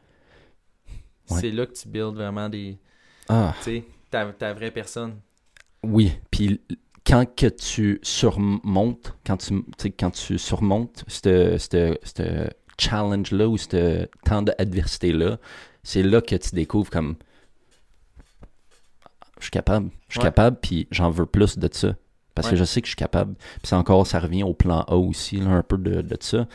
C'est 1.25 1.51
là 1.51 1.65
que 1.65 1.73
tu 1.73 1.87
builds 1.87 2.15
vraiment 2.15 2.49
des. 2.49 2.77
Ah. 3.29 3.53
Tu 3.63 3.63
sais, 3.63 3.85
ta, 4.09 4.53
vraie 4.53 4.71
personne. 4.71 5.15
Oui, 5.83 6.11
puis 6.29 6.59
quand 7.05 7.25
que 7.35 7.47
tu 7.47 7.99
surmontes, 8.03 9.15
quand 9.25 9.37
tu, 9.37 9.63
quand 9.97 10.11
tu 10.11 10.37
surmontes 10.37 11.05
ce 11.07 11.57
challenge-là 12.77 13.47
ou 13.47 13.57
ce 13.57 14.07
temps 14.25 14.41
d'adversité-là, 14.41 15.39
c'est 15.83 16.03
là 16.03 16.21
que 16.21 16.35
tu 16.35 16.55
découvres 16.55 16.89
comme 16.89 17.15
je 19.39 19.45
suis 19.45 19.51
capable, 19.51 19.89
je 20.07 20.13
suis 20.13 20.21
capable, 20.21 20.57
puis 20.61 20.87
j'en 20.91 21.09
veux 21.09 21.25
plus 21.25 21.57
de 21.57 21.67
ça. 21.71 21.95
Parce 22.35 22.49
que 22.49 22.55
je 22.55 22.63
sais 22.63 22.81
que 22.81 22.87
je 22.87 22.91
suis 22.91 22.95
capable. 22.95 23.35
Puis 23.35 23.65
c'est 23.65 23.75
encore, 23.75 24.07
ça 24.07 24.19
revient 24.19 24.43
au 24.43 24.53
plan 24.53 24.81
A 24.81 24.95
aussi, 24.95 25.37
là, 25.37 25.49
un 25.49 25.63
peu 25.63 25.77
de, 25.77 26.01
de 26.01 26.17
ça. 26.19 26.47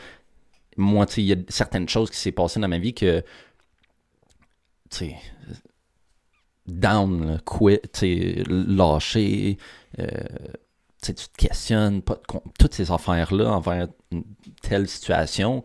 Moi, 0.77 1.05
tu 1.07 1.15
sais, 1.15 1.23
il 1.23 1.27
y 1.27 1.33
a 1.33 1.37
certaines 1.49 1.89
choses 1.89 2.11
qui 2.11 2.17
s'est 2.17 2.33
passées 2.33 2.61
dans 2.61 2.69
ma 2.69 2.79
vie 2.79 2.95
que, 2.95 3.21
tu 4.91 4.97
sais, 4.97 5.17
down, 6.67 7.41
quit, 7.45 7.81
tu 7.93 8.01
sais, 8.01 8.45
lâcher, 8.47 9.59
euh, 9.99 10.09
tu 11.03 11.15
te 11.15 11.37
questionnes, 11.37 12.03
pas 12.03 12.21
toutes 12.59 12.75
ces 12.75 12.91
affaires-là 12.91 13.53
envers 13.53 13.89
une 14.11 14.25
telle 14.63 14.89
situation, 14.89 15.63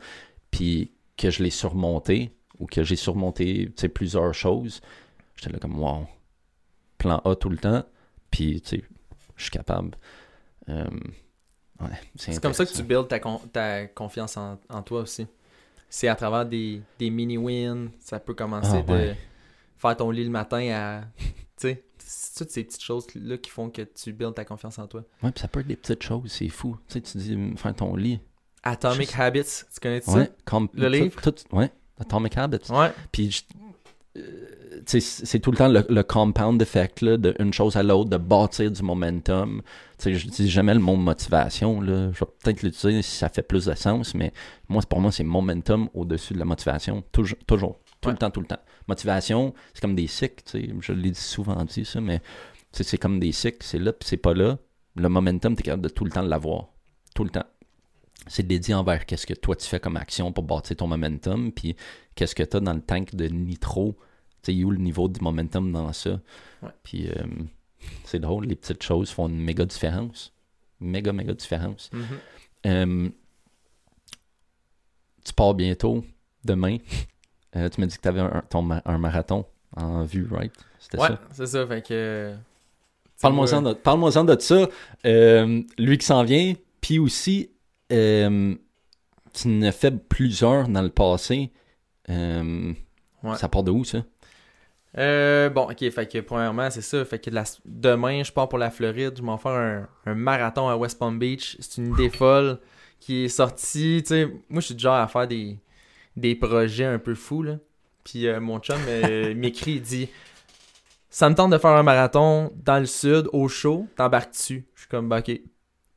puis 0.49 0.91
que 1.17 1.29
je 1.29 1.43
l'ai 1.43 1.49
surmonté, 1.49 2.35
ou 2.61 2.67
que 2.67 2.83
j'ai 2.83 2.95
surmonté 2.95 3.69
plusieurs 3.93 4.33
choses, 4.33 4.81
j'étais 5.35 5.51
là 5.51 5.59
comme 5.59 5.77
wow. 5.79 6.07
plan 6.97 7.17
A 7.25 7.35
tout 7.35 7.49
le 7.49 7.57
temps, 7.57 7.83
puis, 8.29 8.61
tu 8.61 8.77
sais, 8.77 8.83
je 9.35 9.43
suis 9.43 9.51
capable. 9.51 9.97
Euh, 10.69 10.85
ouais, 11.81 11.89
c'est 12.15 12.41
comme 12.41 12.53
ça 12.53 12.65
que 12.65 12.71
tu 12.71 12.83
builds 12.83 13.07
ta, 13.07 13.19
ta 13.51 13.87
confiance 13.87 14.37
en, 14.37 14.59
en, 14.69 14.81
toi 14.81 15.01
aussi. 15.01 15.27
C'est 15.89 16.07
à 16.07 16.15
travers 16.15 16.45
des, 16.45 16.81
des 16.97 17.09
mini-wins, 17.09 17.89
ça 17.99 18.19
peut 18.19 18.33
commencer 18.33 18.83
ah, 18.87 18.91
de 18.91 19.13
faire 19.77 19.97
ton 19.97 20.11
lit 20.11 20.23
le 20.23 20.29
matin 20.29 20.71
à. 20.71 21.01
Tu 21.59 21.67
sais, 21.67 21.83
toutes 22.37 22.49
ces 22.49 22.63
petites 22.63 22.81
choses-là 22.81 23.37
qui 23.37 23.51
font 23.51 23.69
que 23.69 23.83
tu 23.83 24.13
builds 24.13 24.33
ta 24.33 24.45
confiance 24.45 24.79
en 24.79 24.87
toi. 24.87 25.03
Ouais, 25.21 25.31
puis 25.31 25.41
ça 25.41 25.47
peut 25.47 25.59
être 25.59 25.67
des 25.67 25.75
petites 25.75 26.01
choses, 26.01 26.31
c'est 26.31 26.49
fou. 26.49 26.75
Tu 26.87 26.93
sais, 26.93 27.01
tu 27.01 27.17
dis 27.19 27.55
faire 27.55 27.75
ton 27.75 27.95
lit. 27.95 28.19
Atomic 28.63 29.13
Habits, 29.19 29.63
tu 29.71 29.79
connais 29.79 30.01
ça? 30.01 30.27
le 30.73 30.87
livre? 30.87 31.21
ouais, 31.51 31.71
Atomic 32.01 32.37
Habits. 32.37 32.71
Ouais. 32.71 32.91
Puis 33.11 33.45
euh, 34.17 34.21
c'est 34.85 35.39
tout 35.39 35.51
le 35.51 35.57
temps 35.57 35.67
le, 35.67 36.01
compound 36.03 36.61
effect 36.61 37.01
là, 37.01 37.17
de 37.17 37.35
une 37.39 37.53
chose 37.53 37.75
à 37.75 37.83
l'autre, 37.83 38.09
de 38.09 38.17
bâtir 38.17 38.71
du 38.71 38.81
momentum. 38.81 39.61
sais 39.97 40.13
je 40.13 40.27
dis 40.27 40.49
jamais 40.49 40.73
le 40.73 40.79
mot 40.79 40.95
motivation. 40.95 41.81
Là. 41.81 42.11
Je 42.11 42.19
vais 42.19 42.31
peut-être 42.43 42.63
l'utiliser 42.63 43.01
si 43.01 43.17
ça 43.17 43.29
fait 43.29 43.43
plus 43.43 43.65
de 43.65 43.73
sens, 43.75 44.13
mais 44.15 44.33
moi, 44.67 44.81
pour 44.87 44.99
moi, 44.99 45.11
c'est 45.11 45.23
momentum 45.23 45.89
au-dessus 45.93 46.33
de 46.33 46.39
la 46.39 46.45
motivation. 46.45 47.03
Toujours. 47.11 47.37
toujours 47.47 47.79
tout 48.01 48.09
le 48.09 48.17
temps, 48.17 48.31
tout 48.31 48.41
le 48.41 48.47
temps. 48.47 48.59
Motivation, 48.87 49.53
c'est 49.73 49.81
comme 49.81 49.95
des 49.95 50.07
cycles. 50.07 50.43
Je 50.79 50.91
l'ai 50.91 51.13
souvent 51.13 51.63
dit, 51.65 51.85
ça, 51.85 52.01
mais 52.01 52.19
c'est 52.71 52.97
comme 52.97 53.19
des 53.19 53.31
cycles. 53.31 53.59
C'est 53.61 53.77
là, 53.77 53.93
puis 53.93 54.09
c'est 54.09 54.17
pas 54.17 54.33
là. 54.33 54.57
Le 54.95 55.07
momentum, 55.07 55.55
tu 55.55 55.61
es 55.61 55.63
capable 55.63 55.83
de 55.83 55.89
tout 55.89 56.03
le 56.03 56.09
temps 56.09 56.23
l'avoir. 56.23 56.69
Tout 57.13 57.23
le 57.23 57.29
temps 57.29 57.45
c'est 58.27 58.45
dédié 58.45 58.73
envers 58.73 59.05
qu'est-ce 59.05 59.25
que 59.25 59.33
toi 59.33 59.55
tu 59.55 59.67
fais 59.67 59.79
comme 59.79 59.97
action 59.97 60.31
pour 60.31 60.43
bâtir 60.43 60.75
ton 60.77 60.87
momentum, 60.87 61.51
puis 61.51 61.75
qu'est-ce 62.15 62.35
que 62.35 62.43
tu 62.43 62.57
as 62.57 62.59
dans 62.59 62.73
le 62.73 62.81
tank 62.81 63.15
de 63.15 63.25
nitro, 63.25 63.97
tu 64.43 64.53
sais, 64.53 64.63
où 64.63 64.71
le 64.71 64.77
niveau 64.77 65.07
du 65.07 65.21
momentum 65.21 65.71
dans 65.71 65.91
ça? 65.93 66.19
Puis 66.83 67.09
euh, 67.09 67.23
c'est 68.03 68.19
drôle, 68.19 68.45
les 68.45 68.55
petites 68.55 68.83
choses 68.83 69.09
font 69.09 69.27
une 69.27 69.41
méga 69.41 69.65
différence. 69.65 70.33
Méga, 70.79 71.13
méga 71.13 71.33
différence. 71.33 71.89
Mm-hmm. 71.93 72.67
Euh, 72.67 73.09
tu 75.23 75.33
pars 75.33 75.53
bientôt, 75.53 76.03
demain. 76.43 76.77
Euh, 77.53 77.67
tu 77.67 77.81
m'as 77.81 77.87
dit 77.87 77.97
que 77.97 78.01
tu 78.01 78.07
avais 78.07 78.21
un, 78.21 78.43
un 78.85 78.97
marathon 78.97 79.45
en 79.75 80.05
vue, 80.05 80.25
right? 80.31 80.53
C'était 80.79 80.99
ouais, 80.99 81.09
c'est 81.33 81.47
ça. 81.47 81.67
Fait 81.67 81.85
que. 81.85 82.33
Parle-moi-en 83.21 83.61
de, 83.61 83.73
parle 83.73 84.25
de, 84.25 84.39
ça. 84.39 84.69
lui 85.77 85.97
qui 85.97 86.05
s'en 86.05 86.23
vient, 86.23 86.53
puis 86.79 86.97
aussi 86.97 87.50
euh, 87.91 88.55
tu 89.33 89.47
en 89.47 89.61
as 89.61 89.71
fait 89.71 90.07
plusieurs 90.07 90.67
dans 90.67 90.81
le 90.81 90.89
passé. 90.89 91.51
Euh, 92.09 92.73
ça 93.35 93.49
part 93.49 93.63
de 93.63 93.71
où, 93.71 93.83
ça? 93.83 94.03
Euh, 94.97 95.49
bon, 95.49 95.69
ok, 95.69 95.89
fait 95.89 96.11
que 96.11 96.19
premièrement, 96.19 96.69
c'est 96.69 96.81
ça. 96.81 97.03
Fait 97.05 97.19
que 97.19 97.29
demain, 97.65 98.23
je 98.23 98.31
pars 98.31 98.49
pour 98.49 98.59
la 98.59 98.71
Floride. 98.71 99.13
Je 99.17 99.21
m'en 99.21 99.37
faire 99.37 99.87
un, 100.05 100.15
marathon 100.15 100.67
à 100.67 100.75
West 100.75 100.99
Palm 100.99 101.17
Beach. 101.17 101.57
C'est 101.59 101.81
une 101.81 101.93
idée 101.93 102.09
folle 102.09 102.59
qui 102.99 103.25
est 103.25 103.29
sortie. 103.29 104.01
Tu 104.03 104.07
sais, 104.07 104.25
moi, 104.49 104.61
je 104.61 104.67
suis 104.67 104.75
du 104.75 104.81
genre 104.81 104.95
à 104.95 105.07
faire 105.07 105.27
des, 105.27 105.57
des 106.17 106.35
projets 106.35 106.85
un 106.85 106.99
peu 106.99 107.15
fous, 107.15 107.43
là. 107.43 107.57
Puis 108.03 108.27
mon 108.39 108.59
chum 108.59 108.79
m'écrit, 109.35 109.73
il 109.73 109.81
dit 109.81 110.09
Ça 111.09 111.29
me 111.29 111.35
tente 111.35 111.51
de 111.51 111.57
faire 111.57 111.71
un 111.71 111.83
marathon 111.83 112.51
dans 112.55 112.79
le 112.79 112.87
sud, 112.87 113.29
au 113.31 113.47
chaud, 113.47 113.87
t'embarques 113.95 114.31
dessus. 114.31 114.65
Je 114.75 114.81
suis 114.81 114.89
comme, 114.89 115.07
bah, 115.07 115.19
ok, 115.19 115.39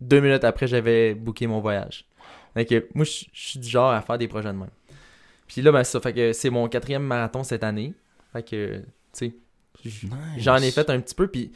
deux 0.04 0.20
minutes 0.20 0.44
après, 0.44 0.66
j'avais 0.66 1.14
booké 1.14 1.46
mon 1.46 1.60
voyage. 1.60 2.06
Donc, 2.54 2.68
moi, 2.94 3.04
je 3.04 3.24
suis 3.32 3.58
du 3.58 3.68
genre 3.68 3.90
à 3.90 4.00
faire 4.02 4.18
des 4.18 4.28
projets 4.28 4.52
de 4.52 4.58
même. 4.58 4.70
Puis 5.46 5.62
là, 5.62 5.72
ben, 5.72 5.84
ça 5.84 6.00
fait 6.00 6.12
que 6.12 6.32
c'est 6.32 6.50
mon 6.50 6.68
quatrième 6.68 7.02
marathon 7.02 7.42
cette 7.42 7.64
année. 7.64 7.94
Fait 8.32 8.42
que, 8.42 8.78
tu 8.78 8.84
sais, 9.12 9.34
j'en 10.38 10.56
ai 10.56 10.70
fait 10.70 10.88
un 10.90 11.00
petit 11.00 11.14
peu. 11.14 11.28
Puis 11.28 11.52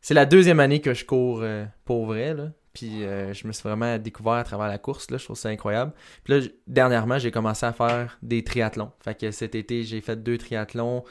c'est 0.00 0.14
la 0.14 0.26
deuxième 0.26 0.60
année 0.60 0.80
que 0.80 0.94
je 0.94 1.04
cours 1.04 1.40
euh, 1.42 1.64
pour 1.84 2.06
vrai, 2.06 2.34
là. 2.34 2.50
Puis 2.72 3.04
euh, 3.04 3.32
je 3.32 3.46
me 3.46 3.52
suis 3.52 3.62
vraiment 3.62 3.96
découvert 3.98 4.34
à 4.34 4.44
travers 4.44 4.68
la 4.68 4.78
course, 4.78 5.10
là. 5.10 5.16
Je 5.16 5.24
trouve 5.24 5.36
ça 5.36 5.48
incroyable. 5.48 5.92
Puis 6.24 6.34
là, 6.34 6.46
dernièrement, 6.66 7.18
j'ai 7.18 7.30
commencé 7.30 7.64
à 7.64 7.72
faire 7.72 8.18
des 8.22 8.44
triathlons. 8.44 8.92
Fait 9.00 9.18
que 9.18 9.30
cet 9.30 9.54
été, 9.54 9.82
j'ai 9.82 10.00
fait 10.00 10.22
deux 10.22 10.38
triathlons. 10.38 11.04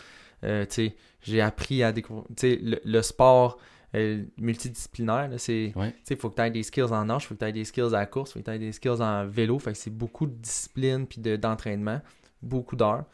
Euh, 0.43 0.65
tu 0.65 0.89
sais, 0.89 0.95
j'ai 1.21 1.41
appris 1.41 1.83
à 1.83 1.91
découvrir, 1.91 2.25
tu 2.37 2.55
sais, 2.55 2.59
le 2.61 3.01
sport 3.01 3.57
euh, 3.95 4.23
multidisciplinaire. 4.37 5.29
C'est, 5.37 5.73
Il 6.09 6.17
faut 6.17 6.29
que 6.29 6.35
tu 6.35 6.41
aies 6.41 6.51
des 6.51 6.63
skills 6.63 6.83
en 6.83 7.05
nage, 7.05 7.23
il 7.23 7.27
faut 7.27 7.35
que 7.35 7.39
tu 7.39 7.45
aies 7.45 7.53
des 7.53 7.65
skills 7.65 7.95
à 7.95 7.99
la 7.99 8.05
course, 8.05 8.31
il 8.31 8.33
faut 8.33 8.39
que 8.39 8.45
tu 8.45 8.51
aies 8.51 8.59
des 8.59 8.71
skills 8.71 9.01
en 9.01 9.25
vélo. 9.25 9.57
Fait 9.59 9.71
que 9.71 9.77
c'est 9.77 9.95
beaucoup 9.95 10.27
de 10.27 10.33
discipline 10.33 11.07
puis 11.07 11.21
de, 11.21 11.35
d'entraînement, 11.35 12.01
beaucoup 12.41 12.75
d'heures. 12.75 13.05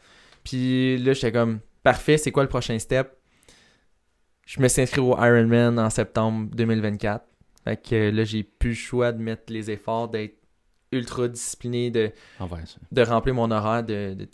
Puis 0.44 0.98
là, 0.98 1.12
j'étais 1.12 1.32
comme, 1.32 1.60
parfait, 1.82 2.18
c'est 2.18 2.32
quoi 2.32 2.42
le 2.42 2.48
prochain 2.48 2.78
step? 2.78 3.16
Je 4.46 4.60
me 4.60 4.68
suis 4.68 4.82
inscrit 4.82 5.00
au 5.00 5.16
Ironman 5.16 5.78
en 5.78 5.88
septembre 5.88 6.50
2024. 6.54 7.24
Fait 7.64 7.76
que 7.80 8.10
là, 8.10 8.24
j'ai 8.24 8.42
plus 8.42 8.70
le 8.70 8.74
choix 8.74 9.12
de 9.12 9.22
mettre 9.22 9.52
les 9.52 9.70
efforts, 9.70 10.08
d'être 10.08 10.36
ultra 10.90 11.28
discipliné, 11.28 11.90
de, 11.90 12.10
de 12.90 13.02
remplir 13.02 13.34
mon 13.34 13.50
horaire, 13.50 13.84
de, 13.84 14.14
de 14.14 14.26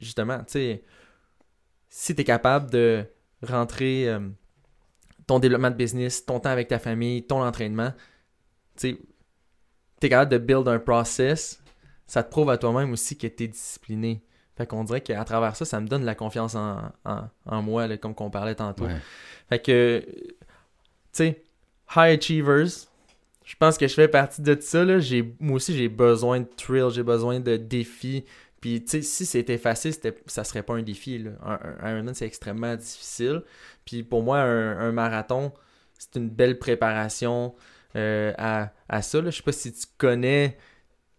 justement, 0.00 0.38
tu 0.40 0.44
sais, 0.48 0.84
si 1.88 2.14
tu 2.14 2.20
es 2.20 2.24
capable 2.24 2.70
de 2.70 3.04
rentrer 3.42 4.08
euh, 4.08 4.20
ton 5.26 5.38
développement 5.38 5.70
de 5.70 5.76
business, 5.76 6.24
ton 6.24 6.40
temps 6.40 6.50
avec 6.50 6.68
ta 6.68 6.78
famille, 6.78 7.26
ton 7.26 7.42
entraînement, 7.42 7.92
tu 8.76 8.98
es 10.02 10.08
capable 10.08 10.30
de 10.30 10.38
build 10.38 10.68
un 10.68 10.78
process, 10.78 11.62
ça 12.06 12.22
te 12.22 12.30
prouve 12.30 12.50
à 12.50 12.58
toi-même 12.58 12.92
aussi 12.92 13.16
que 13.16 13.26
tu 13.26 13.44
es 13.44 13.48
discipliné. 13.48 14.22
Fait 14.56 14.66
qu'on 14.66 14.84
dirait 14.84 15.00
qu'à 15.00 15.24
travers 15.24 15.56
ça, 15.56 15.64
ça 15.64 15.80
me 15.80 15.88
donne 15.88 16.04
la 16.04 16.14
confiance 16.14 16.54
en, 16.54 16.92
en, 17.04 17.62
moi, 17.62 17.96
comme 17.96 18.14
qu'on 18.14 18.30
parlait 18.30 18.54
tantôt. 18.54 18.86
Fait 19.48 19.58
que, 19.58 20.04
tu 20.06 20.34
sais, 21.12 21.42
high 21.96 22.18
achievers, 22.18 22.86
je 23.44 23.56
pense 23.56 23.76
que 23.76 23.86
je 23.88 23.94
fais 23.94 24.08
partie 24.08 24.42
de 24.42 24.56
ça. 24.60 24.84
Là. 24.84 24.98
Moi 25.40 25.56
aussi, 25.56 25.76
j'ai 25.76 25.88
besoin 25.88 26.40
de 26.40 26.46
thrill, 26.56 26.88
j'ai 26.90 27.02
besoin 27.02 27.40
de 27.40 27.56
défis. 27.56 28.24
Puis, 28.64 28.82
tu 28.82 28.88
sais, 28.92 29.02
si 29.02 29.26
c'était 29.26 29.58
facile, 29.58 29.92
ça 30.24 30.42
serait 30.42 30.62
pas 30.62 30.72
un 30.72 30.80
défi. 30.80 31.18
Là. 31.18 31.32
Un, 31.42 31.90
Ironman, 31.90 32.14
c'est 32.14 32.24
extrêmement 32.24 32.74
difficile. 32.74 33.42
Puis, 33.84 34.02
pour 34.02 34.22
moi, 34.22 34.38
un, 34.40 34.90
marathon, 34.90 35.52
c'est 35.98 36.18
une 36.18 36.30
belle 36.30 36.58
préparation 36.58 37.54
euh, 37.94 38.32
à, 38.38 38.72
à, 38.88 39.02
ça. 39.02 39.20
Là. 39.20 39.28
Je 39.28 39.36
sais 39.36 39.42
pas 39.42 39.52
si 39.52 39.70
tu 39.70 39.84
connais 39.98 40.56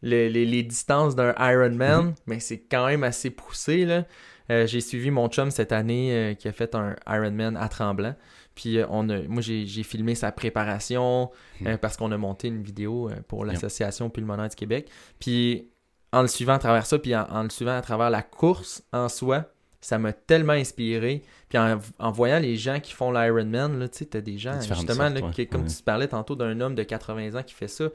les, 0.02 0.64
distances 0.64 1.16
d'un 1.16 1.36
Ironman, 1.38 2.14
mm-hmm. 2.14 2.16
mais 2.26 2.40
c'est 2.40 2.62
quand 2.62 2.88
même 2.88 3.04
assez 3.04 3.30
poussé. 3.30 3.86
Là. 3.86 4.06
Euh, 4.50 4.66
j'ai 4.66 4.82
suivi 4.82 5.12
mon 5.12 5.28
chum 5.28 5.52
cette 5.52 5.72
année 5.72 6.14
euh, 6.14 6.34
qui 6.34 6.48
a 6.48 6.52
fait 6.52 6.74
un 6.74 6.96
Ironman 7.06 7.58
à 7.58 7.70
Tremblant. 7.70 8.16
Puis 8.56 8.80
on 8.90 9.08
a, 9.10 9.22
moi, 9.28 9.44
j'ai 9.44 9.84
filmé 9.84 10.16
sa 10.16 10.32
préparation 10.32 11.30
mm. 11.62 11.78
parce 11.78 11.96
qu'on 11.96 12.12
a 12.12 12.18
monté 12.18 12.48
une 12.48 12.64
vidéo 12.64 13.12
pour 13.28 13.46
l'Association 13.46 14.10
Pulmonaire 14.10 14.50
du 14.50 14.56
Québec. 14.56 14.90
Puis 15.20 15.70
en 16.12 16.22
le 16.22 16.28
suivant 16.28 16.54
à 16.54 16.60
travers 16.60 16.86
ça, 16.86 17.00
puis 17.00 17.16
en, 17.16 17.44
le 17.44 17.50
suivant 17.50 17.76
à 17.76 17.82
travers 17.82 18.10
la 18.10 18.22
course 18.22 18.84
en 18.94 19.10
soi, 19.10 19.46
ça 19.82 19.98
m'a 19.98 20.14
tellement 20.14 20.54
inspiré. 20.54 21.22
Puis 21.50 21.58
en, 21.58 22.12
voyant 22.12 22.40
les 22.40 22.56
gens 22.56 22.80
qui 22.80 22.94
font 22.94 23.12
l'Ironman, 23.12 23.88
tu 23.90 24.00
sais, 24.00 24.06
t'as 24.06 24.22
des 24.22 24.38
gens, 24.38 24.60
justement, 24.60 25.14
comme 25.52 25.66
tu 25.66 25.84
parlais 25.84 26.08
tantôt 26.08 26.36
d'un 26.36 26.60
homme 26.62 26.76
de 26.76 26.84
80 26.84 27.40
ans 27.40 27.44
qui 27.44 27.54
fait 27.54 27.68
ça, 27.68 27.86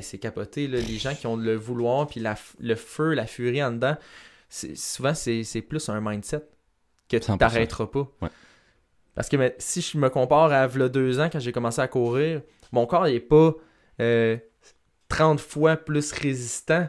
c'est 0.00 0.18
capoté, 0.18 0.66
les 0.66 0.98
gens 0.98 1.14
qui 1.14 1.26
ont 1.26 1.36
le 1.36 1.54
vouloir, 1.54 2.06
puis 2.06 2.20
le 2.60 2.74
feu, 2.74 3.14
la 3.14 3.26
furie 3.26 3.62
en 3.62 3.72
dedans, 3.72 3.96
souvent, 4.48 5.14
c'est 5.14 5.62
plus 5.68 5.88
un 5.88 6.00
mindset 6.00 6.42
que 7.08 7.16
tu 7.16 7.36
t'arrêteras 7.36 7.86
pas. 7.86 8.08
Parce 9.14 9.28
que 9.30 9.54
si 9.58 9.80
je 9.80 9.96
me 9.96 10.10
compare 10.10 10.52
à 10.52 10.66
v'là 10.66 10.88
deux 10.88 11.20
ans, 11.20 11.30
quand 11.32 11.40
j'ai 11.40 11.52
commencé 11.52 11.80
à 11.80 11.88
courir, 11.88 12.42
mon 12.72 12.86
corps 12.86 13.04
n'est 13.04 13.20
pas 13.20 13.52
30 13.98 14.00
euh, 14.00 14.38
fois 15.38 15.76
plus 15.76 16.12
résistant 16.12 16.86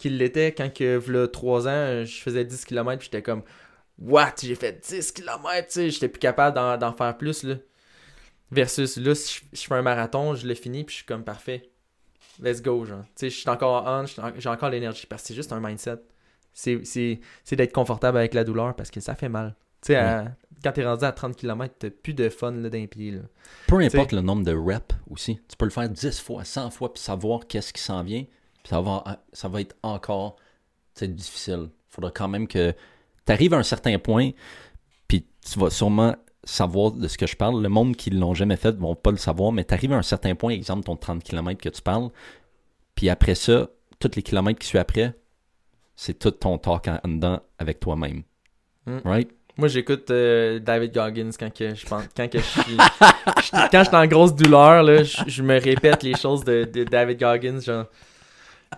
qu'il 0.00 0.18
l'était 0.18 0.52
quand 0.52 0.72
que 0.72 0.96
v'là 0.96 1.28
3 1.28 1.68
ans, 1.68 2.04
je 2.04 2.20
faisais 2.20 2.44
10 2.44 2.64
km 2.64 2.98
puis 2.98 3.06
j'étais 3.06 3.22
comme 3.22 3.42
What? 4.00 4.36
J'ai 4.42 4.54
fait 4.54 4.84
10 4.88 5.12
km, 5.12 5.66
tu 5.66 5.72
sais, 5.72 5.90
j'étais 5.90 6.08
plus 6.08 6.18
capable 6.18 6.56
d'en 6.56 6.92
faire 6.92 7.16
plus 7.16 7.42
là. 7.42 7.56
Versus 8.50 8.96
là, 8.96 9.14
si 9.14 9.42
je, 9.52 9.60
fais 9.60 9.74
un 9.74 9.82
marathon, 9.82 10.34
je 10.34 10.46
le 10.46 10.54
finis 10.54 10.84
puis 10.84 10.94
je 10.94 10.96
suis 10.98 11.06
comme 11.06 11.22
parfait. 11.22 11.70
Let's 12.42 12.62
go, 12.62 12.84
genre. 12.84 13.02
Tu 13.02 13.10
sais, 13.16 13.30
je 13.30 13.36
suis 13.36 13.48
encore 13.48 13.84
on, 13.86 14.06
j'ai 14.38 14.48
encore 14.48 14.70
l'énergie 14.70 15.06
parce 15.06 15.22
que 15.22 15.28
c'est 15.28 15.34
juste 15.34 15.52
un 15.52 15.60
mindset. 15.60 16.00
C'est 16.52 17.20
d'être 17.52 17.72
confortable 17.72 18.18
avec 18.18 18.34
la 18.34 18.42
douleur 18.42 18.74
parce 18.74 18.90
que 18.90 19.00
ça 19.00 19.14
fait 19.14 19.28
mal. 19.28 19.54
Tu 19.82 19.92
sais, 19.92 20.24
quand 20.64 20.72
t'es 20.72 20.84
rendu 20.84 21.04
à 21.04 21.12
30 21.12 21.36
km, 21.36 21.74
t'as 21.78 21.90
plus 21.90 22.14
de 22.14 22.28
fun 22.28 22.52
là, 22.52 22.70
d'un 22.70 22.86
pied. 22.86 23.12
Là. 23.12 23.20
Peu 23.66 23.76
importe 23.76 24.12
le 24.12 24.20
nombre 24.20 24.44
de 24.44 24.54
reps 24.54 24.96
aussi. 25.10 25.40
Tu 25.48 25.56
peux 25.56 25.66
le 25.66 25.70
faire 25.70 25.88
10 25.88 26.20
fois, 26.20 26.44
100 26.44 26.70
fois 26.70 26.92
puis 26.92 27.02
savoir 27.02 27.46
qu'est-ce 27.46 27.72
qui 27.72 27.82
s'en 27.82 28.02
vient 28.02 28.24
ça 28.70 28.80
va, 28.80 29.04
ça 29.32 29.48
va 29.48 29.60
être 29.60 29.76
encore 29.82 30.36
difficile. 31.00 31.68
Il 31.70 31.92
faudra 31.94 32.10
quand 32.12 32.28
même 32.28 32.46
que 32.46 32.72
tu 33.26 33.32
arrives 33.32 33.52
à 33.54 33.56
un 33.58 33.62
certain 33.64 33.98
point, 33.98 34.30
puis 35.08 35.26
tu 35.44 35.58
vas 35.58 35.70
sûrement 35.70 36.14
savoir 36.44 36.92
de 36.92 37.08
ce 37.08 37.18
que 37.18 37.26
je 37.26 37.36
parle. 37.36 37.60
Le 37.62 37.68
monde 37.68 37.96
qui 37.96 38.10
ne 38.12 38.20
l'ont 38.20 38.34
jamais 38.34 38.56
fait 38.56 38.72
ne 38.72 38.80
vont 38.80 38.94
pas 38.94 39.10
le 39.10 39.16
savoir, 39.16 39.50
mais 39.50 39.64
tu 39.64 39.74
arrives 39.74 39.92
à 39.92 39.96
un 39.96 40.02
certain 40.02 40.34
point, 40.36 40.52
exemple 40.52 40.84
ton 40.84 40.94
30 40.96 41.22
km 41.24 41.60
que 41.60 41.68
tu 41.68 41.82
parles, 41.82 42.10
puis 42.94 43.08
après 43.08 43.34
ça, 43.34 43.68
tous 43.98 44.12
les 44.14 44.22
kilomètres 44.22 44.60
qui 44.60 44.68
suivent 44.68 44.80
après, 44.80 45.14
c'est 45.96 46.18
tout 46.18 46.30
ton 46.30 46.56
talk 46.56 46.86
en 46.88 47.08
dedans 47.08 47.40
avec 47.58 47.80
toi-même. 47.80 48.22
Mm. 48.86 48.98
Right? 49.04 49.30
Moi, 49.56 49.68
j'écoute 49.68 50.10
euh, 50.10 50.58
David 50.60 50.94
Goggins 50.94 51.30
quand 51.38 51.52
que 51.52 51.74
je 51.74 51.84
pense, 51.86 52.04
quand 52.16 52.30
que 52.30 52.38
je 52.38 52.44
suis, 52.44 52.62
je- 53.42 53.70
quand 53.70 53.82
je 53.82 53.88
suis 53.88 53.96
en 53.96 54.06
grosse 54.06 54.34
douleur 54.34 54.82
là, 54.84 55.02
je, 55.02 55.24
je 55.26 55.42
me 55.42 55.60
répète 55.60 56.02
les 56.02 56.14
choses 56.16 56.44
de, 56.44 56.64
de 56.72 56.84
David 56.84 57.18
Goggins, 57.18 57.60
genre. 57.60 57.86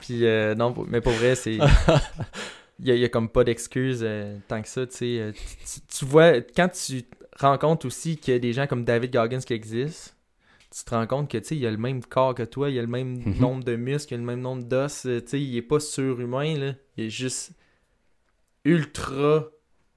Puis 0.01 0.24
euh, 0.27 0.55
non, 0.55 0.74
mais 0.89 1.01
pour 1.01 1.12
vrai, 1.12 1.35
c'est, 1.35 1.55
il 2.78 2.86
y, 2.86 2.90
a- 2.90 2.94
il 2.94 3.01
y 3.01 3.05
a 3.05 3.09
comme 3.09 3.28
pas 3.28 3.44
d'excuses 3.44 4.01
euh, 4.02 4.36
tant 4.48 4.60
que 4.62 4.69
ça, 4.69 4.86
tu 4.86 4.97
sais. 4.97 5.19
euh, 5.20 5.32
tu, 5.32 5.81
tu- 5.98 6.05
vois, 6.05 6.40
quand 6.40 6.69
tu 6.70 7.05
rencontres 7.39 7.86
aussi 7.86 8.16
qu'il 8.16 8.35
y 8.35 8.36
a 8.36 8.40
des 8.40 8.52
gens 8.52 8.66
comme 8.66 8.85
David 8.85 9.12
Goggins 9.12 9.40
qui 9.40 9.52
existent, 9.55 10.12
tu 10.74 10.85
te 10.85 10.90
rends 10.90 11.06
compte 11.06 11.31
que 11.31 11.36
tu 11.39 11.44
sais, 11.48 11.56
il 11.56 11.66
a 11.66 11.70
le 11.70 11.77
même 11.77 12.02
corps 12.05 12.35
que 12.35 12.43
toi, 12.43 12.70
il 12.70 12.78
a 12.78 12.82
le 12.82 12.89
même 12.89 13.19
Mhm. 13.19 13.39
nombre 13.39 13.64
de 13.64 13.77
muscles, 13.77 14.14
il 14.14 14.16
a 14.16 14.19
le 14.20 14.24
même 14.24 14.40
nombre 14.40 14.64
d'os, 14.64 15.05
euh, 15.06 15.20
tu 15.20 15.28
sais, 15.28 15.40
il 15.43 15.56
est 15.56 15.62
pas 15.62 15.78
surhumain 15.81 16.56
là, 16.59 16.73
il 16.97 17.05
est 17.05 17.10
juste 17.10 17.52
ultra 18.64 19.47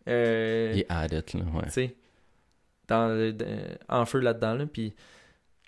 euh, 0.07 0.71
Il 0.75 0.79
est 0.81 0.85
at 0.91 1.05
it, 1.07 1.33
là, 1.33 1.41
ouais. 1.55 1.63
tu 1.65 1.71
sais, 1.71 1.95
dans 2.87 3.07
le- 3.07 3.35
en 3.89 4.05
feu 4.05 4.19
là-dedans, 4.19 4.53
là, 4.55 4.65
puis 4.65 4.93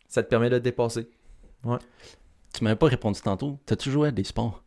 ça 0.07 0.21
te 0.23 0.29
permet 0.29 0.49
de 0.49 0.57
te 0.57 0.63
dépasser. 0.63 1.07
Tu 2.57 2.63
m'avais 2.63 2.75
pas 2.75 2.87
répondu 2.87 3.21
tantôt. 3.21 3.59
T'as-tu 3.67 3.91
joué 3.91 4.07
à 4.07 4.11
des 4.11 4.23
sports 4.23 4.63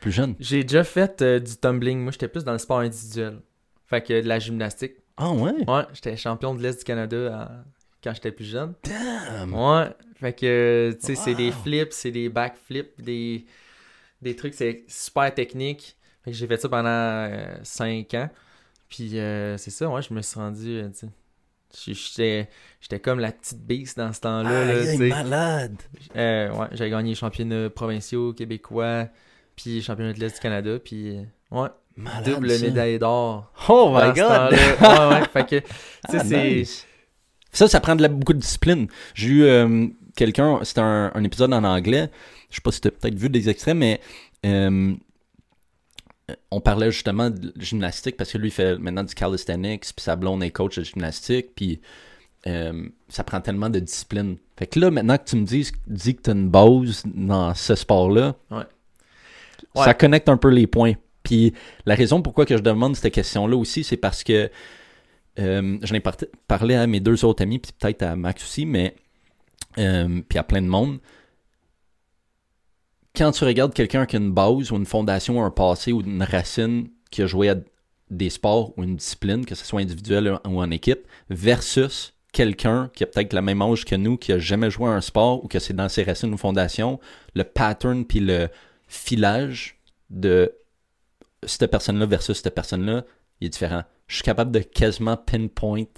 plus 0.00 0.10
jeunes? 0.10 0.34
J'ai 0.40 0.62
déjà 0.64 0.82
fait 0.82 1.20
euh, 1.20 1.38
du 1.38 1.54
tumbling, 1.58 1.98
moi 2.00 2.10
j'étais 2.10 2.26
plus 2.28 2.42
dans 2.42 2.52
le 2.52 2.58
sport 2.58 2.78
individuel. 2.78 3.42
Fait 3.86 4.00
que 4.02 4.22
de 4.22 4.26
la 4.26 4.38
gymnastique. 4.38 4.94
Ah 5.18 5.30
ouais? 5.30 5.52
Ouais, 5.68 5.82
j'étais 5.92 6.16
champion 6.16 6.54
de 6.54 6.62
l'Est 6.62 6.78
du 6.78 6.84
Canada 6.84 7.38
à- 7.38 7.64
quand 8.02 8.14
j'étais 8.14 8.32
plus 8.32 8.46
jeune. 8.46 8.72
Damn! 8.82 9.52
Ouais, 9.52 9.90
fait 10.16 10.32
que, 10.32 10.92
tu 10.98 11.04
sais, 11.06 11.14
c'est 11.16 11.34
des 11.34 11.48
Wow. 11.48 11.52
flips, 11.52 11.92
c'est 11.92 12.10
des 12.10 12.30
backflips, 12.30 12.98
des, 13.02 13.44
des 14.22 14.34
trucs, 14.36 14.54
c'est 14.54 14.84
super 14.88 15.34
technique. 15.34 15.98
Fait 16.24 16.30
que 16.30 16.36
j'ai 16.38 16.46
fait 16.46 16.56
ça 16.56 16.70
pendant 16.70 17.28
5 17.62 18.14
ans. 18.14 18.30
Puis 18.88 19.18
euh, 19.18 19.58
c'est 19.58 19.70
ça, 19.70 19.90
ouais, 19.90 20.00
je 20.00 20.14
me 20.14 20.22
suis 20.22 20.40
rendu, 20.40 20.76
euh, 20.78 20.88
tu 20.88 21.00
sais. 21.00 21.08
J'étais, 21.86 22.48
j'étais 22.80 23.00
comme 23.00 23.18
la 23.20 23.32
petite 23.32 23.60
beast 23.66 23.98
dans 23.98 24.12
ce 24.12 24.20
temps-là. 24.20 24.64
là, 24.64 24.72
Aïe, 24.80 24.86
tu 24.92 24.96
sais. 24.98 25.08
malade! 25.08 25.76
Euh, 26.16 26.50
ouais, 26.52 26.66
j'ai 26.72 26.88
gagné 26.90 27.10
les 27.10 27.14
championnats 27.16 27.68
provinciaux 27.70 28.32
québécois, 28.32 29.08
puis 29.56 29.82
championnat 29.82 30.12
de 30.12 30.20
l'Est 30.20 30.34
du 30.34 30.40
Canada, 30.40 30.78
puis 30.82 31.18
ouais, 31.50 31.68
Malade, 31.96 32.24
double 32.34 32.50
ça. 32.50 32.64
médaille 32.66 32.98
d'or. 32.98 33.52
Oh 33.68 33.90
my 33.94 34.12
god! 34.12 34.52
ouais, 34.80 35.08
ouais, 35.14 35.22
fait 35.32 35.46
que, 35.48 35.66
Ah, 36.08 36.18
c'est... 36.24 36.44
nice. 36.54 36.86
Ça, 37.52 37.68
ça 37.68 37.80
prend 37.80 37.94
de 37.96 38.02
la- 38.02 38.08
beaucoup 38.08 38.32
de 38.32 38.38
discipline. 38.40 38.88
J'ai 39.14 39.28
eu 39.28 39.44
euh, 39.44 39.86
quelqu'un, 40.16 40.58
c'était 40.64 40.80
un, 40.80 41.12
un 41.14 41.22
épisode 41.24 41.52
en 41.54 41.62
anglais. 41.64 42.10
Je 42.50 42.56
sais 42.56 42.60
pas 42.62 42.72
si 42.72 42.80
tu 42.80 42.88
as 42.88 42.90
peut-être 42.90 43.14
vu 43.14 43.28
des 43.28 43.48
extraits, 43.48 43.76
mais 43.76 44.00
euh, 44.44 44.92
on 46.50 46.60
parlait 46.60 46.90
justement 46.90 47.30
de 47.30 47.52
gymnastique 47.58 48.16
parce 48.16 48.32
que 48.32 48.38
lui, 48.38 48.48
il 48.48 48.52
fait 48.52 48.78
maintenant 48.78 49.02
du 49.04 49.14
calisthenics, 49.14 49.82
puis 49.94 50.02
sa 50.02 50.16
blonde 50.16 50.42
est 50.42 50.50
coach 50.50 50.78
de 50.78 50.84
gymnastique, 50.84 51.54
puis 51.54 51.80
euh, 52.46 52.88
ça 53.08 53.24
prend 53.24 53.40
tellement 53.40 53.70
de 53.70 53.78
discipline. 53.80 54.36
Fait 54.58 54.66
que 54.66 54.78
là, 54.80 54.90
maintenant 54.90 55.18
que 55.18 55.24
tu 55.24 55.36
me 55.36 55.44
dis, 55.44 55.70
dis 55.86 56.14
que 56.14 56.22
tu 56.22 56.30
as 56.30 56.32
une 56.34 56.48
base 56.48 57.02
dans 57.06 57.54
ce 57.54 57.74
sport-là, 57.74 58.34
Ouais. 58.50 58.62
ça 59.84 59.92
connecte 59.94 60.28
un 60.28 60.36
peu 60.36 60.48
les 60.48 60.66
points. 60.66 60.92
Puis 61.22 61.52
la 61.86 61.94
raison 61.94 62.20
pourquoi 62.22 62.44
que 62.46 62.56
je 62.56 62.62
demande 62.62 62.96
cette 62.96 63.12
question-là 63.14 63.56
aussi, 63.56 63.82
c'est 63.84 63.96
parce 63.96 64.22
que 64.22 64.50
euh, 65.38 65.78
j'en 65.82 65.94
ai 65.94 66.00
par- 66.00 66.16
parlé 66.46 66.74
à 66.74 66.86
mes 66.86 67.00
deux 67.00 67.24
autres 67.24 67.42
amis, 67.42 67.58
puis 67.58 67.72
peut-être 67.78 68.02
à 68.02 68.14
Max 68.16 68.42
aussi, 68.44 68.66
mais 68.66 68.94
euh, 69.78 70.20
puis 70.28 70.38
à 70.38 70.42
plein 70.44 70.62
de 70.62 70.68
monde. 70.68 70.98
Quand 73.16 73.30
tu 73.30 73.44
regardes 73.44 73.72
quelqu'un 73.72 74.06
qui 74.06 74.16
a 74.16 74.18
une 74.18 74.32
base 74.32 74.72
ou 74.72 74.76
une 74.76 74.86
fondation, 74.86 75.44
un 75.44 75.50
passé 75.52 75.92
ou 75.92 76.00
une 76.00 76.24
racine 76.24 76.88
qui 77.12 77.22
a 77.22 77.26
joué 77.26 77.48
à 77.48 77.54
des 78.10 78.28
sports 78.28 78.76
ou 78.76 78.82
une 78.82 78.96
discipline, 78.96 79.46
que 79.46 79.54
ce 79.54 79.64
soit 79.64 79.80
individuel 79.80 80.40
ou 80.44 80.60
en 80.60 80.70
équipe, 80.72 81.06
versus 81.30 82.14
quelqu'un 82.32 82.90
qui 82.92 83.04
a 83.04 83.06
peut-être 83.06 83.32
la 83.32 83.40
même 83.40 83.62
âge 83.62 83.84
que 83.84 83.94
nous, 83.94 84.16
qui 84.16 84.32
a 84.32 84.40
jamais 84.40 84.68
joué 84.68 84.88
à 84.88 84.94
un 84.94 85.00
sport 85.00 85.44
ou 85.44 85.46
que 85.46 85.60
c'est 85.60 85.76
dans 85.76 85.88
ses 85.88 86.02
racines 86.02 86.34
ou 86.34 86.36
fondations, 86.36 86.98
le 87.34 87.44
pattern 87.44 88.04
puis 88.04 88.18
le 88.18 88.48
filage 88.88 89.78
de 90.10 90.52
cette 91.44 91.70
personne-là 91.70 92.06
versus 92.06 92.42
cette 92.42 92.52
personne-là, 92.52 93.04
il 93.40 93.46
est 93.46 93.50
différent. 93.50 93.84
Je 94.08 94.16
suis 94.16 94.24
capable 94.24 94.50
de 94.50 94.58
quasiment 94.58 95.16
pinpoint, 95.16 95.84
tu 95.84 95.92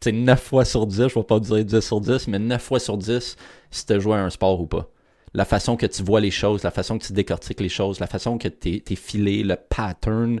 sais, 0.00 0.12
9 0.12 0.42
fois 0.42 0.64
sur 0.64 0.86
10, 0.86 1.08
je 1.08 1.14
vais 1.16 1.22
pas 1.22 1.38
dire 1.38 1.62
10 1.62 1.80
sur 1.80 2.00
10, 2.00 2.28
mais 2.28 2.38
9 2.38 2.62
fois 2.62 2.80
sur 2.80 2.96
10 2.96 3.36
si 3.70 3.86
tu 3.86 3.92
as 3.92 3.98
joué 3.98 4.14
à 4.14 4.24
un 4.24 4.30
sport 4.30 4.58
ou 4.58 4.66
pas. 4.66 4.90
La 5.34 5.44
façon 5.44 5.76
que 5.76 5.86
tu 5.86 6.02
vois 6.02 6.20
les 6.20 6.30
choses, 6.30 6.62
la 6.62 6.70
façon 6.70 6.98
que 6.98 7.06
tu 7.06 7.12
décortiques 7.12 7.60
les 7.60 7.68
choses, 7.68 8.00
la 8.00 8.06
façon 8.06 8.38
que 8.38 8.48
tu 8.48 8.82
es, 8.86 8.94
filé, 8.94 9.42
le 9.42 9.56
pattern, 9.56 10.40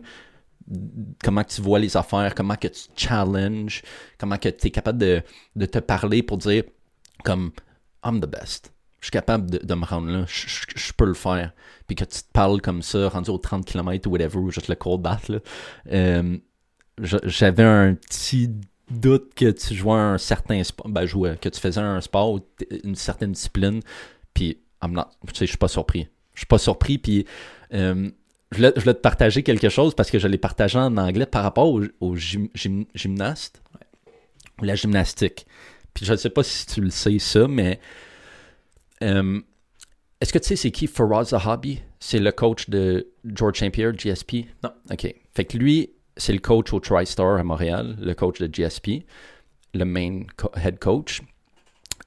comment 1.22 1.44
tu 1.44 1.60
vois 1.60 1.78
les 1.78 1.96
affaires, 1.96 2.34
comment 2.34 2.54
que 2.54 2.68
tu 2.68 2.82
challenges, 2.96 3.82
comment 4.18 4.38
que 4.38 4.48
tu 4.48 4.68
es 4.68 4.70
capable 4.70 4.98
de, 4.98 5.22
de 5.56 5.66
te 5.66 5.78
parler 5.78 6.22
pour 6.22 6.38
dire 6.38 6.64
comme 7.24 7.52
I'm 8.04 8.20
the 8.20 8.26
best. 8.26 8.72
Je 9.00 9.06
suis 9.06 9.12
capable 9.12 9.50
de, 9.50 9.58
de 9.58 9.74
me 9.74 9.84
rendre 9.84 10.08
là, 10.08 10.24
je, 10.26 10.92
peux 10.96 11.04
le 11.04 11.14
faire. 11.14 11.52
Puis 11.86 11.94
que 11.94 12.04
tu 12.04 12.22
te 12.22 12.32
parles 12.32 12.62
comme 12.62 12.80
ça, 12.80 13.08
rendu 13.10 13.28
aux 13.30 13.38
30 13.38 13.66
km 13.66 14.08
ou 14.08 14.12
whatever, 14.12 14.38
ou 14.38 14.50
juste 14.50 14.68
le 14.68 14.76
cold 14.76 15.02
bath, 15.02 15.28
là. 15.28 15.40
Euh, 15.92 16.38
j'avais 16.98 17.64
un 17.64 17.94
petit 17.94 18.48
doute 18.90 19.34
que 19.34 19.50
tu 19.50 19.74
jouais 19.74 19.98
un 19.98 20.18
certain 20.18 20.62
sport, 20.62 20.88
ben 20.88 21.04
jouais, 21.04 21.36
que 21.36 21.48
tu 21.48 21.60
faisais 21.60 21.80
un 21.80 22.00
sport 22.00 22.40
une 22.84 22.94
certaine 22.94 23.32
discipline, 23.32 23.80
puis 24.32 24.58
not, 24.92 25.06
je 25.38 25.44
suis 25.44 25.56
pas 25.56 25.68
surpris. 25.68 26.08
Je 26.34 26.40
suis 26.40 26.46
pas 26.46 26.58
surpris, 26.58 26.98
puis 26.98 27.26
euh, 27.72 28.10
je, 28.50 28.56
voulais, 28.56 28.72
te 28.72 28.90
partager 29.00 29.42
quelque 29.42 29.68
chose 29.68 29.94
parce 29.94 30.10
que 30.10 30.18
je 30.18 30.28
l'ai 30.28 30.38
partagé 30.38 30.78
en 30.78 30.96
anglais 30.96 31.26
par 31.26 31.42
rapport 31.42 31.68
au, 31.68 31.82
au 32.00 32.16
gym- 32.16 32.50
gym- 32.54 32.86
gymnaste, 32.94 33.62
ou 34.60 34.64
la 34.64 34.74
gymnastique. 34.74 35.46
Puis 35.92 36.04
je 36.04 36.12
ne 36.12 36.16
sais 36.16 36.30
pas 36.30 36.42
si 36.42 36.66
tu 36.66 36.80
le 36.80 36.90
sais 36.90 37.18
ça, 37.18 37.46
mais 37.46 37.78
euh, 39.02 39.40
est-ce 40.20 40.32
que 40.32 40.38
tu 40.38 40.48
sais 40.48 40.56
c'est 40.56 40.70
qui 40.70 40.86
Faraz 40.86 41.26
Zahabi? 41.26 41.82
C'est 42.00 42.18
le 42.18 42.32
coach 42.32 42.68
de 42.68 43.08
George 43.24 43.58
St. 43.58 43.70
Pierre, 43.70 43.92
GSP? 43.96 44.46
Non. 44.62 44.70
OK. 44.90 45.14
Fait 45.34 45.44
que 45.44 45.56
lui, 45.56 45.90
c'est 46.16 46.32
le 46.32 46.38
coach 46.38 46.72
au 46.72 46.80
TriStar 46.80 47.36
à 47.36 47.44
Montréal, 47.44 47.96
le 48.00 48.14
coach 48.14 48.40
de 48.40 48.46
GSP, 48.52 49.04
le 49.72 49.84
main 49.84 50.20
head 50.56 50.78
coach. 50.78 51.22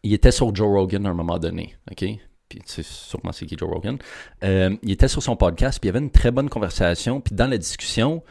Il 0.03 0.13
était 0.13 0.31
sur 0.31 0.53
Joe 0.53 0.67
Rogan 0.67 1.05
à 1.05 1.09
un 1.09 1.13
moment 1.13 1.39
donné, 1.39 1.75
OK? 1.91 2.05
Puis 2.49 2.59
sais 2.65 2.83
sûrement 2.83 3.31
c'est 3.31 3.45
qui 3.45 3.57
Joe 3.57 3.69
Rogan. 3.69 3.97
Euh, 4.43 4.75
il 4.83 4.91
était 4.91 5.07
sur 5.07 5.21
son 5.21 5.35
podcast, 5.35 5.79
puis 5.79 5.87
il 5.87 5.93
y 5.93 5.95
avait 5.95 6.03
une 6.03 6.11
très 6.11 6.31
bonne 6.31 6.49
conversation. 6.49 7.21
Puis 7.21 7.35
dans 7.35 7.47
la 7.47 7.57
discussion, 7.57 8.23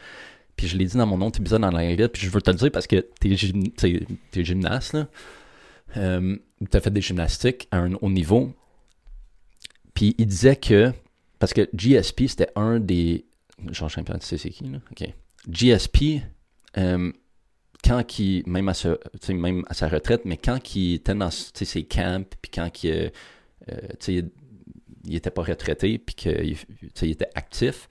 puis 0.55 0.67
je 0.67 0.77
l'ai 0.77 0.85
dit 0.85 0.97
dans 0.97 1.05
mon 1.05 1.25
autre 1.25 1.39
épisode 1.39 1.63
en 1.63 1.73
anglais, 1.73 2.07
puis 2.07 2.25
je 2.25 2.29
veux 2.29 2.41
te 2.41 2.49
le 2.49 2.57
dire 2.57 2.71
parce 2.71 2.87
que 2.87 3.05
t'es, 3.19 3.29
gym- 3.35 3.71
gymnaste, 4.33 4.93
là. 4.93 5.07
Euh, 5.95 6.37
t'as 6.69 6.81
fait 6.81 6.91
des 6.91 7.01
gymnastiques 7.01 7.67
à 7.71 7.77
un 7.77 7.93
haut 7.93 8.09
niveau. 8.09 8.53
Puis 9.93 10.15
il 10.17 10.25
disait 10.25 10.55
que, 10.55 10.91
parce 11.39 11.53
que 11.53 11.69
GSP, 11.73 12.27
c'était 12.27 12.49
un 12.55 12.79
des... 12.79 13.25
Champion, 13.71 14.03
tu 14.19 14.25
sais 14.25 14.37
c'est 14.37 14.49
qui, 14.49 14.65
là? 14.65 14.79
OK. 14.91 15.07
GSP, 15.49 16.21
euh, 16.77 17.11
quand 17.83 18.19
il, 18.19 18.43
même 18.47 18.69
à, 18.69 18.73
ce, 18.73 18.97
même 19.31 19.63
à 19.67 19.73
sa 19.73 19.87
retraite, 19.87 20.21
mais 20.25 20.37
quand 20.37 20.75
il 20.75 20.95
était 20.95 21.15
dans 21.15 21.31
ses 21.31 21.83
camps, 21.85 22.23
puis 22.41 22.51
quand 22.53 22.83
il, 22.83 23.11
euh, 23.71 24.21
il 25.07 25.15
était 25.15 25.31
pas 25.31 25.43
retraité, 25.43 25.97
puis 25.97 26.15
qu'il 26.15 27.11
était 27.11 27.29
actif, 27.35 27.87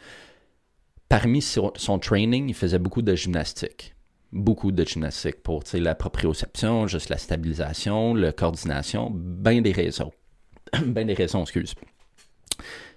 parmi 1.09 1.43
son, 1.43 1.99
training, 1.99 2.49
il 2.49 2.55
faisait 2.55 2.79
beaucoup 2.79 3.03
de 3.03 3.15
gymnastique. 3.15 3.95
Beaucoup 4.33 4.73
de 4.73 4.85
gymnastique 4.85 5.43
pour 5.43 5.63
la 5.75 5.95
proprioception, 5.95 6.87
juste 6.87 7.09
la 7.09 7.19
stabilisation, 7.19 8.15
la 8.15 8.33
coordination, 8.33 9.11
ben 9.15 9.63
des 9.63 9.73
raisons. 9.73 10.13
ben 10.85 11.07
des 11.07 11.15
raisons, 11.15 11.43
excuse. 11.43 11.75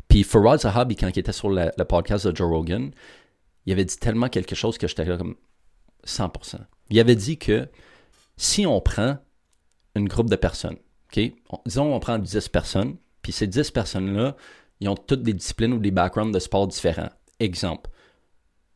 Puis 0.07 0.23
Faraz 0.23 0.59
Zahabi, 0.59 0.95
quand 0.95 1.07
il 1.07 1.19
était 1.19 1.31
sur 1.31 1.49
le, 1.49 1.71
podcast 1.85 2.27
de 2.27 2.35
Joe 2.35 2.49
Rogan, 2.49 2.91
il 3.65 3.73
avait 3.73 3.85
dit 3.85 3.97
tellement 3.97 4.27
quelque 4.27 4.55
chose 4.55 4.77
que 4.77 4.87
j'étais 4.87 5.05
comme 5.05 5.35
100%. 6.05 6.57
Il 6.89 6.99
avait 6.99 7.15
dit 7.15 7.37
que 7.37 7.69
si 8.35 8.65
on 8.65 8.81
prend 8.81 9.17
une 9.95 10.07
groupe 10.07 10.29
de 10.29 10.35
personnes, 10.35 10.77
Disons 11.65 11.93
on 11.93 11.99
prend 11.99 12.19
10 12.19 12.49
personnes, 12.49 12.97
puis 13.21 13.31
ces 13.31 13.47
10 13.47 13.71
personnes-là, 13.71 14.35
ils 14.79 14.89
ont 14.89 14.95
toutes 14.95 15.23
des 15.23 15.33
disciplines 15.33 15.73
ou 15.73 15.79
des 15.79 15.91
backgrounds 15.91 16.33
de 16.33 16.39
sport 16.39 16.67
différents. 16.67 17.09
Exemple, 17.39 17.89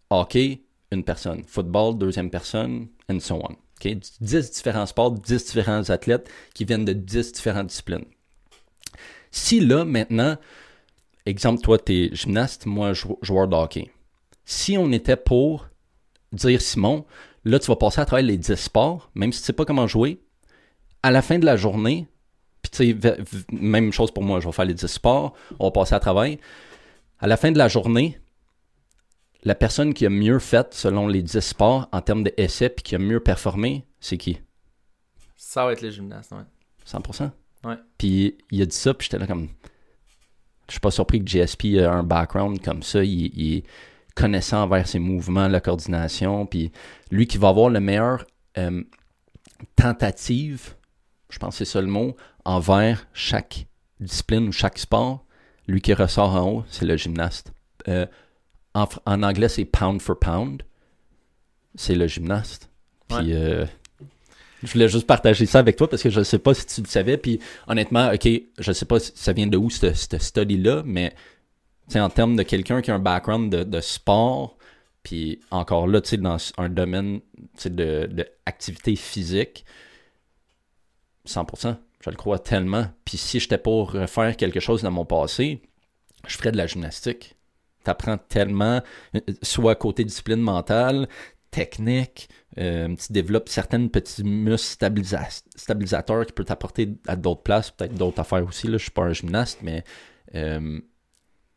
hockey, 0.10 0.64
une 0.92 1.04
personne. 1.04 1.44
Football, 1.46 1.98
deuxième 1.98 2.30
personne, 2.30 2.88
and 3.10 3.20
so 3.20 3.36
on. 3.36 3.54
OK? 3.54 3.98
10 4.22 4.52
différents 4.52 4.86
sports, 4.86 5.12
10 5.12 5.46
différents 5.46 5.90
athlètes 5.90 6.30
qui 6.54 6.66
viennent 6.66 6.86
de 6.86 6.94
10 6.94 7.32
différentes 7.34 7.68
disciplines. 7.68 8.06
Si 9.32 9.60
là, 9.60 9.84
maintenant, 9.86 10.38
exemple, 11.26 11.62
toi, 11.62 11.80
tu 11.80 11.94
es 11.94 12.16
gymnaste, 12.16 12.66
moi, 12.66 12.94
jou- 12.94 13.18
joueur 13.22 13.48
de 13.48 13.56
hockey. 13.56 13.92
Si 14.46 14.78
on 14.78 14.92
était 14.92 15.18
pour 15.18 15.68
dire, 16.32 16.62
Simon, 16.62 17.06
là, 17.46 17.60
tu 17.60 17.68
vas 17.68 17.76
passer 17.76 18.02
à 18.02 18.06
travers 18.06 18.26
les 18.26 18.38
10 18.38 18.56
sports, 18.56 19.10
même 19.16 19.32
si 19.32 19.40
tu 19.40 19.46
sais 19.48 19.54
pas 19.54 19.66
comment 19.66 19.88
jouer, 19.88 20.22
à 21.02 21.12
la 21.12 21.22
fin 21.22 21.40
de 21.40 21.46
la 21.46 21.58
journée, 21.58 22.08
puis 22.64 22.72
tu 22.72 22.99
sais, 22.99 23.18
même 23.52 23.94
chose 23.94 24.11
pour 24.11 24.23
moi, 24.23 24.40
je 24.40 24.48
vais 24.48 24.53
faire 24.53 24.65
les 24.65 24.73
10 24.73 24.88
sports, 24.88 25.34
on 25.60 25.65
va 25.65 25.72
passer 25.72 25.94
à 25.94 25.99
travers. 25.99 26.35
À 27.19 27.27
la 27.27 27.38
fin 27.38 27.52
de 27.52 27.57
la 27.57 27.68
journée, 27.68 28.18
la 29.44 29.53
personne 29.53 29.94
qui 29.94 30.06
a 30.06 30.10
mieux 30.10 30.40
fait 30.40 30.73
selon 30.73 31.07
les 31.07 31.22
10 31.22 31.40
sports 31.41 31.90
en 31.91 32.02
termes 32.02 32.23
d'essais 32.23 32.69
puis 32.69 32.81
qui 32.81 32.95
a 32.95 32.99
mieux 32.99 33.19
performé, 33.19 33.85
c'est 33.99 34.18
qui? 34.18 34.40
Ça 35.35 35.65
va 35.65 35.73
être 35.73 35.81
le 35.81 35.91
gymnaste, 35.91 36.31
ouais. 36.31 36.44
100%. 36.88 37.30
Ouais. 37.65 37.76
Puis 37.98 38.38
il 38.52 38.61
a 38.61 38.65
dit 38.65 38.76
ça, 38.76 38.94
puis 38.94 39.06
j'étais 39.06 39.19
là 39.19 39.27
comme. 39.27 39.49
Je 40.68 40.73
suis 40.73 40.80
pas 40.80 40.91
surpris 40.91 41.23
que 41.23 41.30
GSP 41.30 41.77
a 41.80 41.91
un 41.91 42.03
background 42.03 42.61
comme 42.64 42.84
ça. 42.84 43.03
Il, 43.03 43.38
il 43.38 43.57
est 43.57 43.64
connaissant 44.15 44.64
envers 44.64 44.88
ses 44.88 44.99
mouvements, 44.99 45.48
la 45.49 45.60
coordination. 45.60 46.45
Puis 46.45 46.72
lui 47.11 47.27
qui 47.27 47.38
va 47.38 47.49
avoir 47.49 47.69
le 47.69 47.81
meilleur 47.81 48.26
euh, 48.57 48.81
tentative, 49.76 50.76
je 51.30 51.40
pense 51.40 51.57
que 51.57 51.65
c'est 51.65 51.72
ça 51.72 51.81
le 51.81 51.88
mot, 51.88 52.15
envers 52.45 53.07
chaque 53.14 53.68
discipline 53.99 54.48
ou 54.48 54.52
chaque 54.52 54.78
sport, 54.78 55.26
lui 55.68 55.82
qui 55.82 55.94
ressort 55.94 56.36
en 56.36 56.49
haut, 56.49 56.64
c'est 56.70 56.86
le 56.86 56.98
gymnaste. 56.98 57.53
Euh, 57.88 58.06
en, 58.74 58.88
anglais, 59.24 59.49
c'est 59.49 59.65
pound 59.65 60.02
for 60.02 60.18
pound. 60.20 60.64
C'est 61.76 61.95
le 61.95 62.07
gymnaste. 62.07 62.70
Puis 63.07 63.34
euh, 63.34 63.65
je 64.64 64.74
voulais 64.74 64.90
juste 64.90 65.07
partager 65.07 65.45
ça 65.45 65.60
avec 65.60 65.76
toi 65.76 65.90
parce 65.90 66.02
que 66.02 66.10
je 66.10 66.20
ne 66.20 66.24
sais 66.24 66.40
pas 66.40 66.53
si 66.53 66.65
tu 66.65 66.82
le 66.82 66.88
savais. 66.88 67.18
Puis 67.18 67.40
honnêtement, 67.68 68.11
ok, 68.11 68.28
je 68.60 68.70
ne 68.70 68.74
sais 68.74 68.86
pas 68.86 68.99
si 68.99 69.11
ça 69.15 69.34
vient 69.34 69.48
de 69.48 69.57
où 69.57 69.70
ce 69.70 69.94
ce 69.94 70.18
study-là, 70.18 70.84
mais 70.86 71.14
en 71.95 72.10
termes 72.10 72.36
de 72.36 72.44
quelqu'un 72.44 72.82
qui 72.82 72.91
a 72.91 72.95
un 72.95 72.99
background 72.99 73.52
de, 73.52 73.64
de 73.64 73.80
sport, 73.82 74.57
puis 75.03 75.40
encore 75.52 75.88
là, 75.88 76.02
dans 76.18 76.38
un 76.57 76.70
domaine 76.70 77.22
sais, 77.57 77.70
de, 77.70 78.07
de 78.10 78.26
activité 78.45 78.95
physique, 78.95 79.65
100%, 81.28 81.78
je 82.04 82.10
le 82.10 82.16
crois 82.16 82.40
tellement. 82.40 82.86
Puis 83.06 83.18
si 83.18 83.40
j'étais 83.40 83.58
pour 83.58 83.94
refaire 83.94 84.36
quelque 84.36 84.60
chose 84.60 84.82
dans 84.82 84.92
mon 84.92 85.06
passé, 85.06 85.62
je 86.28 86.38
ferais 86.38 86.52
de 86.52 86.58
la 86.58 86.68
gymnastique. 86.68 87.38
T'apprends 87.84 88.18
tellement, 88.18 88.82
euh, 89.16 89.20
soit 89.42 89.76
côté 89.76 90.04
discipline 90.04 90.40
mentale, 90.40 91.08
technique, 91.52 92.30
euh, 92.58 92.96
tu 92.96 93.14
développes 93.14 93.50
certaines 93.50 93.90
petits 93.90 94.24
muscles 94.24 94.84
stabilisa- 94.84 95.44
stabilisateurs 95.56 96.26
qui 96.26 96.34
peuvent 96.34 96.46
t'apporter 96.46 96.90
à 97.08 97.16
d'autres 97.16 97.44
places, 97.44 97.72
peut-être 97.72 97.94
d'autres 97.94 98.20
affaires 98.20 98.46
aussi. 98.46 98.68
Là, 98.68 98.78
je 98.78 98.84
suis 98.84 98.92
pas 98.92 99.04
un 99.04 99.14
gymnaste, 99.14 99.60
mais 99.62 99.84
euh, 100.36 100.80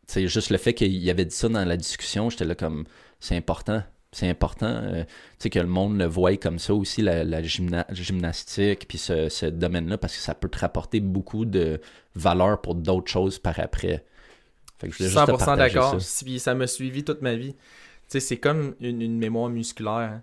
c'est 0.07 0.29
juste 0.29 0.51
le 0.51 0.59
fait 0.59 0.75
qu'il 0.75 1.09
avait 1.11 1.25
dit 1.25 1.35
ça 1.35 1.49
dans 1.49 1.65
la 1.65 1.77
discussion, 1.77 2.29
j'étais 2.31 2.45
là 2.45 2.55
comme 2.55 2.85
c'est 3.21 3.37
important. 3.37 3.83
C'est 4.17 4.31
important 4.31 4.67
euh, 4.67 5.05
que 5.51 5.59
le 5.59 5.67
monde 5.67 5.99
le 5.99 6.07
voie 6.07 6.37
comme 6.39 6.59
ça 6.59 6.73
aussi, 6.75 7.03
la, 7.03 7.23
la 7.23 7.43
gymna- 7.43 7.85
gymnastique, 7.93 8.89
puis 8.89 8.97
ce, 8.97 9.29
ce 9.29 9.45
domaine-là, 9.47 9.99
parce 9.99 10.15
que 10.17 10.23
ça 10.23 10.35
peut 10.35 10.49
te 10.49 10.59
rapporter 10.59 11.01
beaucoup 11.01 11.45
de 11.45 11.81
valeur 12.15 12.63
pour 12.63 12.75
d'autres 12.75 13.11
choses 13.11 13.39
par 13.39 13.61
après. 13.61 14.05
Fait 14.79 14.89
que 14.89 14.93
je 14.95 14.99
voulais 14.99 15.11
juste 15.11 15.27
te 15.27 15.31
100% 15.33 15.37
partager 15.45 15.75
d'accord. 15.75 16.01
ça. 16.01 16.25
Puis 16.25 16.39
ça 16.41 16.55
m'a 16.55 16.67
suivi 16.67 17.05
toute 17.05 17.21
ma 17.21 17.35
vie. 17.35 17.55
C'est 18.09 18.37
comme 18.39 18.75
une, 18.81 19.03
une 19.03 19.19
mémoire 19.19 19.51
musculaire. 19.51 20.13
hein. 20.13 20.23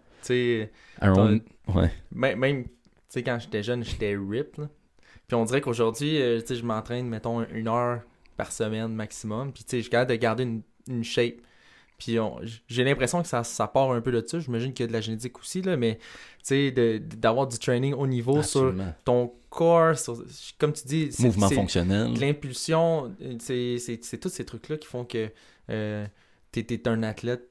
Ouais. 1.67 1.91
même, 2.35 2.65
quand 3.23 3.37
j'étais 3.39 3.61
jeune, 3.61 3.83
j'étais 3.83 4.15
rip. 4.15 4.57
là. 4.57 4.69
Puis 5.27 5.35
on 5.35 5.45
dirait 5.45 5.61
qu'aujourd'hui, 5.61 6.19
euh, 6.21 6.41
je 6.47 6.63
m'entraîne, 6.63 7.07
mettons, 7.07 7.45
une 7.51 7.67
heure 7.67 8.01
par 8.37 8.51
semaine 8.51 8.93
maximum. 8.93 9.51
Puis 9.53 9.63
je 9.83 9.89
capable 9.89 10.09
de 10.11 10.15
garder 10.15 10.43
une, 10.43 10.61
une 10.87 11.03
shape. 11.03 11.35
Puis 12.03 12.19
on- 12.19 12.37
j'ai 12.67 12.83
l'impression 12.83 13.21
que 13.21 13.27
ça, 13.27 13.43
ça 13.45 13.67
part 13.67 13.91
un 13.91 14.01
peu 14.01 14.11
de 14.11 14.21
ça. 14.25 14.39
J'imagine 14.39 14.73
qu'il 14.73 14.83
y 14.83 14.85
a 14.85 14.87
de 14.87 14.93
la 14.93 14.99
génétique 15.01 15.39
aussi, 15.39 15.61
là, 15.61 15.77
mais 15.77 15.99
tu 16.45 16.71
d'avoir 16.73 17.47
du 17.47 17.57
training 17.57 17.93
au 17.93 18.05
niveau 18.07 18.35
sur 18.43 18.73
ton 19.05 19.31
corps, 19.49 19.97
sur- 19.97 20.21
comme 20.57 20.73
tu 20.73 20.85
dis, 20.85 21.09
Mouvement 21.19 21.47
fonctionnel. 21.55 22.13
l'impulsion, 22.19 23.13
euh, 23.21 23.35
c'est 23.39 23.77
c'est- 23.77 24.03
c'est 24.03 24.17
tous 24.17 24.29
ces 24.29 24.43
trucs-là 24.45 24.77
qui 24.77 24.87
font 24.87 25.05
que 25.05 25.29
euh, 25.69 26.05
t'es 26.51 26.63
t'es 26.63 26.87
un 26.89 27.03
athlète 27.03 27.47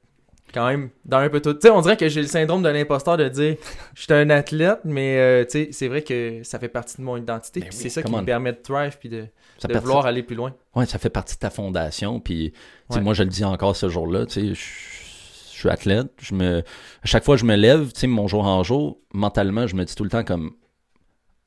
quand 0.53 0.67
même 0.67 0.89
dans 1.05 1.17
un 1.17 1.29
peu 1.29 1.41
tout. 1.41 1.53
Tu 1.53 1.61
sais, 1.61 1.69
on 1.71 1.81
dirait 1.81 1.97
que 1.97 2.07
j'ai 2.09 2.21
le 2.21 2.27
syndrome 2.27 2.61
de 2.61 2.69
l'imposteur 2.69 3.17
de 3.17 3.27
dire 3.29 3.55
je 3.95 4.03
suis 4.03 4.13
un 4.13 4.29
athlète, 4.29 4.79
mais 4.83 5.17
euh, 5.17 5.45
tu 5.45 5.51
sais, 5.65 5.69
c'est 5.71 5.87
vrai 5.87 6.03
que 6.03 6.41
ça 6.43 6.59
fait 6.59 6.69
partie 6.69 6.97
de 6.97 7.01
mon 7.01 7.17
identité. 7.17 7.61
Ben 7.61 7.69
puis 7.69 7.77
oui, 7.77 7.81
c'est 7.83 7.89
ça 7.89 8.03
qui 8.03 8.11
me 8.11 8.25
permet 8.25 8.51
de 8.51 8.57
thrive 8.57 8.97
puis 8.99 9.09
de, 9.09 9.25
Ça, 9.63 9.73
de 9.73 9.77
vouloir 9.79 10.05
aller 10.05 10.23
plus 10.23 10.35
loin. 10.35 10.53
ouais, 10.75 10.85
ça 10.85 10.99
fait 10.99 11.09
partie 11.09 11.35
de 11.35 11.39
ta 11.39 11.49
fondation. 11.49 12.19
Puis, 12.19 12.53
Ouais. 12.89 13.01
moi, 13.01 13.13
je 13.13 13.23
le 13.23 13.29
dis 13.29 13.43
encore 13.43 13.75
ce 13.75 13.89
jour-là. 13.89 14.25
tu 14.25 14.33
sais, 14.33 14.53
Je 14.53 15.59
suis 15.59 15.69
athlète. 15.69 16.07
Je 16.21 16.35
me, 16.35 16.59
à 16.59 17.05
chaque 17.05 17.23
fois 17.23 17.35
que 17.35 17.41
je 17.41 17.45
me 17.45 17.55
lève, 17.55 17.91
tu 17.93 18.01
sais, 18.01 18.07
mon 18.07 18.27
jour 18.27 18.45
en 18.45 18.63
jour, 18.63 18.99
mentalement, 19.13 19.65
je 19.67 19.75
me 19.75 19.85
dis 19.85 19.95
tout 19.95 20.03
le 20.03 20.09
temps 20.09 20.23
comme 20.23 20.51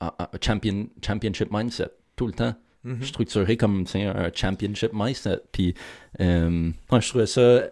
ah, 0.01 0.15
ah, 0.19 0.31
champion, 0.43 0.89
championship 1.05 1.49
mindset. 1.53 1.91
Tout 2.17 2.27
le 2.27 2.33
temps. 2.33 2.55
Mhm. 2.85 3.03
structuré 3.03 3.57
comme 3.57 3.85
un 3.97 4.31
championship 4.33 4.93
mindset. 4.95 5.41
Puis, 5.51 5.75
euh, 6.21 6.71
ouais, 6.93 7.01
je 7.01 7.09
trouvais 7.09 7.27
ça, 7.27 7.63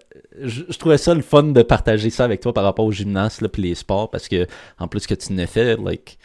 je, 0.42 0.62
je 0.68 0.76
trouvais 0.78 0.98
ça 0.98 1.14
le 1.14 1.22
fun 1.22 1.44
de 1.44 1.62
partager 1.62 2.10
ça 2.10 2.24
avec 2.24 2.40
toi 2.40 2.52
par 2.52 2.64
rapport 2.64 2.84
au 2.84 2.90
gymnase 2.90 3.40
là, 3.40 3.48
puis 3.48 3.62
les 3.62 3.76
sports 3.76 4.10
parce 4.10 4.26
que 4.26 4.48
en 4.78 4.88
plus 4.88 5.06
que 5.06 5.14
tu 5.14 5.32
n'as 5.32 5.46
fait, 5.46 5.76
like, 5.76 6.18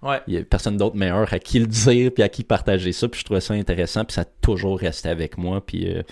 Ouais. 0.00 0.20
il 0.28 0.34
y 0.34 0.36
a 0.38 0.42
personne 0.44 0.76
d'autre 0.76 0.94
meilleur 0.96 1.32
à 1.32 1.38
qui 1.40 1.58
le 1.58 1.66
dire 1.66 2.12
puis 2.12 2.22
à 2.22 2.28
qui 2.28 2.44
partager 2.44 2.92
ça. 2.92 3.08
Puis 3.08 3.20
je 3.20 3.24
trouvais 3.24 3.40
ça 3.40 3.54
intéressant 3.54 4.04
puis 4.04 4.14
ça 4.14 4.20
a 4.20 4.24
toujours 4.24 4.78
resté 4.78 5.08
avec 5.08 5.36
moi. 5.38 5.64
Puis, 5.64 5.92
euh, 5.92 6.02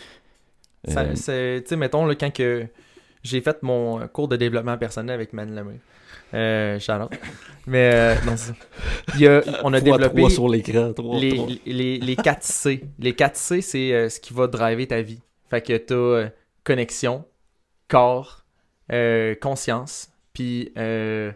euh, 0.89 0.93
c'est- 1.15 1.63
Tu 1.63 1.69
sais, 1.69 1.77
mettons, 1.77 2.05
là, 2.07 2.15
quand 2.17 2.33
que 2.33 2.67
j'ai 3.23 3.41
fait 3.41 3.63
mon 3.63 4.07
cours 4.09 4.29
de 4.29 4.37
développement 4.37 4.77
personnel 4.77 5.15
avec 5.15 5.33
Man 5.33 5.55
Lemay. 5.55 5.79
Euh, 6.35 6.79
out. 6.89 7.13
Mais 7.67 7.91
euh, 7.95 8.15
non. 8.27 8.35
Il 9.15 9.21
y 9.21 9.29
a- 9.29 9.43
on 9.63 9.73
a 9.73 9.81
développé 9.81 10.23
sur 10.31 10.49
les, 10.49 11.61
les, 11.67 11.99
les 11.99 12.17
4 12.17 12.43
C. 12.43 12.83
Les 12.99 13.15
4 13.15 13.37
C, 13.37 13.61
c'est 13.61 13.93
euh, 13.93 14.09
ce 14.09 14.19
qui 14.19 14.35
va 14.35 14.49
driver 14.49 14.87
ta 14.89 15.01
vie. 15.03 15.21
Fait 15.49 15.61
que 15.63 15.77
t'as 15.77 15.95
euh, 15.95 16.29
connexion, 16.65 17.25
corps, 17.87 18.45
euh, 18.93 19.37
conscience, 19.41 20.11
puis 20.33 20.73
euh, 20.77 21.31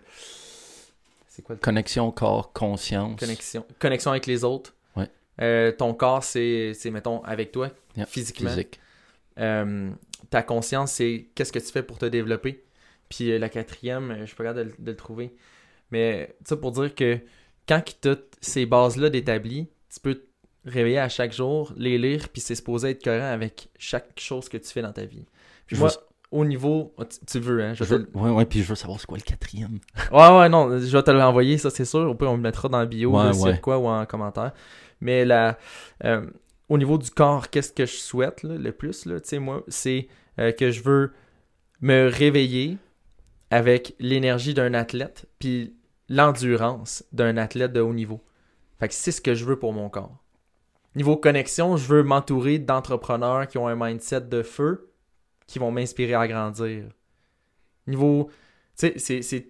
c'est 1.41 1.45
quoi 1.47 1.55
le 1.55 1.61
connexion 1.61 2.11
corps 2.13 2.53
conscience. 2.53 3.19
connexion 3.19 3.65
connexion 3.79 4.11
avec 4.11 4.27
les 4.27 4.45
autres. 4.45 4.75
Ouais. 4.97 5.09
Euh, 5.41 5.73
ton 5.73 5.95
corps, 5.95 6.23
c'est, 6.23 6.73
c'est, 6.75 6.91
mettons, 6.91 7.23
avec 7.25 7.51
toi, 7.53 7.71
Yeah, 7.97 8.07
physiquement. 8.07 8.51
physique. 8.51 8.79
Euh, 9.39 9.91
ta 10.29 10.43
conscience, 10.43 10.93
c'est 10.93 11.29
qu'est-ce 11.35 11.53
que 11.53 11.59
tu 11.59 11.67
fais 11.73 11.83
pour 11.83 11.99
te 11.99 12.07
développer. 12.07 12.65
Puis 13.09 13.31
euh, 13.33 13.39
la 13.39 13.49
quatrième, 13.49 14.17
je 14.21 14.27
suis 14.27 14.37
pas 14.37 14.45
capable 14.45 14.67
de, 14.67 14.71
le- 14.77 14.85
de 14.85 14.91
le 14.91 14.97
trouver. 14.97 15.35
Mais 15.91 16.35
ça 16.45 16.57
pour 16.57 16.73
dire 16.73 16.95
que 16.95 17.19
quand 17.67 17.83
tu 18.01 18.09
as 18.11 18.17
ces 18.41 18.67
bases-là 18.67 19.11
d'établi, 19.11 19.69
tu 19.93 20.01
peux 20.01 20.15
te 20.17 20.27
réveiller 20.67 20.99
à 20.99 21.09
chaque 21.09 21.33
jour, 21.33 21.73
les 21.77 21.97
lire, 21.99 22.29
puis 22.29 22.41
c'est 22.43 22.55
supposé 22.55 22.91
être 22.91 23.03
cohérent 23.03 23.33
avec 23.33 23.69
chaque 23.79 24.19
chose 24.21 24.49
que 24.49 24.57
tu 24.59 24.69
fais 24.71 24.83
dans 24.83 24.93
ta 24.93 25.05
vie. 25.07 25.25
Puis 25.67 25.77
Je 25.77 25.81
moi, 25.81 25.89
veux- 25.89 25.97
au 26.31 26.45
niveau. 26.45 26.95
oh, 26.97 27.05
Tu, 27.27 27.39
veux, 27.41 27.63
hein? 27.63 27.75
Je 27.75 27.85
veux- 27.85 28.09
ouais, 28.15 28.31
ouais, 28.31 28.45
puis 28.47 28.63
je 28.63 28.69
veux 28.69 28.75
savoir 28.75 29.01
c'est 29.01 29.07
quoi 29.07 29.19
le 29.19 29.23
quatrième. 29.23 29.79
Ouais, 30.13 30.39
ouais, 30.39 30.49
non, 30.49 30.79
je 30.79 30.97
vais 30.97 31.03
te 31.03 31.11
l'envoyer, 31.11 31.59
ça 31.59 31.71
c'est 31.71 31.85
sûr. 31.85 32.09
Au 32.09 32.15
pire, 32.15 32.31
on 32.31 32.37
le 32.37 32.43
mettra 32.43 32.69
dans 32.69 32.79
la 32.79 32.87
bio, 32.87 33.11
Ouais, 33.17 33.59
quoi, 33.61 33.79
ou 33.79 33.87
en 33.87 34.07
commentaire. 34.07 34.53
Mais 35.01 35.25
la, 35.25 35.59
euh, 36.05 36.27
au 36.69 36.79
niveau 36.79 36.99
du 36.99 37.11
corps, 37.11 37.51
qu'est-ce 37.51 37.73
que 37.73 37.87
je 37.87 37.97
souhaite 37.97 38.43
là, 38.43 38.55
le 38.57 38.73
plus, 38.73 39.03
tu 39.03 39.11
sais, 39.25 39.39
moi, 39.39 39.65
c'est 39.69 40.09
euh, 40.39 40.53
que 40.53 40.71
je 40.71 40.83
veux 40.83 41.13
me 41.81 42.09
réveiller 42.09 42.79
avec 43.51 43.95
l'énergie 43.99 44.55
d'un 44.55 44.75
athlète, 44.75 45.27
puis 45.39 45.75
l'endurance 46.09 47.05
d'un 47.13 47.37
athlète 47.37 47.73
de 47.73 47.81
haut 47.81 47.95
niveau. 47.95 48.21
Fait 48.79 48.89
que 48.89 48.95
c'est 48.95 49.13
ce 49.13 49.21
que 49.21 49.35
je 49.35 49.45
veux 49.45 49.59
pour 49.59 49.73
mon 49.73 49.89
corps. 49.89 50.23
Niveau 50.97 51.17
connexion, 51.17 51.77
je 51.77 51.87
veux 51.87 52.03
m'entourer 52.03 52.59
d'entrepreneurs 52.59 53.47
qui 53.49 53.59
ont 53.59 53.69
un 53.69 53.77
mindset 53.77 54.23
de 54.23 54.43
feu, 54.43 54.90
qui 55.51 55.59
vont 55.59 55.71
m'inspirer 55.71 56.15
à 56.15 56.27
grandir. 56.29 56.85
Niveau, 57.87 58.31
tu 58.79 58.93
sais, 58.99 59.23
c'est- 59.23 59.49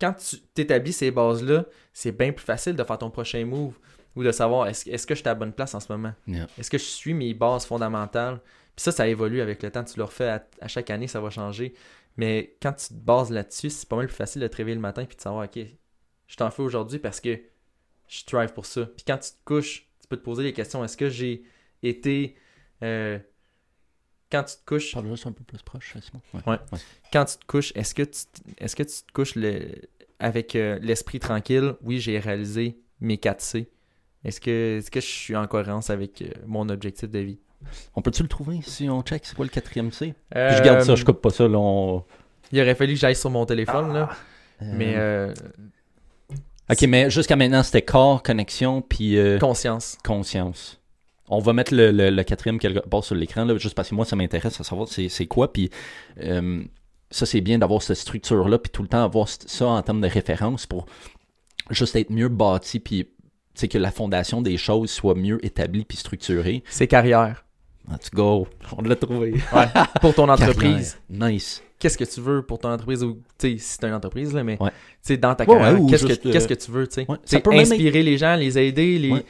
quand 0.00 0.14
tu 0.14 0.38
t'établis 0.54 0.92
ces 0.92 1.10
bases-là, 1.10 1.66
c'est 1.92 2.12
bien 2.12 2.32
plus 2.32 2.44
facile 2.44 2.74
de 2.76 2.82
faire 2.84 2.98
ton 2.98 3.10
prochain 3.10 3.44
move 3.44 3.78
ou 4.16 4.24
de 4.24 4.32
savoir 4.32 4.66
est-ce 4.68 4.88
est-ce 4.88 5.06
que 5.06 5.14
je 5.14 5.20
suis 5.20 5.28
à 5.28 5.32
la 5.32 5.34
bonne 5.36 5.52
place 5.52 5.74
en 5.74 5.80
ce 5.80 5.92
moment? 5.92 6.12
Yeah. 6.26 6.46
Est-ce 6.58 6.70
que 6.70 6.78
je 6.78 6.84
suis 6.84 7.14
mes 7.14 7.34
bases 7.34 7.66
fondamentales? 7.66 8.40
Puis 8.74 8.82
ça, 8.84 8.92
ça 8.92 9.06
évolue 9.06 9.40
avec 9.40 9.62
le 9.62 9.70
temps. 9.70 9.84
Tu 9.84 9.98
le 9.98 10.04
refais 10.04 10.28
à, 10.28 10.46
à 10.60 10.68
chaque 10.68 10.90
année, 10.90 11.06
ça 11.08 11.20
va 11.20 11.30
changer. 11.30 11.74
Mais 12.16 12.56
quand 12.62 12.72
tu 12.72 12.88
te 12.88 12.94
bases 12.94 13.30
là-dessus, 13.30 13.70
c'est 13.70 13.88
pas 13.88 13.96
mal 13.96 14.06
plus 14.06 14.16
facile 14.16 14.42
de 14.42 14.48
te 14.48 14.56
réveiller 14.56 14.76
le 14.76 14.80
matin 14.80 15.04
puis 15.04 15.16
de 15.16 15.20
savoir, 15.20 15.44
OK, 15.44 15.58
je 16.26 16.36
t'en 16.36 16.50
fais 16.50 16.62
aujourd'hui 16.62 16.98
parce 16.98 17.20
que 17.20 17.38
je 18.08 18.18
strive 18.18 18.52
pour 18.52 18.66
ça. 18.66 18.86
Puis 18.86 19.04
quand 19.06 19.18
tu 19.18 19.30
te 19.30 19.44
couches, 19.44 19.88
tu 20.00 20.08
peux 20.08 20.16
te 20.16 20.22
poser 20.24 20.42
les 20.42 20.52
questions. 20.52 20.82
Est-ce 20.84 20.96
que 20.96 21.08
j'ai 21.08 21.44
été... 21.82 22.36
euh, 22.82 23.18
quand 24.34 24.42
tu 24.44 24.56
te 24.56 24.64
couches, 24.66 24.92
Parle 24.94 25.08
juste 25.08 25.26
un 25.26 25.32
peu 25.32 25.44
plus 25.44 25.62
proche, 25.62 25.94
Simon. 26.00 26.22
Ouais. 26.34 26.52
Ouais. 26.72 26.78
quand 27.12 27.24
tu 27.24 27.36
te 27.36 27.46
couches, 27.46 27.72
est-ce 27.74 27.94
que 27.94 28.02
tu, 28.02 28.20
est-ce 28.58 28.74
que 28.74 28.82
tu 28.82 28.94
te 29.06 29.12
couches 29.12 29.34
le, 29.36 29.60
avec 30.18 30.56
euh, 30.56 30.78
l'esprit 30.82 31.20
tranquille? 31.20 31.74
Oui, 31.82 32.00
j'ai 32.00 32.18
réalisé 32.18 32.76
mes 33.00 33.18
4 33.18 33.40
C. 33.40 33.68
Est-ce 34.24 34.40
que, 34.40 34.78
est-ce 34.78 34.90
que 34.90 35.00
je 35.00 35.06
suis 35.06 35.36
en 35.36 35.46
cohérence 35.46 35.90
avec 35.90 36.22
euh, 36.22 36.26
mon 36.46 36.68
objectif 36.68 37.10
de 37.10 37.18
vie? 37.18 37.38
On 37.94 38.02
peut-tu 38.02 38.22
le 38.22 38.28
trouver 38.28 38.60
si 38.62 38.88
on 38.90 39.02
check 39.02 39.24
c'est 39.24 39.34
quoi 39.36 39.44
le 39.44 39.50
quatrième 39.50 39.90
C? 39.92 40.14
Puis 40.30 40.40
je 40.56 40.62
garde 40.62 40.82
ça, 40.82 40.92
Euh, 40.92 40.96
je 40.96 41.04
coupe 41.04 41.20
pas 41.22 41.30
ça. 41.30 41.46
Là, 41.48 41.58
on- 41.58 42.04
Il 42.52 42.60
aurait 42.60 42.74
fallu 42.74 42.94
que 42.94 42.98
j'aille 43.00 43.16
sur 43.16 43.30
mon 43.30 43.46
téléphone, 43.46 43.92
là. 43.92 44.10
Euh, 44.62 44.72
Mais 44.74 44.94
euh, 44.96 45.32
Ok, 46.70 46.82
mais 46.88 47.10
jusqu'à 47.10 47.36
maintenant, 47.36 47.62
c'était 47.62 47.82
corps, 47.82 48.22
connexion, 48.22 48.80
puis 48.82 49.18
euh, 49.18 49.38
conscience. 49.38 49.98
conscience. 50.04 50.80
On 51.28 51.38
va 51.38 51.52
mettre 51.54 51.74
le, 51.74 51.90
le- 51.90 52.10
le 52.10 52.22
quatrième 52.22 52.58
quelque 52.58 52.80
part 52.86 53.02
sur 53.04 53.14
l'écran, 53.14 53.44
là, 53.44 53.56
juste 53.56 53.74
parce 53.74 53.88
que 53.90 53.94
moi, 53.94 54.04
ça 54.04 54.14
m'intéresse 54.16 54.60
à 54.60 54.64
savoir 54.64 54.88
c'est 54.88 55.08
c'est 55.08 55.26
quoi. 55.26 55.52
Puis 55.52 55.70
euh, 56.22 56.62
ça, 57.10 57.24
c'est 57.26 57.40
bien 57.40 57.58
d'avoir 57.58 57.80
cette 57.82 57.96
structure-là, 57.96 58.58
puis 58.58 58.70
tout 58.70 58.82
le 58.82 58.88
temps 58.88 59.02
avoir 59.04 59.28
ça 59.28 59.66
en 59.66 59.82
termes 59.82 60.00
de 60.00 60.08
référence 60.08 60.66
pour 60.66 60.86
juste 61.70 61.96
être 61.96 62.10
mieux 62.10 62.28
bâti, 62.28 62.78
puis 62.80 63.08
que 63.70 63.78
la 63.78 63.90
fondation 63.92 64.42
des 64.42 64.56
choses 64.56 64.90
soit 64.90 65.14
mieux 65.14 65.44
établie 65.46 65.84
puis 65.84 65.96
structurée. 65.96 66.62
C'est 66.68 66.88
carrière. 66.88 67.44
Let's 67.90 68.10
go. 68.12 68.46
On 68.76 68.82
l'a 68.82 68.96
trouvé. 68.96 69.34
Pour 70.00 70.14
ton 70.14 70.28
entreprise. 70.28 70.98
Carrière. 71.10 71.32
Nice. 71.34 71.62
Qu'est-ce 71.78 71.96
que 71.98 72.04
tu 72.04 72.20
veux 72.20 72.42
pour 72.42 72.58
ton 72.58 72.70
entreprise 72.70 73.04
ou 73.04 73.14
tu 73.38 73.52
sais 73.52 73.58
si 73.58 73.76
c'est 73.80 73.84
une 73.84 73.92
entreprise 73.94 74.32
là 74.32 74.42
mais 74.42 74.56
Ouais. 74.60 74.70
tu 74.70 74.74
sais 75.02 75.16
dans 75.18 75.34
ta 75.34 75.44
Ouais, 75.44 75.54
carrière 75.54 75.74
ouais, 75.74 75.80
ou 75.80 75.86
qu'est-ce 75.88 76.06
que 76.06 76.12
euh, 76.28 76.32
qu'est-ce 76.32 76.48
que 76.48 76.54
tu 76.54 76.70
veux 76.70 76.86
tu 76.88 76.94
sais? 76.94 77.06
Ouais. 77.08 77.18
Ça 77.26 77.40
peut 77.40 77.50
même 77.50 77.60
inspirer 77.60 78.02
les 78.02 78.16
gens 78.16 78.36
les 78.36 78.58
aider 78.58 78.98
les 78.98 79.10
Ouais. 79.12 79.24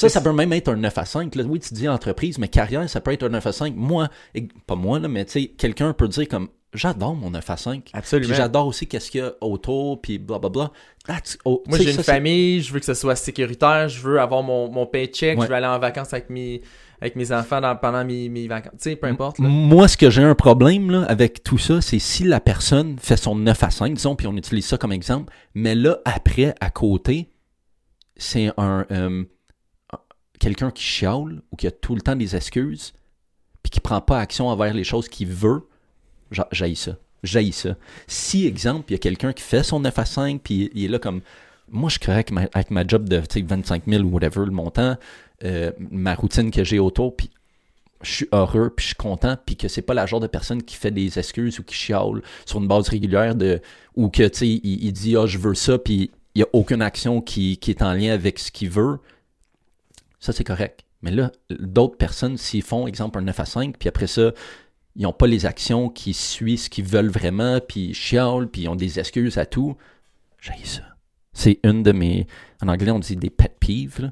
Ça, 0.00 0.08
ça 0.08 0.20
peut 0.20 0.32
même 0.32 0.52
être 0.52 0.68
un 0.68 0.76
9 0.76 0.96
à 0.98 1.04
5. 1.04 1.34
Là. 1.34 1.44
Oui, 1.44 1.60
tu 1.60 1.74
dis 1.74 1.88
entreprise, 1.88 2.38
mais 2.38 2.48
carrière, 2.48 2.88
ça 2.88 3.00
peut 3.00 3.12
être 3.12 3.24
un 3.24 3.28
9 3.30 3.46
à 3.46 3.52
5. 3.52 3.74
Moi, 3.76 4.08
et- 4.34 4.48
pas 4.66 4.74
moi, 4.76 4.98
là, 4.98 5.08
mais 5.08 5.24
tu 5.24 5.32
sais, 5.32 5.46
quelqu'un 5.46 5.92
peut 5.92 6.08
dire 6.08 6.28
comme 6.28 6.48
j'adore 6.74 7.14
mon 7.16 7.30
9 7.30 7.48
à 7.48 7.56
5. 7.56 7.84
Puis 7.84 7.92
absolument 7.94 8.34
j'adore 8.34 8.66
aussi 8.66 8.86
qu'est-ce 8.86 9.10
qu'il 9.10 9.20
y 9.20 9.24
a 9.24 9.32
autour, 9.40 10.00
puis 10.02 10.18
blablabla. 10.18 10.70
That's- 11.08 11.38
oh, 11.46 11.62
moi 11.66 11.78
j'ai 11.78 11.92
une 11.94 12.02
famille 12.02 12.60
je 12.60 12.70
veux 12.74 12.78
que 12.80 12.84
ce 12.84 12.92
soit 12.92 13.16
sécuritaire 13.16 13.88
je 13.88 13.98
veux 14.02 14.20
avoir 14.20 14.42
mon, 14.42 14.70
mon 14.70 14.84
paycheck 14.84 15.38
Ouais. 15.38 15.46
je 15.46 15.48
veux 15.50 15.54
aller 15.56 15.66
en 15.66 15.78
vacances 15.78 16.12
avec 16.12 16.28
mes 16.28 16.60
avec 17.00 17.16
mes 17.16 17.32
enfants 17.32 17.62
dans- 17.62 17.74
pendant 17.76 18.04
mes, 18.04 18.28
mes 18.28 18.46
vacances 18.48 18.74
tu 18.82 18.90
sais 18.90 18.96
peu 18.96 19.06
importe 19.06 19.38
là. 19.38 19.48
Moi, 19.48 19.88
ce 19.88 19.96
que 19.96 20.10
j'ai 20.10 20.22
un 20.22 20.34
problème 20.34 20.90
là, 20.90 21.04
avec 21.04 21.42
tout 21.42 21.56
ça, 21.56 21.80
c'est 21.80 21.98
si 21.98 22.24
la 22.24 22.40
personne 22.40 22.98
fait 23.00 23.16
son 23.16 23.34
9 23.34 23.62
à 23.64 23.70
5, 23.70 23.94
disons, 23.94 24.14
puis 24.16 24.26
on 24.26 24.36
utilise 24.36 24.66
ça 24.66 24.76
comme 24.76 24.92
exemple, 24.92 25.32
mais 25.54 25.74
là, 25.74 25.96
après, 26.04 26.54
à 26.60 26.68
côté, 26.68 27.30
c'est 28.16 28.50
un 28.58 28.84
euh, 28.90 29.24
quelqu'un 30.38 30.70
qui 30.70 30.82
chiale 30.82 31.42
ou 31.50 31.56
qui 31.56 31.66
a 31.66 31.70
tout 31.70 31.94
le 31.94 32.00
temps 32.00 32.16
des 32.16 32.36
excuses, 32.36 32.92
puis 33.62 33.70
qui 33.70 33.80
prend 33.80 34.00
pas 34.00 34.20
action 34.20 34.48
envers 34.48 34.74
les 34.74 34.84
choses 34.84 35.08
qu'il 35.08 35.28
veut, 35.28 35.66
j'a- 36.30 36.48
j'haïs 36.52 36.76
ça. 36.76 36.96
J'haïs 37.22 37.52
ça. 37.52 37.76
Si, 38.06 38.46
exemple, 38.46 38.86
il 38.88 38.92
y 38.92 38.96
a 38.96 38.98
quelqu'un 38.98 39.32
qui 39.32 39.42
fait 39.42 39.62
son 39.62 39.80
9 39.80 39.98
à 39.98 40.04
5, 40.04 40.40
puis 40.42 40.70
il 40.74 40.84
est 40.84 40.88
là 40.88 40.98
comme. 40.98 41.20
Moi, 41.70 41.90
je 41.90 41.98
correct 41.98 42.30
avec 42.30 42.30
ma, 42.30 42.40
avec 42.54 42.70
ma 42.70 42.86
job 42.86 43.08
de 43.08 43.20
tu 43.20 43.40
sais, 43.40 43.42
25 43.42 43.82
000 43.86 44.02
ou 44.04 44.08
whatever, 44.08 44.46
le 44.46 44.52
montant, 44.52 44.96
euh, 45.44 45.70
ma 45.90 46.14
routine 46.14 46.50
que 46.50 46.64
j'ai 46.64 46.78
autour, 46.78 47.14
puis 47.14 47.28
je 48.02 48.10
suis 48.10 48.28
heureux, 48.32 48.72
puis 48.74 48.84
je 48.84 48.86
suis 48.88 48.96
content, 48.96 49.36
puis 49.44 49.56
que 49.56 49.68
c'est 49.68 49.82
pas 49.82 49.92
la 49.92 50.06
genre 50.06 50.20
de 50.20 50.28
personne 50.28 50.62
qui 50.62 50.76
fait 50.76 50.92
des 50.92 51.18
excuses 51.18 51.58
ou 51.58 51.64
qui 51.64 51.74
chiale 51.74 52.22
sur 52.46 52.60
une 52.60 52.68
base 52.68 52.88
régulière 52.88 53.34
de 53.34 53.60
ou 53.96 54.08
que 54.08 54.22
tu 54.28 54.38
sais 54.38 54.48
il, 54.48 54.92
dit 54.92 55.16
ah 55.16 55.26
je 55.26 55.36
veux 55.36 55.54
ça, 55.54 55.78
puis 55.78 56.10
il 56.34 56.38
y 56.40 56.42
a 56.42 56.46
aucune 56.52 56.80
action 56.80 57.20
qui 57.20 57.58
est 57.66 57.82
en 57.82 57.92
lien 57.92 58.12
avec 58.12 58.38
ce 58.38 58.50
qu'il 58.50 58.70
veut. 58.70 58.98
Ça 60.20 60.32
c'est 60.32 60.44
correct. 60.44 60.84
Mais 61.02 61.10
là, 61.10 61.30
d'autres 61.50 61.96
personnes 61.96 62.36
s'ils 62.36 62.62
font 62.62 62.86
exemple 62.86 63.18
un 63.18 63.22
9 63.22 63.40
à 63.40 63.44
5, 63.44 63.76
puis 63.78 63.88
après 63.88 64.08
ça 64.08 64.32
ils 64.98 65.02
n'ont 65.02 65.12
pas 65.12 65.28
les 65.28 65.46
actions 65.46 65.88
qui 65.88 66.12
suivent 66.12 66.58
ce 66.58 66.68
qu'ils 66.68 66.84
veulent 66.84 67.08
vraiment, 67.10 67.60
puis 67.60 67.90
ils 67.90 67.94
chialent, 67.94 68.48
puis 68.48 68.62
ils 68.62 68.68
ont 68.68 68.74
des 68.74 68.98
excuses 68.98 69.38
à 69.38 69.46
tout. 69.46 69.76
J'ai 70.40 70.64
ça. 70.64 70.82
C'est 71.32 71.60
une 71.62 71.84
de 71.84 71.92
mes. 71.92 72.26
En 72.60 72.66
anglais, 72.66 72.90
on 72.90 72.98
dit 72.98 73.14
des 73.14 73.30
pet 73.30 73.54
peeves. 73.60 74.10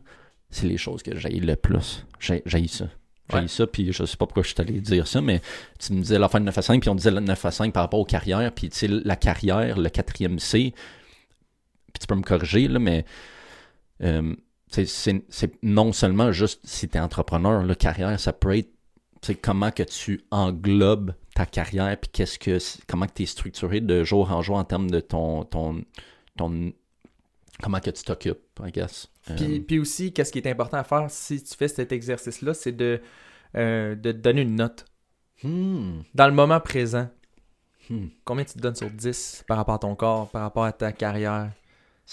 C'est 0.49 0.69
les 0.69 0.77
choses 0.77 1.03
que 1.03 1.17
j'ai 1.17 1.41
le 1.41 1.57
plus. 1.57 2.07
J'ai 2.21 2.43
ça. 2.69 2.87
J'ai 3.33 3.37
Ouais. 3.37 3.49
ça, 3.49 3.67
puis 3.67 3.93
je 3.93 4.05
sais 4.05 4.17
pas 4.17 4.27
pourquoi 4.27 4.45
je 4.45 4.51
suis 4.51 4.61
allé 4.61 4.81
dire 4.81 5.09
ça, 5.09 5.21
mais 5.21 5.41
tu 5.81 5.93
me 5.93 6.01
disais 6.01 6.17
la 6.17 6.29
fin 6.29 6.39
de 6.39 6.45
9 6.45 6.57
à 6.57 6.63
5, 6.63 6.81
puis 6.81 6.89
on 6.89 6.95
disait 6.95 7.11
le 7.11 7.19
9 7.19 7.45
à 7.45 7.51
5 7.51 7.73
par 7.73 7.83
rapport 7.83 7.99
aux 7.99 8.05
carrières, 8.05 8.53
puis 8.53 8.69
tu 8.69 8.79
sais, 8.79 8.87
la 8.87 9.17
carrière, 9.17 9.79
le 9.79 9.89
quatrième 9.89 10.39
C, 10.39 10.73
puis 11.93 11.99
tu 12.01 12.07
peux 12.07 12.15
me 12.15 12.23
corriger, 12.23 12.69
là, 12.69 12.79
mais 12.79 13.05
euh, 14.03 14.33
c'est- 14.71 14.87
c'est 14.87 15.25
c'est 15.29 15.53
non 15.63 15.93
seulement 15.93 16.33
juste 16.33 16.61
si 16.65 16.89
tu 16.89 16.97
es 16.97 17.01
entrepreneur, 17.01 17.63
la 17.63 17.75
carrière, 17.75 18.19
ça 18.21 18.33
peut 18.33 18.57
être 18.57 18.71
comment 19.43 19.71
que 19.73 19.83
tu 19.83 20.23
englobes 20.31 21.13
ta 21.35 21.47
carrière, 21.47 21.97
puis 21.99 22.11
qu'est-ce 22.13 22.39
que 22.39 22.59
comment 22.87 23.07
que 23.07 23.13
tu 23.15 23.23
es 23.25 23.27
structuré 23.27 23.81
de 23.81 24.05
jour 24.05 24.31
en 24.31 24.41
jour 24.43 24.57
en 24.57 24.65
termes 24.65 24.91
de 24.91 25.01
ton 25.01 25.45
ton 25.45 25.83
ton 26.37 26.73
comment 27.63 27.81
que 27.81 27.91
tu 27.91 28.05
t'occupes, 28.05 28.39
I 28.65 28.71
guess. 28.71 29.09
Euh, 29.31 29.35
Puis, 29.37 29.61
puis 29.61 29.79
aussi, 29.79 30.13
qu'est-ce 30.13 30.31
qui 30.31 30.39
est 30.39 30.47
important 30.49 30.77
à 30.77 30.85
faire 30.85 31.07
si 31.11 31.43
tu 31.43 31.57
fais 31.57 31.69
cet 31.69 31.91
exercice-là, 31.91 32.55
c'est 32.55 32.73
de, 32.73 33.01
euh, 33.57 33.95
de 33.95 34.13
te 34.13 34.19
donner 34.19 34.43
une 34.43 34.55
note. 34.57 34.85
hmm, 35.43 36.01
Dans 36.15 36.27
le 36.27 36.35
moment 36.35 36.61
présent, 36.61 37.09
hmm. 37.91 38.07
combien 38.25 38.45
tu 38.45 38.53
te 38.55 38.59
donnes 38.61 38.75
sur 38.77 38.91
10 38.91 39.43
par 39.49 39.57
rapport 39.57 39.75
à 39.75 39.79
ton 39.79 39.95
corps, 39.97 40.29
par 40.31 40.43
rapport 40.43 40.65
à 40.65 40.73
ta 40.73 40.93
carrière? 40.93 41.51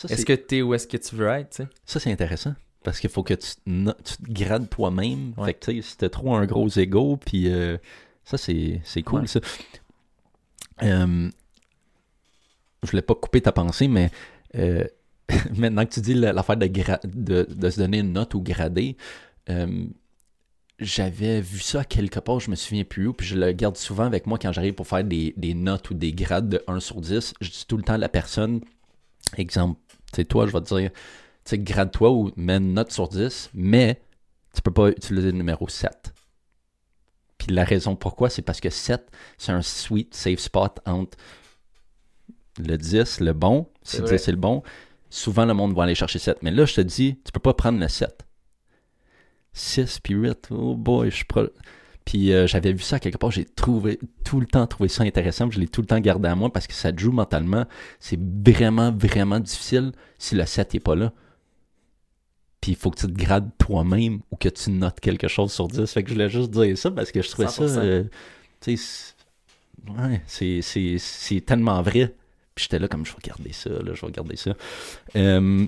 Est-ce 0.09 0.25
que 0.25 0.33
tu 0.33 0.57
es 0.57 0.61
où 0.61 0.73
est-ce 0.73 0.87
que 0.87 0.97
tu 0.97 1.15
veux 1.15 1.27
être? 1.27 1.61
Ça, 1.85 1.99
c'est 1.99 2.11
intéressant. 2.11 2.53
Parce 2.83 2.99
qu'il 2.99 3.09
faut 3.09 3.23
que 3.23 3.33
tu, 3.35 3.47
te 3.55 3.61
no- 3.67 3.93
tu 4.03 4.17
te 4.17 4.31
grades 4.31 4.69
toi-même. 4.69 5.33
Ouais. 5.37 5.45
Fait 5.47 5.53
que, 5.53 5.65
tu 5.71 5.81
sais, 5.81 5.89
si 5.89 5.97
t'as 5.97 6.09
trop 6.09 6.35
un 6.35 6.45
gros 6.45 6.67
ego, 6.67 7.17
puis 7.17 7.47
euh, 7.51 7.77
ça, 8.25 8.37
c'est 8.37 8.81
c'est 8.83 9.03
cool, 9.03 9.21
Ouais. 9.21 9.27
ça. 9.27 9.39
Euh, 10.81 11.29
je 12.83 12.91
voulais 12.91 13.01
pas 13.01 13.15
couper 13.15 13.39
ta 13.41 13.51
pensée, 13.53 13.87
mais 13.87 14.09
euh, 14.55 14.83
maintenant 15.55 15.85
que 15.85 15.93
tu 15.93 16.01
dis 16.01 16.13
la- 16.13 16.33
l'affaire 16.33 16.57
de, 16.57 16.65
gra- 16.65 16.99
de, 17.05 17.47
de 17.49 17.69
se 17.69 17.77
donner 17.79 17.99
une 17.99 18.11
note 18.13 18.33
ou 18.33 18.41
grader, 18.41 18.97
j'avais 20.79 21.39
vu 21.39 21.59
ça 21.59 21.85
quelque 21.85 22.19
part, 22.19 22.39
je 22.39 22.49
me 22.51 22.55
souviens 22.55 22.83
plus 22.83 23.07
où, 23.07 23.13
puis 23.13 23.27
je 23.27 23.37
le 23.37 23.51
garde 23.53 23.77
souvent 23.77 24.03
avec 24.05 24.25
moi 24.27 24.37
quand 24.39 24.51
j'arrive 24.51 24.73
pour 24.73 24.87
faire 24.87 25.03
des, 25.03 25.33
des 25.37 25.53
notes 25.53 25.89
ou 25.91 25.93
des 25.93 26.11
grades 26.13 26.49
de 26.49 26.61
1 26.67 26.79
sur 26.79 26.99
10. 26.99 27.33
Je 27.39 27.49
dis 27.49 27.65
tout 27.67 27.77
le 27.77 27.83
temps 27.83 27.93
à 27.93 27.97
la 27.97 28.09
personne, 28.09 28.59
exemple, 29.39 29.79
tu 30.11 30.17
sais, 30.17 30.25
toi, 30.25 30.47
je 30.47 30.51
vais 30.51 30.61
te 30.61 30.75
dire, 30.75 30.91
tu 30.91 30.99
sais, 31.45 31.59
grade-toi 31.59 32.11
ou 32.11 32.31
mets 32.35 32.57
une 32.57 32.73
note 32.73 32.91
sur 32.91 33.07
10, 33.09 33.51
mais 33.53 34.01
tu 34.53 34.61
peux 34.61 34.71
pas 34.71 34.89
utiliser 34.89 35.31
le 35.31 35.37
numéro 35.37 35.67
7. 35.67 36.13
Puis 37.37 37.53
la 37.53 37.63
raison 37.63 37.95
pourquoi, 37.95 38.29
c'est 38.29 38.41
parce 38.41 38.61
que 38.61 38.69
7, 38.69 39.11
c'est 39.37 39.51
un 39.51 39.61
sweet 39.61 40.13
safe 40.13 40.39
spot 40.39 40.79
entre 40.85 41.17
le 42.59 42.77
10, 42.77 43.19
le 43.19 43.33
bon, 43.33 43.69
si 43.81 43.97
C'est 43.97 44.03
10 44.03 44.07
vrai. 44.07 44.17
c'est 44.17 44.31
le 44.31 44.37
bon, 44.37 44.63
souvent 45.09 45.45
le 45.45 45.53
monde 45.53 45.75
va 45.75 45.83
aller 45.83 45.95
chercher 45.95 46.19
7. 46.19 46.37
Mais 46.41 46.51
là, 46.51 46.65
je 46.65 46.75
te 46.75 46.81
dis, 46.81 47.19
tu 47.23 47.31
peux 47.31 47.39
pas 47.39 47.53
prendre 47.53 47.79
le 47.79 47.87
7. 47.87 48.25
6 49.53 49.99
puis 49.99 50.13
8, 50.13 50.49
oh 50.51 50.75
boy, 50.75 51.09
je 51.09 51.15
suis 51.17 51.25
Puis 52.05 52.33
euh, 52.33 52.47
j'avais 52.47 52.73
vu 52.73 52.79
ça 52.83 52.99
quelque 52.99 53.17
part, 53.17 53.31
j'ai 53.31 53.45
trouvé 53.45 53.99
tout 54.25 54.39
le 54.39 54.45
temps 54.45 54.67
trouvé 54.67 54.89
ça 54.89 55.03
intéressant, 55.03 55.47
puis 55.47 55.55
je 55.55 55.61
l'ai 55.61 55.67
tout 55.67 55.81
le 55.81 55.87
temps 55.87 55.99
gardé 55.99 56.27
à 56.27 56.35
moi 56.35 56.51
parce 56.51 56.67
que 56.67 56.73
ça 56.73 56.91
te 56.91 56.99
joue 56.99 57.11
mentalement. 57.11 57.65
C'est 57.99 58.19
vraiment, 58.19 58.91
vraiment 58.91 59.39
difficile 59.39 59.93
si 60.19 60.35
le 60.35 60.45
7 60.45 60.73
n'est 60.73 60.79
pas 60.81 60.95
là. 60.95 61.13
Puis 62.61 62.71
il 62.71 62.77
faut 62.77 62.91
que 62.91 62.99
tu 62.99 63.07
te 63.07 63.11
grades 63.11 63.49
toi-même 63.57 64.21
ou 64.31 64.35
que 64.37 64.49
tu 64.49 64.69
notes 64.71 64.99
quelque 64.99 65.27
chose 65.27 65.51
sur 65.51 65.67
10. 65.67 65.85
Fait 65.91 66.03
que 66.03 66.09
je 66.09 66.13
voulais 66.13 66.29
juste 66.29 66.51
dire 66.51 66.77
ça 66.77 66.91
parce 66.91 67.11
que 67.11 67.21
je 67.21 67.29
trouvais 67.29 67.47
ça. 67.47 67.65
100%. 67.67 67.77
euh, 67.79 68.03
tu 68.61 68.77
sais, 68.77 70.99
c'est- 70.99 71.45
tellement 71.45 71.81
vrai. 71.81 72.13
Puis 72.55 72.63
j'étais 72.63 72.79
là 72.79 72.87
comme 72.87 73.05
je 73.05 73.11
vais 73.11 73.17
garder 73.25 73.51
ça, 73.51 73.69
là, 73.69 73.93
je 73.93 74.05
vais 74.05 74.11
garder 74.11 74.35
ça. 74.35 74.53
Euh, 75.15 75.65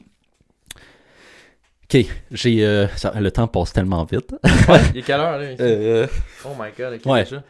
ok, 1.94 2.06
j'ai. 2.32 2.66
euh, 2.66 2.88
ça- 2.95 3.14
le 3.20 3.32
temps 3.32 3.48
passe 3.48 3.74
tellement 3.74 4.03
vite. 4.06 4.34
Ouais, 4.70 4.80
il 4.94 4.99
est 4.99 5.02
quelle 5.03 5.20
heure, 5.20 5.38
là? 5.38 5.52
ici? 5.52 5.62
Euh, 5.62 6.07
Oh 6.45 6.49
my 6.60 6.70
god, 6.78 6.94
ok, 6.99 7.06
ouais. 7.12 7.24
déjà. 7.24 7.44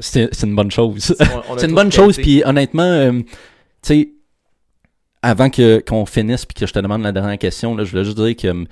c'est 0.00 0.28
c'est 0.34 0.46
une 0.46 0.56
bonne 0.56 0.70
chose. 0.70 1.14
On- 1.20 1.52
on 1.52 1.56
a 1.56 1.58
C'est 1.58 1.64
une 1.66 1.70
tous 1.70 1.74
bonne 1.76 1.92
chose, 1.92 2.16
qualité. 2.16 2.22
puis 2.22 2.42
honnêtement, 2.44 2.82
euh, 2.82 3.12
tu 3.22 3.26
sais, 3.82 4.08
avant 5.22 5.50
que 5.50 5.80
qu'on 5.80 6.06
finisse 6.06 6.44
puis 6.46 6.54
que 6.54 6.66
je 6.66 6.72
te 6.72 6.78
demande 6.78 7.02
la 7.02 7.12
dernière 7.12 7.38
question, 7.38 7.74
là, 7.76 7.84
je 7.84 7.90
voulais 7.90 8.04
juste 8.04 8.16
dire 8.18 8.36
que 8.36 8.48
hum, 8.48 8.66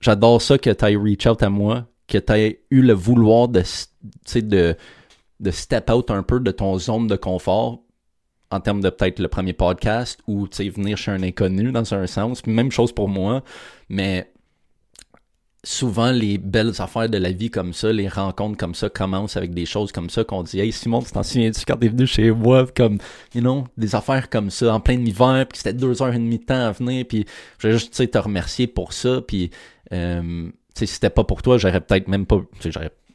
j'adore 0.00 0.40
ça 0.42 0.58
que 0.58 0.70
tu 0.70 0.84
aies 0.84 0.96
reach 0.96 1.26
out 1.26 1.42
à 1.42 1.50
moi, 1.50 1.86
que 2.08 2.18
tu 2.18 2.32
aies 2.32 2.60
eu 2.70 2.82
le 2.82 2.92
vouloir 2.92 3.48
de, 3.48 3.60
s- 3.60 3.90
tu 4.02 4.10
sais, 4.26 4.42
de, 4.42 4.76
de 5.40 5.50
step 5.50 5.90
out 5.90 6.10
un 6.10 6.22
peu 6.22 6.40
de 6.40 6.50
ton 6.50 6.78
zone 6.78 7.06
de 7.06 7.16
confort 7.16 7.80
en 8.54 8.60
termes 8.60 8.80
de 8.80 8.90
peut-être 8.90 9.18
le 9.18 9.28
premier 9.28 9.52
podcast 9.52 10.20
ou 10.26 10.46
venir 10.58 10.96
chez 10.96 11.10
un 11.10 11.22
inconnu 11.22 11.72
dans 11.72 11.92
un 11.94 12.06
sens. 12.06 12.46
Même 12.46 12.70
chose 12.70 12.92
pour 12.92 13.08
moi, 13.08 13.42
mais 13.88 14.30
souvent 15.64 16.12
les 16.12 16.38
belles 16.38 16.74
affaires 16.78 17.08
de 17.08 17.18
la 17.18 17.32
vie 17.32 17.50
comme 17.50 17.72
ça, 17.72 17.90
les 17.92 18.06
rencontres 18.06 18.56
comme 18.56 18.74
ça 18.74 18.88
commencent 18.88 19.36
avec 19.36 19.54
des 19.54 19.66
choses 19.66 19.90
comme 19.90 20.10
ça 20.10 20.22
qu'on 20.22 20.42
dit 20.42 20.60
Hey 20.60 20.72
Simon, 20.72 21.02
tu 21.02 21.10
t'en 21.10 21.22
souviens-tu 21.22 21.64
quand 21.66 21.76
t'es 21.76 21.88
venu 21.88 22.06
chez 22.06 22.30
moi? 22.30 22.66
Comme, 22.76 22.98
you 23.34 23.40
know, 23.40 23.64
des 23.76 23.94
affaires 23.94 24.30
comme 24.30 24.50
ça 24.50 24.74
en 24.74 24.80
plein 24.80 25.00
hiver, 25.00 25.46
puis 25.48 25.58
c'était 25.58 25.72
deux 25.72 26.02
heures 26.02 26.14
et 26.14 26.18
demie 26.18 26.38
de 26.38 26.44
temps 26.44 26.66
à 26.66 26.72
venir, 26.72 27.04
puis 27.08 27.24
je 27.58 27.66
voulais 27.66 27.78
juste 27.78 28.10
te 28.10 28.18
remercier 28.18 28.66
pour 28.66 28.92
ça, 28.92 29.20
puis 29.26 29.50
euh, 29.92 30.48
si 30.74 30.86
c'était 30.86 31.10
pas 31.10 31.24
pour 31.24 31.42
toi, 31.42 31.58
j'aurais 31.58 31.80
peut-être 31.80 32.08
même 32.08 32.26
pas, 32.26 32.40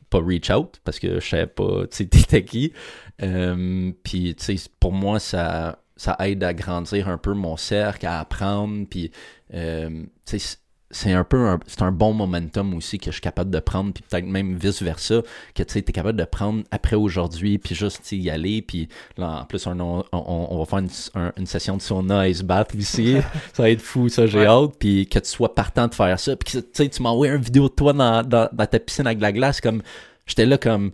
pas 0.10 0.20
reach 0.20 0.50
out 0.50 0.80
parce 0.84 1.00
que 1.00 1.20
je 1.20 1.28
savais 1.28 1.48
pas, 1.48 1.88
tu 1.88 1.98
sais, 1.98 2.06
t'étais 2.10 2.44
qui. 2.44 2.74
Euh, 3.22 3.92
puis 4.04 4.36
tu 4.36 4.58
sais, 4.58 4.70
pour 4.80 4.92
moi, 4.92 5.20
ça, 5.20 5.80
aide 6.20 6.44
à 6.44 6.54
grandir 6.54 7.10
un 7.10 7.18
peu 7.18 7.34
mon 7.34 7.58
cercle, 7.58 8.06
à 8.06 8.20
apprendre, 8.20 8.88
puis 8.90 9.12
euh, 9.54 10.06
tu 10.26 10.40
sais, 10.40 10.58
c'est 10.92 11.12
un 11.14 11.24
peu 11.24 11.38
un, 11.48 11.60
c'est 11.68 11.84
un 11.84 11.92
bon 11.92 12.14
momentum 12.14 12.74
aussi 12.74 12.98
que 12.98 13.06
je 13.08 13.12
suis 13.12 13.22
capable 13.22 13.52
de 13.52 13.60
prendre 13.60 13.94
puis 13.94 14.04
peut-être 14.10 14.26
même 14.26 14.56
vice 14.58 14.82
versa 14.82 15.22
que 15.54 15.62
tu 15.62 15.74
sais 15.74 15.82
t'es 15.84 15.92
capable 15.92 16.18
de 16.18 16.24
prendre 16.26 16.64
après 16.72 16.96
aujourd'hui 16.96 17.60
puis 17.60 17.76
juste 17.76 18.12
y 18.12 18.28
aller 18.32 18.64
puis 18.64 18.90
là 19.16 19.42
en 19.42 19.46
plus 19.46 19.68
on, 19.68 19.80
on, 19.80 20.04
on 20.12 20.58
va 20.58 20.66
faire 20.66 20.80
une, 20.80 20.90
un- 21.14 21.32
une 21.38 21.46
session 21.46 21.78
de 21.78 21.82
sauna 21.84 22.28
ice 22.28 22.42
bath 22.42 22.74
ici 22.74 23.18
ça 23.54 23.62
va 23.64 23.70
être 23.70 23.82
fou 23.82 24.10
ça 24.10 24.26
j'ai 24.26 24.40
Ouais. 24.40 24.46
hâte 24.48 24.72
puis 24.80 25.06
que 25.08 25.20
tu 25.20 25.30
sois 25.30 25.54
partant 25.54 25.88
de 25.88 25.94
faire 25.94 26.20
ça 26.20 26.36
puis 26.36 26.54
que 26.54 26.58
tu 26.60 26.68
sais 26.74 26.90
tu 26.90 27.04
m'as 27.04 27.10
envoyé 27.10 27.34
une 27.34 27.42
vidéo 27.42 27.70
de 27.70 27.74
toi 27.76 27.94
dans, 27.94 28.24
dans, 28.24 28.50
dans 28.52 28.66
ta 28.66 28.80
piscine 28.80 29.06
avec 29.06 29.20
de 29.20 29.24
la 29.24 29.32
glace 29.32 29.62
comme 29.62 29.84
j'étais 30.26 30.48
là 30.48 30.58
comme 30.58 30.92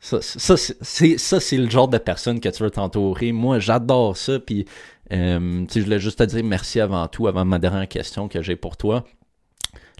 ça, 0.00 0.20
ça, 0.20 0.56
c'est- 0.56 0.76
c'est 0.80 1.16
ça 1.18 1.38
c'est 1.38 1.56
le 1.58 1.70
genre 1.70 1.86
de 1.86 1.98
personne 1.98 2.40
que 2.40 2.48
tu 2.48 2.62
veux 2.62 2.70
t'entourer 2.70 3.30
moi 3.30 3.58
j'adore 3.60 4.16
ça 4.16 4.40
puis 4.40 4.64
euh, 5.12 5.66
je 5.72 5.80
voulais 5.80 6.00
juste 6.00 6.18
te 6.18 6.24
dire 6.24 6.44
merci 6.44 6.80
avant 6.80 7.06
tout, 7.08 7.26
avant 7.26 7.44
ma 7.44 7.58
dernière 7.58 7.88
question 7.88 8.28
que 8.28 8.42
j'ai 8.42 8.56
pour 8.56 8.76
toi. 8.76 9.04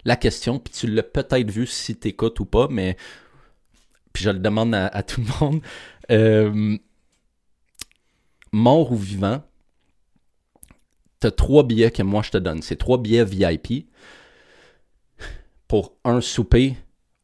La 0.04 0.16
question, 0.16 0.58
puis 0.58 0.72
tu 0.72 0.86
l'as 0.86 1.02
peut-être 1.02 1.50
vu 1.50 1.66
si 1.66 1.96
tu 1.96 2.08
écoutes 2.08 2.40
ou 2.40 2.44
pas, 2.44 2.66
mais 2.70 2.96
puis 4.12 4.24
je 4.24 4.30
le 4.30 4.38
demande 4.38 4.74
à, 4.74 5.02
tout 5.02 5.20
le 5.20 5.26
monde. 5.40 5.62
Euh, 6.10 6.76
mort 8.52 8.92
ou 8.92 8.96
vivant, 8.96 9.42
tu 11.20 11.26
as 11.26 11.30
trois 11.30 11.62
billets 11.62 11.90
que 11.90 12.02
moi 12.02 12.22
je 12.22 12.30
te 12.30 12.38
donne. 12.38 12.62
C'est 12.62 12.76
trois 12.76 12.98
billets 12.98 13.24
VIP 13.24 13.88
pour 15.68 15.94
un 16.04 16.20
souper 16.20 16.76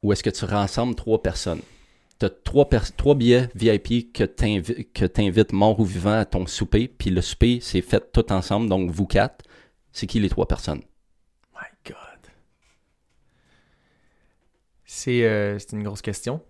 où 0.02 0.12
est-ce 0.12 0.22
que 0.22 0.30
tu 0.30 0.44
rassembles 0.44 0.94
trois 0.94 1.22
personnes. 1.22 1.60
Tu 2.18 2.26
as 2.26 2.30
trois, 2.30 2.68
trois 2.96 3.14
billets 3.14 3.48
VIP 3.54 4.12
que 4.12 4.24
t'invi- 4.24 4.90
que 4.92 5.04
t'invites 5.04 5.52
mort 5.52 5.78
ou 5.78 5.84
vivant 5.84 6.18
à 6.18 6.24
ton 6.24 6.46
souper, 6.46 6.88
puis 6.88 7.10
le 7.10 7.20
souper, 7.22 7.60
c'est 7.60 7.80
fait 7.82 8.10
tout 8.12 8.32
ensemble, 8.32 8.68
donc 8.68 8.90
vous 8.90 9.06
quatre. 9.06 9.44
C'est 9.92 10.06
qui 10.06 10.18
les 10.20 10.28
trois 10.28 10.46
personnes? 10.46 10.82
My 11.54 11.66
God. 11.86 11.96
C'est 14.84 15.22
euh, 15.24 15.58
une 15.72 15.82
grosse 15.84 16.02
question. 16.02 16.42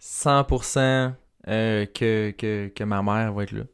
100% 0.00 1.12
euh, 1.48 1.86
que, 1.86 2.30
que, 2.30 2.68
que 2.74 2.84
ma 2.84 3.02
mère 3.02 3.32
va 3.34 3.42
être 3.42 3.52
là. 3.52 3.64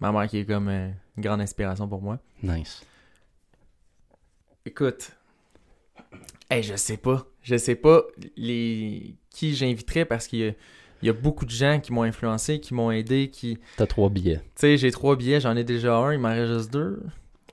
Ma 0.00 0.12
mère 0.12 0.28
qui 0.28 0.38
est 0.38 0.46
comme 0.46 0.68
euh, 0.68 0.90
une 1.16 1.22
grande 1.22 1.40
inspiration 1.40 1.88
pour 1.88 2.02
moi. 2.02 2.18
Nice. 2.42 2.84
Écoute, 4.66 5.10
hey, 6.50 6.62
je 6.62 6.76
sais 6.76 6.96
pas. 6.96 7.26
Je 7.44 7.56
sais 7.56 7.76
pas 7.76 8.02
les 8.36 9.14
qui 9.30 9.54
j'inviterais 9.54 10.04
parce 10.04 10.26
qu'il 10.26 10.38
y 10.40 10.44
a, 10.48 10.52
il 11.02 11.06
y 11.06 11.08
a 11.08 11.12
beaucoup 11.12 11.44
de 11.44 11.50
gens 11.50 11.78
qui 11.80 11.92
m'ont 11.92 12.02
influencé, 12.02 12.58
qui 12.60 12.72
m'ont 12.74 12.90
aidé, 12.90 13.28
qui... 13.30 13.56
Tu 13.56 13.60
T'as 13.76 13.86
trois 13.86 14.08
billets. 14.08 14.40
sais, 14.56 14.76
j'ai 14.78 14.90
trois 14.90 15.14
billets, 15.16 15.40
j'en 15.40 15.54
ai 15.56 15.62
déjà 15.64 15.96
un, 15.96 16.12
il 16.14 16.18
m'en 16.18 16.28
reste 16.30 16.52
juste 16.52 16.72
deux. 16.72 17.02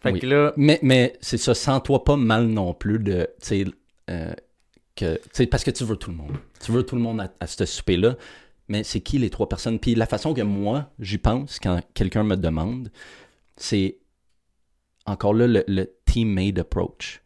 Fait 0.01 0.13
Oui. 0.13 0.19
que 0.19 0.25
là, 0.27 0.53
Mais, 0.57 0.79
mais 0.81 1.13
c'est 1.21 1.37
ça, 1.37 1.53
sens-toi 1.53 2.03
pas 2.03 2.15
mal 2.17 2.47
non 2.47 2.73
plus 2.73 2.97
de. 2.99 3.27
Tu 3.41 3.47
sais, 3.47 3.65
euh, 4.09 4.33
que, 4.95 5.15
tu 5.15 5.21
sais, 5.33 5.45
parce 5.47 5.63
que 5.63 5.69
tu 5.71 5.83
veux 5.83 5.95
tout 5.97 6.09
le 6.09 6.17
monde. 6.17 6.37
Tu 6.63 6.71
veux 6.71 6.83
tout 6.83 6.95
le 6.95 7.01
monde 7.01 7.21
à, 7.21 7.31
à 7.39 7.45
ce 7.47 7.65
souper-là. 7.65 8.15
Mais 8.67 8.83
c'est 8.83 9.01
qui 9.01 9.17
les 9.19 9.29
trois 9.29 9.49
personnes? 9.49 9.79
Puis 9.79 9.93
la 9.95 10.05
façon 10.05 10.33
que 10.33 10.41
moi, 10.41 10.89
j'y 10.99 11.17
pense 11.17 11.59
quand 11.59 11.81
quelqu'un 11.93 12.23
me 12.23 12.37
demande, 12.37 12.89
c'est 13.57 13.97
encore 15.05 15.33
là 15.33 15.45
le, 15.47 15.63
le 15.67 15.91
team-made 16.05 16.57
approach. 16.59 17.21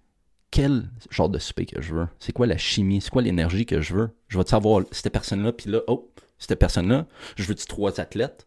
Quel 0.51 0.89
genre 1.09 1.29
de 1.29 1.39
souper 1.39 1.65
que 1.65 1.81
je 1.81 1.95
veux? 1.95 2.07
C'est 2.19 2.31
quoi 2.31 2.47
la 2.47 2.57
chimie? 2.57 3.01
C'est 3.01 3.09
quoi 3.09 3.21
l'énergie 3.21 3.65
que 3.65 3.81
je 3.81 3.93
veux? 3.93 4.09
Je 4.27 4.37
vais 4.37 4.45
savoir 4.45 4.83
cette 4.91 5.11
personne-là, 5.11 5.51
puis 5.51 5.69
là, 5.69 5.81
oh, 5.87 6.09
cette 6.39 6.57
personne-là, 6.57 7.07
je 7.35 7.43
veux-tu 7.43 7.65
trois 7.65 7.99
athlètes? 7.99 8.45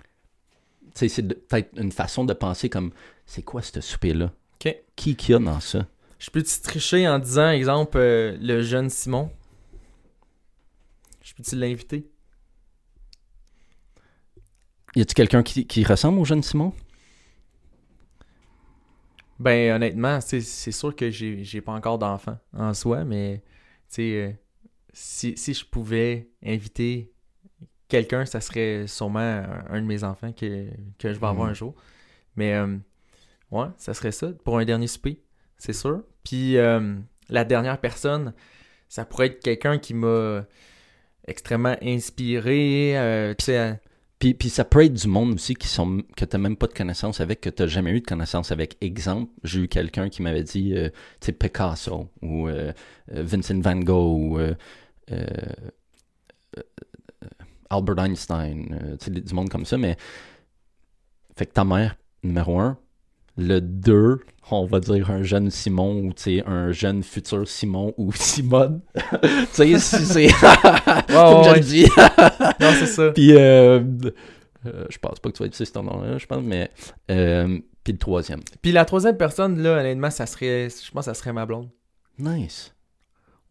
Tu 0.00 0.08
sais, 0.94 1.08
c'est 1.08 1.22
peut-être 1.22 1.78
une 1.78 1.92
façon 1.92 2.24
de 2.24 2.32
penser 2.32 2.68
comme, 2.68 2.92
c'est 3.26 3.42
quoi 3.42 3.62
ce 3.62 3.80
souper-là? 3.80 4.32
OK. 4.54 4.76
Qui 4.96 5.16
qu'il 5.16 5.32
y 5.32 5.34
a 5.34 5.38
dans 5.38 5.60
ça? 5.60 5.86
Je 6.18 6.30
peux-tu 6.30 6.60
tricher 6.60 7.08
en 7.08 7.18
disant, 7.18 7.50
exemple, 7.50 7.96
euh, 7.98 8.36
le 8.40 8.62
jeune 8.62 8.90
Simon? 8.90 9.30
Je 11.22 11.34
peux-tu 11.34 11.56
l'inviter? 11.56 12.06
Y 14.96 15.02
a-tu 15.02 15.14
quelqu'un 15.14 15.42
qui, 15.42 15.66
qui 15.66 15.84
ressemble 15.84 16.18
au 16.18 16.24
jeune 16.24 16.42
Simon? 16.42 16.74
Ben, 19.40 19.72
honnêtement, 19.74 20.20
c'est 20.20 20.40
sûr 20.42 20.94
que 20.94 21.10
j'ai 21.10 21.42
j'ai 21.44 21.62
pas 21.62 21.72
encore 21.72 21.98
d'enfant 21.98 22.38
en 22.52 22.74
soi, 22.74 23.04
mais, 23.04 23.38
tu 23.88 23.94
sais, 23.94 24.02
euh, 24.02 24.30
si, 24.92 25.34
si 25.38 25.54
je 25.54 25.64
pouvais 25.64 26.28
inviter 26.44 27.10
quelqu'un, 27.88 28.26
ça 28.26 28.42
serait 28.42 28.86
sûrement 28.86 29.42
un, 29.70 29.80
de 29.80 29.86
mes 29.86 30.04
enfants 30.04 30.32
que, 30.32 30.68
que 30.98 31.12
je 31.14 31.18
vais 31.18 31.26
avoir 31.26 31.46
Mhm. 31.46 31.50
un 31.50 31.54
jour. 31.54 31.74
Mais, 32.36 32.54
euh, 32.54 32.76
ouais, 33.50 33.66
ça 33.78 33.94
serait 33.94 34.12
ça, 34.12 34.28
pour 34.44 34.58
un 34.58 34.64
dernier 34.66 34.86
souper, 34.88 35.22
c'est 35.56 35.72
sûr. 35.72 36.02
Puis, 36.22 36.58
euh, 36.58 36.96
la 37.30 37.44
dernière 37.44 37.80
personne, 37.80 38.34
ça 38.90 39.06
pourrait 39.06 39.28
être 39.28 39.40
quelqu'un 39.42 39.78
qui 39.78 39.94
m'a 39.94 40.44
extrêmement 41.26 41.76
inspiré, 41.82 42.98
euh, 42.98 43.34
tu 43.38 43.46
sais, 43.46 43.80
Puis, 44.20 44.34
puis 44.34 44.50
ça 44.50 44.66
peut 44.66 44.84
être 44.84 44.92
du 44.92 45.08
monde 45.08 45.32
aussi 45.32 45.54
qui 45.54 45.66
sont, 45.66 46.02
que 46.14 46.26
tu 46.26 46.36
même 46.36 46.56
pas 46.56 46.66
de 46.66 46.74
connaissance 46.74 47.22
avec, 47.22 47.40
que 47.40 47.48
tu 47.48 47.66
jamais 47.66 47.90
eu 47.92 48.00
de 48.00 48.06
connaissance 48.06 48.52
avec. 48.52 48.76
Exemple, 48.82 49.32
j'ai 49.44 49.60
eu 49.60 49.68
quelqu'un 49.68 50.10
qui 50.10 50.20
m'avait 50.20 50.42
dit, 50.42 50.74
euh, 50.74 50.90
tu 51.20 51.26
sais, 51.26 51.32
Picasso 51.32 52.10
ou 52.20 52.46
euh, 52.46 52.72
euh, 53.12 53.22
Vincent 53.24 53.58
Van 53.60 53.76
Gogh 53.76 54.18
ou 54.18 54.38
euh, 54.38 54.54
euh, 55.10 55.26
Albert 57.70 57.98
Einstein, 57.98 58.98
tu 59.00 59.06
sais, 59.06 59.10
du 59.10 59.34
monde 59.34 59.48
comme 59.48 59.64
ça, 59.64 59.78
mais 59.78 59.96
fait 61.34 61.46
que 61.46 61.52
ta 61.52 61.64
mère, 61.64 61.96
numéro 62.22 62.60
un, 62.60 62.76
le 63.36 63.60
deux, 63.60 64.20
on 64.50 64.64
va 64.64 64.80
dire 64.80 65.10
un 65.10 65.22
jeune 65.22 65.50
Simon 65.50 65.94
ou 66.02 66.12
un 66.46 66.72
jeune 66.72 67.02
futur 67.02 67.46
Simon 67.46 67.94
ou 67.96 68.12
Simone. 68.14 68.80
tu 69.12 69.28
sais, 69.52 69.78
si 69.78 70.04
c'est. 70.06 70.28
Que 71.10 71.60
je 71.60 71.86
le 71.86 72.64
non, 72.64 72.70
c'est 72.78 72.86
ça. 72.86 73.10
Puis, 73.12 73.34
euh, 73.34 73.80
euh, 74.66 74.84
je 74.90 74.98
pense 74.98 75.18
pas 75.20 75.30
que 75.30 75.36
tu 75.36 75.42
vas 75.42 75.46
utiliser 75.46 75.72
ce 75.72 75.78
nom-là, 75.78 76.18
je 76.18 76.26
pense, 76.26 76.42
mais. 76.42 76.70
Euh, 77.10 77.58
puis 77.82 77.92
le 77.92 77.98
troisième. 77.98 78.40
Puis 78.60 78.72
la 78.72 78.84
troisième 78.84 79.16
personne, 79.16 79.62
là, 79.62 79.78
honnêtement, 79.80 80.10
ça 80.10 80.26
serait, 80.26 80.68
je 80.68 80.90
pense 80.90 81.06
que 81.06 81.12
ça 81.12 81.14
serait 81.14 81.32
ma 81.32 81.46
blonde. 81.46 81.68
Nice. 82.18 82.74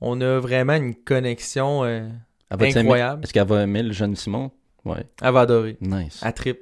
On 0.01 0.21
a 0.21 0.39
vraiment 0.39 0.75
une 0.75 0.95
connexion 0.95 1.83
euh, 1.83 2.07
incroyable. 2.51 3.23
Est-ce 3.23 3.33
qu'elle 3.33 3.47
va 3.47 3.63
aimer 3.63 3.83
le 3.83 3.91
jeune 3.91 4.15
Simon? 4.15 4.51
Ouais. 4.85 5.05
Elle 5.21 5.33
va 5.33 5.41
adorer. 5.41 5.77
Nice. 5.81 6.21
Elle 6.23 6.33
trip. 6.33 6.59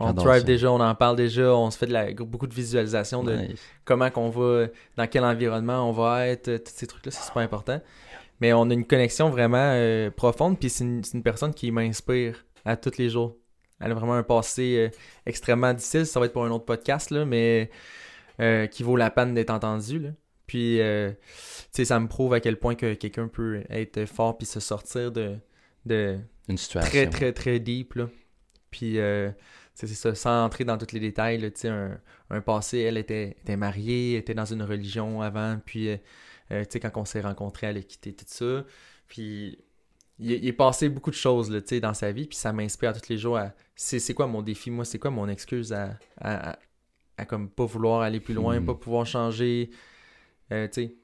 On 0.00 0.12
drive 0.12 0.44
déjà, 0.44 0.70
on 0.70 0.80
en 0.80 0.94
parle 0.94 1.16
déjà, 1.16 1.54
on 1.54 1.70
se 1.70 1.78
fait 1.78 1.86
de 1.86 1.92
la, 1.92 2.12
beaucoup 2.12 2.46
de 2.46 2.54
visualisation 2.54 3.24
de 3.24 3.34
Nice. 3.34 3.60
comment 3.84 4.10
qu'on 4.10 4.30
va, 4.30 4.66
dans 4.96 5.06
quel 5.08 5.24
environnement 5.24 5.88
on 5.88 5.92
va 5.92 6.28
être, 6.28 6.48
euh, 6.48 6.58
tous 6.58 6.72
ces 6.74 6.86
trucs-là, 6.86 7.10
c'est 7.10 7.26
super 7.26 7.42
important. 7.42 7.80
Mais 8.40 8.52
on 8.52 8.70
a 8.70 8.74
une 8.74 8.86
connexion 8.86 9.30
vraiment 9.30 9.72
euh, 9.74 10.10
profonde, 10.10 10.58
puis 10.58 10.70
c'est 10.70 10.84
une, 10.84 11.22
personne 11.22 11.52
qui 11.52 11.72
m'inspire 11.72 12.44
à 12.64 12.76
tous 12.76 12.96
les 12.98 13.08
jours. 13.08 13.36
Elle 13.80 13.90
a 13.90 13.94
vraiment 13.94 14.14
un 14.14 14.22
passé 14.22 14.76
euh, 14.76 14.96
extrêmement 15.26 15.74
difficile, 15.74 16.06
ça 16.06 16.20
va 16.20 16.26
être 16.26 16.32
pour 16.32 16.44
un 16.44 16.50
autre 16.50 16.64
podcast, 16.64 17.10
là, 17.10 17.24
mais 17.24 17.70
euh, 18.40 18.66
qui 18.66 18.84
vaut 18.84 18.96
la 18.96 19.10
peine 19.10 19.34
d'être 19.34 19.50
entendu. 19.50 19.98
Là. 19.98 20.10
Puis, 20.46 20.78
tu 20.78 21.16
sais, 21.72 21.84
ça 21.84 21.98
me 21.98 22.06
prouve 22.06 22.32
à 22.34 22.40
quel 22.40 22.56
point 22.56 22.74
que 22.74 22.94
quelqu'un 22.94 23.28
peut 23.28 23.64
être 23.68 24.06
fort 24.06 24.38
puis 24.38 24.46
se 24.46 24.60
sortir 24.60 25.12
de, 25.12 25.36
de 25.84 26.18
Une 26.48 26.56
situation. 26.56 26.88
très, 26.88 27.06
très, 27.10 27.32
très 27.32 27.58
deep. 27.58 27.94
Là. 27.96 28.08
Puis, 28.70 28.98
euh, 28.98 29.30
c'est 29.86 29.94
ça, 29.94 30.14
sans 30.14 30.44
entrer 30.44 30.64
dans 30.64 30.76
tous 30.78 30.92
les 30.92 31.00
détails, 31.00 31.38
là, 31.38 31.50
tu 31.50 31.60
sais, 31.60 31.68
un, 31.68 32.00
un 32.30 32.40
passé, 32.40 32.78
elle 32.80 32.96
était, 32.98 33.30
était 33.40 33.56
mariée, 33.56 34.16
était 34.16 34.34
dans 34.34 34.44
une 34.44 34.62
religion 34.62 35.22
avant, 35.22 35.58
puis, 35.64 35.88
euh, 35.90 35.96
euh, 36.52 36.64
tu 36.64 36.72
sais, 36.72 36.80
quand 36.80 36.96
on 36.96 37.04
s'est 37.04 37.20
rencontrés, 37.20 37.68
elle 37.68 37.78
a 37.78 37.82
quitté 37.82 38.12
tout 38.12 38.24
ça. 38.26 38.64
Puis, 39.06 39.58
il, 40.18 40.32
il 40.32 40.46
est 40.46 40.52
passé 40.52 40.88
beaucoup 40.88 41.10
de 41.10 41.14
choses, 41.16 41.50
là, 41.50 41.60
tu 41.60 41.68
sais, 41.68 41.80
dans 41.80 41.94
sa 41.94 42.10
vie, 42.12 42.26
puis 42.26 42.36
ça 42.36 42.52
m'inspire 42.52 42.92
tous 42.92 43.08
les 43.08 43.18
jours 43.18 43.38
à, 43.38 43.52
c'est 43.76 44.14
quoi 44.14 44.26
mon 44.26 44.42
défi, 44.42 44.70
moi, 44.70 44.84
c'est 44.84 44.98
quoi 44.98 45.10
mon 45.10 45.28
excuse 45.28 45.72
à, 45.72 45.98
à, 46.20 46.50
à, 46.52 46.58
à 47.18 47.24
comme 47.24 47.48
pas 47.48 47.64
vouloir 47.64 48.00
aller 48.02 48.20
plus 48.20 48.34
loin, 48.34 48.58
Hmm. 48.60 48.66
pas 48.66 48.74
pouvoir 48.74 49.06
changer, 49.06 49.70
euh, 50.52 50.66
tu 50.68 50.86
sais, 50.86 50.94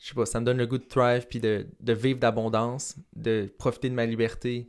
je 0.00 0.08
sais 0.08 0.14
pas, 0.14 0.26
ça 0.26 0.40
me 0.40 0.44
donne 0.44 0.58
le 0.58 0.66
goût 0.66 0.78
de 0.78 0.84
thrive, 0.84 1.26
puis 1.28 1.40
de, 1.40 1.66
de 1.80 1.92
vivre 1.92 2.18
d'abondance, 2.18 2.96
de 3.14 3.52
profiter 3.58 3.88
de 3.88 3.94
ma 3.94 4.04
liberté, 4.06 4.68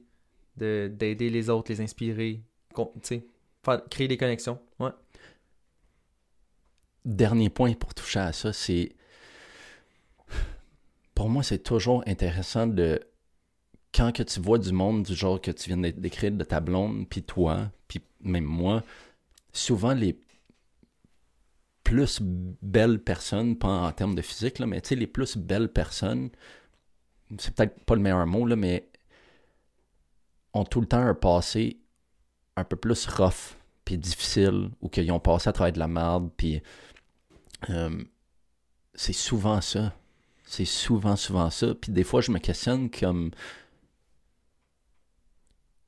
de 0.57 0.89
d'aider 0.93 1.29
les 1.29 1.49
autres, 1.49 1.71
les 1.71 1.81
inspirer, 1.81 2.43
tu 2.75 2.83
sais, 3.01 3.25
faire- 3.63 3.83
créer 3.89 4.07
des 4.07 4.17
connexions. 4.17 4.59
Ouais. 4.79 4.91
Dernier 7.05 7.49
point 7.49 7.73
pour 7.73 7.93
toucher 7.93 8.19
à 8.19 8.33
ça, 8.33 8.53
c'est. 8.53 8.95
Pour 11.15 11.29
moi, 11.29 11.43
c'est 11.43 11.59
toujours 11.59 12.03
intéressant 12.07 12.67
de. 12.67 12.99
Quand 13.93 14.11
que 14.11 14.23
tu 14.23 14.39
vois 14.39 14.57
du 14.57 14.71
monde 14.71 15.03
du 15.03 15.13
genre 15.13 15.39
que 15.39 15.51
tu 15.51 15.69
viens 15.69 15.77
décrire 15.77 16.31
de 16.31 16.43
ta 16.43 16.59
blonde, 16.59 17.07
puis 17.07 17.21
toi, 17.21 17.71
puis 17.87 18.01
même 18.21 18.45
moi, 18.45 18.81
souvent 19.51 19.93
les 19.93 20.19
plus 21.83 22.19
belles 22.21 22.99
personnes, 22.99 23.55
pas 23.55 23.67
en 23.67 23.91
termes 23.91 24.15
de 24.15 24.23
physique, 24.23 24.57
là, 24.57 24.65
mais 24.65 24.81
tu 24.81 24.89
sais, 24.89 24.95
les 24.95 25.05
plus 25.05 25.37
belles 25.37 25.69
personnes, 25.69 26.31
c'est 27.37 27.53
peut-être 27.53 27.83
pas 27.83 27.93
le 27.93 28.01
meilleur 28.01 28.25
mot, 28.25 28.47
là, 28.47 28.55
mais 28.55 28.89
ont 30.53 30.63
tout 30.63 30.81
le 30.81 30.87
temps 30.87 31.05
un 31.05 31.13
passé 31.13 31.82
un 32.55 32.63
peu 32.63 32.75
plus 32.75 33.05
rough, 33.07 33.57
puis 33.85 33.97
difficiles, 33.97 34.69
ou 34.81 34.89
qu'ils 34.89 35.11
ont 35.11 35.19
passé 35.19 35.49
à 35.49 35.53
travers 35.53 35.73
de 35.73 35.79
la 35.79 35.87
merde, 35.87 36.29
puis 36.37 36.61
euh, 37.69 38.03
c'est 38.95 39.13
souvent 39.13 39.61
ça. 39.61 39.93
C'est 40.45 40.65
souvent, 40.65 41.15
souvent 41.15 41.49
ça. 41.49 41.73
Puis 41.73 41.91
des 41.91 42.03
fois, 42.03 42.21
je 42.21 42.31
me 42.31 42.37
questionne 42.37 42.89
comme 42.89 43.31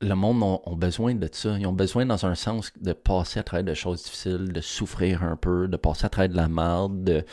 le 0.01 0.15
monde 0.15 0.59
a, 0.65 0.75
besoin 0.75 1.15
de 1.15 1.29
ça. 1.31 1.57
Ils 1.57 1.67
ont 1.67 1.73
besoin, 1.73 2.05
dans 2.05 2.25
un 2.25 2.35
sens, 2.35 2.71
de 2.79 2.93
passer 2.93 3.39
à 3.39 3.43
travers 3.43 3.63
de 3.63 3.73
choses 3.73 4.03
difficiles, 4.03 4.51
de 4.51 4.61
souffrir 4.61 5.23
un 5.23 5.35
peu, 5.35 5.67
de 5.67 5.77
passer 5.77 6.05
à 6.05 6.09
travers 6.09 6.29
de 6.29 6.35
la 6.35 6.47
merde, 6.47 7.03
de. 7.03 7.25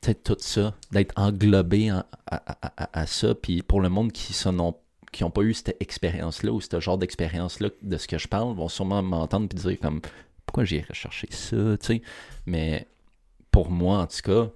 Peut-être 0.00 0.24
tout 0.24 0.36
ça, 0.40 0.74
d'être 0.90 1.12
englobé 1.16 1.90
à, 2.26 3.06
ça. 3.06 3.36
Puis 3.36 3.62
pour 3.62 3.80
le 3.80 3.88
monde 3.88 4.10
qui 4.10 4.34
n'ont 4.48 4.74
qui 5.12 5.22
pas 5.30 5.42
eu 5.42 5.54
cette 5.54 5.76
expérience-là 5.80 6.52
ou 6.52 6.60
ce 6.60 6.80
genre 6.80 6.98
d'expérience-là 6.98 7.68
de 7.82 7.96
ce 7.98 8.08
que 8.08 8.18
je 8.18 8.26
parle, 8.26 8.54
vont 8.54 8.68
sûrement 8.68 9.02
m'entendre 9.02 9.48
et 9.52 9.54
dire 9.54 9.78
comme 9.80 10.00
pourquoi 10.46 10.64
j'ai 10.64 10.80
recherché 10.80 11.28
ça, 11.30 11.56
tu 11.78 11.86
sais? 11.86 12.02
Mais 12.46 12.88
pour 13.50 13.70
moi, 13.70 13.98
en 13.98 14.06
tout 14.06 14.22
cas, 14.22 14.50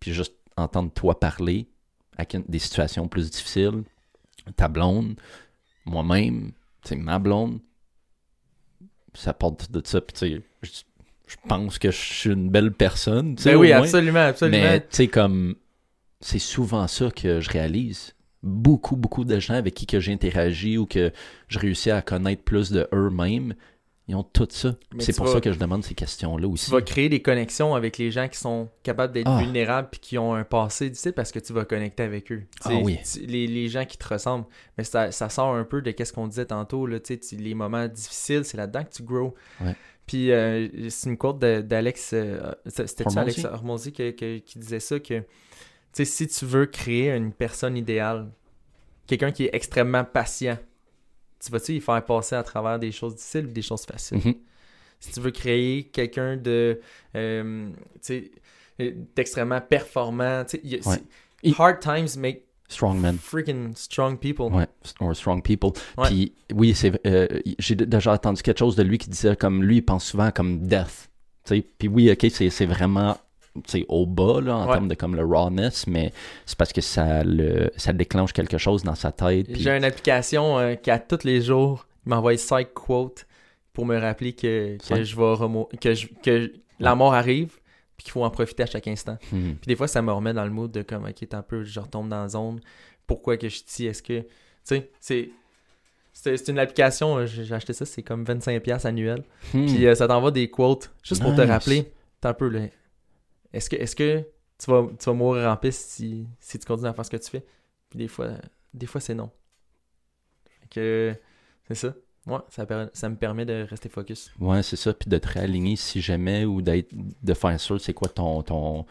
puis 0.00 0.12
juste 0.12 0.34
entendre 0.56 0.90
toi 0.92 1.20
parler 1.20 1.68
avec 2.16 2.36
des 2.48 2.58
situations 2.58 3.06
plus 3.06 3.30
difficiles, 3.30 3.84
ta 4.56 4.68
blonde, 4.68 5.14
moi-même, 5.84 6.52
c'est 6.82 6.96
ma 6.96 7.18
blonde, 7.18 7.60
ça 9.14 9.32
porte 9.32 9.70
de 9.70 9.82
ça. 9.84 10.00
Puis, 10.00 10.42
je, 10.62 10.70
je 11.26 11.36
pense 11.46 11.78
que 11.78 11.90
je 11.90 11.96
suis 11.96 12.30
une 12.30 12.50
belle 12.50 12.72
personne. 12.72 13.34
Ben 13.36 13.56
oui, 13.56 13.72
absolument, 13.72 14.26
absolument. 14.26 14.62
Mais, 14.62 14.80
tu 14.80 14.86
sais, 14.90 15.08
comme, 15.08 15.54
c'est 16.20 16.38
souvent 16.38 16.86
ça 16.88 17.10
que 17.10 17.40
je 17.40 17.50
réalise. 17.50 18.14
Beaucoup, 18.42 18.96
beaucoup 18.96 19.24
de 19.24 19.38
gens 19.40 19.54
avec 19.54 19.74
qui 19.74 19.86
que 19.86 19.98
j'ai 19.98 20.12
interagi 20.12 20.78
ou 20.78 20.86
que 20.86 21.12
je 21.48 21.58
réussis 21.58 21.90
à 21.90 22.02
connaître 22.02 22.42
plus 22.42 22.70
de 22.70 22.88
eux-mêmes, 22.92 23.54
ils 24.08 24.14
ont 24.14 24.22
tout 24.22 24.48
ça. 24.50 24.74
C'est 25.00 25.14
pour 25.14 25.28
ça 25.28 25.40
que 25.40 25.52
je 25.52 25.58
demande 25.58 25.84
ces 25.84 25.94
questions-là 25.94 26.48
aussi. 26.48 26.64
Tu 26.64 26.70
vas 26.70 26.80
créer 26.80 27.10
des 27.10 27.20
connexions 27.20 27.74
avec 27.74 27.98
les 27.98 28.10
gens 28.10 28.26
qui 28.26 28.38
sont 28.38 28.70
capables 28.82 29.12
d'être 29.12 29.28
ah. 29.28 29.38
vulnérables 29.38 29.88
et 29.92 29.98
qui 29.98 30.16
ont 30.16 30.34
un 30.34 30.44
passé 30.44 30.88
difficile 30.88 31.12
parce 31.12 31.30
que 31.30 31.38
tu 31.38 31.52
vas 31.52 31.66
connecter 31.66 32.04
avec 32.04 32.32
eux. 32.32 32.44
Ah 32.64 32.70
oui. 32.82 32.98
les, 33.26 33.46
les, 33.46 33.68
gens 33.68 33.84
qui 33.84 33.98
te 33.98 34.08
ressemblent. 34.08 34.46
Mais 34.78 34.84
ça, 34.84 35.12
ça 35.12 35.28
sort 35.28 35.54
un 35.54 35.64
peu 35.64 35.82
de 35.82 35.94
ce 36.02 36.12
qu'on 36.14 36.26
disait 36.26 36.46
tantôt. 36.46 36.86
Là, 36.86 36.98
les 37.32 37.54
moments 37.54 37.86
difficiles, 37.86 38.46
c'est 38.46 38.56
là-dedans 38.56 38.84
que 38.84 38.94
tu 38.94 39.02
grows. 39.02 39.34
Puis 40.06 40.32
euh, 40.32 40.88
c'est 40.88 41.10
une 41.10 41.18
quote 41.18 41.38
d'Alex. 41.38 42.12
Euh, 42.14 42.52
c'était 42.64 43.04
Alex 43.14 43.44
Hormozy 43.44 43.92
qui, 43.92 44.14
qui, 44.14 44.58
disait 44.58 44.80
ça 44.80 44.98
que 45.00 45.22
si 46.04 46.26
tu 46.26 46.44
veux 46.44 46.66
créer 46.66 47.10
une 47.10 47.32
personne 47.32 47.76
idéale, 47.76 48.30
quelqu'un 49.06 49.30
qui 49.30 49.44
est 49.44 49.50
extrêmement 49.52 50.04
patient, 50.04 50.58
tu 51.40 51.50
vas-tu 51.50 51.72
y 51.74 51.80
faire 51.80 52.04
passer 52.04 52.36
à 52.36 52.42
travers 52.42 52.78
des 52.78 52.92
choses 52.92 53.16
difficiles 53.16 53.46
ou 53.46 53.52
des 53.52 53.62
choses 53.62 53.84
faciles? 53.84 54.18
Mm-hmm. 54.18 54.36
Si 55.00 55.12
tu 55.12 55.20
veux 55.20 55.30
créer 55.30 55.84
quelqu'un 55.84 56.36
de 56.36 56.80
euh, 57.14 57.70
d'extrêmement 59.14 59.60
performant, 59.60 60.44
hard 61.56 61.80
times 61.80 62.16
make 62.16 62.48
strong 62.68 63.00
men. 63.00 63.16
Freaking 63.16 63.74
strong 63.74 64.18
people. 64.18 64.46
Ouais, 64.52 64.66
or 65.00 65.14
strong 65.14 65.42
people. 65.42 65.72
Puis 66.04 66.34
oui, 66.52 66.74
c'est 66.74 66.92
euh, 67.06 67.28
j'ai 67.58 67.74
déjà 67.76 68.12
entendu 68.12 68.42
quelque 68.42 68.58
chose 68.58 68.76
de 68.76 68.82
lui 68.82 68.98
qui 68.98 69.08
disait 69.08 69.36
comme 69.36 69.62
lui, 69.62 69.76
il 69.76 69.82
pense 69.82 70.04
souvent 70.04 70.30
comme 70.30 70.66
death. 70.66 71.10
Puis 71.44 71.88
oui, 71.88 72.10
ok, 72.10 72.26
c'est 72.30 72.66
vraiment 72.66 73.16
au 73.88 74.06
bas 74.06 74.40
là, 74.40 74.56
en 74.56 74.66
termes 74.70 74.88
de 74.88 74.94
comme 74.94 75.16
le 75.16 75.24
rawness, 75.24 75.86
mais 75.86 76.12
c'est 76.46 76.56
parce 76.56 76.72
que 76.72 76.80
ça 76.80 77.24
le 77.24 77.70
ça 77.76 77.92
déclenche 77.92 78.32
quelque 78.32 78.58
chose 78.58 78.82
dans 78.82 78.94
sa 78.94 79.12
tête. 79.12 79.46
J'ai 79.50 79.70
une 79.70 79.84
application 79.84 80.58
euh, 80.58 80.74
qui 80.74 80.90
a 80.90 80.98
tous 80.98 81.24
les 81.24 81.40
jours 81.40 81.86
il 82.06 82.10
m'envoie 82.10 82.34
psych 82.34 82.72
quote 82.72 83.26
pour 83.72 83.84
me 83.84 83.98
rappeler 83.98 84.32
que, 84.32 84.78
que 84.88 85.04
je 85.04 85.16
vais 85.16 85.78
que, 85.78 85.94
je, 85.94 86.06
que 86.22 86.52
la 86.80 86.94
mort 86.94 87.12
arrive 87.12 87.58
puis 87.96 88.04
qu'il 88.04 88.12
faut 88.12 88.24
en 88.24 88.30
profiter 88.30 88.62
à 88.62 88.66
chaque 88.66 88.88
instant. 88.88 89.18
Hmm. 89.32 89.54
Puis 89.60 89.66
des 89.66 89.76
fois 89.76 89.88
ça 89.88 90.00
me 90.00 90.10
remet 90.12 90.32
dans 90.32 90.44
le 90.44 90.50
mood 90.50 90.70
de 90.70 90.82
comme 90.82 91.04
ok 91.04 91.26
un 91.32 91.42
peu 91.42 91.64
je 91.64 91.80
retombe 91.80 92.08
dans 92.08 92.22
la 92.22 92.28
zone. 92.28 92.60
Pourquoi 93.06 93.36
que 93.36 93.48
je 93.48 93.60
dis 93.64 93.86
est-ce 93.86 94.02
que 94.02 94.20
tu 94.20 94.26
sais 94.64 94.90
c'est 95.00 95.30
c'est 96.12 96.48
une 96.48 96.58
application, 96.58 97.18
euh, 97.18 97.26
j'ai 97.26 97.54
acheté 97.54 97.72
ça, 97.72 97.84
c'est 97.84 98.02
comme 98.02 98.24
25$ 98.24 98.86
annuel. 98.86 99.22
Hmm. 99.54 99.66
Puis 99.66 99.86
euh, 99.86 99.94
ça 99.94 100.08
t'envoie 100.08 100.32
des 100.32 100.50
quotes 100.50 100.90
juste 101.04 101.22
pour 101.22 101.34
te 101.34 101.42
rappeler. 101.42 101.92
T'es 102.20 102.26
un 102.28 102.34
peu 102.34 102.48
le, 102.48 102.70
est-ce 103.52 103.70
que, 103.70 103.76
est 103.76 103.94
que 103.94 104.24
tu, 104.58 104.70
vas, 104.70 104.86
tu 104.98 105.04
vas 105.04 105.12
mourir 105.12 105.50
en 105.50 105.56
piste 105.56 105.90
si, 105.90 106.26
si 106.40 106.58
tu 106.58 106.66
continues 106.66 106.88
à 106.88 106.94
faire 106.94 107.04
ce 107.04 107.10
que 107.10 107.16
tu 107.16 107.30
fais? 107.30 107.44
Puis 107.90 107.98
des 107.98 108.08
fois, 108.08 108.30
des 108.74 108.86
fois 108.86 109.00
c'est 109.00 109.14
non. 109.14 109.30
que 110.70 111.14
c'est 111.66 111.74
ça. 111.74 111.94
Ouais, 112.26 112.40
ça, 112.50 112.66
ça 112.92 113.08
me 113.08 113.16
permet 113.16 113.46
de 113.46 113.66
rester 113.68 113.88
focus. 113.88 114.30
Ouais, 114.38 114.62
c'est 114.62 114.76
ça. 114.76 114.92
Puis 114.92 115.08
de 115.08 115.16
te 115.16 115.28
réaligner 115.28 115.76
si 115.76 116.02
jamais 116.02 116.44
ou 116.44 116.60
d'être 116.60 116.90
de 116.92 117.34
faire 117.34 117.58
sûr 117.58 117.80
c'est 117.80 117.94
quoi 117.94 118.08
ton, 118.08 118.42
ton 118.42 118.84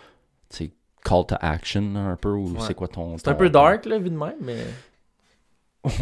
call 1.03 1.25
to 1.25 1.35
action 1.39 1.95
un 1.95 2.15
peu 2.15 2.31
ou 2.31 2.59
c'est 2.59 2.73
quoi 2.73 2.87
ton. 2.87 3.17
C'est 3.17 3.29
un 3.29 3.35
peu 3.35 3.49
dark, 3.49 3.85
là, 3.85 3.99
vu 3.99 4.09
de 4.09 4.17
même, 4.17 4.35
mais. 4.41 4.63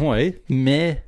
Ouais, 0.00 0.42
mais 0.48 1.04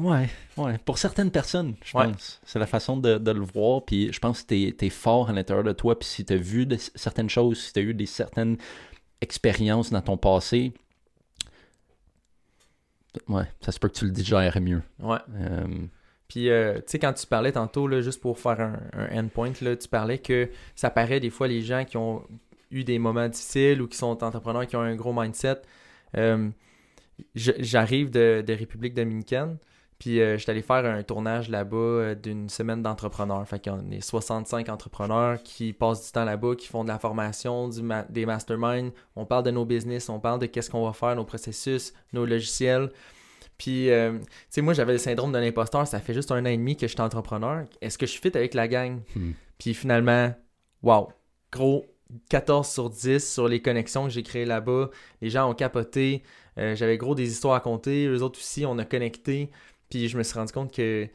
Ouais, 0.00 0.30
ouais. 0.56 0.78
Pour 0.78 0.96
certaines 0.96 1.30
personnes, 1.30 1.74
je 1.84 1.92
pense. 1.92 2.40
C'est 2.44 2.58
la 2.58 2.66
façon 2.66 2.96
de, 2.96 3.30
le 3.30 3.40
voir. 3.40 3.84
Puis 3.84 4.12
je 4.12 4.18
pense 4.18 4.42
que 4.42 4.70
tu 4.70 4.86
es, 4.86 4.90
fort 4.90 5.28
à 5.28 5.32
l'intérieur 5.32 5.64
de 5.64 5.72
toi. 5.72 5.98
Puis 5.98 6.08
si 6.08 6.24
tu 6.24 6.32
as 6.32 6.36
vu 6.36 6.64
de, 6.64 6.76
certaines 6.76 7.28
choses, 7.28 7.60
si 7.60 7.72
tu 7.72 7.80
as 7.80 7.82
eu 7.82 7.92
des 7.92 8.06
certaines 8.06 8.56
expériences 9.20 9.90
dans 9.90 10.00
ton 10.00 10.16
passé, 10.16 10.72
ouais, 13.28 13.44
ça 13.60 13.72
se 13.72 13.78
peut 13.78 13.88
que 13.88 13.98
tu 13.98 14.06
le 14.06 14.10
digères 14.10 14.58
mieux. 14.60 14.82
Ouais. 15.00 15.18
Euh, 15.34 15.66
puis, 16.28 16.48
euh, 16.48 16.76
tu 16.76 16.82
sais, 16.86 16.98
quand 16.98 17.12
tu 17.12 17.26
parlais 17.26 17.52
tantôt, 17.52 17.86
là, 17.86 18.00
juste 18.00 18.22
pour 18.22 18.38
faire 18.38 18.60
un, 18.94 19.18
endpoint, 19.18 19.52
là, 19.60 19.76
tu 19.76 19.88
parlais 19.88 20.18
que 20.18 20.48
ça 20.76 20.88
paraît 20.88 21.20
des 21.20 21.30
fois 21.30 21.46
les 21.46 21.60
gens 21.60 21.84
qui 21.84 21.98
ont 21.98 22.22
eu 22.70 22.84
des 22.84 22.98
moments 22.98 23.28
difficiles 23.28 23.82
ou 23.82 23.88
qui 23.88 23.98
sont 23.98 24.22
entrepreneurs, 24.24 24.66
qui 24.66 24.76
ont 24.76 24.80
un 24.80 24.94
gros 24.94 25.12
mindset. 25.12 25.60
Euh, 26.16 26.48
j'arrive 27.34 28.10
de, 28.10 28.42
de 28.46 28.52
République 28.54 28.94
dominicaine. 28.94 29.58
Puis 30.00 30.18
euh, 30.18 30.38
je 30.38 30.42
suis 30.42 30.50
allé 30.50 30.62
faire 30.62 30.82
un 30.86 31.02
tournage 31.02 31.50
là-bas 31.50 31.76
euh, 31.76 32.14
d'une 32.14 32.48
semaine 32.48 32.82
d'entrepreneurs. 32.82 33.46
Fait 33.46 33.62
qu'on 33.62 33.90
est 33.90 34.00
65 34.00 34.70
entrepreneurs 34.70 35.42
qui 35.42 35.74
passent 35.74 36.06
du 36.06 36.10
temps 36.10 36.24
là-bas, 36.24 36.56
qui 36.56 36.68
font 36.68 36.84
de 36.84 36.88
la 36.88 36.98
formation, 36.98 37.68
du 37.68 37.82
des 38.08 38.24
masterminds. 38.24 38.92
On 39.14 39.26
parle 39.26 39.44
de 39.44 39.50
nos 39.50 39.66
business, 39.66 40.08
on 40.08 40.18
parle 40.18 40.40
de 40.40 40.46
qu'est-ce 40.46 40.70
qu'on 40.70 40.86
va 40.86 40.94
faire, 40.94 41.14
nos 41.16 41.26
processus, 41.26 41.92
nos 42.14 42.24
logiciels. 42.24 42.90
Puis, 43.58 43.90
euh, 43.90 44.18
tu 44.18 44.26
sais, 44.48 44.62
moi, 44.62 44.72
j'avais 44.72 44.92
le 44.94 44.98
syndrome 44.98 45.32
de 45.32 45.38
l'imposteur. 45.38 45.86
Ça 45.86 46.00
fait 46.00 46.14
juste 46.14 46.32
un 46.32 46.40
an 46.46 46.48
et 46.48 46.56
demi 46.56 46.78
que 46.78 46.86
je 46.86 46.92
suis 46.92 47.02
entrepreneur. 47.02 47.66
Est-ce 47.82 47.98
que 47.98 48.06
je 48.06 48.12
suis 48.12 48.22
fit 48.22 48.34
avec 48.34 48.54
la 48.54 48.68
gang? 48.68 49.02
Hmm. 49.14 49.32
Puis 49.58 49.74
finalement, 49.74 50.34
wow, 50.82 51.08
gros 51.52 51.84
14 52.30 52.66
sur 52.66 52.88
10 52.88 53.30
sur 53.34 53.48
les 53.48 53.60
connexions 53.60 54.04
que 54.04 54.10
j'ai 54.10 54.22
créées 54.22 54.46
là-bas. 54.46 54.88
Les 55.20 55.28
gens 55.28 55.50
ont 55.50 55.54
capoté. 55.54 56.22
j'avais 56.56 56.96
gros 56.96 57.14
des 57.14 57.30
histoires 57.30 57.54
à 57.54 57.60
compter. 57.60 58.06
Eux 58.06 58.22
autres 58.22 58.38
aussi, 58.38 58.64
on 58.64 58.78
a 58.78 58.86
connecté. 58.86 59.50
Puis 59.90 60.08
je 60.08 60.16
me 60.16 60.22
suis 60.22 60.38
rendu 60.38 60.52
compte 60.52 60.72
que, 60.72 61.04
tu 61.04 61.10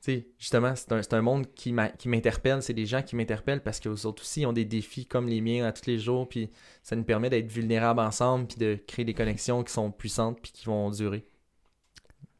sais, 0.00 0.26
justement, 0.38 0.74
c'est 0.76 0.92
un, 0.92 1.00
un, 1.10 1.22
monde 1.22 1.46
qui 1.54 1.72
m'interpelle. 1.72 2.62
C'est 2.62 2.74
des 2.74 2.86
gens 2.86 3.02
qui 3.02 3.16
m'interpellent 3.16 3.62
parce 3.62 3.80
qu'eux 3.80 4.06
autres 4.06 4.22
aussi 4.22 4.46
ont 4.46 4.52
des 4.52 4.64
défis 4.64 5.06
comme 5.06 5.28
les 5.28 5.40
miens 5.40 5.64
à 5.64 5.72
tous 5.72 5.86
les 5.86 5.98
jours. 5.98 6.28
Puis 6.28 6.50
ça 6.82 6.94
nous 6.94 7.04
permet 7.04 7.30
d'être 7.30 7.50
vulnérables 7.50 8.00
ensemble, 8.00 8.46
puis 8.46 8.58
de 8.58 8.78
créer 8.86 9.04
des 9.04 9.14
connexions 9.14 9.64
qui 9.64 9.72
sont 9.72 9.90
puissantes, 9.90 10.40
puis 10.40 10.52
qui 10.52 10.66
vont 10.66 10.90
durer. 10.90 11.24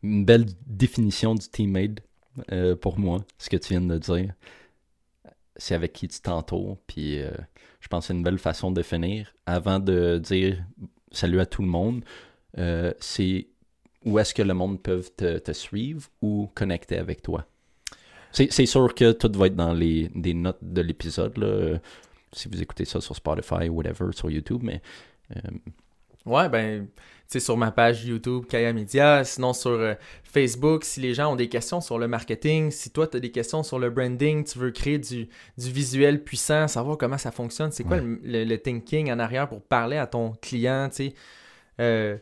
Une 0.02 0.24
belle 0.24 0.46
définition 0.66 1.34
du 1.34 1.48
teammate 1.48 2.00
euh, 2.50 2.76
pour 2.76 2.98
moi, 2.98 3.24
ce 3.38 3.48
que 3.48 3.56
tu 3.56 3.70
viens 3.70 3.80
de 3.80 3.98
dire. 3.98 4.34
C'est 5.56 5.74
avec 5.74 5.92
qui 5.92 6.08
tu 6.08 6.20
t'entoures, 6.20 6.78
puis 6.86 7.20
euh, 7.20 7.30
je 7.80 7.88
pense 7.88 8.04
que 8.04 8.06
c'est 8.08 8.14
une 8.14 8.22
belle 8.22 8.38
façon 8.38 8.70
de 8.70 8.82
finir. 8.82 9.34
Avant 9.46 9.78
de 9.78 10.18
dire 10.18 10.64
salut 11.12 11.40
à 11.40 11.46
tout 11.46 11.62
le 11.62 11.68
monde, 11.68 12.04
euh, 12.58 12.92
c'est 13.00 13.48
où 14.04 14.18
est-ce 14.18 14.34
que 14.34 14.42
le 14.42 14.54
monde 14.54 14.80
peut 14.82 15.02
te, 15.16 15.52
suivre 15.52 16.08
ou 16.20 16.50
connecter 16.54 16.98
avec 16.98 17.22
toi? 17.22 17.46
C'est 18.32 18.66
sûr 18.66 18.94
que 18.94 19.12
tout 19.12 19.30
va 19.38 19.46
être 19.46 19.56
dans 19.56 19.74
les 19.74 20.08
des 20.14 20.32
notes 20.32 20.58
de 20.62 20.80
l'épisode, 20.80 21.80
si 22.32 22.48
vous 22.48 22.62
écoutez 22.62 22.84
ça 22.84 23.00
sur 23.00 23.14
Spotify 23.14 23.68
ou 23.68 23.76
whatever, 23.76 24.12
sur 24.12 24.30
YouTube, 24.30 24.60
mais... 24.62 24.80
Euh, 25.36 25.40
ouais, 26.24 26.48
ben, 26.48 26.86
tu 26.86 27.02
sais, 27.28 27.40
sur 27.40 27.56
ma 27.56 27.70
page 27.70 28.04
YouTube, 28.04 28.46
Kaya 28.46 28.72
Media, 28.72 29.24
sinon 29.24 29.52
sur 29.52 29.70
euh, 29.70 29.94
Facebook, 30.24 30.84
si 30.84 31.00
les 31.00 31.14
gens 31.14 31.32
ont 31.32 31.36
des 31.36 31.48
questions 31.48 31.80
sur 31.80 31.98
le 31.98 32.08
marketing, 32.08 32.70
si 32.70 32.90
toi, 32.90 33.06
tu 33.06 33.18
as 33.18 33.20
des 33.20 33.30
questions 33.30 33.62
sur 33.62 33.78
le 33.78 33.90
branding, 33.90 34.44
tu 34.44 34.58
veux 34.58 34.70
créer 34.70 34.98
du, 34.98 35.28
visuel 35.58 36.22
puissant, 36.24 36.68
savoir 36.68 36.96
comment 36.96 37.18
ça 37.18 37.32
fonctionne, 37.32 37.70
c'est 37.70 37.84
quoi 37.84 37.98
le, 38.00 38.56
thinking 38.56 39.12
en 39.12 39.18
arrière 39.18 39.48
pour 39.48 39.62
parler 39.62 39.98
à 39.98 40.06
ton 40.06 40.32
client, 40.40 40.88
tu 40.88 41.08
sais... 41.08 41.14
Euh, 41.80 42.16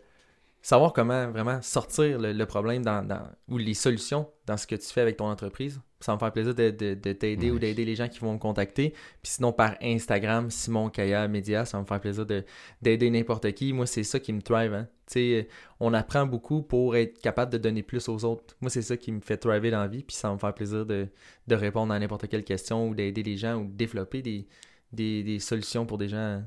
savoir 0.62 0.92
comment 0.92 1.30
vraiment 1.30 1.60
sortir 1.62 2.18
le, 2.18 2.32
le 2.32 2.46
problème 2.46 2.82
dans, 2.84 3.02
dans- 3.06 3.28
ou 3.48 3.58
les 3.58 3.74
solutions 3.74 4.28
dans 4.46 4.56
ce 4.56 4.66
que 4.66 4.74
tu 4.74 4.86
fais 4.86 5.00
avec 5.00 5.16
ton 5.16 5.26
entreprise. 5.26 5.80
Ça 6.00 6.12
va 6.12 6.16
me 6.16 6.18
faire 6.20 6.32
plaisir 6.32 6.54
de, 6.54 6.70
de- 6.70 6.94
de 6.94 7.12
t'aider 7.12 7.50
ou 7.50 7.58
d'aider 7.58 7.84
les 7.84 7.94
gens 7.94 8.08
qui 8.08 8.20
vont 8.20 8.32
me 8.32 8.38
contacter. 8.38 8.90
Puis 9.22 9.32
sinon, 9.32 9.52
par 9.52 9.74
Instagram, 9.82 10.50
Simon 10.50 10.88
Kaya 10.88 11.28
Média, 11.28 11.66
ça 11.66 11.76
va 11.76 11.82
me 11.82 11.86
faire 11.86 12.00
plaisir 12.00 12.24
de- 12.24 12.44
d'aider 12.80 13.10
n'importe 13.10 13.52
qui. 13.52 13.72
Moi, 13.74 13.84
c'est 13.86 14.02
ça 14.02 14.18
qui 14.18 14.32
me 14.32 14.40
thrive. 14.40 14.72
Hein. 14.72 14.88
Tu 15.06 15.12
sais, 15.12 15.48
on 15.78 15.92
apprend 15.92 16.24
beaucoup 16.24 16.62
pour 16.62 16.96
être 16.96 17.20
capable 17.20 17.52
de 17.52 17.58
donner 17.58 17.82
plus 17.82 18.08
aux 18.08 18.24
autres. 18.24 18.56
Moi, 18.62 18.70
c'est 18.70 18.80
ça 18.82 18.96
qui 18.96 19.12
me 19.12 19.20
fait 19.20 19.36
thriver 19.36 19.70
dans 19.70 19.80
la 19.80 19.88
vie. 19.88 20.02
Puis 20.02 20.16
ça 20.16 20.28
va 20.28 20.34
me 20.34 20.38
faire 20.38 20.54
plaisir 20.54 20.86
de, 20.86 21.08
de 21.46 21.54
répondre 21.54 21.92
à 21.92 21.98
n'importe 21.98 22.28
quelle 22.28 22.44
question 22.44 22.88
ou 22.88 22.94
d'aider 22.94 23.22
les 23.22 23.36
gens 23.36 23.56
ou 23.56 23.66
de 23.66 23.72
développer 23.76 24.22
des, 24.22 24.46
des, 24.92 25.22
des 25.22 25.38
solutions 25.38 25.84
pour 25.84 25.98
des 25.98 26.08
gens 26.08 26.42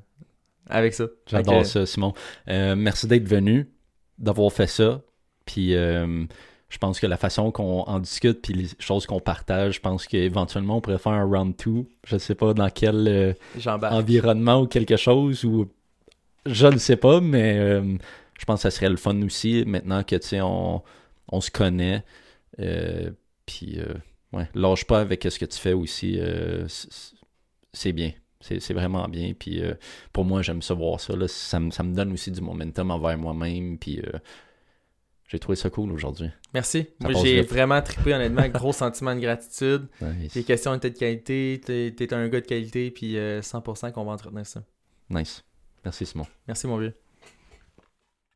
avec 0.67 0.93
ça. 0.95 1.05
J'adore 1.27 1.65
ça, 1.65 1.85
Simon. 1.85 2.13
Euh, 2.47 2.75
merci 2.75 3.05
d'être 3.05 3.27
venu, 3.27 3.69
d'avoir 4.23 4.51
fait 4.51 4.67
ça. 4.67 5.01
Puis 5.45 5.75
euh, 5.75 6.25
je 6.69 6.77
pense 6.77 6.99
que 6.99 7.05
la 7.07 7.17
façon 7.17 7.51
qu'on 7.51 7.81
en 7.81 7.99
discute, 7.99 8.41
puis 8.41 8.53
les 8.53 8.67
choses 8.79 9.05
qu'on 9.05 9.19
partage, 9.19 9.75
je 9.75 9.79
pense 9.81 10.07
qu'éventuellement 10.07 10.77
on 10.77 10.81
pourrait 10.81 10.97
faire 10.97 11.11
un 11.11 11.25
round 11.25 11.55
2. 11.63 11.85
Je 12.05 12.17
sais 12.17 12.35
pas 12.35 12.53
dans 12.53 12.69
quel 12.69 13.07
euh, 13.07 13.33
environnement 13.67 14.61
ou 14.61 14.67
quelque 14.67 14.97
chose, 14.97 15.43
ou 15.43 15.69
je 16.45 16.67
ne 16.67 16.77
sais 16.77 16.97
pas, 16.97 17.21
mais 17.21 17.57
euh, 17.57 17.97
je 18.39 18.45
pense 18.45 18.59
que 18.59 18.63
ça 18.63 18.71
serait 18.71 18.89
le 18.89 18.97
fun 18.97 19.21
aussi, 19.21 19.63
maintenant 19.67 20.03
que 20.03 20.15
tu 20.15 20.29
sais, 20.29 20.41
on, 20.41 20.81
on 21.29 21.41
se 21.41 21.51
connaît. 21.51 22.03
Puis 23.45 23.79
ouais, 24.31 24.49
lâche 24.55 24.85
pas 24.85 25.01
avec 25.01 25.23
ce 25.23 25.37
que 25.37 25.45
tu 25.45 25.59
fais 25.59 25.73
aussi. 25.73 26.19
c'est 27.73 27.93
bien. 27.93 28.11
C'est 28.43 28.73
vraiment 28.73 29.07
bien. 29.07 29.33
Puis 29.33 29.61
euh, 29.61 29.73
pour 30.11 30.25
moi, 30.25 30.41
j'aime 30.41 30.61
ça 30.61 30.73
voir 30.73 30.99
ça. 30.99 31.15
Là. 31.15 31.27
Ça, 31.27 31.59
me, 31.59 31.71
ça 31.71 31.83
me 31.83 31.93
donne 31.95 32.11
aussi 32.11 32.31
du 32.31 32.41
momentum 32.41 32.91
envers 32.91 33.17
moi-même. 33.17 33.77
Puis 33.77 33.99
euh, 33.99 34.19
j'ai 35.27 35.39
trouvé 35.39 35.55
ça 35.55 35.69
cool 35.69 35.91
aujourd'hui. 35.91 36.29
Merci. 36.53 36.87
Ça 37.01 37.09
Moi, 37.09 37.21
j'ai 37.23 37.41
vraiment 37.41 37.81
trippé, 37.81 38.13
honnêtement. 38.13 38.47
Gros 38.49 38.73
sentiment 38.73 39.15
de 39.15 39.21
gratitude. 39.21 39.87
Nice. 40.01 40.33
Tes 40.33 40.43
questions 40.43 40.73
étaient 40.75 40.91
de 40.91 40.97
qualité. 40.97 41.61
T'es 41.63 41.93
t'es 41.95 42.13
un 42.13 42.27
gars 42.27 42.41
de 42.41 42.45
qualité. 42.45 42.91
Puis 42.91 43.17
euh, 43.17 43.41
100% 43.41 43.91
qu'on 43.91 44.03
va 44.03 44.11
entretenir 44.11 44.45
ça. 44.45 44.63
Nice. 45.09 45.43
Merci 45.85 46.05
Simon. 46.05 46.27
Merci, 46.47 46.67
mon 46.67 46.77
vieux. 46.77 46.93